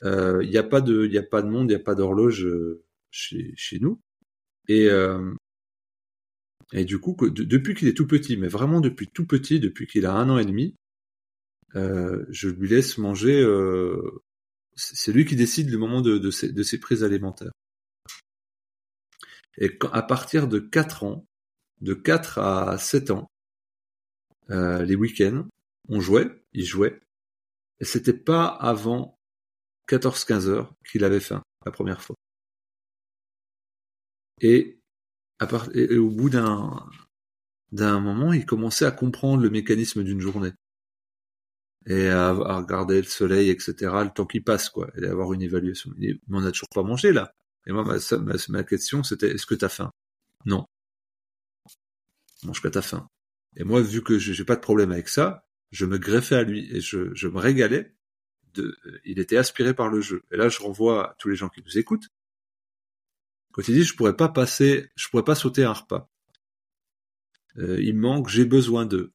Il 0.02 0.48
n'y 0.48 0.58
a 0.58 0.64
pas 0.64 0.80
de 0.80 1.06
il 1.06 1.16
a 1.16 1.22
pas 1.22 1.42
de 1.42 1.48
monde, 1.48 1.70
il 1.70 1.74
n'y 1.74 1.80
a 1.80 1.84
pas 1.84 1.94
d'horloge 1.94 2.46
chez 3.10 3.52
chez 3.56 3.78
nous 3.78 4.00
et 4.68 4.90
et 6.72 6.84
du 6.84 6.98
coup, 6.98 7.16
depuis 7.30 7.74
qu'il 7.74 7.88
est 7.88 7.96
tout 7.96 8.06
petit, 8.06 8.36
mais 8.36 8.48
vraiment 8.48 8.80
depuis 8.80 9.08
tout 9.08 9.26
petit, 9.26 9.60
depuis 9.60 9.86
qu'il 9.86 10.06
a 10.06 10.12
un 10.12 10.28
an 10.30 10.38
et 10.38 10.44
demi, 10.44 10.74
euh, 11.76 12.24
je 12.28 12.48
lui 12.48 12.68
laisse 12.68 12.98
manger. 12.98 13.40
Euh, 13.40 14.22
c'est 14.76 15.12
lui 15.12 15.24
qui 15.24 15.36
décide 15.36 15.70
le 15.70 15.78
moment 15.78 16.00
de, 16.00 16.30
ses, 16.30 16.52
de 16.52 16.62
ses, 16.62 16.78
prises 16.78 17.04
alimentaires. 17.04 17.52
Et 19.56 19.76
quand, 19.76 19.90
à 19.90 20.02
partir 20.02 20.48
de 20.48 20.58
4 20.58 21.04
ans, 21.04 21.26
de 21.80 21.94
4 21.94 22.38
à 22.38 22.78
7 22.78 23.10
ans, 23.10 23.30
euh, 24.50 24.82
les 24.84 24.96
week-ends, 24.96 25.46
on 25.88 26.00
jouait, 26.00 26.28
il 26.52 26.64
jouait, 26.64 27.00
et 27.80 27.84
c'était 27.84 28.12
pas 28.12 28.46
avant 28.46 29.16
14-15 29.88 30.48
heures 30.48 30.74
qu'il 30.90 31.04
avait 31.04 31.20
faim 31.20 31.42
la 31.64 31.72
première 31.72 32.02
fois. 32.02 32.16
Et 34.40 34.80
au 35.40 36.10
bout 36.10 36.30
d'un 36.30 38.00
moment, 38.00 38.32
il 38.32 38.44
commençait 38.44 38.86
à 38.86 38.90
comprendre 38.90 39.42
le 39.42 39.50
mécanisme 39.50 40.02
d'une 40.02 40.20
journée 40.20 40.52
et 41.86 42.08
à, 42.08 42.32
regarder 42.32 42.96
le 42.96 43.06
soleil, 43.06 43.50
etc. 43.50 43.74
Le 43.80 44.10
temps 44.10 44.26
qui 44.26 44.40
passe, 44.40 44.70
quoi, 44.70 44.90
et 44.96 45.04
avoir 45.04 45.32
une 45.32 45.42
évaluation. 45.42 45.90
mais 45.96 46.18
on 46.30 46.40
n'a 46.40 46.50
toujours 46.50 46.68
pas 46.70 46.82
mangé 46.82 47.12
là. 47.12 47.34
Et 47.66 47.72
moi, 47.72 47.84
ma, 47.84 47.96
ma, 48.48 48.64
question, 48.64 49.02
c'était 49.02 49.30
est-ce 49.30 49.46
que 49.46 49.54
tu 49.54 49.64
as 49.64 49.68
faim? 49.68 49.90
Non. 50.44 50.66
Mange 52.44 52.60
pas 52.60 52.70
ta 52.70 52.82
faim. 52.82 53.08
Et 53.56 53.64
moi, 53.64 53.80
vu 53.80 54.02
que 54.02 54.18
j'ai 54.18 54.44
pas 54.44 54.56
de 54.56 54.60
problème 54.60 54.92
avec 54.92 55.08
ça, 55.08 55.46
je 55.70 55.86
me 55.86 55.98
greffais 55.98 56.36
à 56.36 56.42
lui 56.42 56.68
et 56.74 56.80
je, 56.80 57.14
je 57.14 57.28
me 57.28 57.38
régalais. 57.38 57.94
De, 58.54 58.76
il 59.04 59.18
était 59.18 59.36
aspiré 59.36 59.74
par 59.74 59.88
le 59.88 60.00
jeu. 60.00 60.22
Et 60.30 60.36
là, 60.36 60.48
je 60.48 60.60
renvoie 60.60 61.10
à 61.10 61.14
tous 61.18 61.28
les 61.28 61.36
gens 61.36 61.48
qui 61.48 61.62
nous 61.64 61.78
écoutent. 61.78 62.08
Quand 63.52 63.66
il 63.68 63.74
dit 63.74 63.84
je 63.84 63.94
pourrais 63.94 64.16
pas 64.16 64.28
passer, 64.28 64.90
je 64.96 65.08
pourrais 65.08 65.24
pas 65.24 65.34
sauter 65.34 65.64
un 65.64 65.72
repas. 65.72 66.10
Euh, 67.58 67.80
il 67.80 67.96
manque, 67.96 68.28
j'ai 68.28 68.44
besoin 68.44 68.84
d'eux. 68.84 69.12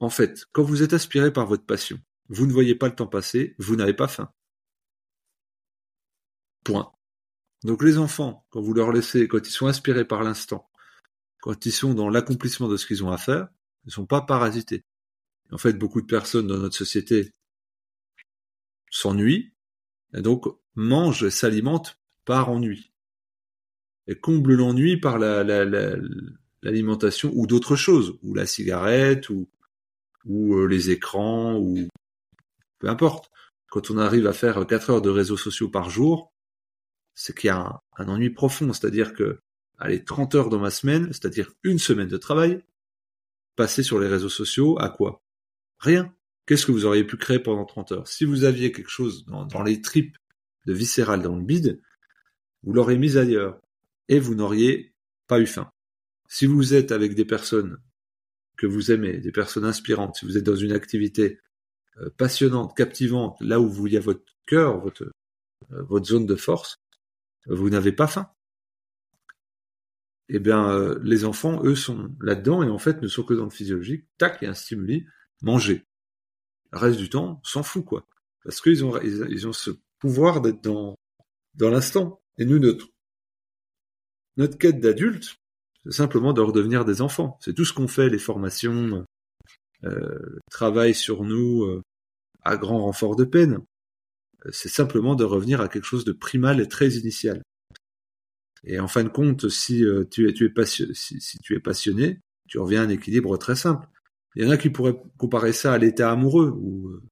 En 0.00 0.10
fait, 0.10 0.46
quand 0.52 0.62
vous 0.62 0.82
êtes 0.82 0.92
aspiré 0.92 1.32
par 1.32 1.46
votre 1.46 1.64
passion, 1.64 2.00
vous 2.28 2.46
ne 2.46 2.52
voyez 2.52 2.74
pas 2.74 2.88
le 2.88 2.94
temps 2.94 3.06
passer, 3.06 3.54
vous 3.58 3.76
n'avez 3.76 3.94
pas 3.94 4.08
faim. 4.08 4.30
Point. 6.64 6.92
Donc 7.64 7.82
les 7.82 7.98
enfants, 7.98 8.46
quand 8.50 8.60
vous 8.60 8.74
leur 8.74 8.92
laissez, 8.92 9.26
quand 9.26 9.46
ils 9.46 9.52
sont 9.52 9.66
inspirés 9.66 10.04
par 10.04 10.22
l'instant, 10.22 10.70
quand 11.40 11.66
ils 11.66 11.72
sont 11.72 11.94
dans 11.94 12.08
l'accomplissement 12.08 12.68
de 12.68 12.76
ce 12.76 12.86
qu'ils 12.86 13.02
ont 13.02 13.10
à 13.10 13.18
faire, 13.18 13.48
ils 13.84 13.88
ne 13.88 13.92
sont 13.92 14.06
pas 14.06 14.20
parasités. 14.20 14.84
En 15.50 15.58
fait, 15.58 15.72
beaucoup 15.72 16.00
de 16.00 16.06
personnes 16.06 16.46
dans 16.46 16.58
notre 16.58 16.76
société 16.76 17.32
s'ennuient, 18.90 19.52
et 20.14 20.20
donc 20.20 20.44
mangent 20.74 21.24
et 21.24 21.30
s'alimentent 21.30 21.98
par 22.24 22.50
ennui. 22.50 22.92
Et 24.06 24.18
comble 24.18 24.54
l'ennui 24.54 24.98
par 24.98 25.18
l'alimentation 25.18 27.30
la, 27.30 27.36
ou 27.36 27.46
d'autres 27.46 27.76
choses, 27.76 28.18
ou 28.22 28.34
la 28.34 28.46
cigarette, 28.46 29.30
ou, 29.30 29.48
ou 30.28 30.54
euh, 30.54 30.66
les 30.66 30.90
écrans, 30.90 31.56
ou 31.56 31.88
peu 32.78 32.88
importe. 32.88 33.30
Quand 33.70 33.90
on 33.90 33.98
arrive 33.98 34.26
à 34.26 34.32
faire 34.32 34.66
4 34.66 34.90
heures 34.90 35.02
de 35.02 35.10
réseaux 35.10 35.36
sociaux 35.36 35.68
par 35.68 35.90
jour, 35.90 36.32
c'est 37.14 37.36
qu'il 37.36 37.48
y 37.48 37.50
a 37.50 37.80
un, 37.96 38.08
ennui 38.08 38.30
profond, 38.30 38.72
c'est-à-dire 38.72 39.12
que, 39.12 39.40
allez, 39.78 40.04
30 40.04 40.34
heures 40.36 40.48
dans 40.48 40.60
ma 40.60 40.70
semaine, 40.70 41.12
c'est-à-dire 41.12 41.52
une 41.64 41.78
semaine 41.78 42.08
de 42.08 42.16
travail, 42.16 42.62
passé 43.56 43.82
sur 43.82 43.98
les 43.98 44.06
réseaux 44.06 44.28
sociaux 44.28 44.78
à 44.78 44.88
quoi? 44.88 45.22
Rien. 45.80 46.14
Qu'est-ce 46.46 46.64
que 46.64 46.72
vous 46.72 46.86
auriez 46.86 47.04
pu 47.04 47.16
créer 47.16 47.40
pendant 47.40 47.66
30 47.66 47.92
heures? 47.92 48.08
Si 48.08 48.24
vous 48.24 48.44
aviez 48.44 48.72
quelque 48.72 48.90
chose 48.90 49.26
dans, 49.26 49.44
dans 49.44 49.62
les 49.62 49.82
tripes 49.82 50.16
de 50.66 50.72
viscéral 50.72 51.22
dans 51.22 51.36
le 51.36 51.44
bide, 51.44 51.80
vous 52.62 52.72
l'aurez 52.72 52.96
mis 52.96 53.18
ailleurs 53.18 53.60
et 54.08 54.18
vous 54.20 54.34
n'auriez 54.34 54.94
pas 55.26 55.40
eu 55.40 55.46
faim. 55.46 55.70
Si 56.28 56.46
vous 56.46 56.74
êtes 56.74 56.92
avec 56.92 57.14
des 57.14 57.24
personnes 57.24 57.78
que 58.58 58.66
vous 58.66 58.90
aimez, 58.90 59.18
des 59.18 59.32
personnes 59.32 59.64
inspirantes, 59.64 60.16
si 60.16 60.26
vous 60.26 60.36
êtes 60.36 60.44
dans 60.44 60.56
une 60.56 60.72
activité 60.72 61.40
euh, 61.98 62.10
passionnante, 62.18 62.76
captivante, 62.76 63.36
là 63.40 63.60
où 63.60 63.68
vous 63.68 63.86
y 63.86 63.96
a 63.96 64.00
votre 64.00 64.24
cœur, 64.46 64.80
votre, 64.80 65.04
euh, 65.72 65.82
votre 65.84 66.06
zone 66.06 66.26
de 66.26 66.34
force, 66.34 66.76
vous 67.46 67.70
n'avez 67.70 67.92
pas 67.92 68.08
faim. 68.08 68.30
Eh 70.28 70.40
bien, 70.40 70.68
euh, 70.70 70.98
les 71.02 71.24
enfants, 71.24 71.62
eux, 71.64 71.76
sont 71.76 72.14
là-dedans 72.20 72.62
et 72.62 72.68
en 72.68 72.78
fait 72.78 73.00
ne 73.00 73.08
sont 73.08 73.22
que 73.22 73.32
dans 73.32 73.44
le 73.44 73.50
physiologique. 73.50 74.04
Tac, 74.18 74.38
il 74.40 74.44
y 74.44 74.48
a 74.48 74.50
un 74.50 74.54
stimuli, 74.54 75.06
manger. 75.40 75.86
Le 76.72 76.78
reste 76.78 76.98
du 76.98 77.08
temps, 77.08 77.40
s'en 77.44 77.62
fout 77.62 77.84
quoi, 77.84 78.06
parce 78.44 78.60
qu'ils 78.60 78.84
ont 78.84 79.00
ils, 79.00 79.48
ont 79.48 79.54
ce 79.54 79.70
pouvoir 79.98 80.42
d'être 80.42 80.62
dans 80.62 80.96
dans 81.54 81.70
l'instant. 81.70 82.20
Et 82.36 82.44
nous, 82.44 82.58
notre 82.58 82.88
notre 84.36 84.58
quête 84.58 84.80
d'adulte, 84.80 85.38
simplement 85.90 86.32
de 86.32 86.40
redevenir 86.40 86.84
des 86.84 87.02
enfants. 87.02 87.38
C'est 87.40 87.54
tout 87.54 87.64
ce 87.64 87.72
qu'on 87.72 87.88
fait, 87.88 88.08
les 88.08 88.18
formations, 88.18 89.04
euh, 89.84 90.18
le 90.18 90.38
travail 90.50 90.94
sur 90.94 91.24
nous 91.24 91.64
euh, 91.64 91.82
à 92.44 92.56
grand 92.56 92.82
renfort 92.82 93.16
de 93.16 93.24
peine. 93.24 93.58
C'est 94.50 94.68
simplement 94.68 95.14
de 95.14 95.24
revenir 95.24 95.60
à 95.60 95.68
quelque 95.68 95.84
chose 95.84 96.04
de 96.04 96.12
primal 96.12 96.60
et 96.60 96.68
très 96.68 96.90
initial. 96.90 97.42
Et 98.64 98.78
en 98.78 98.88
fin 98.88 99.04
de 99.04 99.08
compte, 99.08 99.48
si 99.48 99.84
euh, 99.84 100.04
tu 100.04 100.28
es, 100.28 100.48
passionné, 100.48 100.94
si, 100.94 101.38
tu 101.38 101.54
es 101.54 101.60
passionné, 101.60 102.20
reviens 102.54 102.82
à 102.82 102.84
un 102.84 102.88
équilibre 102.88 103.36
très 103.36 103.56
simple. 103.56 103.86
Il 104.34 104.44
y 104.44 104.46
en 104.46 104.50
a 104.50 104.56
qui 104.56 104.70
pourraient 104.70 105.00
comparer 105.16 105.52
ça 105.52 105.72
à 105.72 105.78
l'état 105.78 106.10
amoureux, 106.10 106.50
où 106.50 106.88
euh, 106.88 107.02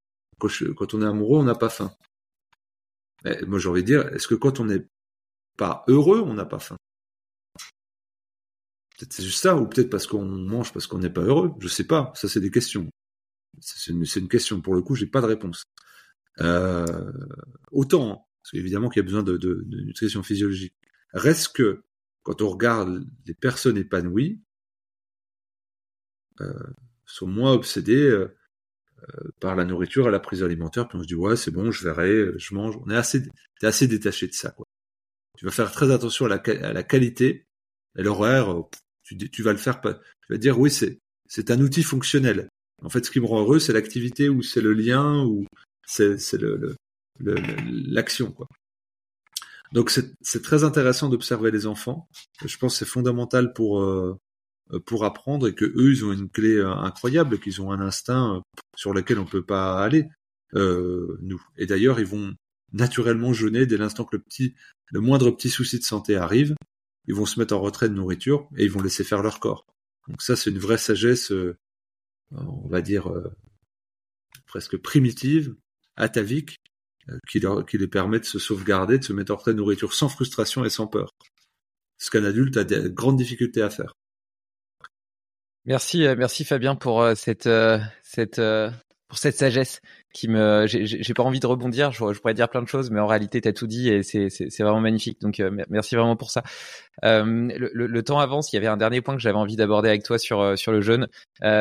quand, 0.74 0.94
on 0.94 1.02
est 1.02 1.06
amoureux, 1.06 1.38
on 1.38 1.44
n'a 1.44 1.54
pas 1.54 1.70
faim. 1.70 1.92
Mais 3.24 3.40
moi, 3.46 3.58
j'ai 3.58 3.68
envie 3.68 3.82
de 3.82 3.86
dire, 3.86 4.06
est-ce 4.08 4.28
que 4.28 4.34
quand 4.34 4.60
on 4.60 4.66
n'est 4.66 4.86
pas 5.56 5.84
heureux, 5.88 6.20
on 6.20 6.34
n'a 6.34 6.44
pas 6.44 6.58
faim? 6.58 6.76
Peut-être 8.96 9.12
c'est 9.12 9.22
juste 9.22 9.42
ça, 9.42 9.56
ou 9.56 9.66
peut-être 9.66 9.90
parce 9.90 10.06
qu'on 10.06 10.24
mange 10.24 10.72
parce 10.72 10.86
qu'on 10.86 10.98
n'est 10.98 11.10
pas 11.10 11.22
heureux. 11.22 11.52
Je 11.58 11.68
sais 11.68 11.84
pas. 11.84 12.12
Ça, 12.14 12.28
c'est 12.28 12.40
des 12.40 12.50
questions. 12.50 12.88
C'est 13.60 13.92
une, 13.92 14.28
question. 14.28 14.60
Pour 14.60 14.74
le 14.74 14.82
coup, 14.82 14.94
j'ai 14.94 15.06
pas 15.06 15.20
de 15.20 15.26
réponse. 15.26 15.64
Euh, 16.40 17.12
autant, 17.72 18.28
parce 18.42 18.52
qu'évidemment 18.52 18.88
qu'il 18.88 19.00
y 19.00 19.04
a 19.04 19.08
besoin 19.08 19.22
de, 19.22 19.64
nutrition 19.84 20.22
physiologique. 20.22 20.74
Reste 21.12 21.54
que 21.54 21.82
quand 22.22 22.42
on 22.42 22.48
regarde 22.48 23.06
les 23.26 23.34
personnes 23.34 23.76
épanouies, 23.76 24.40
euh, 26.40 26.52
sont 27.06 27.26
moins 27.26 27.52
obsédées 27.52 28.08
euh, 28.08 28.36
euh, 29.02 29.30
par 29.40 29.56
la 29.56 29.64
nourriture 29.64 30.08
et 30.08 30.10
la 30.10 30.20
prise 30.20 30.42
alimentaire, 30.42 30.88
puis 30.88 30.98
on 30.98 31.02
se 31.02 31.06
dit 31.06 31.14
ouais 31.14 31.36
c'est 31.36 31.50
bon, 31.50 31.70
je 31.70 31.84
verrai, 31.84 32.32
je 32.36 32.54
mange. 32.54 32.76
On 32.84 32.90
est 32.90 32.96
assez, 32.96 33.22
t'es 33.60 33.66
assez 33.66 33.86
détaché 33.88 34.26
de 34.26 34.32
ça 34.34 34.50
quoi. 34.50 34.66
Tu 35.38 35.44
vas 35.44 35.50
faire 35.50 35.70
très 35.70 35.90
attention 35.90 36.26
à 36.26 36.28
la, 36.28 36.36
à 36.36 36.72
la 36.72 36.82
qualité 36.82 37.46
et 37.96 38.02
l'horaire. 38.02 38.48
Tu, 39.06 39.42
vas 39.42 39.52
le 39.52 39.58
faire, 39.58 39.80
tu 39.80 39.88
vas 40.30 40.38
dire 40.38 40.58
oui 40.58 40.70
c'est 40.70 40.98
c'est 41.28 41.50
un 41.50 41.60
outil 41.60 41.82
fonctionnel. 41.82 42.48
En 42.82 42.88
fait, 42.88 43.04
ce 43.04 43.10
qui 43.10 43.20
me 43.20 43.26
rend 43.26 43.40
heureux, 43.40 43.58
c'est 43.58 43.72
l'activité 43.72 44.28
ou 44.28 44.42
c'est 44.42 44.60
le 44.60 44.72
lien 44.72 45.24
ou 45.24 45.46
c'est 45.86 46.18
c'est 46.18 46.40
le 46.40 46.76
l'action 47.18 48.32
quoi. 48.32 48.46
Donc 49.72 49.90
c'est 49.90 50.42
très 50.42 50.64
intéressant 50.64 51.08
d'observer 51.08 51.50
les 51.50 51.66
enfants. 51.66 52.08
Je 52.44 52.56
pense 52.56 52.74
que 52.74 52.78
c'est 52.78 52.90
fondamental 52.90 53.52
pour 53.52 53.80
euh, 53.80 54.16
pour 54.84 55.04
apprendre 55.04 55.48
et 55.48 55.54
que 55.54 55.64
eux 55.64 55.92
ils 55.92 56.04
ont 56.04 56.12
une 56.12 56.28
clé 56.28 56.56
euh, 56.56 56.72
incroyable, 56.72 57.38
qu'ils 57.38 57.62
ont 57.62 57.72
un 57.72 57.80
instinct 57.80 58.36
euh, 58.36 58.40
sur 58.76 58.92
lequel 58.92 59.18
on 59.18 59.24
peut 59.24 59.44
pas 59.44 59.82
aller 59.82 60.08
euh, 60.54 61.18
nous. 61.22 61.42
Et 61.56 61.66
d'ailleurs 61.66 62.00
ils 62.00 62.06
vont 62.06 62.34
naturellement 62.72 63.32
jeûner 63.32 63.66
dès 63.66 63.76
l'instant 63.76 64.04
que 64.04 64.16
le 64.16 64.22
petit 64.22 64.54
le 64.92 65.00
moindre 65.00 65.30
petit 65.30 65.50
souci 65.50 65.78
de 65.78 65.84
santé 65.84 66.16
arrive, 66.16 66.54
ils 67.06 67.14
vont 67.14 67.26
se 67.26 67.38
mettre 67.38 67.54
en 67.54 67.60
retrait 67.60 67.88
de 67.88 67.94
nourriture 67.94 68.48
et 68.56 68.64
ils 68.64 68.70
vont 68.70 68.82
laisser 68.82 69.04
faire 69.04 69.22
leur 69.22 69.40
corps. 69.40 69.66
Donc 70.08 70.22
ça 70.22 70.36
c'est 70.36 70.50
une 70.50 70.58
vraie 70.58 70.78
sagesse, 70.78 71.32
on 72.32 72.68
va 72.68 72.82
dire 72.82 73.10
presque 74.46 74.76
primitive, 74.76 75.54
atavique, 75.96 76.60
euh, 77.08 77.18
qui, 77.28 77.40
leur, 77.40 77.64
qui 77.64 77.78
les 77.78 77.88
permet 77.88 78.20
de 78.20 78.24
se 78.24 78.38
sauvegarder, 78.38 78.98
de 78.98 79.04
se 79.04 79.12
mettre 79.12 79.32
hors 79.32 79.44
de 79.44 79.52
nourriture 79.52 79.94
sans 79.94 80.08
frustration 80.08 80.64
et 80.64 80.70
sans 80.70 80.86
peur. 80.86 81.10
Ce 81.98 82.10
qu'un 82.10 82.24
adulte 82.24 82.56
a 82.56 82.64
des 82.64 82.90
grandes 82.90 83.16
difficultés 83.16 83.62
à 83.62 83.70
faire. 83.70 83.94
Merci, 85.64 86.06
euh, 86.06 86.14
merci 86.16 86.44
Fabien 86.44 86.76
pour 86.76 87.02
euh, 87.02 87.14
cette, 87.14 87.48
cette, 88.02 88.40
pour 89.08 89.18
cette 89.18 89.36
sagesse 89.36 89.80
qui 90.16 90.28
me, 90.28 90.66
j'ai 90.66 91.14
pas 91.14 91.22
envie 91.22 91.40
de 91.40 91.46
rebondir. 91.46 91.92
Je, 91.92 91.98
pourrais 91.98 92.32
dire 92.32 92.48
plein 92.48 92.62
de 92.62 92.68
choses, 92.68 92.90
mais 92.90 93.00
en 93.00 93.06
réalité, 93.06 93.42
tu 93.42 93.48
as 93.48 93.52
tout 93.52 93.66
dit 93.66 93.90
et 93.90 94.02
c'est 94.02 94.60
vraiment 94.60 94.80
magnifique. 94.80 95.20
Donc, 95.20 95.40
euh, 95.40 95.50
merci 95.68 95.94
vraiment 95.94 96.16
pour 96.16 96.30
ça. 96.30 96.42
Euh, 97.04 97.50
le, 97.54 98.02
temps 98.02 98.18
avance. 98.18 98.50
Il 98.50 98.56
y 98.56 98.58
avait 98.58 98.66
un 98.66 98.78
dernier 98.78 99.02
point 99.02 99.14
que 99.14 99.20
j'avais 99.20 99.36
envie 99.36 99.56
d'aborder 99.56 99.90
avec 99.90 100.04
toi 100.04 100.18
sur 100.18 100.40
euh, 100.40 100.54
le 100.68 100.80
jeûne. 100.80 101.08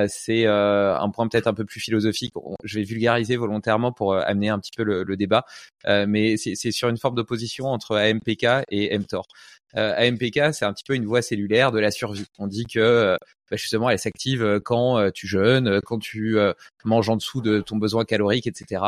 C'est 0.08 0.45
un 0.47 1.10
point 1.10 1.28
peut-être 1.28 1.47
un 1.47 1.53
peu 1.53 1.66
plus 1.66 1.82
philosophique. 1.82 2.34
Je 2.64 2.80
vais 2.80 2.86
vulgariser 2.86 3.36
volontairement 3.36 3.91
pour 3.91 4.16
amener 4.16 4.47
un 4.47 4.60
petit 4.60 4.72
peu 4.76 4.84
le, 4.84 5.03
le 5.03 5.18
débat, 5.18 5.43
mais 5.86 6.38
c'est 6.38 6.72
sur 6.72 6.88
une 6.88 6.97
forme 6.97 7.16
d'opposition 7.16 7.66
entre 7.66 7.97
AMPK 7.97 8.66
et 8.70 8.97
mTOR. 8.97 9.28
AMPK, 9.74 10.53
c'est 10.53 10.64
un 10.64 10.72
petit 10.72 10.86
peu 10.88 10.95
une 10.95 11.06
voie 11.06 11.22
cellulaire 11.22 11.74
de 11.74 11.80
la 11.80 11.91
survie. 11.91 12.26
On 12.39 12.47
dit 12.47 12.66
que 12.66 13.18
bah, 13.51 13.58
justement, 13.58 13.89
elle 13.89 13.99
s'active 13.99 14.62
quand 14.64 15.12
tu 15.12 15.28
jeûnes, 15.28 15.82
quand 15.82 15.99
tu 15.99 16.38
manges 16.86 17.10
en 17.10 17.18
dessous 17.18 17.41
de 17.41 17.60
ton 17.60 17.78
besoin 17.78 18.06
calorique 18.06 18.45
etc. 18.48 18.84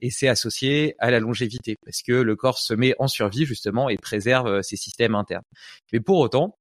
Et 0.00 0.10
c'est 0.10 0.28
associé 0.28 0.94
à 0.98 1.10
la 1.10 1.20
longévité 1.20 1.76
parce 1.84 2.02
que 2.02 2.12
le 2.12 2.36
corps 2.36 2.58
se 2.58 2.74
met 2.74 2.94
en 2.98 3.08
survie 3.08 3.46
justement 3.46 3.88
et 3.88 3.96
préserve 3.96 4.46
euh, 4.48 4.62
ses 4.62 4.76
systèmes 4.76 5.14
internes. 5.14 5.44
Mais 5.92 6.00
pour 6.00 6.18
autant, 6.18 6.58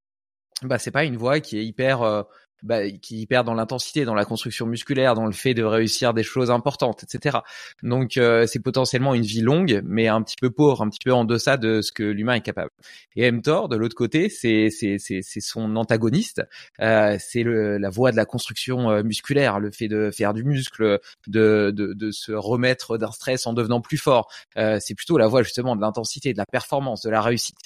bah 0.63 0.77
c'est 0.77 0.91
pas 0.91 1.05
une 1.05 1.17
voie 1.17 1.39
qui 1.39 1.57
est 1.57 1.65
hyper 1.65 2.03
euh, 2.03 2.23
bah, 2.63 2.89
qui 2.89 3.25
perd 3.25 3.45
dans 3.45 3.53
l'intensité, 3.53 4.05
dans 4.05 4.15
la 4.15 4.25
construction 4.25 4.65
musculaire, 4.65 5.15
dans 5.15 5.25
le 5.25 5.31
fait 5.31 5.53
de 5.53 5.63
réussir 5.63 6.13
des 6.13 6.23
choses 6.23 6.51
importantes, 6.51 7.03
etc. 7.03 7.39
Donc 7.83 8.17
euh, 8.17 8.45
c'est 8.47 8.59
potentiellement 8.59 9.13
une 9.13 9.23
vie 9.23 9.41
longue, 9.41 9.81
mais 9.85 10.07
un 10.07 10.21
petit 10.21 10.35
peu 10.39 10.49
pauvre, 10.49 10.81
un 10.81 10.89
petit 10.89 10.99
peu 11.03 11.13
en 11.13 11.25
deçà 11.25 11.57
de 11.57 11.81
ce 11.81 11.91
que 11.91 12.03
l'humain 12.03 12.35
est 12.35 12.41
capable. 12.41 12.71
Et 13.15 13.29
mTOR, 13.31 13.69
de 13.69 13.75
l'autre 13.75 13.95
côté, 13.95 14.29
c'est 14.29 14.69
c'est 14.69 15.21
son 15.41 15.75
antagoniste, 15.75 16.41
euh, 16.81 17.17
c'est 17.19 17.43
la 17.43 17.89
voie 17.89 18.11
de 18.11 18.17
la 18.17 18.25
construction 18.25 18.89
euh, 18.91 19.03
musculaire, 19.03 19.59
le 19.59 19.71
fait 19.71 19.87
de 19.87 20.11
faire 20.11 20.33
du 20.33 20.43
muscle, 20.43 20.99
de 21.27 21.71
de, 21.75 21.93
de 21.93 22.11
se 22.11 22.31
remettre 22.31 22.97
d'un 22.97 23.11
stress 23.11 23.47
en 23.47 23.53
devenant 23.53 23.81
plus 23.81 23.97
fort. 23.97 24.29
Euh, 24.57 24.77
c'est 24.79 24.95
plutôt 24.95 25.17
la 25.17 25.27
voie 25.27 25.43
justement 25.43 25.75
de 25.75 25.81
l'intensité, 25.81 26.33
de 26.33 26.37
la 26.37 26.45
performance, 26.45 27.01
de 27.01 27.09
la 27.09 27.21
réussite. 27.21 27.57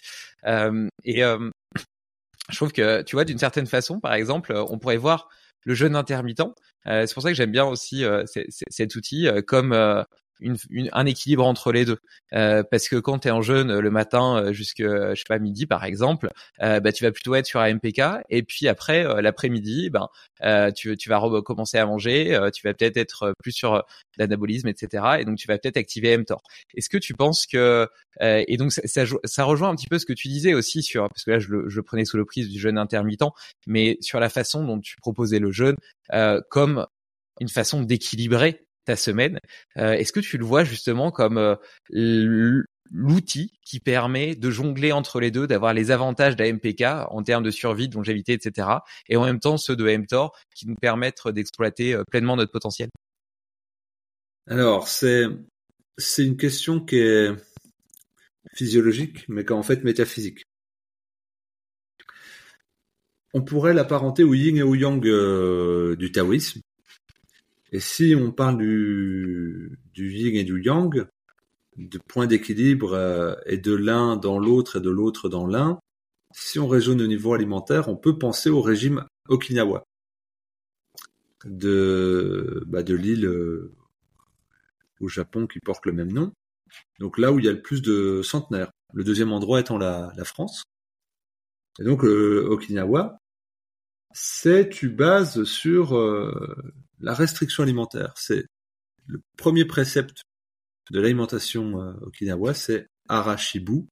Euh, 0.46 0.88
et 1.04 1.24
je 2.50 2.56
trouve 2.56 2.72
que, 2.72 3.02
tu 3.02 3.16
vois, 3.16 3.26
d'une 3.26 3.40
certaine 3.40 3.66
façon, 3.66 4.00
par 4.00 4.14
exemple, 4.14 4.52
euh, 4.52 4.64
on 4.70 4.78
pourrait 4.78 4.98
voir 4.98 5.30
le 5.64 5.74
jeûne 5.74 5.96
intermittent. 5.96 6.42
Euh, 6.88 7.06
c'est 7.08 7.14
pour 7.14 7.24
ça 7.24 7.30
que 7.30 7.36
j'aime 7.36 7.52
bien 7.52 7.66
aussi 7.66 8.04
euh, 8.04 8.24
cet 8.26 8.96
outil 8.96 9.28
comme 9.48 9.74
une, 10.40 10.58
un 10.92 11.06
équilibre 11.06 11.46
entre 11.46 11.72
les 11.72 11.86
deux. 11.86 12.00
Euh, 12.34 12.64
parce 12.70 12.90
que 12.90 12.98
quand 12.98 13.20
tu 13.20 13.28
es 13.28 13.32
en 13.32 13.42
jeûne 13.42 13.80
le 13.80 13.92
matin 13.92 14.38
euh, 14.38 14.54
jusque 14.54 14.82
je 14.82 15.16
sais 15.16 15.24
pas 15.28 15.40
midi 15.40 15.66
par 15.66 15.84
exemple, 15.84 16.30
euh, 16.62 16.80
bah 16.80 16.92
tu 16.92 17.04
vas 17.04 17.12
plutôt 17.12 17.36
être 17.36 17.46
sur 17.46 17.60
AMPK 17.60 18.02
et 18.30 18.44
puis 18.44 18.68
après 18.68 19.06
euh, 19.06 19.22
l'après-midi, 19.22 19.90
ben 19.90 20.10
tu, 20.76 20.98
tu 20.98 21.10
vas 21.10 21.18
recommencer 21.18 21.78
à 21.78 21.86
manger, 21.86 22.38
tu 22.54 22.68
vas 22.68 22.74
peut-être 22.74 22.98
être 22.98 23.34
plus 23.42 23.52
sur 23.52 23.84
l'anabolisme 24.18 24.68
etc. 24.68 25.18
Et 25.20 25.26
donc 25.26 25.38
tu 25.38 25.48
vas 25.48 25.58
peut-être 25.58 25.78
activer 25.78 26.18
mTOR. 26.18 26.42
Est-ce 26.76 26.90
que 26.90 26.98
tu 26.98 27.14
penses 27.14 27.46
que 27.46 27.88
et 28.22 28.58
donc 28.58 28.72
ça, 28.72 29.04
ça, 29.24 29.44
rejoint 29.44 29.70
un 29.70 29.76
petit 29.76 29.88
peu 29.88 30.00
ce 30.00 30.06
que 30.06 30.14
tu 30.14 30.28
disais 30.28 30.54
aussi 30.54 30.84
sur 30.84 31.08
parce 31.10 31.24
que 31.24 31.32
là 31.32 31.40
je 31.40 31.50
le, 31.50 31.70
je 31.70 31.82
prenais 31.82 32.06
sous 32.06 32.18
le 32.18 32.26
prise 32.26 32.50
du 32.50 32.60
jeûne 32.60 32.78
intermittent, 32.78 33.24
mais 33.68 33.98
sur 34.02 34.20
la 34.20 34.30
façon 34.30 34.64
dont 34.66 34.80
tu 34.80 34.96
proposais 34.98 35.40
le 35.40 35.52
jeûne 35.52 35.76
comme 36.50 36.86
une 37.40 37.50
façon 37.50 37.82
d'équilibrer 37.82 38.65
ta 38.86 38.96
semaine. 38.96 39.40
Euh, 39.78 39.94
est-ce 39.94 40.14
que 40.14 40.20
tu 40.20 40.38
le 40.38 40.46
vois 40.46 40.64
justement 40.64 41.12
comme 41.12 41.38
euh, 41.38 42.64
l'outil 42.92 43.52
qui 43.64 43.80
permet 43.80 44.36
de 44.36 44.50
jongler 44.50 44.92
entre 44.92 45.20
les 45.20 45.32
deux, 45.32 45.48
d'avoir 45.48 45.74
les 45.74 45.92
avantages 45.92 46.36
d'AMPK 46.36 46.84
en 47.10 47.24
termes 47.24 47.44
de 47.44 47.52
survie, 47.52 47.90
de 47.90 47.96
longévité, 47.96 48.34
etc. 48.34 48.70
Et 49.10 49.18
en 49.18 49.26
même 49.26 49.40
temps 49.40 49.58
ceux 49.58 49.76
de 49.76 49.98
mTOR 49.98 50.38
qui 50.56 50.68
nous 50.68 50.76
permettent 50.76 51.28
d'exploiter 51.28 51.94
euh, 51.94 52.04
pleinement 52.10 52.36
notre 52.36 52.52
potentiel? 52.52 52.90
Alors, 54.48 54.88
c'est 54.88 55.26
une 56.20 56.38
question 56.38 56.80
qui 56.80 56.98
est 56.98 57.32
physiologique, 58.54 59.28
mais 59.28 59.44
qui 59.44 59.52
est 59.52 59.56
en 59.56 59.64
fait 59.64 59.84
métaphysique. 59.84 60.44
On 63.34 63.42
pourrait 63.42 63.74
l'apparenter 63.74 64.24
au 64.24 64.36
yin 64.36 64.56
et 64.56 64.62
au 64.62 64.76
yang 64.76 65.02
du 65.02 66.12
taoïsme, 66.12 66.62
et 67.76 67.82
si 67.82 68.16
on 68.16 68.32
parle 68.32 68.58
du, 68.58 69.78
du 69.94 70.10
yin 70.10 70.34
et 70.34 70.46
du 70.46 70.64
yang, 70.64 71.06
de 71.76 72.00
point 72.08 72.26
d'équilibre 72.26 72.94
euh, 72.94 73.36
et 73.48 73.58
de 73.58 73.74
l'un 73.76 74.16
dans 74.16 74.40
l'autre 74.40 74.78
et 74.78 74.80
de 74.80 74.90
l'autre 74.90 75.28
dans 75.28 75.46
l'un, 75.46 75.78
si 76.34 76.58
on 76.58 76.70
raisonne 76.70 77.02
au 77.02 77.08
niveau 77.08 77.34
alimentaire, 77.34 77.90
on 77.90 77.98
peut 77.98 78.18
penser 78.18 78.50
au 78.50 78.62
régime 78.62 79.06
Okinawa. 79.28 79.84
de, 81.44 82.64
bah, 82.66 82.82
de 82.82 82.96
l'île 82.96 83.26
euh, 83.26 83.74
au 85.02 85.10
Japon 85.10 85.46
qui 85.46 85.60
porte 85.60 85.86
le 85.86 85.92
même 85.92 86.14
nom. 86.14 86.32
Donc 87.02 87.18
là 87.18 87.34
où 87.34 87.40
il 87.40 87.46
y 87.46 87.50
a 87.50 87.52
le 87.52 87.62
plus 87.62 87.82
de 87.82 88.22
centenaires. 88.24 88.72
Le 88.94 89.04
deuxième 89.04 89.34
endroit 89.34 89.60
étant 89.60 89.78
la, 89.78 90.14
la 90.16 90.24
France. 90.24 90.64
Et 91.82 91.84
donc 91.84 92.06
euh, 92.06 92.48
Okinawa, 92.52 93.18
c'est 94.18 94.70
tu 94.70 94.88
bases 94.88 95.44
sur 95.44 95.98
euh, 95.98 96.56
la 97.02 97.14
restriction 97.14 97.64
alimentaire. 97.64 98.14
C'est 98.16 98.46
le 99.08 99.22
premier 99.36 99.66
précepte 99.66 100.24
de 100.90 101.02
l'alimentation 101.02 101.82
euh, 101.82 101.94
Okinawa, 102.02 102.54
c'est 102.54 102.88
arashibu. 103.10 103.86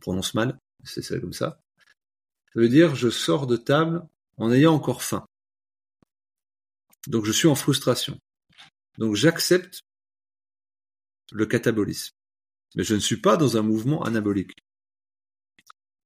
prononce 0.00 0.34
mal, 0.34 0.60
c'est 0.84 1.02
ça 1.02 1.18
comme 1.18 1.32
ça. 1.32 1.60
Ça 2.54 2.60
veut 2.60 2.68
dire 2.68 2.94
je 2.94 3.10
sors 3.10 3.48
de 3.48 3.56
table 3.56 4.06
en 4.36 4.52
ayant 4.52 4.74
encore 4.74 5.02
faim. 5.02 5.26
Donc 7.08 7.24
je 7.24 7.32
suis 7.32 7.48
en 7.48 7.56
frustration. 7.56 8.20
Donc 8.96 9.16
j'accepte 9.16 9.80
le 11.32 11.46
catabolisme. 11.46 12.14
Mais 12.76 12.84
je 12.84 12.94
ne 12.94 13.00
suis 13.00 13.16
pas 13.16 13.36
dans 13.36 13.56
un 13.56 13.62
mouvement 13.62 14.04
anabolique. 14.04 14.52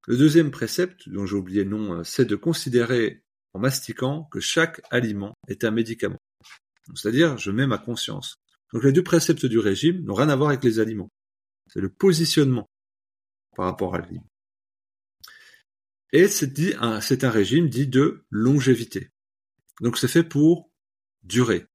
Le 0.07 0.16
deuxième 0.16 0.51
précepte, 0.51 1.07
dont 1.11 1.26
j'ai 1.26 1.37
oublié 1.37 1.64
le 1.64 1.70
nom, 1.70 1.99
euh, 1.99 2.03
c'est 2.03 2.24
de 2.24 2.37
considérer 2.37 3.24
en 3.57 3.59
mastiquant 3.59 4.25
que 4.25 4.39
chaque 4.39 4.83
aliment 4.91 5.35
est 5.49 5.65
un 5.65 5.71
médicament. 5.71 6.21
C'est-à-dire, 6.95 7.39
je 7.39 7.51
mets 7.51 7.67
ma 7.67 7.79
conscience. 7.79 8.37
Donc 8.73 8.85
les 8.85 8.93
deux 8.93 9.03
préceptes 9.03 9.47
du 9.47 9.59
régime 9.59 10.05
n'ont 10.05 10.15
rien 10.15 10.29
à 10.29 10.37
voir 10.37 10.51
avec 10.51 10.63
les 10.63 10.79
aliments. 10.79 11.11
C'est 11.67 11.81
le 11.81 11.89
positionnement 11.89 12.69
par 13.57 13.65
rapport 13.65 13.95
à 13.95 13.99
l'aliment. 13.99 14.29
Et 16.13 16.29
c'est 16.29 16.77
un, 16.77 17.01
un 17.01 17.31
régime 17.31 17.71
dit 17.71 17.87
de 17.87 18.27
longévité. 18.31 19.11
Donc 19.81 19.97
c'est 19.97 20.07
fait 20.07 20.23
pour 20.23 20.71
durer. 21.23 21.67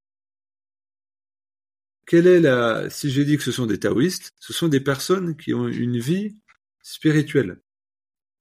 Quelle 2.05 2.27
est 2.27 2.41
la, 2.41 2.89
si 2.91 3.09
j'ai 3.09 3.25
dit 3.25 3.37
que 3.37 3.43
ce 3.43 3.51
sont 3.51 3.65
des 3.65 3.79
taoïstes, 3.79 4.33
ce 4.39 4.53
sont 4.53 4.67
des 4.67 4.81
personnes 4.81 5.35
qui 5.35 5.55
ont 5.55 5.67
une 5.67 5.97
vie 5.97 6.37
spirituelle. 6.83 7.59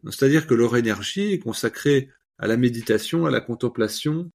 C'est-à-dire 0.04 0.46
que 0.46 0.54
leur 0.54 0.76
énergie 0.76 1.32
est 1.32 1.38
consacrée 1.38 2.10
à 2.40 2.46
la 2.46 2.56
méditation, 2.56 3.26
à 3.26 3.30
la 3.30 3.42
contemplation, 3.42 4.30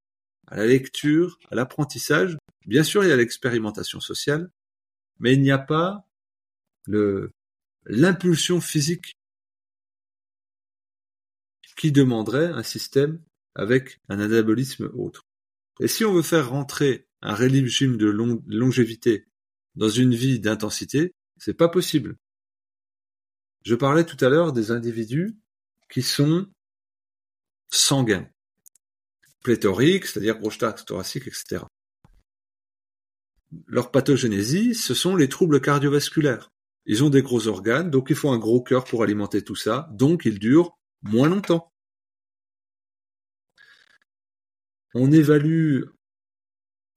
à 0.48 0.58
la 0.58 0.68
lecture, 0.68 1.40
à 1.50 1.56
l'apprentissage. 1.56 2.38
Bien 2.68 2.84
sûr, 2.84 3.04
il 3.04 3.10
y 3.10 3.12
a 3.12 3.16
l'expérimentation 3.16 4.00
sociale, 4.00 4.52
mais 5.20 5.34
il 5.34 5.42
n'y 5.42 5.52
a 5.52 5.58
pas 5.58 6.08
le, 6.86 7.32
l'impulsion 7.86 8.62
physique 8.62 9.14
qui 11.78 11.92
demanderait 11.92 12.46
un 12.46 12.64
système 12.64 13.20
avec 13.56 14.00
un 14.08 14.20
anabolisme 14.20 14.92
autre. 14.94 15.24
Et 15.80 15.88
si 15.88 16.06
on 16.06 16.14
veut 16.14 16.22
faire 16.22 16.50
rentrer 16.50 17.08
un 17.24 17.34
régime 17.34 17.98
de 17.98 18.06
longévité 18.06 19.26
dans 19.74 19.90
une 19.90 20.14
vie 20.14 20.40
d'intensité, 20.40 21.12
c'est 21.38 21.56
pas 21.56 21.70
possible. 21.70 22.18
Je 23.64 23.74
parlais 23.74 24.06
tout 24.06 24.24
à 24.24 24.30
l'heure 24.30 24.54
des 24.54 24.70
individus 24.70 25.36
qui 25.90 26.04
sont 26.04 26.48
sanguins, 27.70 28.28
pléthoriques, 29.44 30.06
c'est-à-dire 30.06 30.40
prostates 30.40 30.86
thoraciques, 30.86 31.28
etc. 31.28 31.64
Leur 33.68 33.92
pathogénésie, 33.92 34.76
ce 34.76 34.94
sont 34.94 35.16
les 35.16 35.30
troubles 35.30 35.62
cardiovasculaires. 35.62 36.52
Ils 36.86 37.04
ont 37.04 37.10
des 37.10 37.22
gros 37.22 37.48
organes, 37.48 37.90
donc 37.90 38.08
il 38.10 38.16
faut 38.16 38.30
un 38.30 38.38
gros 38.38 38.62
cœur 38.62 38.84
pour 38.86 39.04
alimenter 39.04 39.44
tout 39.44 39.56
ça, 39.56 39.90
donc 39.92 40.26
ils 40.26 40.40
durent 40.40 40.78
moins 41.02 41.30
longtemps. 41.30 41.72
On 44.94 45.12
évalue 45.12 45.84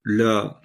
la, 0.05 0.61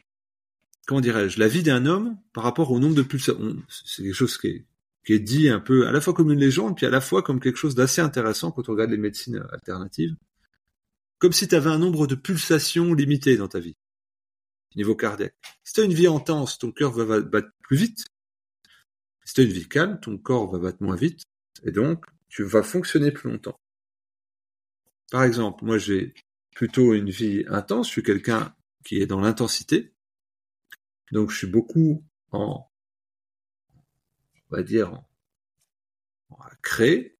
comment 0.87 1.01
dirais-je, 1.01 1.39
la 1.39 1.49
vie 1.49 1.63
d'un 1.63 1.87
homme 1.87 2.19
par 2.33 2.45
rapport 2.45 2.71
au 2.71 2.79
nombre 2.79 2.95
de 2.95 3.03
pulsations. 3.03 3.57
C'est 3.69 4.03
quelque 4.03 4.15
chose 4.15 4.39
qui 4.39 4.49
est, 4.49 4.67
qui 5.05 5.13
est 5.13 5.19
dit 5.19 5.49
un 5.49 5.61
peu 5.61 5.87
à 5.87 5.93
la 5.93 6.01
fois 6.01 6.15
comme 6.15 6.31
une 6.31 6.39
légende, 6.39 6.77
puis 6.77 6.87
à 6.87 6.91
la 6.91 7.01
fois 7.01 7.23
comme 7.23 7.41
quelque 7.41 7.57
chose 7.57 7.75
d'assez 7.75 8.01
intéressant 8.01 8.51
quand 8.51 8.69
on 8.69 8.73
regarde 8.73 8.91
les 8.91 8.97
médecines 8.97 9.45
alternatives. 9.53 10.17
Comme 11.19 11.33
si 11.33 11.47
tu 11.47 11.55
avais 11.55 11.71
un 11.71 11.79
nombre 11.79 12.07
de 12.07 12.15
pulsations 12.15 12.95
limité 12.95 13.37
dans 13.37 13.49
ta 13.49 13.61
vie, 13.61 13.77
niveau 14.77 14.97
cardiaque. 14.97 15.37
Si 15.63 15.75
tu 15.75 15.81
as 15.81 15.85
une 15.85 15.95
vie 15.95 16.07
intense, 16.07 16.59
ton 16.59 16.73
cœur 16.73 16.93
va 16.93 17.21
battre 17.21 17.49
plus 17.63 17.77
vite. 17.77 18.07
Si 19.25 19.35
tu 19.35 19.41
as 19.43 19.45
une 19.45 19.53
vie 19.53 19.69
calme, 19.69 20.01
ton 20.01 20.19
corps 20.19 20.51
va 20.51 20.59
battre 20.59 20.83
moins 20.83 20.97
vite, 20.97 21.23
et 21.63 21.71
donc 21.71 22.05
tu 22.29 22.43
vas 22.43 22.63
fonctionner 22.63 23.13
plus 23.13 23.31
longtemps. 23.31 23.61
Par 25.11 25.23
exemple, 25.23 25.65
moi 25.65 25.79
j'ai 25.79 26.15
plutôt 26.55 26.95
une 26.95 27.11
vie 27.11 27.45
intense, 27.49 27.87
je 27.89 27.93
suis 27.93 28.03
quelqu'un 28.03 28.55
qui 28.85 29.01
est 29.01 29.07
dans 29.07 29.21
l'intensité. 29.21 29.93
Donc 31.13 31.31
je 31.31 31.39
suis 31.39 31.47
beaucoup 31.47 32.05
en, 32.33 32.67
on 34.55 34.57
va 34.57 34.63
dire, 34.63 35.03
à 36.31 36.57
créer, 36.63 37.19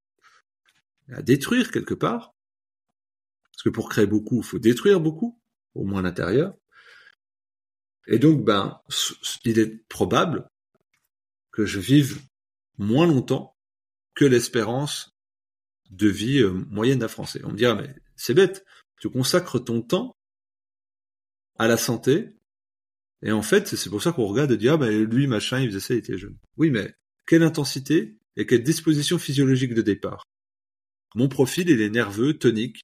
à 1.11 1.21
détruire 1.21 1.71
quelque 1.71 1.93
part. 1.93 2.33
Parce 3.51 3.63
que 3.63 3.69
pour 3.69 3.89
créer 3.89 4.07
beaucoup, 4.07 4.37
il 4.37 4.43
faut 4.43 4.59
détruire 4.59 5.01
beaucoup, 5.01 5.39
au 5.73 5.83
moins 5.83 6.01
l'intérieur. 6.01 6.55
Et 8.07 8.19
donc, 8.19 8.45
ben, 8.45 8.81
il 9.43 9.59
est 9.59 9.85
probable 9.89 10.49
que 11.51 11.65
je 11.65 11.79
vive 11.79 12.21
moins 12.77 13.07
longtemps 13.07 13.57
que 14.13 14.25
l'espérance 14.25 15.17
de 15.89 16.07
vie 16.07 16.39
euh, 16.39 16.51
moyenne 16.69 16.99
d'un 16.99 17.07
Français. 17.07 17.41
On 17.43 17.51
me 17.51 17.57
dira, 17.57 17.75
mais 17.75 17.93
c'est 18.15 18.33
bête, 18.33 18.65
tu 18.99 19.09
consacres 19.09 19.63
ton 19.63 19.81
temps 19.81 20.15
à 21.57 21.67
la 21.67 21.77
santé. 21.77 22.35
Et 23.21 23.31
en 23.31 23.41
fait, 23.41 23.67
c'est 23.75 23.89
pour 23.89 24.01
ça 24.01 24.11
qu'on 24.13 24.25
regarde 24.25 24.51
et 24.51 24.57
dit, 24.57 24.69
ah, 24.69 24.77
ben, 24.77 25.03
lui, 25.03 25.27
machin, 25.27 25.59
il 25.59 25.67
faisait 25.69 25.79
ça, 25.79 25.93
il 25.93 25.97
était 25.97 26.17
jeune. 26.17 26.37
Oui, 26.57 26.69
mais 26.69 26.93
quelle 27.25 27.43
intensité 27.43 28.17
et 28.35 28.45
quelle 28.45 28.63
disposition 28.63 29.17
physiologique 29.17 29.73
de 29.73 29.81
départ. 29.81 30.25
Mon 31.15 31.29
profil, 31.29 31.69
il 31.69 31.81
est 31.81 31.89
nerveux, 31.89 32.37
tonique, 32.37 32.81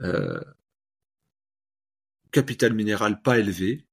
euh, 0.00 0.40
capital 2.30 2.74
minéral 2.74 3.22
pas 3.22 3.38
élevé 3.38 3.86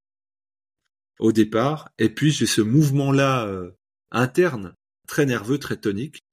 au 1.20 1.32
départ, 1.32 1.92
et 1.98 2.10
puis 2.10 2.32
j'ai 2.32 2.46
ce 2.46 2.62
mouvement-là 2.62 3.46
euh, 3.46 3.72
interne, 4.12 4.76
très 5.08 5.26
nerveux, 5.26 5.60
très 5.60 5.78
tonique, 5.78 6.24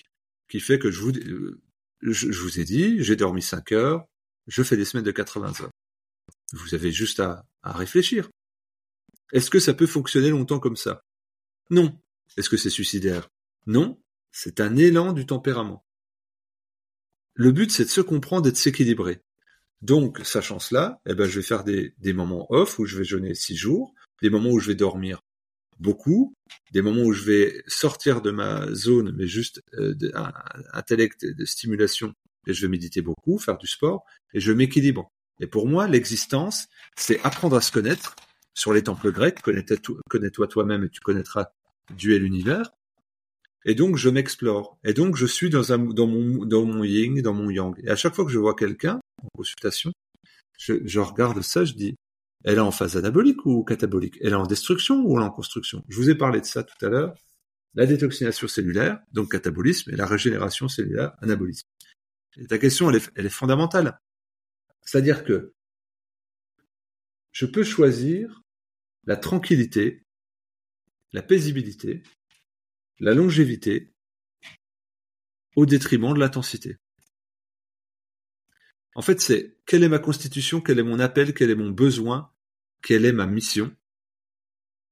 qui 0.49 0.61
fait 0.61 0.79
que 0.79 0.91
je 0.91 1.01
vous, 1.01 1.13
euh, 1.13 1.61
je, 2.01 2.31
je 2.31 2.41
vous 2.41 2.61
ai 2.61 2.65
dit, 2.65 3.03
j'ai 3.03 3.17
dormi 3.17 3.43
5 3.43 3.73
heures, 3.73 4.07
je 4.47 4.63
fais 4.63 4.77
des 4.77 4.85
semaines 4.85 5.05
de 5.05 5.13
80 5.13 5.63
heures. 5.63 5.71
Vous 6.53 6.75
avez 6.75 6.91
juste 6.91 7.21
à, 7.21 7.47
réfléchir. 7.63 8.29
Est-ce 9.33 9.51
que 9.51 9.61
ça 9.61 9.75
peut 9.75 9.87
fonctionner 9.87 10.31
longtemps 10.31 10.59
comme 10.59 10.77
ça? 10.77 11.03
Non. 11.71 11.97
Est-ce 12.37 12.49
que 12.49 12.57
c'est 12.57 12.71
suicidaire? 12.71 13.29
Non. 13.67 13.99
C'est 14.33 14.61
un 14.61 14.77
élan 14.77 15.13
du 15.13 15.27
tempérament. 15.27 15.85
Le 17.35 17.53
but, 17.53 17.71
c'est 17.71 17.85
de 17.85 17.91
se 17.91 18.01
comprendre 18.01 18.49
et 18.49 18.53
de 18.53 18.57
s'équilibrer. 18.57 19.23
Donc, 19.83 20.21
sachant 20.25 20.59
cela, 20.59 21.01
eh 21.07 21.15
ben, 21.15 21.27
je 21.27 21.37
vais 21.37 21.47
faire 21.47 21.65
des, 21.65 21.95
moments 22.13 22.47
off 22.51 22.79
où 22.79 22.87
je 22.87 22.99
vais 22.99 23.05
jeûner 23.05 23.35
six 23.35 23.57
jours, 23.57 23.95
des 24.23 24.31
moments 24.31 24.51
où 24.51 24.61
je 24.61 24.69
vais 24.69 24.75
dormir 24.75 25.21
beaucoup, 25.79 26.35
des 26.73 26.83
moments 26.83 27.05
où 27.05 27.13
je 27.13 27.25
vais 27.25 27.63
sortir 27.67 28.21
de 28.21 28.31
ma 28.31 28.73
zone, 28.75 29.15
mais 29.17 29.27
juste 29.27 29.63
euh, 29.75 29.95
intellect 30.75 31.25
de 31.25 31.45
stimulation, 31.47 32.13
et 32.47 32.53
je 32.53 32.61
vais 32.61 32.69
méditer 32.69 33.01
beaucoup, 33.01 33.39
faire 33.39 33.57
du 33.57 33.67
sport, 33.67 34.05
et 34.35 34.41
je 34.41 34.53
m'équilibre. 34.53 35.11
Et 35.41 35.47
pour 35.47 35.67
moi, 35.67 35.89
l'existence, 35.89 36.69
c'est 36.97 37.19
apprendre 37.23 37.57
à 37.57 37.63
se 37.63 37.73
connaître 37.73 38.15
sur 38.53 38.75
les 38.75 38.83
temples 38.83 39.11
grecs, 39.11 39.41
connais-toi 39.41 40.47
toi-même 40.49 40.85
et 40.85 40.91
tu 40.91 41.01
connaîtras 41.01 41.47
Dieu 41.97 42.15
et 42.15 42.19
l'univers. 42.19 42.71
Et 43.65 43.75
donc, 43.75 43.97
je 43.97 44.09
m'explore. 44.09 44.79
Et 44.85 44.95
donc, 44.95 45.17
je 45.17 45.27
suis 45.27 45.51
dans, 45.51 45.73
un, 45.73 45.79
dans, 45.79 46.07
mon, 46.07 46.45
dans 46.47 46.65
mon 46.65 46.83
yin, 46.83 47.21
dans 47.21 47.35
mon 47.35 47.51
yang. 47.51 47.79
Et 47.85 47.91
à 47.91 47.97
chaque 47.97 48.15
fois 48.15 48.25
que 48.25 48.31
je 48.31 48.39
vois 48.39 48.55
quelqu'un, 48.55 49.01
en 49.23 49.29
consultation, 49.37 49.93
je, 50.59 50.75
je 50.85 51.01
regarde 51.01 51.43
ça, 51.43 51.65
je 51.65 51.75
dis, 51.75 51.97
elle 52.45 52.57
est 52.57 52.61
en 52.61 52.71
phase 52.71 52.97
anabolique 52.97 53.45
ou 53.45 53.63
catabolique? 53.65 54.17
Elle 54.23 54.33
est 54.33 54.37
en 54.37 54.47
destruction 54.47 55.03
ou 55.05 55.17
elle 55.17 55.25
est 55.25 55.27
en 55.27 55.31
construction? 55.31 55.85
Je 55.89 55.97
vous 55.97 56.09
ai 56.09 56.15
parlé 56.15 56.41
de 56.41 56.47
ça 56.47 56.63
tout 56.63 56.85
à 56.85 56.89
l'heure. 56.89 57.15
La 57.75 57.87
détoxination 57.87 58.49
cellulaire, 58.49 59.01
donc 59.13 59.31
catabolisme, 59.31 59.91
et 59.93 59.97
la 59.97 60.07
régénération 60.07 60.67
cellulaire, 60.67 61.13
anabolisme. 61.21 61.69
Et 62.39 62.47
ta 62.47 62.59
question, 62.59 62.91
elle 62.91 62.97
est, 62.97 63.11
elle 63.15 63.27
est 63.27 63.29
fondamentale. 63.29 64.01
C'est-à-dire 64.83 65.23
que 65.23 65.53
je 67.33 67.47
peux 67.47 67.63
choisir 67.63 68.43
la 69.07 69.17
tranquillité, 69.17 70.03
la 71.13 71.23
paisibilité, 71.23 72.03
la 72.99 73.15
longévité 73.15 73.93
au 75.57 75.67
détriment 75.67 76.15
de 76.15 76.21
l'intensité. 76.21 76.77
En 78.95 79.03
fait, 79.03 79.21
c'est 79.21 79.57
quelle 79.67 79.85
est 79.85 79.89
ma 79.89 79.99
constitution, 79.99 80.61
quel 80.61 80.79
est 80.79 80.85
mon 80.85 81.01
appel, 81.01 81.35
quel 81.35 81.51
est 81.51 81.55
mon 81.55 81.71
besoin, 81.71 82.33
quelle 82.83 83.05
est 83.05 83.13
ma 83.13 83.27
mission. 83.27 83.75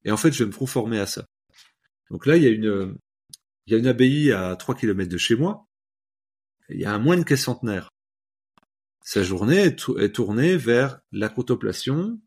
Et 0.04 0.10
en 0.10 0.16
fait, 0.16 0.32
je 0.32 0.44
vais 0.44 0.50
me 0.50 0.56
conformer 0.56 0.98
à 0.98 1.06
ça. 1.06 1.26
Donc 2.10 2.26
là, 2.26 2.36
il 2.36 2.42
y 2.42 2.46
a 2.46 2.50
une, 2.50 2.96
il 3.66 3.72
y 3.72 3.74
a 3.74 3.78
une 3.78 3.86
abbaye 3.86 4.32
à 4.32 4.56
3 4.56 4.74
km 4.74 5.10
de 5.10 5.18
chez 5.18 5.36
moi. 5.36 5.66
Il 6.68 6.80
y 6.80 6.84
a 6.84 6.92
un 6.92 6.98
moine 6.98 7.24
qui 7.24 7.34
est 7.34 7.36
centenaire. 7.36 7.90
sa 9.02 9.22
journée 9.22 9.58
est, 9.58 10.12
tournée 10.12 10.56
vers 10.56 11.00
la 11.12 11.28
contemplation, 11.28 12.20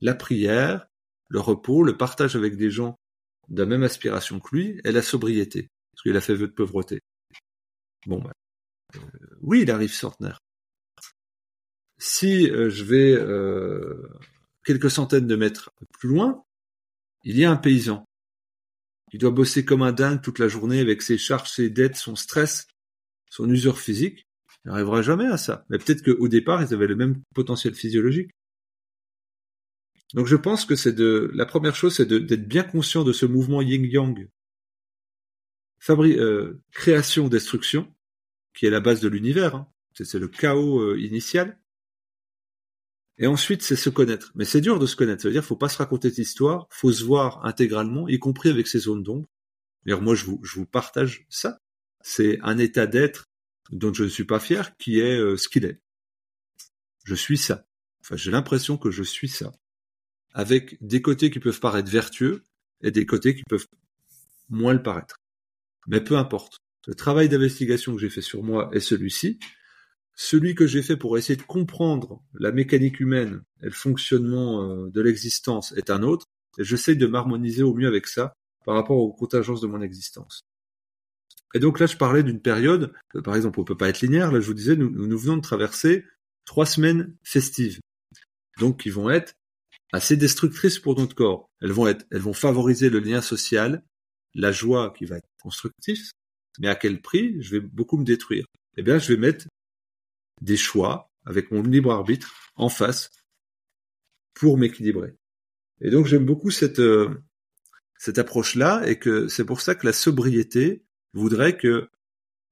la 0.00 0.14
prière, 0.14 0.86
le 1.28 1.40
repos, 1.40 1.82
le 1.82 1.96
partage 1.96 2.36
avec 2.36 2.56
des 2.56 2.70
gens 2.70 2.99
de 3.50 3.62
la 3.62 3.66
même 3.66 3.82
aspiration 3.82 4.40
que 4.40 4.56
lui, 4.56 4.80
et 4.84 4.92
la 4.92 5.02
sobriété, 5.02 5.68
parce 5.92 6.02
qu'il 6.02 6.16
a 6.16 6.20
fait 6.20 6.34
vœu 6.34 6.46
de 6.46 6.52
pauvreté. 6.52 7.00
Bon, 8.06 8.20
bah, 8.20 8.32
euh, 8.96 9.00
oui, 9.42 9.62
il 9.62 9.70
arrive 9.70 9.92
centenaire. 9.92 10.38
Si 11.98 12.50
euh, 12.50 12.70
je 12.70 12.84
vais 12.84 13.12
euh, 13.12 14.08
quelques 14.64 14.90
centaines 14.90 15.26
de 15.26 15.36
mètres 15.36 15.70
plus 15.98 16.08
loin, 16.08 16.42
il 17.24 17.36
y 17.36 17.44
a 17.44 17.50
un 17.50 17.56
paysan. 17.56 18.04
Il 19.12 19.18
doit 19.18 19.30
bosser 19.30 19.64
comme 19.64 19.82
un 19.82 19.92
dingue 19.92 20.22
toute 20.22 20.38
la 20.38 20.48
journée 20.48 20.80
avec 20.80 21.02
ses 21.02 21.18
charges, 21.18 21.50
ses 21.50 21.68
dettes, 21.68 21.96
son 21.96 22.16
stress, 22.16 22.68
son 23.28 23.50
usure 23.50 23.78
physique. 23.78 24.26
Il 24.64 24.68
n'arrivera 24.68 25.02
jamais 25.02 25.26
à 25.26 25.36
ça. 25.36 25.64
Mais 25.68 25.78
peut-être 25.78 26.02
qu'au 26.02 26.28
départ, 26.28 26.62
ils 26.62 26.72
avaient 26.72 26.86
le 26.86 26.96
même 26.96 27.20
potentiel 27.34 27.74
physiologique. 27.74 28.30
Donc 30.14 30.26
je 30.26 30.36
pense 30.36 30.64
que 30.64 30.76
c'est 30.76 30.92
de 30.92 31.30
la 31.34 31.46
première 31.46 31.76
chose, 31.76 31.94
c'est 31.94 32.06
d'être 32.06 32.48
bien 32.48 32.64
conscient 32.64 33.04
de 33.04 33.12
ce 33.12 33.26
mouvement 33.26 33.62
yin-yang, 33.62 34.28
euh, 35.88 36.60
création, 36.72 37.28
destruction, 37.28 37.92
qui 38.54 38.66
est 38.66 38.70
la 38.70 38.80
base 38.80 39.00
de 39.00 39.08
l'univers. 39.08 39.54
Hein. 39.54 39.72
C'est 39.94 40.18
le 40.18 40.28
chaos 40.28 40.80
euh, 40.80 41.00
initial. 41.00 41.58
Et 43.18 43.26
ensuite, 43.26 43.62
c'est 43.62 43.76
se 43.76 43.90
connaître. 43.90 44.32
Mais 44.34 44.44
c'est 44.44 44.60
dur 44.60 44.78
de 44.78 44.86
se 44.86 44.96
connaître. 44.96 45.22
Ça 45.22 45.28
veut 45.28 45.32
dire, 45.34 45.44
faut 45.44 45.56
pas 45.56 45.68
se 45.68 45.76
raconter 45.76 46.10
d'histoire, 46.10 46.66
faut 46.70 46.90
se 46.90 47.04
voir 47.04 47.44
intégralement, 47.44 48.08
y 48.08 48.18
compris 48.18 48.48
avec 48.48 48.66
ses 48.66 48.78
zones 48.78 49.02
d'ombre. 49.02 49.28
D'ailleurs, 49.84 50.02
moi, 50.02 50.14
je 50.14 50.24
vous, 50.24 50.40
je 50.42 50.54
vous 50.54 50.66
partage 50.66 51.26
ça. 51.28 51.58
C'est 52.02 52.38
un 52.42 52.56
état 52.56 52.86
d'être 52.86 53.26
dont 53.70 53.92
je 53.92 54.04
ne 54.04 54.08
suis 54.08 54.24
pas 54.24 54.40
fier, 54.40 54.76
qui 54.78 55.00
est 55.00 55.18
euh, 55.18 55.36
ce 55.36 55.48
qu'il 55.48 55.64
est. 55.64 55.80
Je 57.04 57.14
suis 57.14 57.36
ça. 57.38 57.66
Enfin, 58.00 58.16
j'ai 58.16 58.30
l'impression 58.30 58.78
que 58.78 58.90
je 58.90 59.02
suis 59.02 59.28
ça. 59.28 59.52
Avec 60.32 60.76
des 60.80 61.02
côtés 61.02 61.30
qui 61.30 61.40
peuvent 61.40 61.60
paraître 61.60 61.90
vertueux 61.90 62.44
et 62.82 62.90
des 62.90 63.06
côtés 63.06 63.34
qui 63.34 63.42
peuvent 63.48 63.66
moins 64.48 64.72
le 64.72 64.82
paraître. 64.82 65.16
Mais 65.86 66.00
peu 66.00 66.16
importe. 66.16 66.58
Le 66.86 66.94
travail 66.94 67.28
d'investigation 67.28 67.94
que 67.94 68.00
j'ai 68.00 68.10
fait 68.10 68.22
sur 68.22 68.42
moi 68.42 68.70
est 68.72 68.80
celui-ci. 68.80 69.38
Celui 70.14 70.54
que 70.54 70.66
j'ai 70.66 70.82
fait 70.82 70.96
pour 70.96 71.16
essayer 71.18 71.36
de 71.36 71.42
comprendre 71.42 72.22
la 72.34 72.52
mécanique 72.52 73.00
humaine 73.00 73.42
et 73.62 73.66
le 73.66 73.72
fonctionnement 73.72 74.62
euh, 74.62 74.90
de 74.90 75.00
l'existence 75.00 75.72
est 75.72 75.90
un 75.90 76.02
autre. 76.02 76.26
Et 76.58 76.64
j'essaie 76.64 76.94
de 76.94 77.06
m'harmoniser 77.06 77.62
au 77.62 77.74
mieux 77.74 77.86
avec 77.88 78.06
ça 78.06 78.34
par 78.64 78.74
rapport 78.74 78.98
aux 78.98 79.12
contingences 79.12 79.60
de 79.60 79.66
mon 79.66 79.80
existence. 79.82 80.42
Et 81.54 81.58
donc 81.58 81.80
là, 81.80 81.86
je 81.86 81.96
parlais 81.96 82.22
d'une 82.22 82.40
période, 82.40 82.92
euh, 83.14 83.22
par 83.22 83.36
exemple, 83.36 83.60
on 83.60 83.64
peut 83.64 83.76
pas 83.76 83.88
être 83.88 84.00
linéaire. 84.00 84.32
Là, 84.32 84.40
je 84.40 84.46
vous 84.46 84.54
disais, 84.54 84.76
nous, 84.76 84.90
nous 84.90 85.18
venons 85.18 85.36
de 85.36 85.42
traverser 85.42 86.04
trois 86.44 86.66
semaines 86.66 87.16
festives, 87.22 87.80
donc 88.58 88.80
qui 88.80 88.90
vont 88.90 89.10
être 89.10 89.34
assez 89.92 90.16
destructrices 90.16 90.78
pour 90.78 90.98
notre 90.98 91.14
corps. 91.14 91.48
Elles 91.60 91.72
vont 91.72 91.86
être, 91.86 92.06
elles 92.10 92.20
vont 92.20 92.32
favoriser 92.32 92.90
le 92.90 93.00
lien 93.00 93.20
social, 93.20 93.82
la 94.34 94.52
joie 94.52 94.92
qui 94.96 95.04
va 95.04 95.16
être 95.16 95.28
constructive, 95.42 96.00
mais 96.58 96.68
à 96.68 96.74
quel 96.74 97.00
prix 97.00 97.36
Je 97.40 97.56
vais 97.56 97.60
beaucoup 97.60 97.96
me 97.96 98.04
détruire. 98.04 98.46
Eh 98.76 98.82
bien, 98.82 98.98
je 98.98 99.12
vais 99.12 99.18
mettre 99.18 99.46
des 100.40 100.56
choix 100.56 101.10
avec 101.24 101.50
mon 101.50 101.62
libre 101.62 101.92
arbitre 101.92 102.32
en 102.56 102.68
face 102.68 103.10
pour 104.34 104.58
m'équilibrer. 104.58 105.14
Et 105.80 105.90
donc, 105.90 106.06
j'aime 106.06 106.24
beaucoup 106.24 106.50
cette 106.50 106.78
euh, 106.78 107.22
cette 108.00 108.18
approche-là, 108.18 108.82
et 108.86 108.98
que 108.98 109.28
c'est 109.28 109.44
pour 109.44 109.60
ça 109.60 109.74
que 109.74 109.84
la 109.84 109.92
sobriété, 109.92 110.82
voudrait 111.12 111.56
que 111.56 111.88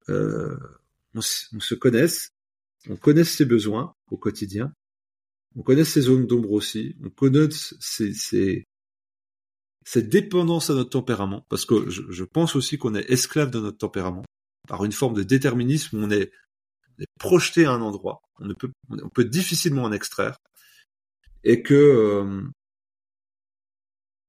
euh, 0.08 0.56
on, 1.14 1.20
se 1.20 1.74
connaisse, 1.74 2.30
on 2.88 2.96
connaisse 2.96 3.30
ses 3.30 3.44
besoins 3.44 3.94
au 4.10 4.16
quotidien, 4.16 4.72
on 5.56 5.62
connaisse 5.62 5.92
ses 5.92 6.02
zones 6.02 6.26
d'ombre 6.26 6.52
aussi, 6.52 6.96
on 7.04 7.10
connaisse 7.10 7.74
ses, 7.80 8.64
cette 9.84 10.08
dépendance 10.08 10.70
à 10.70 10.74
notre 10.74 10.90
tempérament, 10.90 11.46
parce 11.48 11.64
que 11.64 11.88
je, 11.88 12.24
pense 12.24 12.56
aussi 12.56 12.78
qu'on 12.78 12.94
est 12.94 13.10
esclave 13.10 13.50
de 13.50 13.60
notre 13.60 13.78
tempérament, 13.78 14.24
par 14.66 14.84
une 14.84 14.92
forme 14.92 15.14
de 15.14 15.22
déterminisme 15.22 15.98
où 15.98 16.04
on 16.04 16.10
est, 16.10 16.30
projeté 17.20 17.64
à 17.64 17.70
un 17.70 17.80
endroit, 17.80 18.20
on, 18.40 18.50
on 18.90 19.08
peut 19.08 19.24
difficilement 19.24 19.84
en 19.84 19.92
extraire, 19.92 20.36
et 21.44 21.62
que 21.62 21.74
euh, 21.74 22.42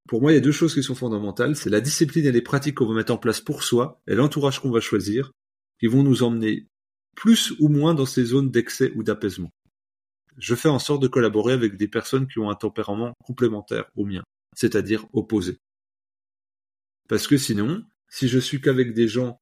pour 0.10 0.22
moi, 0.22 0.32
il 0.32 0.36
y 0.36 0.38
a 0.40 0.42
deux 0.42 0.52
choses 0.52 0.74
qui 0.74 0.82
sont 0.82 0.96
fondamentales. 0.96 1.56
C'est 1.56 1.70
la 1.70 1.82
discipline 1.82 2.26
et 2.26 2.32
les 2.32 2.42
pratiques 2.42 2.76
qu'on 2.76 2.88
va 2.88 2.96
mettre 2.96 3.14
en 3.14 3.20
place 3.20 3.42
pour 3.42 3.62
soi 3.62 4.02
et 4.08 4.16
l'entourage 4.16 4.60
qu'on 4.60 4.72
va 4.72 4.80
choisir 4.80 5.32
qui 5.80 5.86
vont 5.86 6.02
nous 6.02 6.24
emmener 6.24 6.68
plus 7.16 7.54
ou 7.60 7.68
moins 7.68 7.94
dans 7.94 8.08
ces 8.08 8.26
zones 8.26 8.50
d'excès 8.50 8.92
ou 8.96 9.04
d'apaisement. 9.04 9.52
Je 10.40 10.56
fais 10.56 10.70
en 10.70 10.80
sorte 10.80 11.02
de 11.02 11.08
collaborer 11.08 11.54
avec 11.54 11.76
des 11.76 11.88
personnes 11.88 12.28
qui 12.28 12.40
ont 12.40 12.50
un 12.50 12.56
tempérament 12.56 13.14
complémentaire 13.24 13.90
au 13.96 14.06
mien, 14.06 14.24
c'est-à-dire 14.56 15.06
opposé. 15.14 15.58
Parce 17.10 17.28
que 17.28 17.38
sinon, 17.38 17.84
si 18.08 18.28
je 18.28 18.40
suis 18.40 18.62
qu'avec 18.62 18.94
des 18.94 19.08
gens 19.08 19.42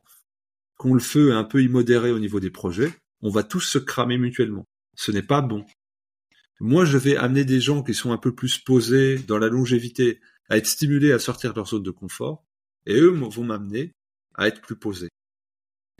qui 0.79 0.87
ont 0.87 0.93
le 0.93 0.99
feu 0.99 1.35
un 1.35 1.43
peu 1.43 1.61
immodéré 1.63 2.11
au 2.11 2.19
niveau 2.19 2.39
des 2.39 2.49
projets, 2.49 2.93
on 3.21 3.29
va 3.29 3.43
tous 3.43 3.61
se 3.61 3.77
cramer 3.77 4.17
mutuellement. 4.17 4.65
Ce 4.95 5.11
n'est 5.11 5.23
pas 5.23 5.41
bon. 5.41 5.65
Moi, 6.59 6.85
je 6.85 6.97
vais 6.97 7.15
amener 7.15 7.45
des 7.45 7.61
gens 7.61 7.83
qui 7.83 7.93
sont 7.93 8.11
un 8.11 8.17
peu 8.17 8.33
plus 8.33 8.57
posés 8.57 9.19
dans 9.19 9.37
la 9.37 9.47
longévité, 9.47 10.19
à 10.49 10.57
être 10.57 10.65
stimulés 10.65 11.11
à 11.11 11.19
sortir 11.19 11.51
de 11.51 11.57
leur 11.57 11.67
zone 11.67 11.83
de 11.83 11.91
confort, 11.91 12.43
et 12.85 12.99
eux 12.99 13.09
vont 13.09 13.43
m'amener 13.43 13.93
à 14.33 14.47
être 14.47 14.61
plus 14.61 14.75
posé. 14.75 15.09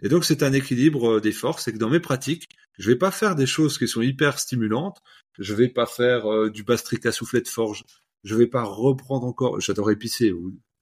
Et 0.04 0.10
donc 0.10 0.26
c'est 0.26 0.44
un 0.44 0.54
équilibre 0.54 1.16
euh, 1.18 1.22
des 1.22 1.32
forces, 1.32 1.64
c'est 1.64 1.74
que 1.74 1.78
dans 1.78 1.90
mes 1.90 2.00
pratiques, 2.00 2.50
je 2.78 2.92
vais 2.92 2.98
pas 2.98 3.12
faire 3.12 3.36
des 3.36 3.48
choses 3.48 3.78
qui 3.78 3.88
sont 3.88 4.02
hyper 4.02 4.40
stimulantes, 4.40 5.00
je 5.40 5.54
vais 5.54 5.70
pas 5.70 5.86
faire 5.86 6.32
euh, 6.32 6.50
du 6.50 6.64
bastric 6.64 7.06
à 7.06 7.12
soufflet 7.12 7.42
de 7.42 7.48
forge, 7.48 7.84
je 8.24 8.36
vais 8.36 8.48
pas 8.48 8.64
reprendre 8.64 9.26
encore, 9.26 9.60
j'adore 9.60 9.90
épicer, 9.90 10.32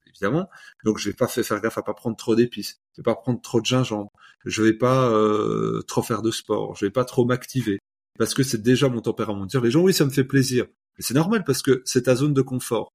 évidemment, 0.06 0.48
donc 0.84 0.98
je 0.98 1.08
vais 1.08 1.14
pas 1.14 1.28
faire 1.28 1.60
gaffe 1.60 1.78
à 1.78 1.82
pas 1.82 1.94
prendre 1.94 2.16
trop 2.16 2.34
d'épices, 2.34 2.80
je 2.92 3.00
vais 3.00 3.04
pas 3.04 3.14
prendre 3.14 3.40
trop 3.40 3.60
de 3.60 3.66
gingembre, 3.66 4.10
je 4.44 4.62
vais 4.62 4.74
pas 4.74 5.08
euh, 5.10 5.82
trop 5.88 6.02
faire 6.02 6.22
de 6.22 6.30
sport, 6.30 6.76
je 6.76 6.84
vais 6.84 6.90
pas 6.90 7.04
trop 7.04 7.24
m'activer, 7.24 7.78
parce 8.18 8.34
que 8.34 8.42
c'est 8.42 8.62
déjà 8.62 8.88
mon 8.88 9.00
tempérament. 9.00 9.46
Dire 9.46 9.60
les 9.60 9.70
gens 9.70 9.82
oui 9.82 9.94
ça 9.94 10.04
me 10.04 10.10
fait 10.10 10.24
plaisir, 10.24 10.66
mais 10.98 11.04
c'est 11.04 11.14
normal 11.14 11.44
parce 11.44 11.62
que 11.62 11.82
c'est 11.84 12.02
ta 12.02 12.14
zone 12.14 12.34
de 12.34 12.42
confort. 12.42 12.92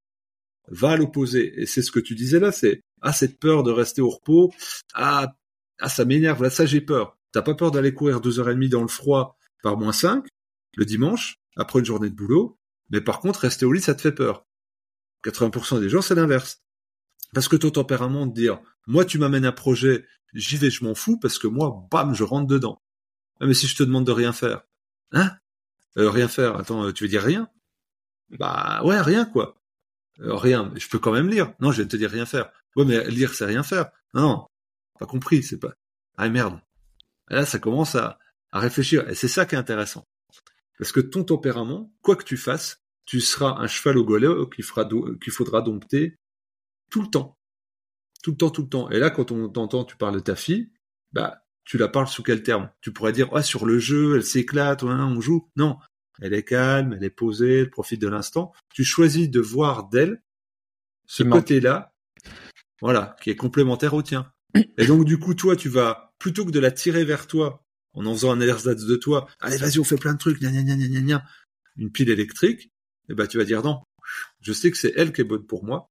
Va 0.68 0.92
à 0.92 0.98
l'opposé. 0.98 1.60
Et 1.60 1.66
c'est 1.66 1.82
ce 1.82 1.92
que 1.92 2.00
tu 2.00 2.16
disais 2.16 2.40
là, 2.40 2.52
c'est 2.52 2.82
ah 3.02 3.14
cette 3.14 3.40
peur 3.40 3.64
de 3.64 3.72
rester 3.72 4.02
au 4.02 4.10
repos, 4.10 4.54
ah, 4.94 5.34
ah 5.82 5.90
ça 5.90 6.06
m'énerve, 6.06 6.42
là 6.44 6.50
ça 6.50 6.66
j'ai 6.66 6.82
peur. 6.82 7.18
T'as 7.32 7.42
pas 7.42 7.56
peur 7.56 7.72
d'aller 7.72 7.94
courir 7.94 8.22
deux 8.22 8.40
heures 8.40 8.50
et 8.50 8.54
demie 8.54 8.70
dans 8.70 8.82
le 8.82 8.88
froid 8.88 9.38
par 9.64 9.78
moins 9.78 9.94
cinq 9.94 10.28
le 10.76 10.86
dimanche 10.86 11.36
après 11.58 11.80
une 11.80 11.86
journée 11.86 12.10
de 12.10 12.16
boulot, 12.16 12.58
mais 12.90 13.02
par 13.02 13.20
contre 13.20 13.42
rester 13.42 13.66
au 13.66 13.74
lit 13.74 13.82
ça 13.82 13.96
te 13.96 14.02
fait 14.02 14.12
peur. 14.12 14.46
80% 15.26 15.80
des 15.80 15.90
gens 15.90 16.02
c'est 16.02 16.16
l'inverse. 16.16 16.64
Parce 17.34 17.48
que 17.48 17.56
ton 17.56 17.72
tempérament 17.72 18.26
de 18.26 18.34
dire 18.34 18.60
moi 18.88 19.06
tu 19.06 19.18
m'amènes 19.20 19.46
un 19.46 19.52
projet, 19.52 20.06
j'y 20.34 20.58
vais, 20.58 20.70
je 20.70 20.84
m'en 20.84 20.96
fous 20.96 21.18
parce 21.20 21.40
que 21.40 21.48
moi 21.48 21.88
bam 21.92 22.14
je 22.14 22.24
rentre 22.24 22.48
dedans. 22.48 22.82
Ah, 23.40 23.48
mais 23.48 23.54
si 23.54 23.68
je 23.68 23.76
te 23.76 23.84
demande 23.84 24.06
de 24.06 24.12
rien 24.12 24.34
faire, 24.34 24.64
hein? 25.12 25.32
Euh, 25.98 26.10
Rien 26.10 26.28
faire. 26.28 26.56
Attends, 26.58 26.86
euh, 26.86 26.94
tu 26.94 27.04
veux 27.04 27.10
dire 27.10 27.24
rien? 27.24 27.50
Bah 28.30 28.82
ouais 28.86 29.02
rien 29.02 29.26
quoi. 29.26 29.62
Euh, 30.22 30.36
rien, 30.36 30.72
je 30.76 30.88
peux 30.88 31.00
quand 31.00 31.12
même 31.12 31.30
lire. 31.30 31.54
Non, 31.60 31.72
je 31.72 31.82
vais 31.82 31.88
te 31.88 31.98
dire 31.98 32.10
rien 32.10 32.26
faire. 32.26 32.50
Ouais, 32.76 32.86
mais 32.86 33.10
lire, 33.10 33.34
c'est 33.34 33.46
rien 33.46 33.64
faire. 33.64 33.90
Non, 34.14 34.46
pas 35.02 35.08
compris, 35.08 35.42
c'est 35.42 35.58
pas. 35.58 35.74
Ah 36.16 36.30
merde. 36.30 36.60
Et 37.32 37.34
là, 37.34 37.44
ça 37.44 37.58
commence 37.58 37.96
à, 37.96 38.20
à 38.52 38.60
réfléchir. 38.60 39.10
Et 39.10 39.16
c'est 39.16 39.28
ça 39.28 39.48
qui 39.48 39.56
est 39.56 39.58
intéressant. 39.58 40.06
Parce 40.78 40.92
que 40.92 41.00
ton 41.00 41.24
tempérament, 41.24 41.92
quoi 42.04 42.16
que 42.16 42.24
tu 42.24 42.38
fasses, 42.38 42.84
tu 43.06 43.20
seras 43.20 43.56
un 43.58 43.66
cheval 43.66 43.98
au 43.98 44.06
golet 44.06 44.28
qu'il 44.56 44.64
qu'il 45.20 45.34
faudra 45.34 45.62
dompter 45.64 46.18
tout 46.92 47.02
le 47.02 47.08
temps. 47.08 47.40
Tout 48.22 48.32
le 48.32 48.38
temps, 48.38 48.52
tout 48.52 48.62
le 48.62 48.70
temps. 48.70 48.90
Et 48.92 49.00
là, 49.00 49.10
quand 49.10 49.32
on 49.32 49.50
t'entend, 49.50 49.86
tu 49.86 49.98
parles 49.98 50.14
de 50.14 50.20
ta 50.20 50.36
fille, 50.36 50.72
bah, 51.14 51.44
tu 51.64 51.80
la 51.80 51.88
parles 51.88 52.08
sous 52.08 52.22
quel 52.22 52.44
terme? 52.44 52.70
Tu 52.82 52.94
pourrais 52.94 53.12
dire, 53.12 53.28
ah, 53.34 53.42
sur 53.42 53.66
le 53.66 53.80
jeu, 53.80 54.18
elle 54.18 54.24
s'éclate, 54.24 54.84
on 54.84 55.20
joue. 55.20 55.50
Non, 55.56 55.80
elle 56.22 56.36
est 56.36 56.44
calme, 56.44 56.94
elle 56.94 57.04
est 57.04 57.10
posée, 57.10 57.62
elle 57.62 57.72
profite 57.72 58.02
de 58.02 58.08
l'instant. 58.08 58.54
Tu 58.72 58.84
choisis 58.84 59.32
de 59.32 59.40
voir 59.40 59.90
d'elle 59.90 60.22
ce 61.08 61.24
côté-là, 61.24 61.92
voilà, 62.82 63.16
qui 63.22 63.32
est 63.32 63.36
complémentaire 63.36 63.96
au 63.96 64.04
tien. 64.04 64.32
Et 64.78 64.86
donc 64.86 65.06
du 65.06 65.18
coup, 65.18 65.34
toi, 65.34 65.56
tu 65.56 65.70
vas 65.70 66.14
plutôt 66.20 66.46
que 66.46 66.52
de 66.52 66.60
la 66.60 66.72
tirer 66.72 67.04
vers 67.04 67.28
toi 67.28 67.64
en 67.94 68.06
en 68.06 68.14
faisant 68.14 68.32
un 68.32 68.40
ersatz 68.40 68.86
de 68.86 68.96
toi, 68.96 69.28
allez 69.40 69.58
vas-y, 69.58 69.80
on 69.80 69.84
fait 69.84 69.98
plein 69.98 70.14
de 70.14 70.18
trucs, 70.18 70.40
gna 70.40 70.50
gna 70.50 70.64
gna 70.64 70.88
gna 70.88 71.26
une 71.78 71.92
pile 71.92 72.10
électrique, 72.10 72.66
et 72.66 73.12
eh 73.12 73.14
ben 73.16 73.28
tu 73.28 73.38
vas 73.38 73.44
dire 73.44 73.64
non. 73.64 73.82
Je 74.42 74.54
sais 74.54 74.72
que 74.72 74.78
c'est 74.78 74.94
elle 74.96 75.14
qui 75.14 75.22
est 75.22 75.26
bonne 75.26 75.46
pour 75.46 75.66
moi, 75.66 75.90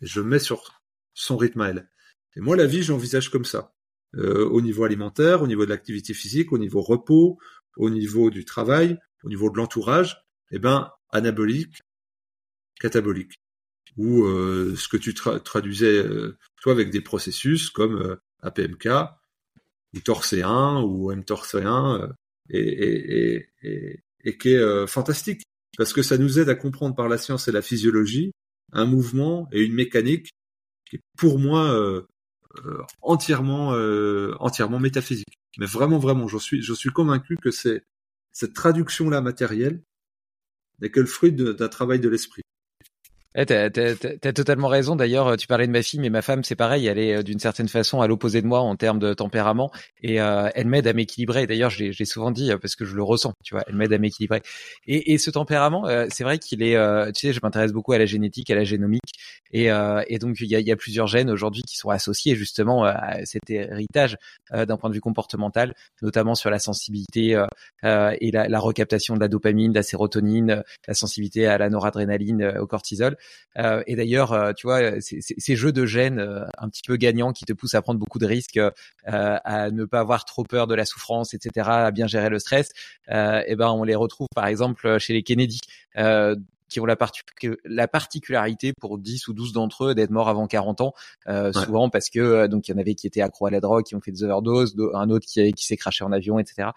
et 0.00 0.06
je 0.06 0.20
mets 0.20 0.38
sur 0.38 0.82
son 1.14 1.36
rythme 1.36 1.60
à 1.60 1.68
elle. 1.68 1.90
Et 2.36 2.40
moi, 2.40 2.56
la 2.56 2.66
vie, 2.66 2.82
j'envisage 2.82 3.28
comme 3.28 3.44
ça. 3.44 3.74
Euh, 4.16 4.44
au 4.44 4.60
niveau 4.60 4.84
alimentaire, 4.84 5.42
au 5.42 5.46
niveau 5.46 5.64
de 5.64 5.70
l'activité 5.70 6.14
physique, 6.14 6.52
au 6.52 6.58
niveau 6.58 6.80
repos, 6.80 7.38
au 7.76 7.90
niveau 7.90 8.30
du 8.30 8.44
travail, 8.44 8.98
au 9.22 9.28
niveau 9.28 9.50
de 9.50 9.56
l'entourage, 9.56 10.24
eh 10.50 10.58
ben, 10.58 10.90
anabolique, 11.10 11.82
catabolique. 12.80 13.34
Ou 13.96 14.24
euh, 14.24 14.74
ce 14.76 14.88
que 14.88 14.96
tu 14.96 15.14
traduisais, 15.14 15.98
euh, 15.98 16.36
toi, 16.62 16.72
avec 16.72 16.90
des 16.90 17.00
processus 17.00 17.70
comme 17.70 17.96
euh, 17.96 18.16
APMK, 18.42 18.88
ou 19.94 20.00
torséen, 20.00 20.82
ou 20.82 21.12
mTorséen, 21.12 22.08
et, 22.48 23.46
et, 23.62 24.02
et, 24.24 24.38
qui 24.38 24.50
est 24.50 24.86
fantastique 24.86 25.42
parce 25.76 25.92
que 25.92 26.02
ça 26.02 26.18
nous 26.18 26.38
aide 26.38 26.48
à 26.48 26.54
comprendre 26.54 26.94
par 26.94 27.08
la 27.08 27.18
science 27.18 27.48
et 27.48 27.52
la 27.52 27.62
physiologie 27.62 28.32
un 28.72 28.86
mouvement 28.86 29.48
et 29.52 29.62
une 29.62 29.74
mécanique 29.74 30.30
qui 30.88 30.96
est 30.96 31.00
pour 31.16 31.38
moi 31.38 31.72
euh, 31.72 32.02
entièrement 33.02 33.70
entièrement 34.40 34.78
métaphysique. 34.78 35.38
Mais 35.58 35.66
vraiment 35.66 35.98
vraiment, 35.98 36.28
je 36.28 36.38
suis 36.38 36.62
je 36.62 36.74
suis 36.74 36.90
convaincu 36.90 37.36
que 37.36 37.50
c'est 37.50 37.82
cette 38.32 38.54
traduction 38.54 39.10
là 39.10 39.20
matérielle 39.20 39.82
n'est 40.80 40.90
que 40.90 41.00
le 41.00 41.06
fruit 41.06 41.32
d'un 41.32 41.68
travail 41.68 42.00
de 42.00 42.08
l'esprit. 42.08 42.42
Eh, 43.36 43.46
t'as, 43.46 43.66
as, 43.66 44.32
totalement 44.32 44.66
raison. 44.66 44.96
D'ailleurs, 44.96 45.36
tu 45.36 45.46
parlais 45.46 45.68
de 45.68 45.72
ma 45.72 45.82
fille, 45.82 46.00
mais 46.00 46.10
ma 46.10 46.20
femme, 46.20 46.42
c'est 46.42 46.56
pareil. 46.56 46.88
Elle 46.88 46.98
est 46.98 47.18
euh, 47.18 47.22
d'une 47.22 47.38
certaine 47.38 47.68
façon 47.68 48.00
à 48.00 48.08
l'opposé 48.08 48.42
de 48.42 48.46
moi 48.48 48.58
en 48.58 48.74
termes 48.74 48.98
de 48.98 49.14
tempérament, 49.14 49.70
et 50.02 50.20
euh, 50.20 50.48
elle 50.56 50.66
m'aide 50.66 50.88
à 50.88 50.92
m'équilibrer. 50.92 51.46
D'ailleurs, 51.46 51.70
je 51.70 51.84
l'ai 51.96 52.04
souvent 52.04 52.32
dit 52.32 52.50
euh, 52.50 52.58
parce 52.58 52.74
que 52.74 52.84
je 52.84 52.96
le 52.96 53.04
ressens. 53.04 53.34
Tu 53.44 53.54
vois, 53.54 53.62
elle 53.68 53.76
m'aide 53.76 53.92
à 53.92 53.98
m'équilibrer. 53.98 54.42
Et, 54.88 55.12
et, 55.12 55.18
ce 55.18 55.30
tempérament, 55.30 55.86
c'est 56.10 56.24
vrai 56.24 56.38
qu'il 56.38 56.62
est. 56.62 56.76
tu 57.12 57.20
sais, 57.20 57.32
je 57.32 57.40
m'intéresse 57.42 57.72
beaucoup 57.72 57.92
à 57.92 57.98
la 57.98 58.06
génétique, 58.06 58.50
à 58.50 58.56
la 58.56 58.64
génomique, 58.64 59.12
et, 59.52 59.66
et 59.66 60.18
donc 60.18 60.36
il 60.40 60.48
y 60.48 60.56
a, 60.56 60.60
y 60.60 60.72
a, 60.72 60.76
plusieurs 60.76 61.06
gènes 61.06 61.30
aujourd'hui 61.30 61.62
qui 61.62 61.76
sont 61.76 61.90
associés 61.90 62.34
justement 62.34 62.84
à 62.84 63.24
cet 63.26 63.50
héritage 63.50 64.16
d'un 64.52 64.76
point 64.76 64.88
de 64.88 64.94
vue 64.94 65.00
comportemental, 65.00 65.74
notamment 66.02 66.34
sur 66.34 66.50
la 66.50 66.58
sensibilité 66.58 67.42
et 67.82 68.30
la, 68.32 68.48
la, 68.48 68.58
recaptation 68.58 69.14
de 69.14 69.20
la 69.20 69.28
dopamine, 69.28 69.72
de 69.72 69.76
la 69.76 69.82
sérotonine, 69.82 70.62
la 70.88 70.94
sensibilité 70.94 71.46
à 71.46 71.58
la 71.58 71.68
noradrénaline, 71.68 72.54
au 72.58 72.66
cortisol. 72.66 73.16
Euh, 73.58 73.82
et 73.86 73.96
d'ailleurs, 73.96 74.32
euh, 74.32 74.52
tu 74.52 74.66
vois, 74.66 75.00
ces 75.00 75.56
jeux 75.56 75.72
de 75.72 75.86
euh, 75.96 76.46
un 76.58 76.68
petit 76.68 76.82
peu 76.86 76.96
gagnants 76.96 77.32
qui 77.32 77.44
te 77.44 77.52
poussent 77.52 77.74
à 77.74 77.82
prendre 77.82 77.98
beaucoup 77.98 78.18
de 78.18 78.26
risques, 78.26 78.60
à 79.04 79.70
ne 79.70 79.84
pas 79.84 80.00
avoir 80.00 80.24
trop 80.24 80.44
peur 80.44 80.66
de 80.66 80.74
la 80.74 80.84
souffrance, 80.84 81.34
etc., 81.34 81.68
à 81.68 81.90
bien 81.90 82.06
gérer 82.06 82.28
le 82.28 82.38
stress, 82.38 82.70
eh 83.08 83.56
ben 83.56 83.70
on 83.70 83.82
les 83.82 83.94
retrouve 83.94 84.28
par 84.34 84.46
exemple 84.46 84.98
chez 84.98 85.12
les 85.12 85.22
Kennedy 85.22 85.60
qui 86.70 86.80
ont 86.80 86.86
la, 86.86 86.96
la 87.64 87.88
particularité 87.88 88.72
pour 88.80 88.98
10 88.98 89.28
ou 89.28 89.34
12 89.34 89.52
d'entre 89.52 89.86
eux 89.86 89.94
d'être 89.94 90.10
morts 90.10 90.28
avant 90.28 90.46
40 90.46 90.80
ans, 90.80 90.94
euh, 91.28 91.52
souvent 91.52 91.90
parce 91.90 92.08
que 92.08 92.20
euh, 92.20 92.48
donc 92.48 92.68
il 92.68 92.72
y 92.72 92.74
en 92.74 92.78
avait 92.78 92.94
qui 92.94 93.06
étaient 93.06 93.20
accro 93.20 93.46
à 93.46 93.50
la 93.50 93.60
drogue, 93.60 93.84
qui 93.84 93.94
ont 93.96 94.00
fait 94.00 94.12
des 94.12 94.22
overdoses, 94.22 94.76
un 94.94 95.10
autre 95.10 95.26
qui, 95.26 95.52
qui 95.52 95.66
s'est 95.66 95.76
craché 95.76 96.04
en 96.04 96.12
avion, 96.12 96.38
etc. 96.38 96.68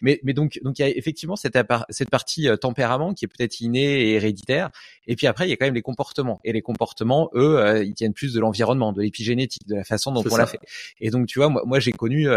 Mais, 0.00 0.18
mais 0.24 0.32
donc 0.32 0.58
donc 0.62 0.78
il 0.78 0.82
y 0.82 0.84
a 0.84 0.88
effectivement 0.88 1.36
cette, 1.36 1.58
cette 1.90 2.10
partie 2.10 2.48
euh, 2.48 2.56
tempérament 2.56 3.12
qui 3.14 3.26
est 3.26 3.28
peut-être 3.28 3.60
innée 3.60 4.02
et 4.02 4.14
héréditaire, 4.14 4.70
et 5.06 5.14
puis 5.16 5.26
après 5.26 5.46
il 5.46 5.50
y 5.50 5.52
a 5.52 5.56
quand 5.56 5.66
même 5.66 5.74
les 5.74 5.82
comportements, 5.82 6.40
et 6.44 6.52
les 6.52 6.62
comportements 6.62 7.30
eux 7.34 7.58
euh, 7.58 7.84
ils 7.84 7.94
tiennent 7.94 8.14
plus 8.14 8.32
de 8.32 8.40
l'environnement, 8.40 8.92
de 8.92 9.02
l'épigénétique, 9.02 9.66
de 9.68 9.76
la 9.76 9.84
façon 9.84 10.12
dont 10.12 10.24
on 10.30 10.36
l'a 10.36 10.46
fait. 10.46 10.60
Et 11.00 11.10
donc 11.10 11.26
tu 11.26 11.38
vois 11.38 11.50
moi, 11.50 11.62
moi 11.66 11.78
j'ai 11.78 11.92
connu 11.92 12.28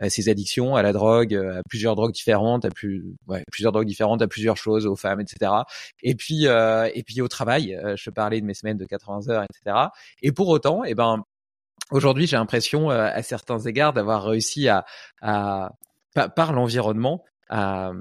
euh, 0.00 0.08
ces 0.08 0.28
addictions 0.28 0.76
à 0.76 0.82
la 0.82 0.92
drogue, 0.92 1.34
à 1.34 1.62
plusieurs 1.68 1.96
drogues 1.96 2.12
différentes, 2.12 2.64
à 2.64 2.70
plus 2.70 3.16
ouais, 3.26 3.42
plusieurs 3.50 3.72
drogues 3.72 3.86
différentes, 3.86 4.22
à 4.22 4.28
plusieurs 4.28 4.56
choses, 4.56 4.86
aux 4.86 4.96
femmes, 4.96 5.20
etc. 5.20 5.50
Et 6.02 6.14
puis 6.14 6.46
euh, 6.46 6.57
et 6.94 7.02
puis 7.02 7.20
au 7.20 7.28
travail, 7.28 7.74
euh, 7.74 7.94
je 7.96 8.10
parlais 8.10 8.40
de 8.40 8.46
mes 8.46 8.54
semaines 8.54 8.76
de 8.76 8.84
80 8.84 9.28
heures, 9.28 9.44
etc. 9.44 9.76
Et 10.22 10.32
pour 10.32 10.48
autant, 10.48 10.84
eh 10.84 10.94
ben 10.94 11.24
aujourd'hui, 11.90 12.26
j'ai 12.26 12.36
l'impression 12.36 12.90
euh, 12.90 13.10
à 13.12 13.22
certains 13.22 13.58
égards 13.60 13.92
d'avoir 13.92 14.24
réussi 14.24 14.68
à, 14.68 14.84
à 15.20 15.72
par 16.34 16.52
l'environnement 16.52 17.22
à, 17.48 17.92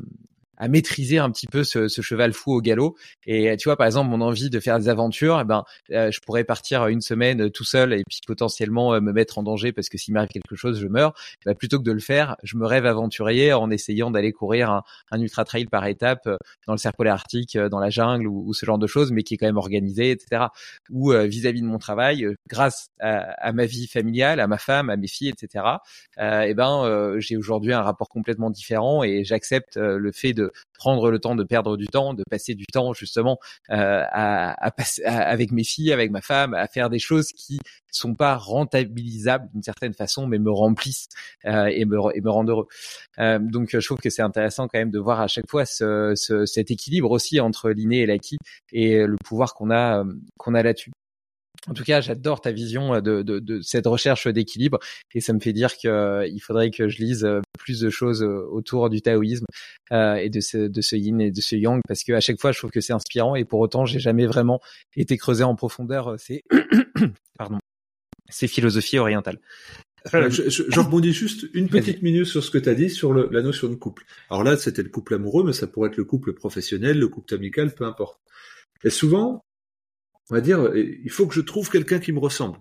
à 0.58 0.68
maîtriser 0.68 1.18
un 1.20 1.30
petit 1.32 1.48
peu 1.48 1.64
ce, 1.64 1.88
ce, 1.88 2.02
cheval 2.02 2.34
fou 2.34 2.54
au 2.54 2.62
galop. 2.62 2.96
Et 3.26 3.56
tu 3.58 3.70
vois, 3.70 3.78
par 3.78 3.86
exemple, 3.86 4.10
mon 4.10 4.22
envie 4.22 4.50
de 4.50 4.60
faire 4.60 4.80
des 4.80 4.90
aventures, 4.90 5.40
eh 5.42 5.46
ben, 5.46 5.64
euh, 5.92 6.12
je 6.12 6.20
pourrais 6.20 6.44
partir 6.44 6.88
une 6.88 7.02
semaine 7.02 7.50
tout 7.52 7.64
seul 7.64 7.94
et 7.94 8.04
puis 8.08 8.20
potentiellement 8.26 8.94
euh, 8.94 9.00
me 9.00 9.12
mettre 9.12 9.38
en 9.38 9.44
danger 9.44 9.72
parce 9.72 9.90
que 9.90 9.98
s'il 9.98 10.14
m'arrive 10.14 10.30
quelque 10.30 10.56
chose, 10.56 10.80
je 10.80 10.88
meurs. 10.88 11.14
Bah, 11.46 11.54
plutôt 11.54 11.78
que 11.80 11.84
de 11.84 11.92
le 11.92 12.00
faire, 12.00 12.36
je 12.44 12.58
me 12.58 12.66
rêve 12.66 12.86
aventurier 12.86 13.54
en 13.54 13.70
essayant 13.70 14.12
d'aller 14.12 14.32
courir 14.32 14.72
un, 14.72 14.84
un, 15.12 15.22
ultra 15.22 15.46
trail 15.46 15.66
par 15.66 15.86
étape 15.86 16.28
euh, 16.28 16.38
dans 16.66 16.74
le 16.74 16.78
cercle 16.78 16.98
polaire 16.98 17.14
arctique, 17.14 17.58
dans 17.58 17.80
la 17.80 17.90
jungle 17.90 18.28
ou, 18.28 18.54
ce 18.54 18.66
genre 18.66 18.78
de 18.78 18.88
choses, 18.88 19.12
mais 19.12 19.24
qui 19.24 19.36
est 19.36 19.38
quand 19.38 19.46
même 19.46 19.58
organisé, 19.58 20.12
etc. 20.12 20.46
Ou 20.90 21.12
vis-à-vis 21.12 21.62
de 21.62 21.68
mon 21.68 21.78
travail, 21.78 22.28
grâce 22.48 22.90
à, 23.00 23.52
ma 23.54 23.66
vie 23.66 23.88
familiale, 23.88 24.40
à 24.40 24.48
ma 24.48 24.58
femme, 24.58 24.90
à 24.90 24.98
mes 24.98 25.08
filles, 25.08 25.30
etc. 25.30 25.66
Euh, 26.18 26.42
et 26.42 26.54
ben, 26.54 27.16
j'ai 27.20 27.38
aujourd'hui 27.38 27.74
un 27.74 27.82
rapport 27.82 28.10
complètement 28.10 28.50
différent 28.50 29.04
et 29.04 29.24
j'accepte 29.24 29.78
le 29.78 30.12
fait 30.12 30.34
de 30.34 30.47
prendre 30.74 31.10
le 31.12 31.20
temps 31.20 31.36
de 31.36 31.44
perdre 31.44 31.78
du 31.78 31.88
temps, 31.88 32.14
de 32.14 32.24
passer 32.30 32.56
du 32.56 32.66
temps 32.66 32.94
justement 32.94 33.40
euh, 33.70 34.04
à, 34.10 34.68
à 34.68 34.74
avec 35.06 35.52
mes 35.52 35.64
filles, 35.64 35.92
avec 35.92 36.12
ma 36.12 36.22
femme, 36.22 36.54
à 36.54 36.68
faire 36.68 36.90
des 36.90 37.00
choses 37.00 37.32
qui 37.32 37.60
sont 37.92 38.16
pas 38.16 38.36
rentabilisables 38.36 39.50
d'une 39.54 39.64
certaine 39.64 39.94
façon, 39.94 40.28
mais 40.28 40.40
me 40.40 40.52
remplissent 40.52 41.08
euh, 41.46 41.66
et, 41.66 41.86
me, 41.86 41.98
et 42.16 42.22
me 42.22 42.30
rendent 42.30 42.50
heureux. 42.50 42.68
Euh, 43.20 43.40
donc 43.40 43.70
je 43.72 43.86
trouve 43.86 44.00
que 44.00 44.10
c'est 44.10 44.22
intéressant 44.22 44.68
quand 44.68 44.78
même 44.78 44.92
de 44.92 45.00
voir 45.00 45.22
à 45.22 45.28
chaque 45.28 45.50
fois 45.50 45.66
ce, 45.66 46.14
ce, 46.16 46.46
cet 46.46 46.72
équilibre 46.72 47.12
aussi 47.12 47.40
entre 47.40 47.70
l'inné 47.70 48.00
et 48.00 48.06
l'acquis 48.06 48.38
et 48.72 49.06
le 49.06 49.16
pouvoir 49.24 49.54
qu'on 49.54 49.72
a 49.72 50.04
qu'on 50.38 50.54
a 50.54 50.64
là-dessus. 50.64 50.92
En 51.68 51.74
tout 51.74 51.84
cas, 51.84 52.02
j'adore 52.02 52.42
ta 52.42 52.52
vision 52.52 52.94
euh, 52.94 53.02
de, 53.02 53.22
de, 53.22 53.40
de 53.40 53.62
cette 53.62 53.88
recherche 53.88 54.28
d'équilibre 54.28 54.80
et 55.14 55.22
ça 55.22 55.34
me 55.34 55.40
fait 55.40 55.54
dire 55.54 55.76
qu'il 55.76 55.90
euh, 55.90 56.28
faudrait 56.42 56.72
que 56.72 56.88
je 56.88 57.00
lise 57.00 57.26
euh, 57.26 57.42
plus 57.58 57.80
de 57.80 57.90
choses 57.90 58.24
autour 58.24 58.90
du 58.90 59.02
taoïsme 59.02 59.46
euh, 59.92 60.16
et 60.16 60.30
de 60.30 60.40
ce, 60.40 60.58
de 60.58 60.82
ce 60.82 60.96
yin 60.96 61.20
et 61.20 61.32
de 61.32 61.42
ce 61.42 61.56
yang 61.56 61.82
parce 61.88 62.04
que 62.04 62.14
à 62.14 62.20
chaque 62.20 62.40
fois, 62.40 62.52
je 62.52 62.60
trouve 62.60 62.72
que 62.72 62.82
c'est 62.82 62.94
inspirant 62.94 63.36
et 63.36 63.46
pour 63.46 63.60
autant, 63.60 63.86
j'ai 63.86 64.00
jamais 64.00 64.26
vraiment 64.26 64.62
été 64.96 65.18
creusé 65.18 65.44
en 65.44 65.56
profondeur 65.56 66.16
ces 66.20 66.44
pardon 67.38 67.60
ces 68.30 68.48
philosophies 68.48 68.98
orientales. 68.98 69.40
je, 70.12 70.30
je, 70.30 70.64
je, 70.68 70.80
rebondis 70.80 71.14
juste 71.14 71.48
une 71.54 71.70
petite 71.70 72.02
minute 72.02 72.26
sur 72.26 72.44
ce 72.44 72.52
que 72.52 72.58
tu 72.58 72.70
as 72.70 72.76
dit 72.76 72.90
sur 72.90 73.14
le, 73.14 73.30
la 73.32 73.42
notion 73.42 73.70
de 73.70 73.76
couple. 73.76 74.06
Alors 74.30 74.44
là, 74.44 74.58
c'était 74.58 74.84
le 74.84 74.90
couple 74.90 75.16
amoureux, 75.16 75.46
mais 75.46 75.54
ça 75.54 75.68
pourrait 75.68 75.90
être 75.90 75.98
le 75.98 76.04
couple 76.04 76.34
professionnel, 76.34 77.00
le 77.00 77.08
couple 77.08 77.34
amical, 77.36 77.74
peu 77.74 77.86
importe. 77.86 78.20
Et 78.84 78.90
souvent, 78.90 79.44
on 80.30 80.36
va 80.36 80.42
dire, 80.42 80.76
il 80.76 81.10
faut 81.10 81.28
que 81.28 81.34
je 81.34 81.42
trouve 81.42 81.70
quelqu'un 81.70 82.00
qui 82.00 82.12
me 82.12 82.20
ressemble. 82.20 82.60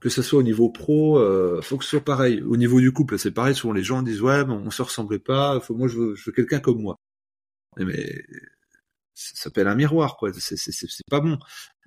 Que 0.00 0.08
ce 0.08 0.22
soit 0.22 0.38
au 0.38 0.42
niveau 0.42 0.70
pro, 0.70 1.18
euh, 1.18 1.60
faut 1.60 1.76
que 1.76 1.84
ce 1.84 1.90
soit 1.90 2.04
pareil. 2.04 2.40
Au 2.42 2.56
niveau 2.56 2.80
du 2.80 2.92
couple, 2.92 3.18
c'est 3.18 3.32
pareil. 3.32 3.54
Souvent 3.54 3.74
les 3.74 3.82
gens 3.82 4.02
disent 4.02 4.22
ouais, 4.22 4.44
mais 4.46 4.54
on 4.54 4.70
se 4.70 4.82
ressemblait 4.82 5.18
pas. 5.18 5.60
Faut, 5.60 5.74
moi, 5.74 5.88
je 5.88 5.98
veux, 5.98 6.14
je 6.14 6.24
veux 6.24 6.32
quelqu'un 6.32 6.60
comme 6.60 6.80
moi. 6.80 6.96
Mais 7.76 8.24
ça 9.14 9.34
s'appelle 9.34 9.68
un 9.68 9.74
miroir, 9.74 10.16
quoi. 10.16 10.32
C'est, 10.32 10.56
pas 11.10 11.20
bon. 11.20 11.38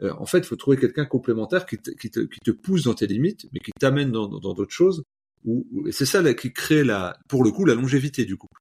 Euh, 0.01 0.13
en 0.19 0.25
fait, 0.25 0.39
il 0.39 0.45
faut 0.45 0.55
trouver 0.55 0.77
quelqu'un 0.77 1.05
complémentaire 1.05 1.65
qui 1.65 1.77
te, 1.79 1.89
qui, 1.91 2.11
te, 2.11 2.19
qui 2.19 2.39
te 2.39 2.51
pousse 2.51 2.83
dans 2.83 2.93
tes 2.93 3.07
limites, 3.07 3.47
mais 3.51 3.59
qui 3.59 3.71
t'amène 3.79 4.11
dans, 4.11 4.27
d'autres 4.27 4.69
choses. 4.69 5.03
Et 5.87 5.91
c'est 5.91 6.05
ça 6.05 6.21
là, 6.21 6.33
qui 6.35 6.53
crée 6.53 6.83
la, 6.83 7.17
pour 7.27 7.43
le 7.43 7.51
coup, 7.51 7.65
la 7.65 7.75
longévité 7.75 8.25
du 8.25 8.37
couple. 8.37 8.59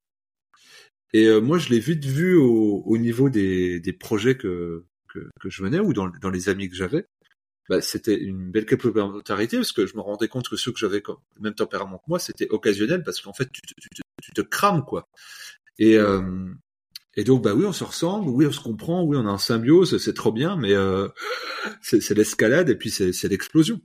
Et 1.13 1.27
euh, 1.27 1.41
moi, 1.41 1.59
je 1.59 1.69
l'ai 1.69 1.79
vite 1.79 2.05
vu 2.07 2.37
au, 2.37 2.83
au 2.87 2.97
niveau 2.97 3.29
des, 3.29 3.81
des 3.81 3.93
projets 3.93 4.37
que 4.37 4.87
que, 5.13 5.49
je 5.49 5.63
venais 5.63 5.81
ou 5.81 5.93
dans, 5.93 6.31
les 6.31 6.49
amis 6.49 6.69
que 6.69 6.75
j'avais, 6.75 7.07
bah, 7.69 7.81
c'était 7.81 8.17
une 8.17 8.51
belle 8.51 8.67
complémentarité 8.67 9.57
parce 9.57 9.73
que 9.73 9.87
je 9.87 9.97
me 9.97 10.01
rendais 10.01 10.29
compte 10.29 10.49
que 10.49 10.57
ceux 10.57 10.73
que 10.73 10.79
j'avais 10.79 11.03
le 11.07 11.43
même 11.43 11.55
tempérament 11.55 11.99
que 11.99 12.05
moi, 12.09 12.19
c'était 12.19 12.49
occasionnel 12.51 13.03
parce 13.03 13.21
qu'en 13.21 13.33
fait, 13.33 13.49
tu, 13.53 14.33
te 14.35 14.41
crames 14.41 14.85
quoi. 14.85 15.09
Et, 15.79 15.97
euh, 15.97 16.53
et 17.17 17.25
donc, 17.25 17.43
bah 17.43 17.55
oui, 17.55 17.65
on 17.65 17.73
se 17.73 17.85
ressemble, 17.85 18.29
oui, 18.29 18.47
on 18.47 18.53
se 18.53 18.61
comprend, 18.61 19.03
oui, 19.05 19.17
on 19.19 19.27
a 19.27 19.31
un 19.31 19.39
symbiose, 19.39 19.99
c'est 19.99 20.15
trop 20.15 20.33
bien, 20.33 20.57
mais 20.57 20.73
euh, 20.73 21.09
c'est 21.83 22.15
l'escalade 22.15 22.71
et 22.71 22.77
puis 22.77 22.91
c'est 22.91 23.29
l'explosion. 23.29 23.81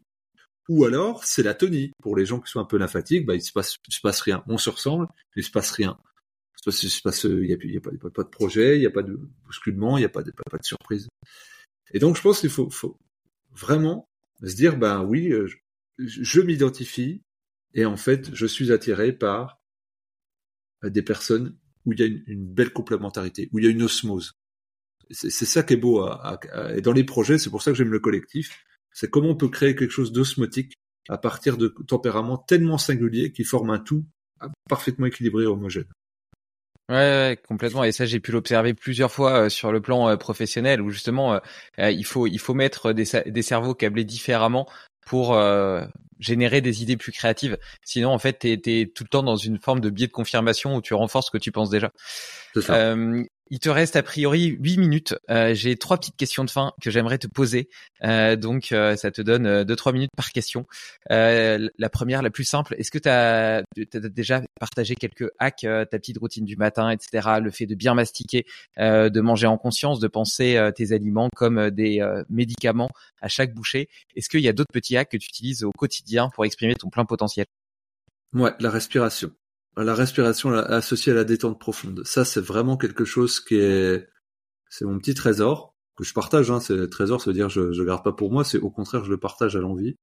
Ou 0.69 0.85
alors, 0.85 1.23
c'est 1.23 1.43
la 1.43 1.53
tonie. 1.53 1.91
Pour 2.01 2.17
les 2.17 2.25
gens 2.25 2.39
qui 2.39 2.51
sont 2.51 2.59
un 2.59 2.65
peu 2.65 2.77
lymphatiques, 2.77 3.25
bah, 3.25 3.35
il 3.35 3.41
se 3.41 3.53
passe, 3.53 3.77
se 3.87 4.01
passe 4.01 4.21
rien. 4.21 4.43
On 4.47 4.57
se 4.57 4.69
ressemble, 4.69 5.07
il 5.35 5.43
se 5.43 5.51
passe 5.51 5.71
rien 5.71 5.97
il 6.83 7.41
n'y 7.41 7.53
a, 7.53 7.57
y 7.63 7.77
a, 7.77 7.81
pas, 7.81 8.23
de 8.23 8.29
projet, 8.29 8.77
il 8.77 8.79
n'y 8.79 8.85
a 8.85 8.91
pas 8.91 9.03
de 9.03 9.19
bousculement, 9.45 9.97
il 9.97 10.01
n'y 10.01 10.05
a 10.05 10.09
pas 10.09 10.23
de, 10.23 10.33
surprise. 10.61 11.07
Et 11.93 11.99
donc, 11.99 12.15
je 12.15 12.21
pense 12.21 12.41
qu'il 12.41 12.49
faut, 12.49 12.69
vraiment 13.51 14.07
se 14.43 14.55
dire, 14.55 14.77
ben 14.77 15.03
oui, 15.03 15.31
euh, 15.31 15.47
je, 15.97 16.41
m'identifie 16.41 17.23
et 17.73 17.85
en 17.85 17.97
fait, 17.97 18.33
je 18.33 18.45
suis 18.45 18.71
attiré 18.71 19.13
par 19.13 19.59
des 20.83 21.01
personnes 21.01 21.57
où 21.85 21.93
il 21.93 21.99
y 21.99 22.03
a 22.03 22.05
une, 22.05 22.45
belle 22.45 22.71
complémentarité, 22.71 23.49
où 23.51 23.59
il 23.59 23.65
y 23.65 23.67
a 23.67 23.71
une 23.71 23.83
osmose. 23.83 24.33
C'est 25.09 25.29
ça 25.31 25.63
qui 25.63 25.73
est 25.73 25.77
beau. 25.77 26.05
Et 26.75 26.81
dans 26.81 26.91
les 26.91 27.05
projets, 27.05 27.37
c'est 27.37 27.49
pour 27.49 27.61
ça 27.61 27.71
que 27.71 27.77
j'aime 27.77 27.91
le 27.91 27.99
collectif. 27.99 28.65
C'est 28.91 29.09
comment 29.09 29.29
on 29.29 29.35
peut 29.35 29.47
créer 29.47 29.75
quelque 29.75 29.91
chose 29.91 30.11
d'osmotique 30.11 30.73
à 31.07 31.17
partir 31.17 31.55
de 31.57 31.69
tempéraments 31.87 32.37
tellement 32.37 32.77
singuliers 32.77 33.31
qui 33.31 33.45
forment 33.45 33.69
un 33.69 33.79
tout 33.79 34.05
parfaitement 34.69 35.05
équilibré 35.05 35.43
et 35.43 35.47
homogène. 35.47 35.87
Ouais, 36.89 36.95
ouais, 36.95 37.39
complètement. 37.47 37.83
Et 37.83 37.91
ça, 37.91 38.05
j'ai 38.05 38.21
pu 38.21 38.31
l'observer 38.31 38.73
plusieurs 38.73 39.11
fois 39.11 39.45
euh, 39.45 39.49
sur 39.49 39.73
le 39.73 39.81
plan 39.81 40.07
euh, 40.09 40.15
professionnel, 40.15 40.81
où 40.81 40.89
justement, 40.89 41.39
euh, 41.79 41.91
il 41.91 42.05
faut 42.05 42.27
il 42.27 42.39
faut 42.39 42.53
mettre 42.53 42.93
des, 42.93 43.05
des 43.25 43.41
cerveaux 43.41 43.73
câblés 43.75 44.05
différemment 44.05 44.67
pour 45.05 45.37
générer 46.19 46.59
des 46.59 46.81
idées 46.83 46.97
plus 46.97 47.13
créatives. 47.13 47.57
Sinon, 47.83 48.09
en 48.09 48.19
fait, 48.19 48.39
t'es 48.39 48.59
es 48.65 48.91
tout 48.93 49.03
le 49.05 49.09
temps 49.09 49.23
dans 49.23 49.37
une 49.37 49.57
forme 49.57 49.79
de 49.79 49.89
biais 49.89 50.07
de 50.07 50.11
confirmation 50.11 50.75
où 50.75 50.81
tu 50.81 50.93
renforces 50.93 51.27
ce 51.27 51.31
que 51.31 51.37
tu 51.37 51.51
penses 51.53 51.69
déjà. 51.69 51.91
Ça. 52.59 52.95
Il 53.49 53.59
te 53.59 53.69
reste 53.69 53.95
a 53.95 54.03
priori 54.03 54.57
huit 54.59 54.77
minutes. 54.77 55.15
Euh, 55.29 55.53
J'ai 55.53 55.77
trois 55.77 55.97
petites 55.97 56.17
questions 56.17 56.43
de 56.43 56.49
fin 56.49 56.73
que 56.81 56.91
j'aimerais 56.91 57.17
te 57.17 57.27
poser. 57.27 57.69
Euh, 58.03 58.35
donc, 58.35 58.71
euh, 58.71 58.95
ça 58.95 59.11
te 59.11 59.21
donne 59.21 59.63
deux 59.63 59.75
trois 59.75 59.93
minutes 59.93 60.11
par 60.15 60.31
question. 60.31 60.65
La 61.09 61.89
première, 61.89 62.21
la 62.21 62.29
plus 62.29 62.43
simple, 62.43 62.75
est-ce 62.77 62.91
que 62.91 62.97
tu 62.97 63.09
as, 63.09 63.63
déjà 64.09 64.41
partagé 64.59 64.95
quelques 64.95 65.29
hacks, 65.39 65.61
ta 65.61 65.85
petite 65.85 66.17
routine 66.17 66.45
du 66.45 66.57
matin, 66.57 66.89
etc. 66.89 67.39
Le 67.41 67.51
fait 67.51 67.65
de 67.65 67.75
bien 67.75 67.93
mastiquer, 67.93 68.45
de 68.77 69.21
manger 69.21 69.47
en 69.47 69.57
conscience, 69.57 69.99
de 69.99 70.07
penser 70.07 70.59
tes 70.75 70.91
aliments 70.91 71.29
comme 71.35 71.69
des 71.69 72.05
médicaments 72.29 72.89
à 73.21 73.27
chaque 73.27 73.53
bouchée? 73.53 73.89
Est-ce 74.15 74.29
qu'il 74.29 74.41
y 74.41 74.47
a 74.47 74.53
d'autres 74.53 74.71
petits 74.73 74.97
hacks 74.97 75.09
que 75.09 75.17
tu 75.17 75.27
utilises 75.29 75.63
au 75.63 75.71
quotidien 75.71 76.29
pour 76.33 76.45
exprimer 76.45 76.75
ton 76.75 76.89
plein 76.89 77.05
potentiel? 77.05 77.45
Ouais, 78.33 78.51
la 78.59 78.69
respiration 78.69 79.31
la 79.83 79.93
respiration 79.95 80.51
associée 80.51 81.11
à 81.11 81.15
la 81.15 81.23
détente 81.23 81.59
profonde. 81.59 82.01
Ça, 82.05 82.25
c'est 82.25 82.41
vraiment 82.41 82.77
quelque 82.77 83.05
chose 83.05 83.39
qui 83.39 83.55
est, 83.55 84.07
c'est 84.69 84.85
mon 84.85 84.97
petit 84.97 85.13
trésor 85.13 85.75
que 85.95 86.03
je 86.03 86.13
partage. 86.13 86.51
Hein. 86.51 86.59
C'est 86.59 86.89
trésor, 86.89 87.21
ça 87.21 87.29
veut 87.29 87.35
dire 87.35 87.49
je, 87.49 87.71
je 87.71 87.83
garde 87.83 88.03
pas 88.03 88.13
pour 88.13 88.31
moi. 88.31 88.43
C'est 88.43 88.59
au 88.59 88.69
contraire, 88.69 89.03
je 89.03 89.09
le 89.11 89.17
partage 89.17 89.55
à 89.55 89.59
l'envie. 89.59 89.97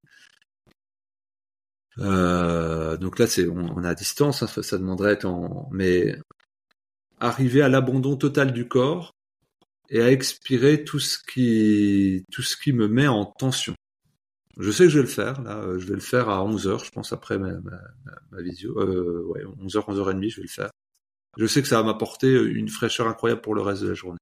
Euh, 1.98 2.96
donc 2.96 3.18
là, 3.18 3.26
c'est 3.26 3.48
on, 3.48 3.82
est 3.82 3.88
à 3.88 3.94
distance. 3.94 4.42
Hein, 4.42 4.46
ça, 4.46 4.78
demanderait 4.78 5.24
en, 5.24 5.68
mais 5.72 6.18
arriver 7.20 7.62
à 7.62 7.68
l'abandon 7.68 8.16
total 8.16 8.52
du 8.52 8.68
corps 8.68 9.12
et 9.90 10.02
à 10.02 10.10
expirer 10.10 10.84
tout 10.84 11.00
ce 11.00 11.18
qui 11.18 12.24
tout 12.32 12.42
ce 12.42 12.56
qui 12.56 12.72
me 12.72 12.88
met 12.88 13.08
en 13.08 13.24
tension. 13.26 13.74
Je 14.58 14.70
sais 14.70 14.84
que 14.84 14.90
je 14.90 14.98
vais 14.98 15.04
le 15.04 15.10
faire, 15.10 15.42
là, 15.42 15.58
euh, 15.58 15.78
je 15.78 15.86
vais 15.86 15.94
le 15.94 16.00
faire 16.00 16.28
à 16.28 16.44
11h, 16.44 16.84
je 16.84 16.90
pense, 16.90 17.12
après 17.12 17.38
ma, 17.38 17.52
ma, 17.60 17.80
ma 18.30 18.42
visio. 18.42 18.78
Euh, 18.78 19.24
ouais, 19.26 19.42
11h, 19.44 19.84
11h30, 19.88 20.30
je 20.30 20.36
vais 20.36 20.42
le 20.42 20.48
faire. 20.48 20.70
Je 21.36 21.46
sais 21.46 21.62
que 21.62 21.68
ça 21.68 21.76
va 21.78 21.82
m'apporter 21.82 22.32
une 22.32 22.68
fraîcheur 22.68 23.08
incroyable 23.08 23.40
pour 23.40 23.54
le 23.54 23.62
reste 23.62 23.82
de 23.82 23.88
la 23.88 23.94
journée. 23.94 24.18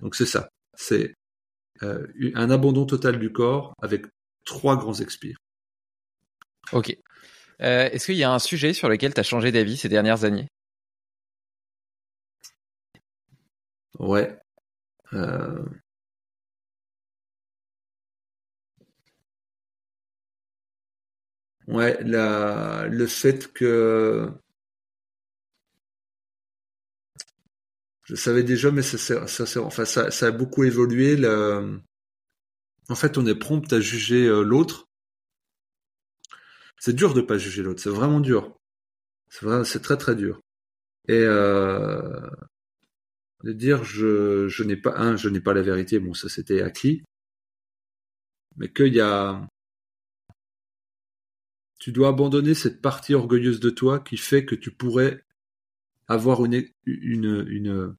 Donc 0.00 0.14
c'est 0.14 0.26
ça, 0.26 0.48
c'est 0.74 1.14
euh, 1.82 2.06
un 2.34 2.50
abandon 2.50 2.86
total 2.86 3.18
du 3.18 3.30
corps 3.32 3.74
avec 3.82 4.06
trois 4.46 4.76
grands 4.76 4.94
expires. 5.00 5.36
Ok. 6.72 6.96
Euh, 7.60 7.88
Est-ce 7.90 8.06
qu'il 8.06 8.16
y 8.16 8.24
a 8.24 8.32
un 8.32 8.38
sujet 8.38 8.72
sur 8.72 8.88
lequel 8.88 9.12
tu 9.14 9.20
as 9.20 9.24
changé 9.24 9.52
d'avis 9.52 9.76
ces 9.76 9.88
dernières 9.88 10.24
années? 10.24 10.48
Ouais. 13.98 14.38
Euh, 15.12 15.64
Ouais, 21.68 21.98
le 22.02 23.06
fait 23.06 23.52
que 23.52 24.28
je 28.04 28.14
savais 28.14 28.42
déjà, 28.42 28.70
mais 28.70 28.80
ça, 28.82 29.26
ça, 29.26 29.62
enfin, 29.62 29.84
ça, 29.84 30.10
ça 30.10 30.26
a 30.28 30.30
beaucoup 30.30 30.64
évolué. 30.64 31.16
En 32.88 32.94
fait, 32.94 33.18
on 33.18 33.26
est 33.26 33.34
prompt 33.34 33.70
à 33.72 33.80
juger 33.80 34.24
euh, 34.26 34.42
l'autre. 34.42 34.88
C'est 36.78 36.94
dur 36.94 37.12
de 37.12 37.20
pas 37.20 37.36
juger 37.38 37.62
l'autre. 37.62 37.82
C'est 37.82 37.90
vraiment 37.90 38.20
dur. 38.20 38.56
C'est 39.28 39.64
c'est 39.64 39.82
très 39.82 39.98
très 39.98 40.14
dur. 40.16 40.40
Et 41.08 41.20
euh, 41.22 42.30
de 43.44 43.52
dire 43.52 43.84
je, 43.84 44.48
je 44.48 44.62
n'ai 44.64 44.76
pas 44.76 45.16
je 45.16 45.28
n'ai 45.28 45.40
pas 45.40 45.52
la 45.54 45.62
vérité. 45.62 45.98
Bon, 45.98 46.14
ça 46.14 46.28
c'était 46.28 46.62
acquis. 46.62 47.02
Mais 48.56 48.70
qu'il 48.72 48.94
y 48.94 49.00
a 49.00 49.46
tu 51.78 51.92
dois 51.92 52.08
abandonner 52.08 52.54
cette 52.54 52.82
partie 52.82 53.14
orgueilleuse 53.14 53.60
de 53.60 53.70
toi 53.70 54.00
qui 54.00 54.16
fait 54.16 54.44
que 54.44 54.54
tu 54.54 54.70
pourrais 54.70 55.24
avoir 56.08 56.44
une, 56.44 56.64
une, 56.86 57.46
une, 57.48 57.96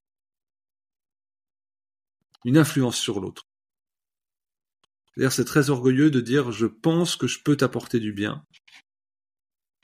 une 2.43 2.57
influence 2.57 2.97
sur 2.97 3.19
l'autre. 3.19 3.47
C'est-à-dire, 5.07 5.31
c'est 5.31 5.45
très 5.45 5.69
orgueilleux 5.69 6.11
de 6.11 6.21
dire 6.21 6.51
je 6.51 6.65
pense 6.65 7.15
que 7.15 7.27
je 7.27 7.41
peux 7.41 7.55
t'apporter 7.55 7.99
du 7.99 8.11
bien 8.11 8.45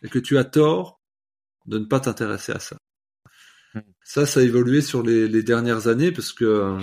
et 0.01 0.09
que 0.09 0.19
tu 0.19 0.38
as 0.38 0.45
tort 0.45 1.01
de 1.65 1.80
ne 1.80 1.85
pas 1.85 1.99
t'intéresser 1.99 2.51
à 2.51 2.59
ça. 2.59 2.77
Hmm. 3.73 3.81
Ça, 4.03 4.26
ça 4.26 4.41
a 4.41 4.43
évolué 4.43 4.81
sur 4.81 5.03
les, 5.03 5.27
les 5.27 5.43
dernières 5.43 5.88
années 5.88 6.11
parce 6.11 6.34
que 6.34 6.45
euh, 6.45 6.80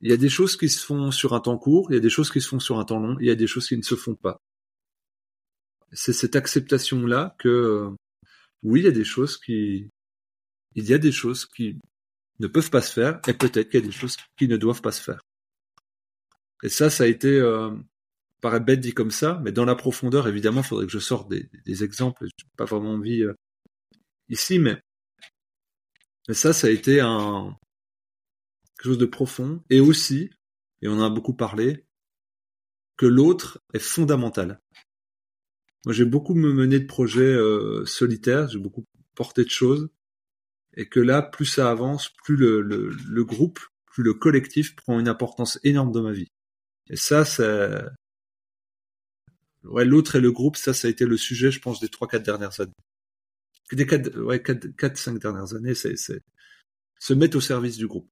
il 0.00 0.10
y 0.10 0.12
a 0.12 0.16
des 0.16 0.28
choses 0.28 0.56
qui 0.56 0.68
se 0.68 0.84
font 0.84 1.10
sur 1.10 1.34
un 1.34 1.40
temps 1.40 1.58
court, 1.58 1.90
il 1.90 1.94
y 1.94 1.98
a 1.98 2.00
des 2.00 2.10
choses 2.10 2.30
qui 2.30 2.40
se 2.40 2.48
font 2.48 2.60
sur 2.60 2.78
un 2.78 2.84
temps 2.84 3.00
long, 3.00 3.16
il 3.20 3.26
y 3.26 3.30
a 3.30 3.34
des 3.34 3.46
choses 3.46 3.66
qui 3.66 3.76
ne 3.76 3.82
se 3.82 3.96
font 3.96 4.14
pas 4.14 4.40
c'est 5.92 6.12
cette 6.12 6.36
acceptation-là 6.36 7.34
que 7.38 7.48
euh, 7.48 7.90
oui, 8.62 8.80
il 8.80 8.84
y 8.84 8.88
a 8.88 8.92
des 8.92 9.04
choses 9.04 9.38
qui, 9.38 9.88
il 10.74 10.88
y 10.88 10.94
a 10.94 10.98
des 10.98 11.12
choses 11.12 11.46
qui 11.46 11.78
ne 12.38 12.46
peuvent 12.46 12.70
pas 12.70 12.82
se 12.82 12.92
faire, 12.92 13.20
et 13.26 13.34
peut-être 13.34 13.68
qu'il 13.68 13.80
y 13.80 13.82
a 13.82 13.86
des 13.86 13.92
choses 13.92 14.16
qui 14.36 14.48
ne 14.48 14.56
doivent 14.56 14.82
pas 14.82 14.92
se 14.92 15.02
faire. 15.02 15.20
Et 16.62 16.68
ça, 16.68 16.90
ça 16.90 17.04
a 17.04 17.06
été, 17.06 17.28
euh, 17.28 17.70
paraît 18.40 18.60
bête 18.60 18.80
dit 18.80 18.94
comme 18.94 19.10
ça, 19.10 19.40
mais 19.42 19.52
dans 19.52 19.64
la 19.64 19.74
profondeur, 19.74 20.28
évidemment, 20.28 20.60
il 20.60 20.66
faudrait 20.66 20.86
que 20.86 20.92
je 20.92 20.98
sorte 20.98 21.28
des, 21.30 21.48
des 21.64 21.84
exemples. 21.84 22.26
Je 22.26 22.44
n'ai 22.44 22.50
pas 22.56 22.64
vraiment 22.64 22.92
envie 22.94 23.22
euh, 23.22 23.34
ici, 24.28 24.58
mais, 24.58 24.80
mais 26.28 26.34
ça, 26.34 26.52
ça 26.52 26.66
a 26.68 26.70
été 26.70 27.00
un 27.00 27.56
quelque 28.76 28.92
chose 28.92 28.98
de 28.98 29.06
profond, 29.06 29.62
et 29.68 29.80
aussi, 29.80 30.30
et 30.80 30.88
on 30.88 30.94
en 30.94 31.04
a 31.04 31.10
beaucoup 31.10 31.34
parlé, 31.34 31.84
que 32.96 33.04
l'autre 33.04 33.60
est 33.74 33.78
fondamental. 33.78 34.60
Moi, 35.84 35.94
j'ai 35.94 36.04
beaucoup 36.04 36.34
me 36.34 36.52
mené 36.52 36.78
de 36.78 36.86
projets 36.86 37.22
euh, 37.22 37.84
solitaires, 37.86 38.48
j'ai 38.48 38.58
beaucoup 38.58 38.84
porté 39.14 39.44
de 39.44 39.50
choses, 39.50 39.88
et 40.76 40.88
que 40.88 41.00
là, 41.00 41.22
plus 41.22 41.46
ça 41.46 41.70
avance, 41.70 42.10
plus 42.24 42.36
le, 42.36 42.60
le, 42.60 42.90
le, 42.90 43.24
groupe, 43.24 43.60
plus 43.86 44.02
le 44.02 44.14
collectif 44.14 44.76
prend 44.76 45.00
une 45.00 45.08
importance 45.08 45.58
énorme 45.64 45.92
dans 45.92 46.02
ma 46.02 46.12
vie. 46.12 46.28
Et 46.88 46.96
ça, 46.96 47.24
c'est 47.24 47.82
ouais, 49.64 49.84
l'autre 49.84 50.16
et 50.16 50.20
le 50.20 50.32
groupe, 50.32 50.56
ça, 50.56 50.74
ça 50.74 50.88
a 50.88 50.90
été 50.90 51.06
le 51.06 51.16
sujet, 51.16 51.50
je 51.50 51.60
pense, 51.60 51.80
des 51.80 51.88
trois 51.88 52.08
quatre 52.08 52.24
dernières 52.24 52.60
années. 52.60 52.72
Des 53.72 53.86
quatre, 53.86 54.18
ouais, 54.20 54.42
quatre, 54.42 54.68
quatre 54.76 54.96
cinq 54.98 55.18
dernières 55.18 55.54
années, 55.54 55.74
c'est, 55.74 55.96
c'est 55.96 56.20
se 56.98 57.14
mettre 57.14 57.36
au 57.36 57.40
service 57.40 57.76
du 57.76 57.86
groupe. 57.86 58.08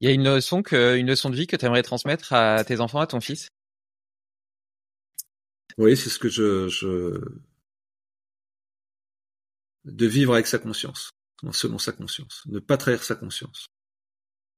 Il 0.00 0.08
y 0.08 0.10
a 0.10 0.14
une 0.14 0.24
leçon 0.24 0.62
que, 0.62 0.96
une 0.96 1.06
leçon 1.06 1.30
de 1.30 1.36
vie 1.36 1.46
que 1.46 1.56
tu 1.56 1.64
aimerais 1.64 1.82
transmettre 1.82 2.32
à 2.32 2.64
tes 2.64 2.80
enfants, 2.80 3.00
à 3.00 3.06
ton 3.06 3.20
fils? 3.20 3.48
Oui, 5.78 5.96
c'est 5.96 6.10
ce 6.10 6.18
que 6.18 6.28
je, 6.28 6.68
je, 6.68 7.20
de 9.84 10.06
vivre 10.06 10.34
avec 10.34 10.46
sa 10.46 10.58
conscience, 10.58 11.10
selon 11.52 11.78
sa 11.78 11.92
conscience, 11.92 12.42
ne 12.46 12.58
pas 12.58 12.76
trahir 12.76 13.02
sa 13.04 13.14
conscience. 13.14 13.66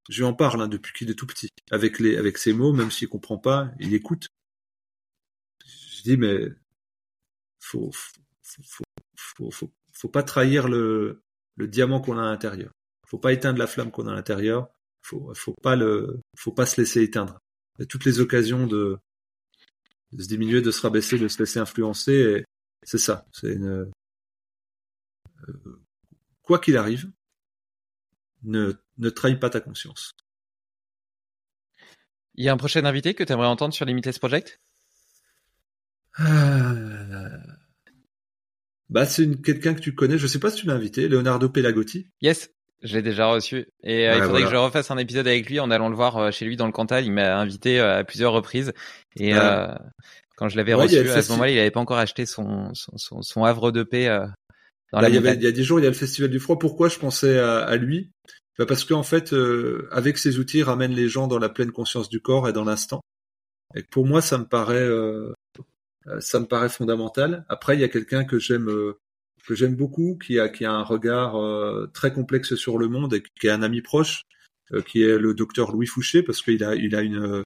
Je 0.08 0.18
lui 0.18 0.24
en 0.24 0.34
parle 0.34 0.62
hein, 0.62 0.68
depuis 0.68 0.92
qu'il 0.94 1.10
est 1.10 1.14
tout 1.14 1.26
petit, 1.26 1.50
avec 1.70 1.98
les, 1.98 2.16
avec 2.16 2.38
ses 2.38 2.52
mots, 2.52 2.72
même 2.72 2.90
s'il 2.90 3.08
comprend 3.08 3.38
pas, 3.38 3.70
il 3.78 3.94
écoute. 3.94 4.28
Je 5.66 6.02
dis 6.02 6.16
mais 6.16 6.48
faut, 7.60 7.90
faut, 7.92 8.62
faut, 9.16 9.50
faut, 9.50 9.72
faut, 9.92 10.08
pas 10.08 10.22
trahir 10.22 10.68
le, 10.68 11.22
le 11.56 11.68
diamant 11.68 12.00
qu'on 12.00 12.16
a 12.16 12.22
à 12.22 12.30
l'intérieur. 12.30 12.72
Faut 13.06 13.18
pas 13.18 13.32
éteindre 13.32 13.58
la 13.58 13.66
flamme 13.66 13.90
qu'on 13.90 14.06
a 14.06 14.12
à 14.12 14.14
l'intérieur. 14.14 14.68
Faut, 15.02 15.32
faut 15.34 15.54
pas 15.62 15.76
le, 15.76 16.20
faut 16.36 16.52
pas 16.52 16.66
se 16.66 16.80
laisser 16.80 17.02
éteindre. 17.02 17.38
Il 17.76 17.82
y 17.82 17.84
a 17.84 17.86
toutes 17.86 18.04
les 18.04 18.20
occasions 18.20 18.66
de, 18.66 18.98
de 20.12 20.22
se 20.22 20.28
diminuer, 20.28 20.62
de 20.62 20.70
se 20.70 20.80
rabaisser, 20.80 21.18
de 21.18 21.28
se 21.28 21.38
laisser 21.38 21.58
influencer. 21.58 22.44
C'est 22.82 22.98
ça. 22.98 23.26
C'est 23.32 23.52
une... 23.52 23.90
Euh, 25.48 25.82
quoi 26.42 26.58
qu'il 26.58 26.76
arrive, 26.76 27.10
ne, 28.42 28.72
ne 28.98 29.10
trahis 29.10 29.36
pas 29.36 29.50
ta 29.50 29.60
conscience. 29.60 30.14
Il 32.34 32.44
y 32.44 32.48
a 32.48 32.52
un 32.52 32.56
prochain 32.56 32.84
invité 32.84 33.14
que 33.14 33.24
tu 33.24 33.32
aimerais 33.32 33.48
entendre 33.48 33.74
sur 33.74 33.84
Limitless 33.84 34.18
Project? 34.18 34.60
Euh... 36.20 37.38
Bah, 38.88 39.04
c'est 39.04 39.42
quelqu'un 39.42 39.74
que 39.74 39.80
tu 39.80 39.94
connais. 39.94 40.18
Je 40.18 40.26
sais 40.26 40.38
pas 40.38 40.50
si 40.50 40.60
tu 40.60 40.66
l'as 40.66 40.74
invité, 40.74 41.08
Leonardo 41.08 41.48
Pelagotti. 41.50 42.08
Yes. 42.22 42.50
J'ai 42.82 43.02
déjà 43.02 43.26
reçu. 43.26 43.66
Et 43.82 44.08
euh, 44.08 44.16
il 44.16 44.22
faudrait 44.22 44.44
que 44.44 44.50
je 44.50 44.56
refasse 44.56 44.90
un 44.90 44.98
épisode 44.98 45.26
avec 45.26 45.48
lui 45.48 45.58
en 45.58 45.70
allant 45.70 45.88
le 45.88 45.96
voir 45.96 46.16
euh, 46.16 46.30
chez 46.30 46.44
lui 46.44 46.56
dans 46.56 46.66
le 46.66 46.72
Cantal. 46.72 47.04
Il 47.04 47.12
m'a 47.12 47.36
invité 47.36 47.80
euh, 47.80 47.98
à 47.98 48.04
plusieurs 48.04 48.32
reprises. 48.32 48.72
Et 49.16 49.32
quand 50.36 50.48
je 50.48 50.56
l'avais 50.56 50.74
reçu, 50.74 50.96
à 51.10 51.22
ce 51.22 51.32
moment-là, 51.32 51.50
il 51.50 51.56
n'avait 51.56 51.72
pas 51.72 51.80
encore 51.80 51.98
acheté 51.98 52.24
son, 52.24 52.72
son, 52.74 53.22
son, 53.22 53.44
havre 53.44 53.72
de 53.72 53.82
paix 53.82 54.06
dans 54.92 55.00
la 55.00 55.08
il, 55.08 55.16
y 55.16 55.18
avait, 55.18 55.34
il 55.34 55.42
y 55.42 55.46
a 55.48 55.52
des 55.52 55.64
jours, 55.64 55.80
il 55.80 55.82
y 55.82 55.86
a 55.86 55.90
le 55.90 55.96
Festival 55.96 56.30
du 56.30 56.38
Froid. 56.38 56.58
Pourquoi 56.58 56.88
je 56.88 56.98
pensais 56.98 57.36
à, 57.38 57.74
lui? 57.76 58.12
Bah 58.56 58.66
Parce 58.66 58.84
qu'en 58.84 59.02
fait, 59.02 59.34
avec 59.90 60.16
ses 60.16 60.38
outils, 60.38 60.58
il 60.58 60.62
ramène 60.62 60.92
les 60.92 61.08
gens 61.08 61.26
dans 61.26 61.40
la 61.40 61.48
pleine 61.48 61.72
conscience 61.72 62.08
du 62.08 62.20
corps 62.20 62.48
et 62.48 62.52
dans 62.52 62.64
l'instant. 62.64 63.00
Et 63.74 63.82
pour 63.82 64.06
moi, 64.06 64.20
ça 64.22 64.38
me 64.38 64.44
paraît... 64.44 64.88
ça 66.20 66.38
me 66.38 66.46
paraît 66.46 66.68
fondamental. 66.68 67.44
Après, 67.48 67.74
il 67.74 67.80
y 67.80 67.84
a 67.84 67.88
quelqu'un 67.88 68.24
que 68.24 68.38
j'aime 68.38 68.70
que 69.48 69.54
j'aime 69.54 69.74
beaucoup, 69.74 70.18
qui 70.22 70.38
a, 70.38 70.50
qui 70.50 70.66
a 70.66 70.72
un 70.72 70.82
regard 70.82 71.36
euh, 71.36 71.86
très 71.94 72.12
complexe 72.12 72.54
sur 72.54 72.76
le 72.76 72.88
monde 72.88 73.14
et 73.14 73.22
qui 73.40 73.46
est 73.46 73.50
un 73.50 73.62
ami 73.62 73.80
proche, 73.80 74.24
euh, 74.72 74.82
qui 74.82 75.02
est 75.02 75.16
le 75.18 75.32
docteur 75.32 75.72
Louis 75.72 75.86
Fouché, 75.86 76.22
parce 76.22 76.42
qu'il 76.42 76.62
a, 76.62 76.74
il 76.74 76.94
a 76.94 77.00
une, 77.00 77.42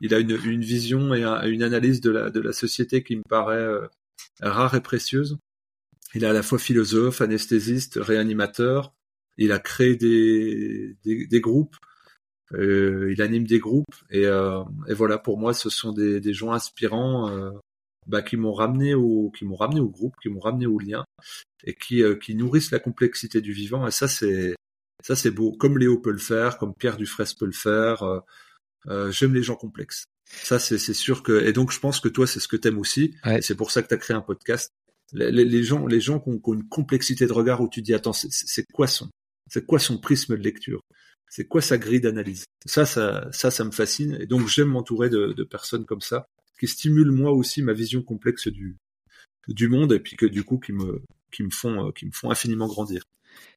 il 0.00 0.14
a 0.14 0.20
une, 0.20 0.38
une 0.44 0.62
vision 0.62 1.12
et 1.12 1.24
une 1.48 1.64
analyse 1.64 2.00
de 2.00 2.12
la, 2.12 2.30
de 2.30 2.38
la 2.38 2.52
société 2.52 3.02
qui 3.02 3.16
me 3.16 3.24
paraît 3.28 3.56
euh, 3.56 3.88
rare 4.40 4.76
et 4.76 4.80
précieuse. 4.80 5.38
Il 6.14 6.22
est 6.22 6.28
à 6.28 6.32
la 6.32 6.44
fois 6.44 6.60
philosophe, 6.60 7.20
anesthésiste, 7.20 7.98
réanimateur, 8.00 8.94
il 9.36 9.50
a 9.50 9.58
créé 9.58 9.96
des, 9.96 10.96
des, 11.04 11.40
groupes, 11.40 11.76
euh, 12.52 13.10
il 13.12 13.22
anime 13.22 13.46
des 13.46 13.58
groupes 13.58 13.96
et, 14.08 14.26
euh, 14.26 14.62
et, 14.88 14.94
voilà 14.94 15.18
pour 15.18 15.38
moi 15.38 15.54
ce 15.54 15.70
sont 15.70 15.92
des, 15.92 16.20
des 16.20 16.34
gens 16.34 16.52
inspirants 16.52 17.30
euh, 17.30 17.52
bah, 18.06 18.22
qui 18.22 18.36
m'ont 18.36 18.52
ramené 18.52 18.94
au 18.94 19.30
qui 19.30 19.44
m'ont 19.44 19.56
ramené 19.56 19.80
au 19.80 19.88
groupe, 19.88 20.14
qui 20.22 20.28
m'ont 20.28 20.40
ramené 20.40 20.66
au 20.66 20.78
lien 20.78 21.04
et 21.64 21.74
qui 21.74 22.02
qui 22.22 22.34
nourrissent 22.34 22.70
la 22.70 22.78
complexité 22.78 23.40
du 23.40 23.52
vivant 23.52 23.86
et 23.86 23.90
ça 23.90 24.08
c'est 24.08 24.54
ça 25.04 25.16
c'est 25.16 25.30
beau 25.30 25.52
comme 25.52 25.78
Léo 25.78 25.98
peut 25.98 26.12
le 26.12 26.18
faire, 26.18 26.58
comme 26.58 26.74
Pierre 26.74 26.96
Dufresne 26.96 27.34
peut 27.38 27.46
le 27.46 27.52
faire. 27.52 28.22
J'aime 29.10 29.34
les 29.34 29.42
gens 29.42 29.56
complexes. 29.56 30.04
Ça 30.26 30.58
c'est 30.58 30.78
c'est 30.78 30.94
sûr 30.94 31.22
que 31.22 31.44
et 31.44 31.52
donc 31.52 31.72
je 31.72 31.80
pense 31.80 32.00
que 32.00 32.08
toi 32.08 32.26
c'est 32.26 32.40
ce 32.40 32.48
que 32.48 32.56
t'aimes 32.56 32.78
aussi. 32.78 33.14
C'est 33.40 33.56
pour 33.56 33.70
ça 33.70 33.82
que 33.82 33.88
tu 33.88 33.94
as 33.94 33.98
créé 33.98 34.16
un 34.16 34.22
podcast. 34.22 34.70
Les, 35.12 35.32
les, 35.32 35.62
gens 35.64 35.86
les 35.86 36.00
gens 36.00 36.20
qui 36.20 36.28
ont, 36.28 36.38
qui 36.38 36.50
ont, 36.50 36.54
une 36.54 36.68
complexité 36.68 37.26
de 37.26 37.32
regard 37.32 37.60
où 37.60 37.68
tu 37.68 37.82
dis 37.82 37.94
attends 37.94 38.12
c'est 38.12 38.64
quoi 38.72 38.86
son 38.86 39.10
c'est 39.50 39.66
quoi 39.66 39.78
son 39.78 39.98
prisme 39.98 40.36
de 40.36 40.42
lecture? 40.42 40.80
C'est 41.28 41.46
quoi 41.46 41.60
sa 41.60 41.76
grille 41.76 42.00
d'analyse? 42.00 42.44
Ça, 42.66 42.86
ça, 42.86 43.28
ça, 43.32 43.50
ça 43.50 43.64
me 43.64 43.70
fascine. 43.70 44.16
Et 44.20 44.26
donc 44.26 44.46
j'aime 44.46 44.68
m'entourer 44.68 45.10
de, 45.10 45.32
de, 45.32 45.44
personnes 45.44 45.84
comme 45.84 46.00
ça 46.00 46.26
qui 46.60 46.68
stimulent 46.68 47.10
moi 47.10 47.32
aussi 47.32 47.62
ma 47.62 47.72
vision 47.72 48.02
complexe 48.02 48.48
du 48.48 48.76
du 49.48 49.68
monde 49.68 49.92
et 49.92 49.98
puis 49.98 50.16
que 50.16 50.26
du 50.26 50.44
coup 50.44 50.58
qui 50.58 50.72
me 50.72 51.02
qui 51.32 51.42
me 51.42 51.50
font 51.50 51.88
euh, 51.88 51.92
qui 51.92 52.06
me 52.06 52.12
font 52.12 52.30
infiniment 52.30 52.66
grandir. 52.66 53.02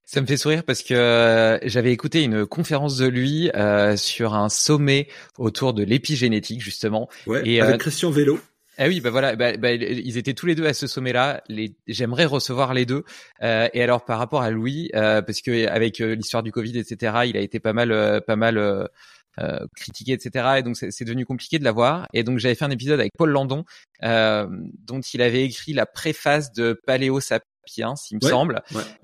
Ça 0.06 0.22
me 0.22 0.26
fait 0.26 0.38
sourire 0.38 0.64
parce 0.64 0.82
que 0.82 0.94
euh, 0.94 1.60
j'avais 1.64 1.92
écouté 1.92 2.24
une 2.24 2.46
conférence 2.46 2.98
de 2.98 3.08
lui 3.08 3.50
euh, 3.56 3.98
sur 3.98 4.34
un 4.34 4.50
sommet 4.50 5.08
autour 5.38 5.74
de 5.74 5.84
l'épigénétique 5.84 6.62
justement. 6.62 7.10
Ouais, 7.28 7.48
et, 7.48 7.62
avec 7.62 7.82
Christian 7.82 8.10
Vélo. 8.10 8.40
Ah 8.78 8.88
oui, 8.88 9.02
bah 9.02 9.12
voilà, 9.12 9.36
bah, 9.36 9.56
bah, 9.56 9.72
ils 9.72 10.18
étaient 10.18 10.34
tous 10.34 10.48
les 10.48 10.56
deux 10.56 10.66
à 10.66 10.74
ce 10.74 10.88
sommet-là. 10.88 11.44
Les... 11.48 11.76
J'aimerais 11.88 12.26
recevoir 12.26 12.74
les 12.74 12.88
deux. 12.88 13.04
Euh, 13.44 13.68
et 13.74 13.84
alors 13.84 14.04
par 14.04 14.18
rapport 14.18 14.42
à 14.42 14.50
Louis, 14.50 14.90
euh, 14.96 15.22
parce 15.22 15.42
que 15.42 15.68
avec 15.68 16.02
euh, 16.02 16.16
l'histoire 16.16 16.42
du 16.42 16.52
Covid, 16.52 16.80
etc., 16.80 17.18
il 17.26 17.38
a 17.38 17.42
été 17.42 17.60
pas 17.60 17.74
mal, 17.74 18.22
pas 18.26 18.36
mal 18.36 18.90
euh, 19.40 19.60
critiqué, 19.76 20.14
etc. 20.14 20.56
Et 20.58 20.64
donc 20.64 20.76
c'est 20.78 21.06
devenu 21.06 21.26
compliqué 21.26 21.60
de 21.60 21.64
l'avoir. 21.64 22.08
Et 22.14 22.24
donc 22.24 22.40
j'avais 22.40 22.56
fait 22.56 22.66
un 22.66 22.72
épisode 22.72 23.00
avec 23.00 23.12
Paul 23.18 23.30
Landon, 23.30 23.66
dont 24.02 25.02
il 25.14 25.22
avait 25.22 25.44
écrit 25.44 25.74
la 25.74 25.86
préface 25.86 26.52
de 26.54 26.80
Paléo 26.86 27.20
Sapiens, 27.20 27.96
il 28.12 28.18
me 28.22 28.28
semble. 28.28 28.62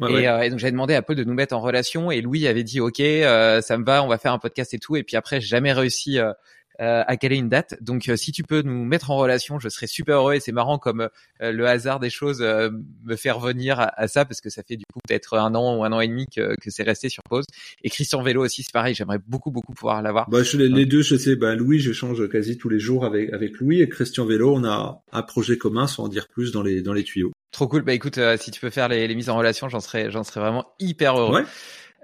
et, 0.07 0.23
et, 0.23 0.49
donc 0.49 0.59
j'avais 0.59 0.71
demandé 0.71 0.93
à 0.93 1.01
Paul 1.01 1.15
de 1.15 1.23
nous 1.23 1.33
mettre 1.33 1.55
en 1.55 1.61
relation. 1.61 2.11
Et 2.11 2.21
Louis 2.21 2.47
avait 2.47 2.63
dit 2.63 2.79
OK, 2.79 2.97
ça 2.97 3.77
me 3.77 3.83
va, 3.83 4.03
on 4.03 4.07
va 4.07 4.17
faire 4.17 4.33
un 4.33 4.39
podcast 4.39 4.73
et 4.73 4.79
tout. 4.79 4.95
Et 4.95 5.03
puis 5.03 5.15
après, 5.17 5.41
j'ai 5.41 5.47
jamais 5.47 5.73
réussi 5.73 6.19
euh, 6.19 6.31
à 6.79 7.17
caler 7.17 7.37
une 7.37 7.49
date. 7.49 7.77
Donc 7.81 8.07
euh, 8.07 8.15
si 8.15 8.31
tu 8.31 8.43
peux 8.43 8.61
nous 8.61 8.85
mettre 8.85 9.11
en 9.11 9.17
relation, 9.17 9.59
je 9.59 9.69
serais 9.69 9.87
super 9.87 10.17
heureux 10.17 10.35
et 10.35 10.39
c'est 10.39 10.51
marrant 10.51 10.77
comme 10.77 11.09
euh, 11.41 11.51
le 11.51 11.67
hasard 11.67 11.99
des 11.99 12.09
choses 12.09 12.41
me 12.41 13.15
fait 13.15 13.31
revenir 13.31 13.79
à, 13.79 14.07
ça 14.07 14.25
parce 14.25 14.41
que 14.41 14.49
ça 14.49 14.63
fait 14.63 14.77
du 14.77 14.85
coup 14.93 14.99
peut-être 15.07 15.37
un 15.37 15.53
an 15.55 15.77
ou 15.77 15.83
un 15.83 15.91
an 15.91 15.99
et 15.99 16.07
demi 16.07 16.25
que, 16.27 16.55
que 16.61 16.69
c'est 16.69 16.83
resté 16.83 17.09
sur 17.09 17.23
pause. 17.23 17.45
Et 17.83 17.89
Christian 17.89 18.21
Vélo 18.21 18.43
aussi, 18.43 18.63
c'est 18.63 18.73
pareil, 18.73 18.95
j'aimerais 18.95 19.19
beaucoup 19.27 19.51
beaucoup 19.51 19.73
pouvoir 19.73 20.01
l'avoir. 20.01 20.29
Bah, 20.29 20.43
je, 20.43 20.57
les, 20.57 20.85
deux, 20.85 21.01
je 21.01 21.15
sais, 21.15 21.35
bah, 21.35 21.55
Louis, 21.55 21.79
j'échange 21.79 22.27
quasi 22.29 22.57
tous 22.57 22.69
les 22.69 22.79
jours 22.79 23.05
avec, 23.05 23.33
avec 23.33 23.59
Louis 23.59 23.81
et 23.81 23.89
Christian 23.89 24.25
Vélo, 24.25 24.55
on 24.55 24.63
a 24.63 25.01
un 25.11 25.21
projet 25.21 25.57
commun 25.57 25.87
sans 25.87 26.05
en 26.05 26.07
dire 26.07 26.27
plus 26.27 26.51
dans 26.51 26.63
les, 26.63 26.81
dans 26.81 26.93
les 26.93 27.03
tuyaux. 27.03 27.31
Trop 27.51 27.67
cool. 27.67 27.81
Bah 27.81 27.93
écoute, 27.93 28.19
si 28.37 28.51
tu 28.51 28.61
peux 28.61 28.69
faire 28.69 28.87
les, 28.87 29.07
les 29.07 29.15
mises 29.15 29.29
en 29.29 29.37
relation, 29.37 29.69
j'en 29.69 29.79
serais, 29.79 30.11
j'en 30.11 30.23
serais 30.23 30.39
vraiment 30.39 30.67
hyper 30.79 31.17
heureux. 31.17 31.35
Ouais. 31.35 31.45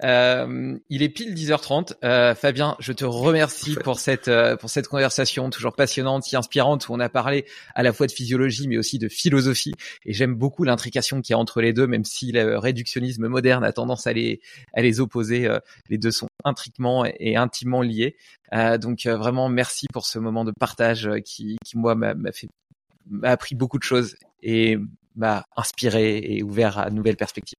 Euh, 0.04 0.78
il 0.90 1.04
est 1.04 1.10
pile 1.10 1.34
10h30. 1.34 1.94
Euh, 2.04 2.36
Fabien, 2.36 2.76
je 2.80 2.92
te 2.92 3.06
remercie 3.06 3.76
pour 3.76 4.00
cette 4.00 4.28
euh, 4.28 4.58
pour 4.58 4.70
cette 4.70 4.88
conversation 4.88 5.50
toujours 5.50 5.74
passionnante, 5.74 6.24
si 6.24 6.36
inspirante 6.36 6.90
où 6.90 6.94
on 6.94 7.00
a 7.00 7.10
parlé 7.10 7.46
à 7.76 7.84
la 7.84 7.94
fois 7.94 8.08
de 8.08 8.12
physiologie 8.12 8.68
mais 8.68 8.78
aussi 8.78 9.00
de 9.00 9.08
philosophie. 9.08 9.74
Et 10.06 10.14
j'aime 10.14 10.36
beaucoup 10.36 10.64
l'intrication 10.64 11.22
qu'il 11.22 11.34
y 11.34 11.36
a 11.36 11.38
entre 11.38 11.62
les 11.62 11.72
deux, 11.72 11.88
même 11.88 12.04
si 12.04 12.32
le 12.32 12.58
réductionnisme 12.58 13.28
moderne 13.28 13.64
a 13.64 13.72
tendance 13.72 14.08
à 14.08 14.14
les 14.14 14.42
à 14.74 14.82
les 14.82 15.00
opposer. 15.00 15.48
Euh, 15.48 15.60
les 15.90 15.98
deux 15.98 16.12
sont 16.12 16.28
intriquement 16.44 17.06
et 17.06 17.36
intimement 17.36 17.82
liés. 17.82 18.18
Euh, 18.54 18.78
donc 18.78 19.06
vraiment 19.06 19.50
merci 19.50 19.88
pour 19.94 20.06
ce 20.06 20.20
moment 20.20 20.44
de 20.44 20.52
partage 20.60 21.10
qui 21.24 21.58
qui 21.64 21.78
moi 21.78 21.96
m'a 21.96 22.14
fait 22.34 22.48
m'a 23.08 23.30
appris 23.30 23.56
beaucoup 23.56 23.78
de 23.78 23.84
choses 23.84 24.16
et 24.42 24.78
m'a 25.16 25.46
inspiré 25.56 26.18
et 26.18 26.44
ouvert 26.44 26.78
à 26.78 26.90
de 26.90 26.96
nouvelles 26.96 27.18
perspectives. 27.18 27.58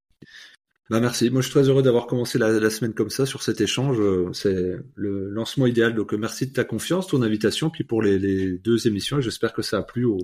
Bah 0.88 1.00
merci. 1.00 1.30
Moi, 1.30 1.40
je 1.40 1.46
suis 1.46 1.52
très 1.52 1.68
heureux 1.68 1.82
d'avoir 1.82 2.06
commencé 2.06 2.38
la, 2.38 2.48
la, 2.48 2.70
semaine 2.70 2.94
comme 2.94 3.10
ça 3.10 3.26
sur 3.26 3.42
cet 3.42 3.60
échange. 3.60 3.98
C'est 4.32 4.76
le 4.94 5.30
lancement 5.30 5.66
idéal. 5.66 5.94
Donc, 5.94 6.12
merci 6.12 6.46
de 6.46 6.52
ta 6.52 6.62
confiance, 6.62 7.08
ton 7.08 7.22
invitation, 7.22 7.70
puis 7.70 7.82
pour 7.82 8.02
les, 8.02 8.18
les 8.18 8.52
deux 8.58 8.86
émissions. 8.86 9.20
J'espère 9.20 9.52
que 9.52 9.62
ça 9.62 9.78
a 9.78 9.82
plu 9.82 10.04
aux, 10.04 10.20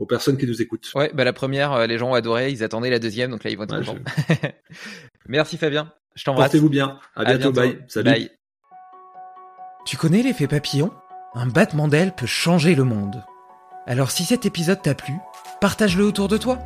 aux, 0.00 0.06
personnes 0.06 0.36
qui 0.36 0.46
nous 0.46 0.60
écoutent. 0.60 0.90
Ouais, 0.96 1.12
bah 1.14 1.22
la 1.22 1.32
première, 1.32 1.72
euh, 1.72 1.86
les 1.86 1.96
gens 1.96 2.10
ont 2.10 2.14
adoré. 2.14 2.50
Ils 2.50 2.64
attendaient 2.64 2.90
la 2.90 2.98
deuxième, 2.98 3.30
donc 3.30 3.44
là, 3.44 3.50
ils 3.50 3.56
vont 3.56 3.64
être 3.64 3.78
contents. 3.78 3.98
merci 5.28 5.56
Fabien. 5.56 5.92
Je 6.16 6.24
t'embrasse. 6.24 6.46
Portez-vous 6.46 6.70
bien. 6.70 6.98
À, 7.14 7.24
bientôt. 7.24 7.52
Bye. 7.52 7.78
Salut. 7.86 8.10
Bye. 8.10 8.30
Tu 9.86 9.96
connais 9.96 10.22
l'effet 10.22 10.46
papillon? 10.46 10.90
Un 11.34 11.46
battement 11.46 11.88
d'aile 11.88 12.12
peut 12.16 12.26
changer 12.26 12.74
le 12.74 12.84
monde. 12.84 13.22
Alors, 13.86 14.10
si 14.10 14.24
cet 14.24 14.44
épisode 14.44 14.82
t'a 14.82 14.94
plu, 14.94 15.14
partage-le 15.60 16.04
autour 16.04 16.28
de 16.28 16.36
toi. 16.36 16.58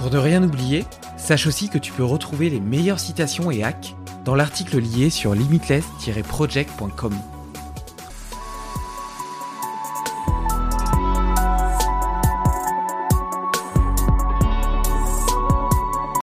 Pour 0.00 0.10
ne 0.10 0.16
rien 0.16 0.42
oublier 0.42 0.86
Sache 1.18 1.46
aussi 1.46 1.68
que 1.68 1.76
tu 1.76 1.92
peux 1.92 2.02
retrouver 2.02 2.48
les 2.48 2.58
meilleures 2.58 2.98
citations 2.98 3.50
et 3.50 3.62
hacks 3.62 3.94
dans 4.24 4.34
l'article 4.34 4.78
lié 4.78 5.10
sur 5.10 5.34
limitless-project.com. 5.34 7.12